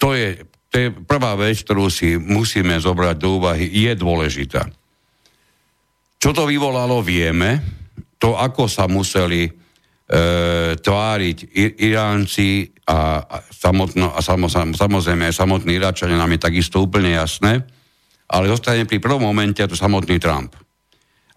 to 0.00 0.16
je, 0.16 0.40
to 0.72 0.74
je 0.80 0.88
prvá 0.90 1.36
vec, 1.36 1.60
ktorú 1.60 1.92
si 1.92 2.16
musíme 2.16 2.80
zobrať 2.80 3.16
do 3.20 3.38
úvahy, 3.38 3.68
je 3.68 3.92
dôležitá. 3.92 4.64
Čo 6.18 6.32
to 6.32 6.48
vyvolalo, 6.48 7.04
vieme. 7.04 7.83
To, 8.22 8.38
ako 8.38 8.70
sa 8.70 8.86
museli 8.86 9.48
e, 9.48 9.52
tváriť 10.76 11.38
Iránci 11.80 12.68
a, 12.86 13.20
a, 13.24 13.36
samotno, 13.48 14.12
a 14.12 14.20
samo, 14.20 14.46
sam, 14.52 14.76
samozrejme 14.76 15.28
aj 15.32 15.38
samotní 15.40 15.76
Iračania 15.80 16.20
nám 16.20 16.32
je 16.36 16.44
takisto 16.44 16.84
úplne 16.84 17.16
jasné, 17.16 17.64
ale 18.28 18.48
zostane 18.48 18.84
pri 18.84 19.00
prvom 19.00 19.24
momente 19.24 19.60
to 19.64 19.76
samotný 19.76 20.20
Trump. 20.20 20.56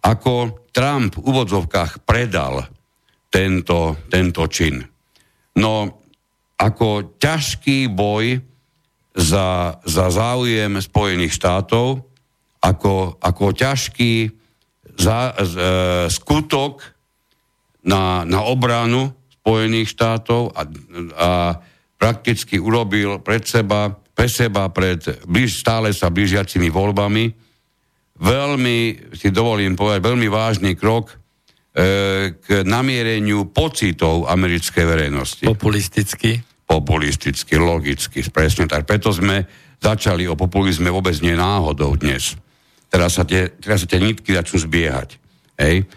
Ako 0.03 0.67
Trump 0.71 1.17
v 1.17 1.25
úvodzovkách 1.25 2.05
predal 2.05 2.63
tento, 3.27 3.97
tento 4.07 4.45
čin. 4.47 4.79
No, 5.57 6.05
ako 6.57 7.17
ťažký 7.17 7.91
boj 7.91 8.39
za, 9.17 9.81
za 9.81 10.05
záujem 10.13 10.77
Spojených 10.77 11.33
štátov, 11.33 12.05
ako, 12.61 13.17
ako 13.17 13.45
ťažký 13.53 14.29
za, 14.98 15.38
z, 15.38 15.53
e, 15.56 15.69
skutok 16.10 16.82
na, 17.86 18.26
na 18.26 18.44
obranu 18.44 19.14
Spojených 19.40 19.95
štátov 19.95 20.52
a, 20.52 20.61
a 21.15 21.30
prakticky 21.95 22.60
urobil 22.60 23.24
pred 23.24 23.48
seba, 23.48 23.94
pre 23.94 24.28
seba 24.28 24.68
pred 24.68 24.99
blíž, 25.24 25.64
stále 25.64 25.95
sa 25.95 26.11
blížiacimi 26.11 26.68
voľbami 26.68 27.48
veľmi, 28.18 28.78
si 29.14 29.30
dovolím 29.30 29.78
povedať, 29.78 30.02
veľmi 30.02 30.28
vážny 30.28 30.72
krok 30.74 31.14
e, 31.14 31.15
k 32.34 32.65
namiereniu 32.65 33.49
pocitov 33.53 34.26
americkej 34.26 34.86
verejnosti. 34.86 35.44
Populisticky. 35.45 36.41
Populisticky, 36.68 37.56
logicky, 37.56 38.19
presne 38.28 38.68
tak. 38.68 38.84
Preto 38.84 39.14
sme 39.14 39.48
začali 39.80 40.28
o 40.28 40.36
populizme 40.36 40.91
vôbec 40.91 41.15
nie 41.24 41.38
náhodou 41.38 41.95
dnes. 41.95 42.36
Teraz 42.88 43.19
sa 43.19 43.23
tie, 43.27 43.51
teraz 43.59 43.84
sa 43.84 43.88
tie 43.89 43.99
nitky 43.99 44.31
začnú 44.31 44.64
zbiehať. 44.64 45.19
Hej? 45.59 45.88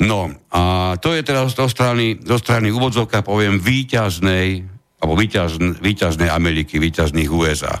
No 0.00 0.32
a 0.48 0.96
to 0.96 1.12
je 1.12 1.20
teraz 1.20 1.52
zo 1.52 1.68
strany, 1.68 2.16
zo 2.24 2.40
strany 2.40 2.72
úvodzovka, 2.72 3.20
poviem, 3.20 3.60
výťaznej, 3.60 4.64
alebo 5.00 5.14
výťazn, 5.20 5.84
výťaznej 5.84 6.32
Ameriky, 6.32 6.80
výťazných 6.80 7.28
USA. 7.28 7.76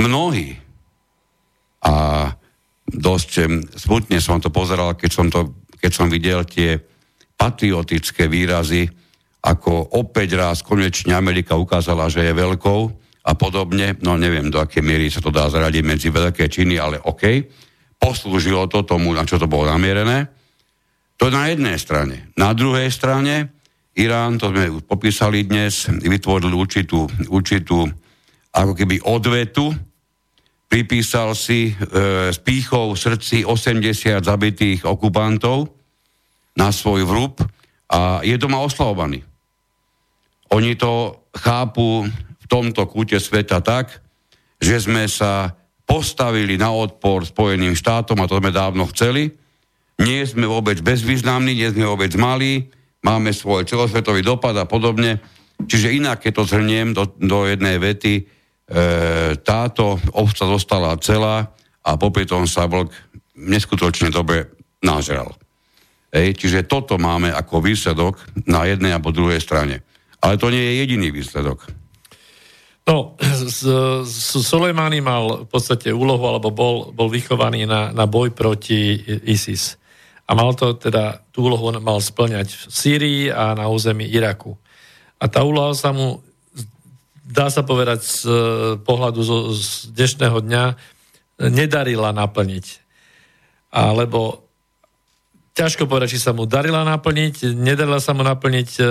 Mnohí 0.00 0.56
a 1.84 2.28
dosť 2.88 3.30
smutne 3.76 4.20
som 4.20 4.40
to 4.40 4.48
pozeral, 4.48 4.96
keď 4.96 5.10
som, 5.12 5.26
to, 5.28 5.64
keď 5.76 5.92
som 5.92 6.08
videl 6.08 6.44
tie 6.48 6.80
patriotické 7.36 8.28
výrazy, 8.28 8.88
ako 9.40 9.96
opäť 9.96 10.36
raz 10.36 10.60
konečne 10.60 11.16
Amerika 11.16 11.56
ukázala, 11.56 12.12
že 12.12 12.24
je 12.24 12.32
veľkou 12.36 12.99
a 13.30 13.32
podobne. 13.38 13.94
No 14.02 14.18
neviem, 14.18 14.50
do 14.50 14.58
akej 14.58 14.82
miery 14.82 15.06
sa 15.06 15.22
to 15.22 15.30
dá 15.30 15.46
zaradiť 15.46 15.84
medzi 15.86 16.10
veľké 16.10 16.50
činy, 16.50 16.82
ale 16.82 16.98
OK. 16.98 17.22
Poslúžilo 17.94 18.66
to 18.66 18.82
tomu, 18.82 19.14
na 19.14 19.22
čo 19.22 19.38
to 19.38 19.46
bolo 19.46 19.70
namierené. 19.70 20.26
To 21.22 21.30
na 21.30 21.46
jednej 21.46 21.78
strane. 21.78 22.34
Na 22.34 22.50
druhej 22.50 22.90
strane 22.90 23.54
Irán, 23.94 24.40
to 24.40 24.50
sme 24.50 24.72
už 24.72 24.82
popísali 24.88 25.46
dnes, 25.46 25.86
vytvoril 25.86 26.50
určitú, 26.50 27.06
určitú 27.28 27.84
ako 28.50 28.72
keby 28.74 29.04
odvetu, 29.04 29.70
pripísal 30.70 31.36
si 31.36 31.70
e, 31.70 31.72
s 32.30 32.38
pýchou 32.40 32.94
v 32.94 32.98
srdci 32.98 33.36
80 33.44 34.22
zabitých 34.22 34.86
okupantov 34.86 35.70
na 36.56 36.70
svoj 36.70 37.04
vrúb 37.04 37.42
a 37.90 38.22
je 38.22 38.34
doma 38.38 38.62
oslavovaný. 38.62 39.22
Oni 40.54 40.74
to 40.74 41.26
chápu 41.36 42.06
tomto 42.50 42.82
kúte 42.90 43.22
sveta 43.22 43.62
tak, 43.62 44.02
že 44.58 44.82
sme 44.82 45.06
sa 45.06 45.54
postavili 45.86 46.58
na 46.58 46.74
odpor 46.74 47.22
Spojeným 47.22 47.78
štátom 47.78 48.18
a 48.18 48.26
to 48.26 48.42
sme 48.42 48.50
dávno 48.50 48.90
chceli. 48.90 49.30
Nie 50.02 50.26
sme 50.26 50.50
vôbec 50.50 50.82
bezvýznamní, 50.82 51.54
nie 51.54 51.70
sme 51.70 51.86
vôbec 51.86 52.10
malí, 52.18 52.66
máme 53.06 53.30
svoj 53.30 53.64
celosvetový 53.64 54.26
dopad 54.26 54.58
a 54.58 54.66
podobne. 54.66 55.22
Čiže 55.62 55.94
inak, 55.94 56.26
keď 56.26 56.32
to 56.40 56.48
zhrniem 56.50 56.90
do, 56.90 57.06
do 57.20 57.46
jednej 57.46 57.78
vety, 57.78 58.40
E, 58.70 59.34
táto 59.42 59.98
ovca 60.14 60.46
zostala 60.46 60.94
celá 61.02 61.50
a 61.82 61.98
popri 61.98 62.22
tom 62.22 62.46
sa 62.46 62.70
vlk 62.70 62.94
neskutočne 63.34 64.14
dobre 64.14 64.54
nažral. 64.78 65.34
Ej, 66.14 66.38
čiže 66.38 66.70
toto 66.70 66.94
máme 66.94 67.34
ako 67.34 67.66
výsledok 67.66 68.22
na 68.46 68.70
jednej 68.70 68.94
alebo 68.94 69.10
druhej 69.10 69.42
strane. 69.42 69.82
Ale 70.22 70.38
to 70.38 70.54
nie 70.54 70.62
je 70.62 70.78
jediný 70.86 71.10
výsledok. 71.10 71.66
No, 72.90 73.14
Soleimani 74.42 74.98
mal 74.98 75.46
v 75.46 75.48
podstate 75.48 75.94
úlohu, 75.94 76.26
alebo 76.26 76.50
bol, 76.50 76.90
bol 76.90 77.06
vychovaný 77.06 77.62
na, 77.62 77.94
na 77.94 78.10
boj 78.10 78.34
proti 78.34 78.98
ISIS. 79.30 79.78
A 80.26 80.34
mal 80.34 80.58
to 80.58 80.74
teda, 80.74 81.22
tú 81.30 81.46
úlohu 81.46 81.70
mal 81.78 82.02
splňať 82.02 82.50
v 82.50 82.62
Sýrii 82.66 83.22
a 83.30 83.54
na 83.54 83.70
území 83.70 84.10
Iraku. 84.10 84.58
A 85.22 85.30
tá 85.30 85.46
úloha 85.46 85.70
sa 85.78 85.94
mu 85.94 86.18
dá 87.30 87.46
sa 87.46 87.62
povedať 87.62 88.02
z 88.02 88.22
pohľadu 88.82 89.20
z, 89.22 89.30
z 89.54 89.66
dnešného 89.94 90.38
dňa, 90.42 90.64
nedarila 91.46 92.10
naplniť. 92.10 92.66
Alebo 93.70 94.49
ťažko 95.60 95.84
povedať, 95.84 96.16
či 96.16 96.24
sa 96.24 96.32
mu 96.32 96.48
darila 96.48 96.80
naplniť, 96.88 97.52
nedarila 97.52 98.00
sa 98.00 98.16
mu 98.16 98.24
naplniť 98.24 98.70
e, 98.80 98.82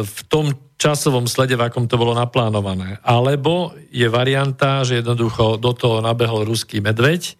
v 0.00 0.18
tom 0.32 0.56
časovom 0.80 1.28
slede, 1.28 1.60
v 1.60 1.68
akom 1.68 1.84
to 1.84 2.00
bolo 2.00 2.16
naplánované. 2.16 2.96
Alebo 3.04 3.76
je 3.92 4.08
varianta, 4.08 4.80
že 4.88 5.04
jednoducho 5.04 5.60
do 5.60 5.76
toho 5.76 6.00
nabehol 6.00 6.48
ruský 6.48 6.80
medveď 6.80 7.36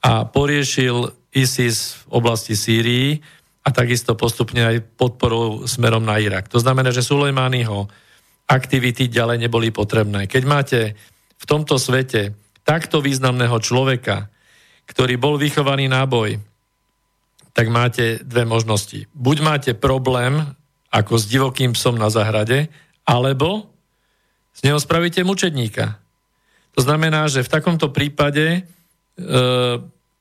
a 0.00 0.24
poriešil 0.24 1.12
ISIS 1.36 2.00
v 2.08 2.24
oblasti 2.24 2.56
Sýrii 2.56 3.20
a 3.60 3.68
takisto 3.68 4.16
postupne 4.16 4.64
aj 4.64 4.76
podporou 4.96 5.68
smerom 5.68 6.00
na 6.00 6.16
Irak. 6.16 6.48
To 6.48 6.56
znamená, 6.56 6.96
že 6.96 7.04
Sulejmani 7.04 7.68
ho 7.68 7.86
aktivity 8.48 9.12
ďalej 9.12 9.46
neboli 9.46 9.68
potrebné. 9.70 10.24
Keď 10.24 10.42
máte 10.48 10.80
v 11.36 11.44
tomto 11.44 11.76
svete 11.76 12.32
takto 12.64 13.04
významného 13.04 13.60
človeka, 13.60 14.32
ktorý 14.88 15.20
bol 15.20 15.38
vychovaný 15.38 15.86
na 15.86 16.02
boj, 16.08 16.49
tak 17.60 17.68
máte 17.68 18.24
dve 18.24 18.48
možnosti. 18.48 19.04
Buď 19.12 19.36
máte 19.44 19.72
problém 19.76 20.40
ako 20.88 21.20
s 21.20 21.28
divokým 21.28 21.76
psom 21.76 22.00
na 22.00 22.08
zahrade, 22.08 22.72
alebo 23.04 23.68
z 24.56 24.64
neho 24.64 24.80
spravíte 24.80 25.20
mučedníka. 25.20 26.00
To 26.72 26.80
znamená, 26.80 27.28
že 27.28 27.44
v 27.44 27.52
takomto 27.52 27.92
prípade 27.92 28.46
e, 28.56 28.60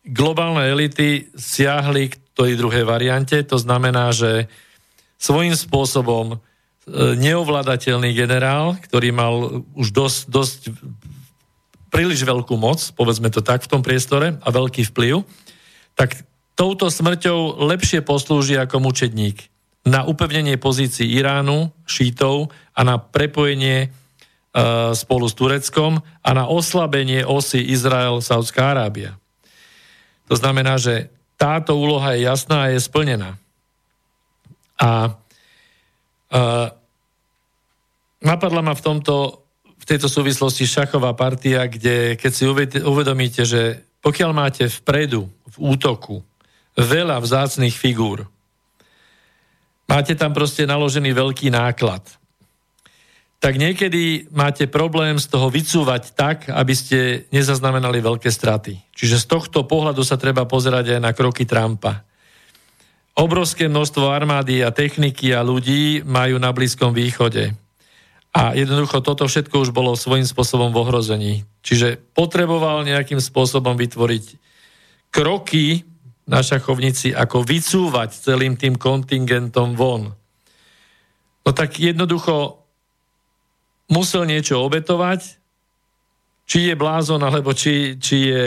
globálne 0.03 0.67
elity 0.67 1.31
siahli 1.31 2.11
k 2.11 2.19
tej 2.35 2.59
druhej 2.59 2.83
variante, 2.83 3.39
to 3.47 3.55
znamená, 3.55 4.11
že 4.11 4.51
svojím 5.15 5.55
spôsobom 5.55 6.43
E, 6.89 7.13
neovládateľný 7.21 8.17
generál, 8.17 8.73
ktorý 8.81 9.13
mal 9.13 9.61
už 9.77 9.93
dosť, 9.93 10.19
dosť 10.25 10.59
príliš 11.93 12.25
veľkú 12.25 12.57
moc, 12.57 12.81
povedzme 12.97 13.29
to 13.29 13.45
tak, 13.45 13.61
v 13.61 13.71
tom 13.77 13.81
priestore 13.85 14.41
a 14.41 14.47
veľký 14.49 14.89
vplyv, 14.89 15.21
tak 15.93 16.17
touto 16.59 16.91
smrťou 16.91 17.63
lepšie 17.71 18.03
poslúži 18.03 18.59
ako 18.59 18.83
mučedník 18.83 19.47
na 19.87 20.03
upevnenie 20.03 20.59
pozícií 20.59 21.07
Iránu, 21.15 21.71
šítov 21.87 22.51
a 22.75 22.83
na 22.83 22.99
prepojenie 22.99 23.87
e, 23.87 23.89
spolu 24.91 25.31
s 25.31 25.39
Tureckom 25.39 26.03
a 26.03 26.29
na 26.35 26.51
oslabenie 26.51 27.23
osy 27.23 27.63
Izrael-Saudská 27.63 28.75
Arábia. 28.75 29.15
To 30.27 30.35
znamená, 30.35 30.75
že 30.75 31.07
táto 31.39 31.79
úloha 31.79 32.11
je 32.19 32.27
jasná 32.27 32.67
a 32.67 32.71
je 32.75 32.83
splnená. 32.83 33.39
A 34.75 35.15
e, 36.27 36.41
napadla 38.19 38.59
ma 38.59 38.75
v 38.75 38.83
tomto 38.83 39.47
v 39.79 39.85
tejto 39.87 40.11
súvislosti 40.11 40.67
šachová 40.67 41.15
partia, 41.15 41.63
kde 41.71 42.19
keď 42.19 42.31
si 42.35 42.43
uvedomíte, 42.83 43.47
že 43.47 43.79
pokiaľ 44.03 44.31
máte 44.35 44.67
vpredu, 44.67 45.31
v 45.49 45.55
útoku, 45.55 46.19
veľa 46.79 47.19
vzácných 47.19 47.75
figúr, 47.75 48.23
máte 49.85 50.15
tam 50.15 50.31
proste 50.31 50.63
naložený 50.63 51.11
veľký 51.11 51.51
náklad, 51.51 52.01
tak 53.39 53.55
niekedy 53.55 54.27
máte 54.35 54.67
problém 54.67 55.15
z 55.15 55.31
toho 55.31 55.47
vycúvať 55.47 56.11
tak, 56.11 56.37
aby 56.51 56.73
ste 56.75 57.23
nezaznamenali 57.31 58.03
veľké 58.03 58.27
straty. 58.27 58.75
Čiže 58.91 59.23
z 59.23 59.25
tohto 59.31 59.63
pohľadu 59.63 60.03
sa 60.03 60.19
treba 60.19 60.43
pozerať 60.43 60.99
aj 60.99 60.99
na 60.99 61.11
kroky 61.15 61.47
Trumpa. 61.47 62.03
Obrovské 63.15 63.71
množstvo 63.71 64.11
armády 64.11 64.59
a 64.59 64.75
techniky 64.75 65.31
a 65.31 65.43
ľudí 65.43 66.03
majú 66.03 66.35
na 66.35 66.51
Blízkom 66.51 66.91
východe 66.91 67.55
a 68.29 68.53
jednoducho 68.53 69.01
toto 69.01 69.25
všetko 69.25 69.55
už 69.67 69.69
bolo 69.73 69.97
svojím 69.97 70.27
spôsobom 70.27 70.69
v 70.69 70.79
ohrození. 70.85 71.33
Čiže 71.65 71.97
potreboval 72.13 72.85
nejakým 72.85 73.17
spôsobom 73.17 73.73
vytvoriť 73.73 74.37
kroky 75.09 75.83
na 76.29 76.45
šachovnici, 76.45 77.09
ako 77.11 77.41
vycúvať 77.41 78.13
celým 78.13 78.53
tým 78.53 78.77
kontingentom 78.77 79.73
von. 79.73 80.13
No 81.41 81.49
tak 81.49 81.81
jednoducho 81.81 82.61
musel 83.89 84.29
niečo 84.29 84.61
obetovať, 84.61 85.41
či 86.45 86.69
je 86.69 86.75
blázon, 86.77 87.25
alebo 87.25 87.57
či, 87.57 87.97
či, 87.97 88.29
je, 88.29 88.45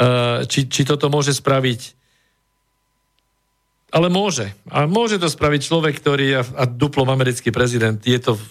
uh, 0.00 0.40
či, 0.48 0.68
či 0.72 0.82
toto 0.88 1.12
môže 1.12 1.36
spraviť 1.36 1.96
ale 3.96 4.12
môže. 4.12 4.52
A 4.68 4.84
môže 4.84 5.16
to 5.16 5.24
spraviť 5.30 5.60
človek, 5.72 5.94
ktorý, 5.96 6.42
a 6.42 6.68
duplom 6.68 7.08
americký 7.08 7.48
prezident, 7.48 7.96
je 8.02 8.18
to 8.20 8.36
v 8.36 8.42
e, 8.42 8.48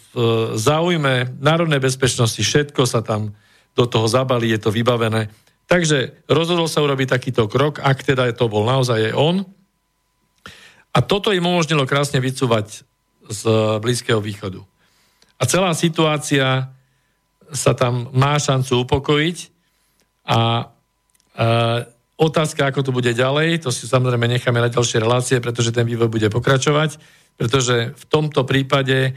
záujme 0.57 1.37
národnej 1.37 1.77
bezpečnosti, 1.77 2.41
všetko 2.41 2.87
sa 2.89 3.05
tam 3.05 3.37
do 3.77 3.85
toho 3.85 4.09
zabalí, 4.09 4.55
je 4.55 4.61
to 4.65 4.73
vybavené. 4.73 5.29
Takže 5.65 6.13
rozhodol 6.29 6.69
sa 6.69 6.85
urobiť 6.85 7.07
takýto 7.09 7.49
krok, 7.49 7.81
ak 7.81 8.05
teda 8.05 8.29
to 8.37 8.45
bol 8.45 8.65
naozaj 8.65 9.09
je 9.09 9.11
on. 9.17 9.45
A 10.93 10.99
toto 11.01 11.33
im 11.33 11.43
umožnilo 11.43 11.89
krásne 11.89 12.21
vycúvať 12.21 12.85
z 13.25 13.41
Blízkeho 13.81 14.21
východu. 14.21 14.61
A 15.41 15.43
celá 15.49 15.73
situácia 15.73 16.69
sa 17.49 17.71
tam 17.73 18.13
má 18.13 18.37
šancu 18.37 18.85
upokojiť 18.85 19.37
a 20.25 20.39
e, 21.35 21.45
Otázka, 22.15 22.71
ako 22.71 22.79
to 22.79 22.95
bude 22.95 23.11
ďalej, 23.11 23.67
to 23.67 23.75
si 23.75 23.91
samozrejme 23.91 24.23
necháme 24.31 24.63
na 24.63 24.71
ďalšie 24.71 25.03
relácie, 25.03 25.43
pretože 25.43 25.75
ten 25.75 25.83
vývoj 25.83 26.07
bude 26.07 26.31
pokračovať, 26.31 26.95
pretože 27.35 27.91
v 27.91 28.05
tomto 28.07 28.47
prípade 28.47 29.11
e, 29.11 29.13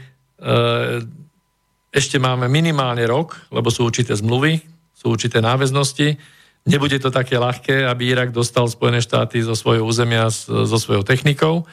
ešte 1.95 2.19
máme 2.19 2.51
minimálne 2.51 3.07
rok, 3.07 3.39
lebo 3.55 3.71
sú 3.71 3.87
určité 3.87 4.19
zmluvy, 4.19 4.59
sú 4.91 5.15
určité 5.15 5.39
náväznosti. 5.39 6.19
Nebude 6.67 6.99
to 6.99 7.11
také 7.13 7.39
ľahké, 7.39 7.87
aby 7.87 8.11
Irak 8.11 8.35
dostal 8.35 8.67
Spojené 8.67 8.99
štáty 8.99 9.39
zo 9.39 9.55
svojho 9.55 9.85
územia 9.87 10.27
so 10.31 10.77
svojou 10.77 11.07
technikou. 11.07 11.63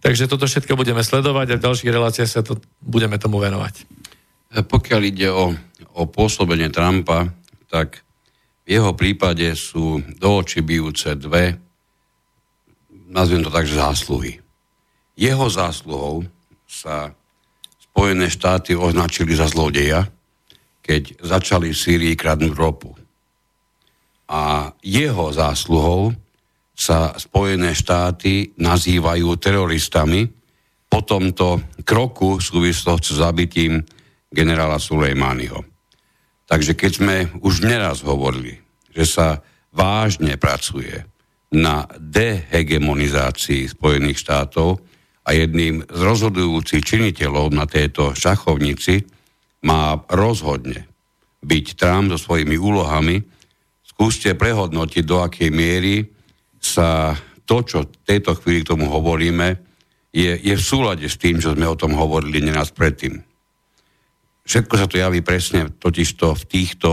Takže 0.00 0.30
toto 0.30 0.46
všetko 0.46 0.78
budeme 0.78 1.02
sledovať 1.02 1.46
a 1.50 1.58
v 1.58 1.64
ďalších 1.66 1.90
reláciách 1.90 2.30
sa 2.30 2.42
to 2.46 2.62
budeme 2.78 3.18
tomu 3.18 3.42
venovať. 3.42 3.82
Pokiaľ 4.54 5.00
ide 5.02 5.28
o, 5.28 5.50
o 5.98 6.02
pôsobenie 6.06 6.70
Trumpa, 6.70 7.28
tak 7.66 8.06
v 8.62 8.78
jeho 8.78 8.94
prípade 8.94 9.46
sú 9.58 9.98
do 10.18 10.38
očí 10.38 10.62
bijúce 10.62 11.18
dve, 11.18 11.58
nazviem 13.10 13.42
to 13.42 13.50
tak, 13.50 13.66
zásluhy. 13.66 14.38
Jeho 15.16 15.46
zásluhou 15.50 16.26
sa 16.66 17.14
Spojené 17.80 18.28
štáty 18.28 18.76
označili 18.76 19.32
za 19.32 19.48
zlodeja, 19.48 20.04
keď 20.84 21.16
začali 21.24 21.72
v 21.72 21.80
Sýrii 21.80 22.14
kradnúť 22.14 22.52
ropu. 22.52 22.92
A 24.26 24.74
jeho 24.82 25.30
zásluhou 25.30 26.14
sa 26.76 27.14
Spojené 27.16 27.72
štáty 27.72 28.52
nazývajú 28.58 29.38
teroristami 29.38 30.28
po 30.90 31.00
tomto 31.02 31.62
kroku 31.86 32.36
v 32.38 32.44
súvislosti 32.44 33.16
s 33.16 33.22
zabitím 33.22 33.80
generála 34.28 34.76
Sulejmányho. 34.76 35.64
Takže 36.46 36.78
keď 36.78 36.90
sme 36.92 37.16
už 37.42 37.66
neraz 37.66 38.06
hovorili, 38.06 38.60
že 38.94 39.04
sa 39.08 39.28
vážne 39.74 40.38
pracuje 40.38 41.04
na 41.50 41.86
dehegemonizácii 41.98 43.70
Spojených 43.70 44.18
štátov 44.22 44.78
a 45.26 45.30
jedným 45.34 45.82
z 45.86 46.00
rozhodujúcich 46.00 46.82
činiteľov 46.82 47.50
na 47.50 47.66
tejto 47.66 48.14
šachovnici 48.14 49.02
má 49.66 49.98
rozhodne 50.06 50.86
byť 51.42 51.66
Trump 51.74 52.14
so 52.14 52.18
svojimi 52.18 52.54
úlohami. 52.58 53.22
Skúste 53.96 54.36
prehodnotiť, 54.36 55.08
do 55.08 55.24
akej 55.24 55.48
miery 55.48 56.04
sa 56.60 57.16
to, 57.48 57.64
čo 57.64 57.88
v 57.88 58.04
tejto 58.04 58.36
chvíli 58.36 58.60
k 58.60 58.76
tomu 58.76 58.92
hovoríme, 58.92 59.56
je, 60.12 60.36
je 60.36 60.52
v 60.52 60.60
súlade 60.60 61.08
s 61.08 61.16
tým, 61.16 61.40
čo 61.40 61.56
sme 61.56 61.64
o 61.64 61.80
tom 61.80 61.96
hovorili 61.96 62.44
neraz 62.44 62.76
predtým. 62.76 63.16
Všetko 64.44 64.74
sa 64.76 64.86
to 64.86 65.00
javí 65.00 65.24
presne 65.24 65.72
totižto 65.80 66.36
v 66.36 66.44
týchto 66.44 66.90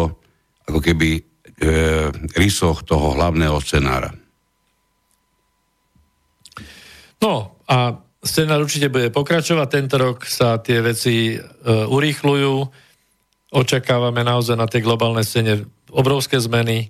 ako 0.63 0.79
keby 0.79 1.09
e, 1.19 1.21
rysoch 2.39 2.87
toho 2.87 3.19
hlavného 3.19 3.59
scenára. 3.59 4.15
No 7.19 7.59
a 7.67 7.99
scenár 8.23 8.63
určite 8.63 8.87
bude 8.87 9.11
pokračovať. 9.11 9.67
Tento 9.67 9.95
rok 9.99 10.23
sa 10.23 10.59
tie 10.63 10.79
veci 10.79 11.35
e, 11.35 11.37
urýchľujú. 11.67 12.53
Očakávame 13.53 14.25
naozaj 14.25 14.57
na 14.57 14.65
tej 14.65 14.81
globálnej 14.81 15.21
scéne 15.21 15.69
obrovské 15.93 16.41
zmeny. 16.41 16.89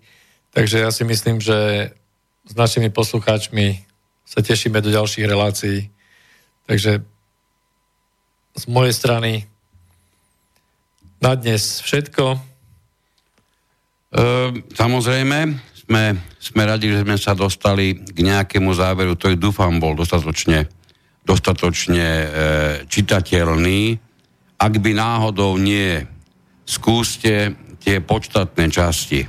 Takže 0.55 0.87
ja 0.87 0.95
si 0.95 1.03
myslím, 1.03 1.43
že 1.43 1.91
s 2.47 2.53
našimi 2.55 2.87
poslucháčmi 2.87 3.83
sa 4.23 4.39
tešíme 4.39 4.79
do 4.79 4.87
ďalších 4.87 5.27
relácií. 5.27 5.91
Takže 6.63 7.03
z 8.55 8.63
mojej 8.71 8.95
strany 8.95 9.43
na 11.19 11.35
dnes 11.35 11.83
všetko. 11.83 12.39
Uh, 14.13 14.55
samozrejme, 14.71 15.59
sme, 15.83 16.15
sme 16.39 16.63
radi, 16.63 16.95
že 16.95 17.03
sme 17.03 17.19
sa 17.19 17.35
dostali 17.35 17.99
k 17.99 18.23
nejakému 18.23 18.71
záveru, 18.71 19.19
je 19.19 19.35
dúfam 19.35 19.83
bol 19.83 19.99
dostatočne, 19.99 20.71
dostatočne 21.27 22.07
e, 22.07 22.27
čitateľný. 22.87 23.99
Ak 24.63 24.73
by 24.79 24.91
náhodou 24.95 25.59
nie, 25.59 26.07
skúste 26.63 27.55
tie 27.83 27.99
podstatné 27.99 28.71
časti 28.71 29.27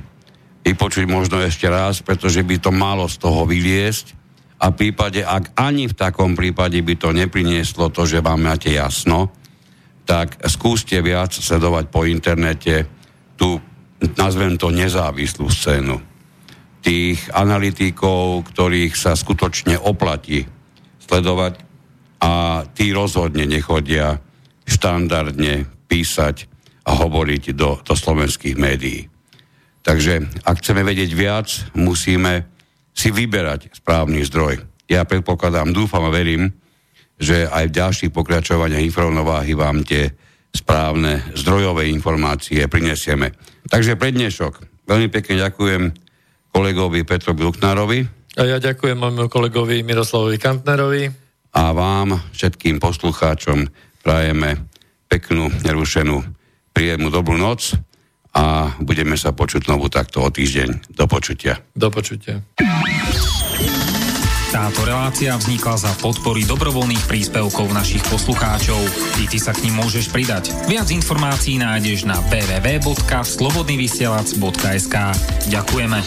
vypočuť 0.65 1.05
možno 1.05 1.37
ešte 1.45 1.69
raz, 1.69 2.01
pretože 2.01 2.41
by 2.41 2.57
to 2.57 2.73
malo 2.73 3.05
z 3.05 3.21
toho 3.21 3.45
vyliesť 3.45 4.17
a 4.57 4.73
v 4.73 4.89
prípade, 4.89 5.21
ak 5.21 5.53
ani 5.53 5.85
v 5.85 5.93
takom 5.93 6.33
prípade 6.33 6.81
by 6.81 6.95
to 6.97 7.13
neprinieslo 7.13 7.93
to, 7.93 8.09
že 8.09 8.23
vám 8.23 8.41
máte 8.41 8.73
jasno, 8.73 9.29
tak 10.09 10.41
skúste 10.49 10.97
viac 11.05 11.35
sledovať 11.37 11.85
po 11.93 12.07
internete 12.09 12.89
tú, 13.37 13.61
nazvem 14.17 14.57
to, 14.57 14.73
nezávislú 14.73 15.51
scénu. 15.51 16.01
Tých 16.81 17.29
analytikov, 17.33 18.45
ktorých 18.53 18.93
sa 18.97 19.17
skutočne 19.17 19.77
oplatí 19.77 20.45
sledovať 21.03 21.61
a 22.21 22.63
tí 22.73 22.89
rozhodne 22.89 23.45
nechodia 23.45 24.17
štandardne 24.65 25.65
písať 25.85 26.54
a 26.85 26.91
hovoriť 26.93 27.57
do, 27.57 27.81
do 27.81 27.93
slovenských 27.97 28.55
médií. 28.55 29.09
Takže 29.85 30.45
ak 30.45 30.61
chceme 30.61 30.81
vedieť 30.81 31.11
viac, 31.13 31.47
musíme 31.77 32.45
si 32.95 33.13
vyberať 33.13 33.73
správny 33.75 34.25
zdroj. 34.25 34.61
Ja 34.89 35.05
predpokladám, 35.05 35.73
dúfam 35.73 36.05
a 36.05 36.13
verím, 36.13 36.53
že 37.17 37.45
aj 37.49 37.69
v 37.69 37.77
ďalších 37.81 38.11
pokračovaniach 38.13 38.81
informováhy 38.81 39.53
vám 39.53 39.85
tie 39.85 40.13
správne 40.55 41.35
zdrojové 41.35 41.91
informácie 41.91 42.63
prinesieme. 42.71 43.35
Takže 43.67 43.99
prednešok. 43.99 44.87
Veľmi 44.87 45.09
pekne 45.11 45.43
ďakujem 45.43 45.83
kolegovi 46.53 47.03
Petrovi 47.03 47.41
Luknárovi. 47.43 47.99
A 48.35 48.41
ja 48.47 48.57
ďakujem 48.59 48.95
môjmu 48.95 49.27
kolegovi 49.27 49.83
Miroslavovi 49.83 50.39
Kantnerovi. 50.39 51.03
A 51.55 51.71
vám, 51.71 52.19
všetkým 52.35 52.83
poslucháčom, 52.83 53.67
prajeme 54.03 54.67
peknú, 55.07 55.47
nerušenú, 55.63 56.34
príjemnú 56.75 57.07
dobrú 57.07 57.39
noc 57.39 57.79
a 58.35 58.75
budeme 58.83 59.15
sa 59.15 59.31
počuť 59.31 59.71
znovu 59.71 59.87
takto 59.87 60.19
o 60.19 60.27
týždeň. 60.27 60.91
Do 60.91 61.07
počutia. 61.07 61.63
Do 61.71 61.87
počutia. 61.87 62.43
Táto 64.55 64.87
relácia 64.87 65.35
vznikla 65.35 65.75
za 65.75 65.91
podpory 65.99 66.47
dobrovoľných 66.47 67.11
príspevkov 67.11 67.75
našich 67.75 67.99
poslucháčov. 68.07 68.79
I 69.19 69.27
ty 69.27 69.35
sa 69.35 69.51
k 69.51 69.67
ním 69.67 69.83
môžeš 69.83 70.07
pridať. 70.11 70.51
Viac 70.71 70.87
informácií 70.95 71.59
nájdeš 71.59 72.07
na 72.07 72.23
www.slobodnyvysielac.sk 72.31 74.95
Ďakujeme. 75.51 75.99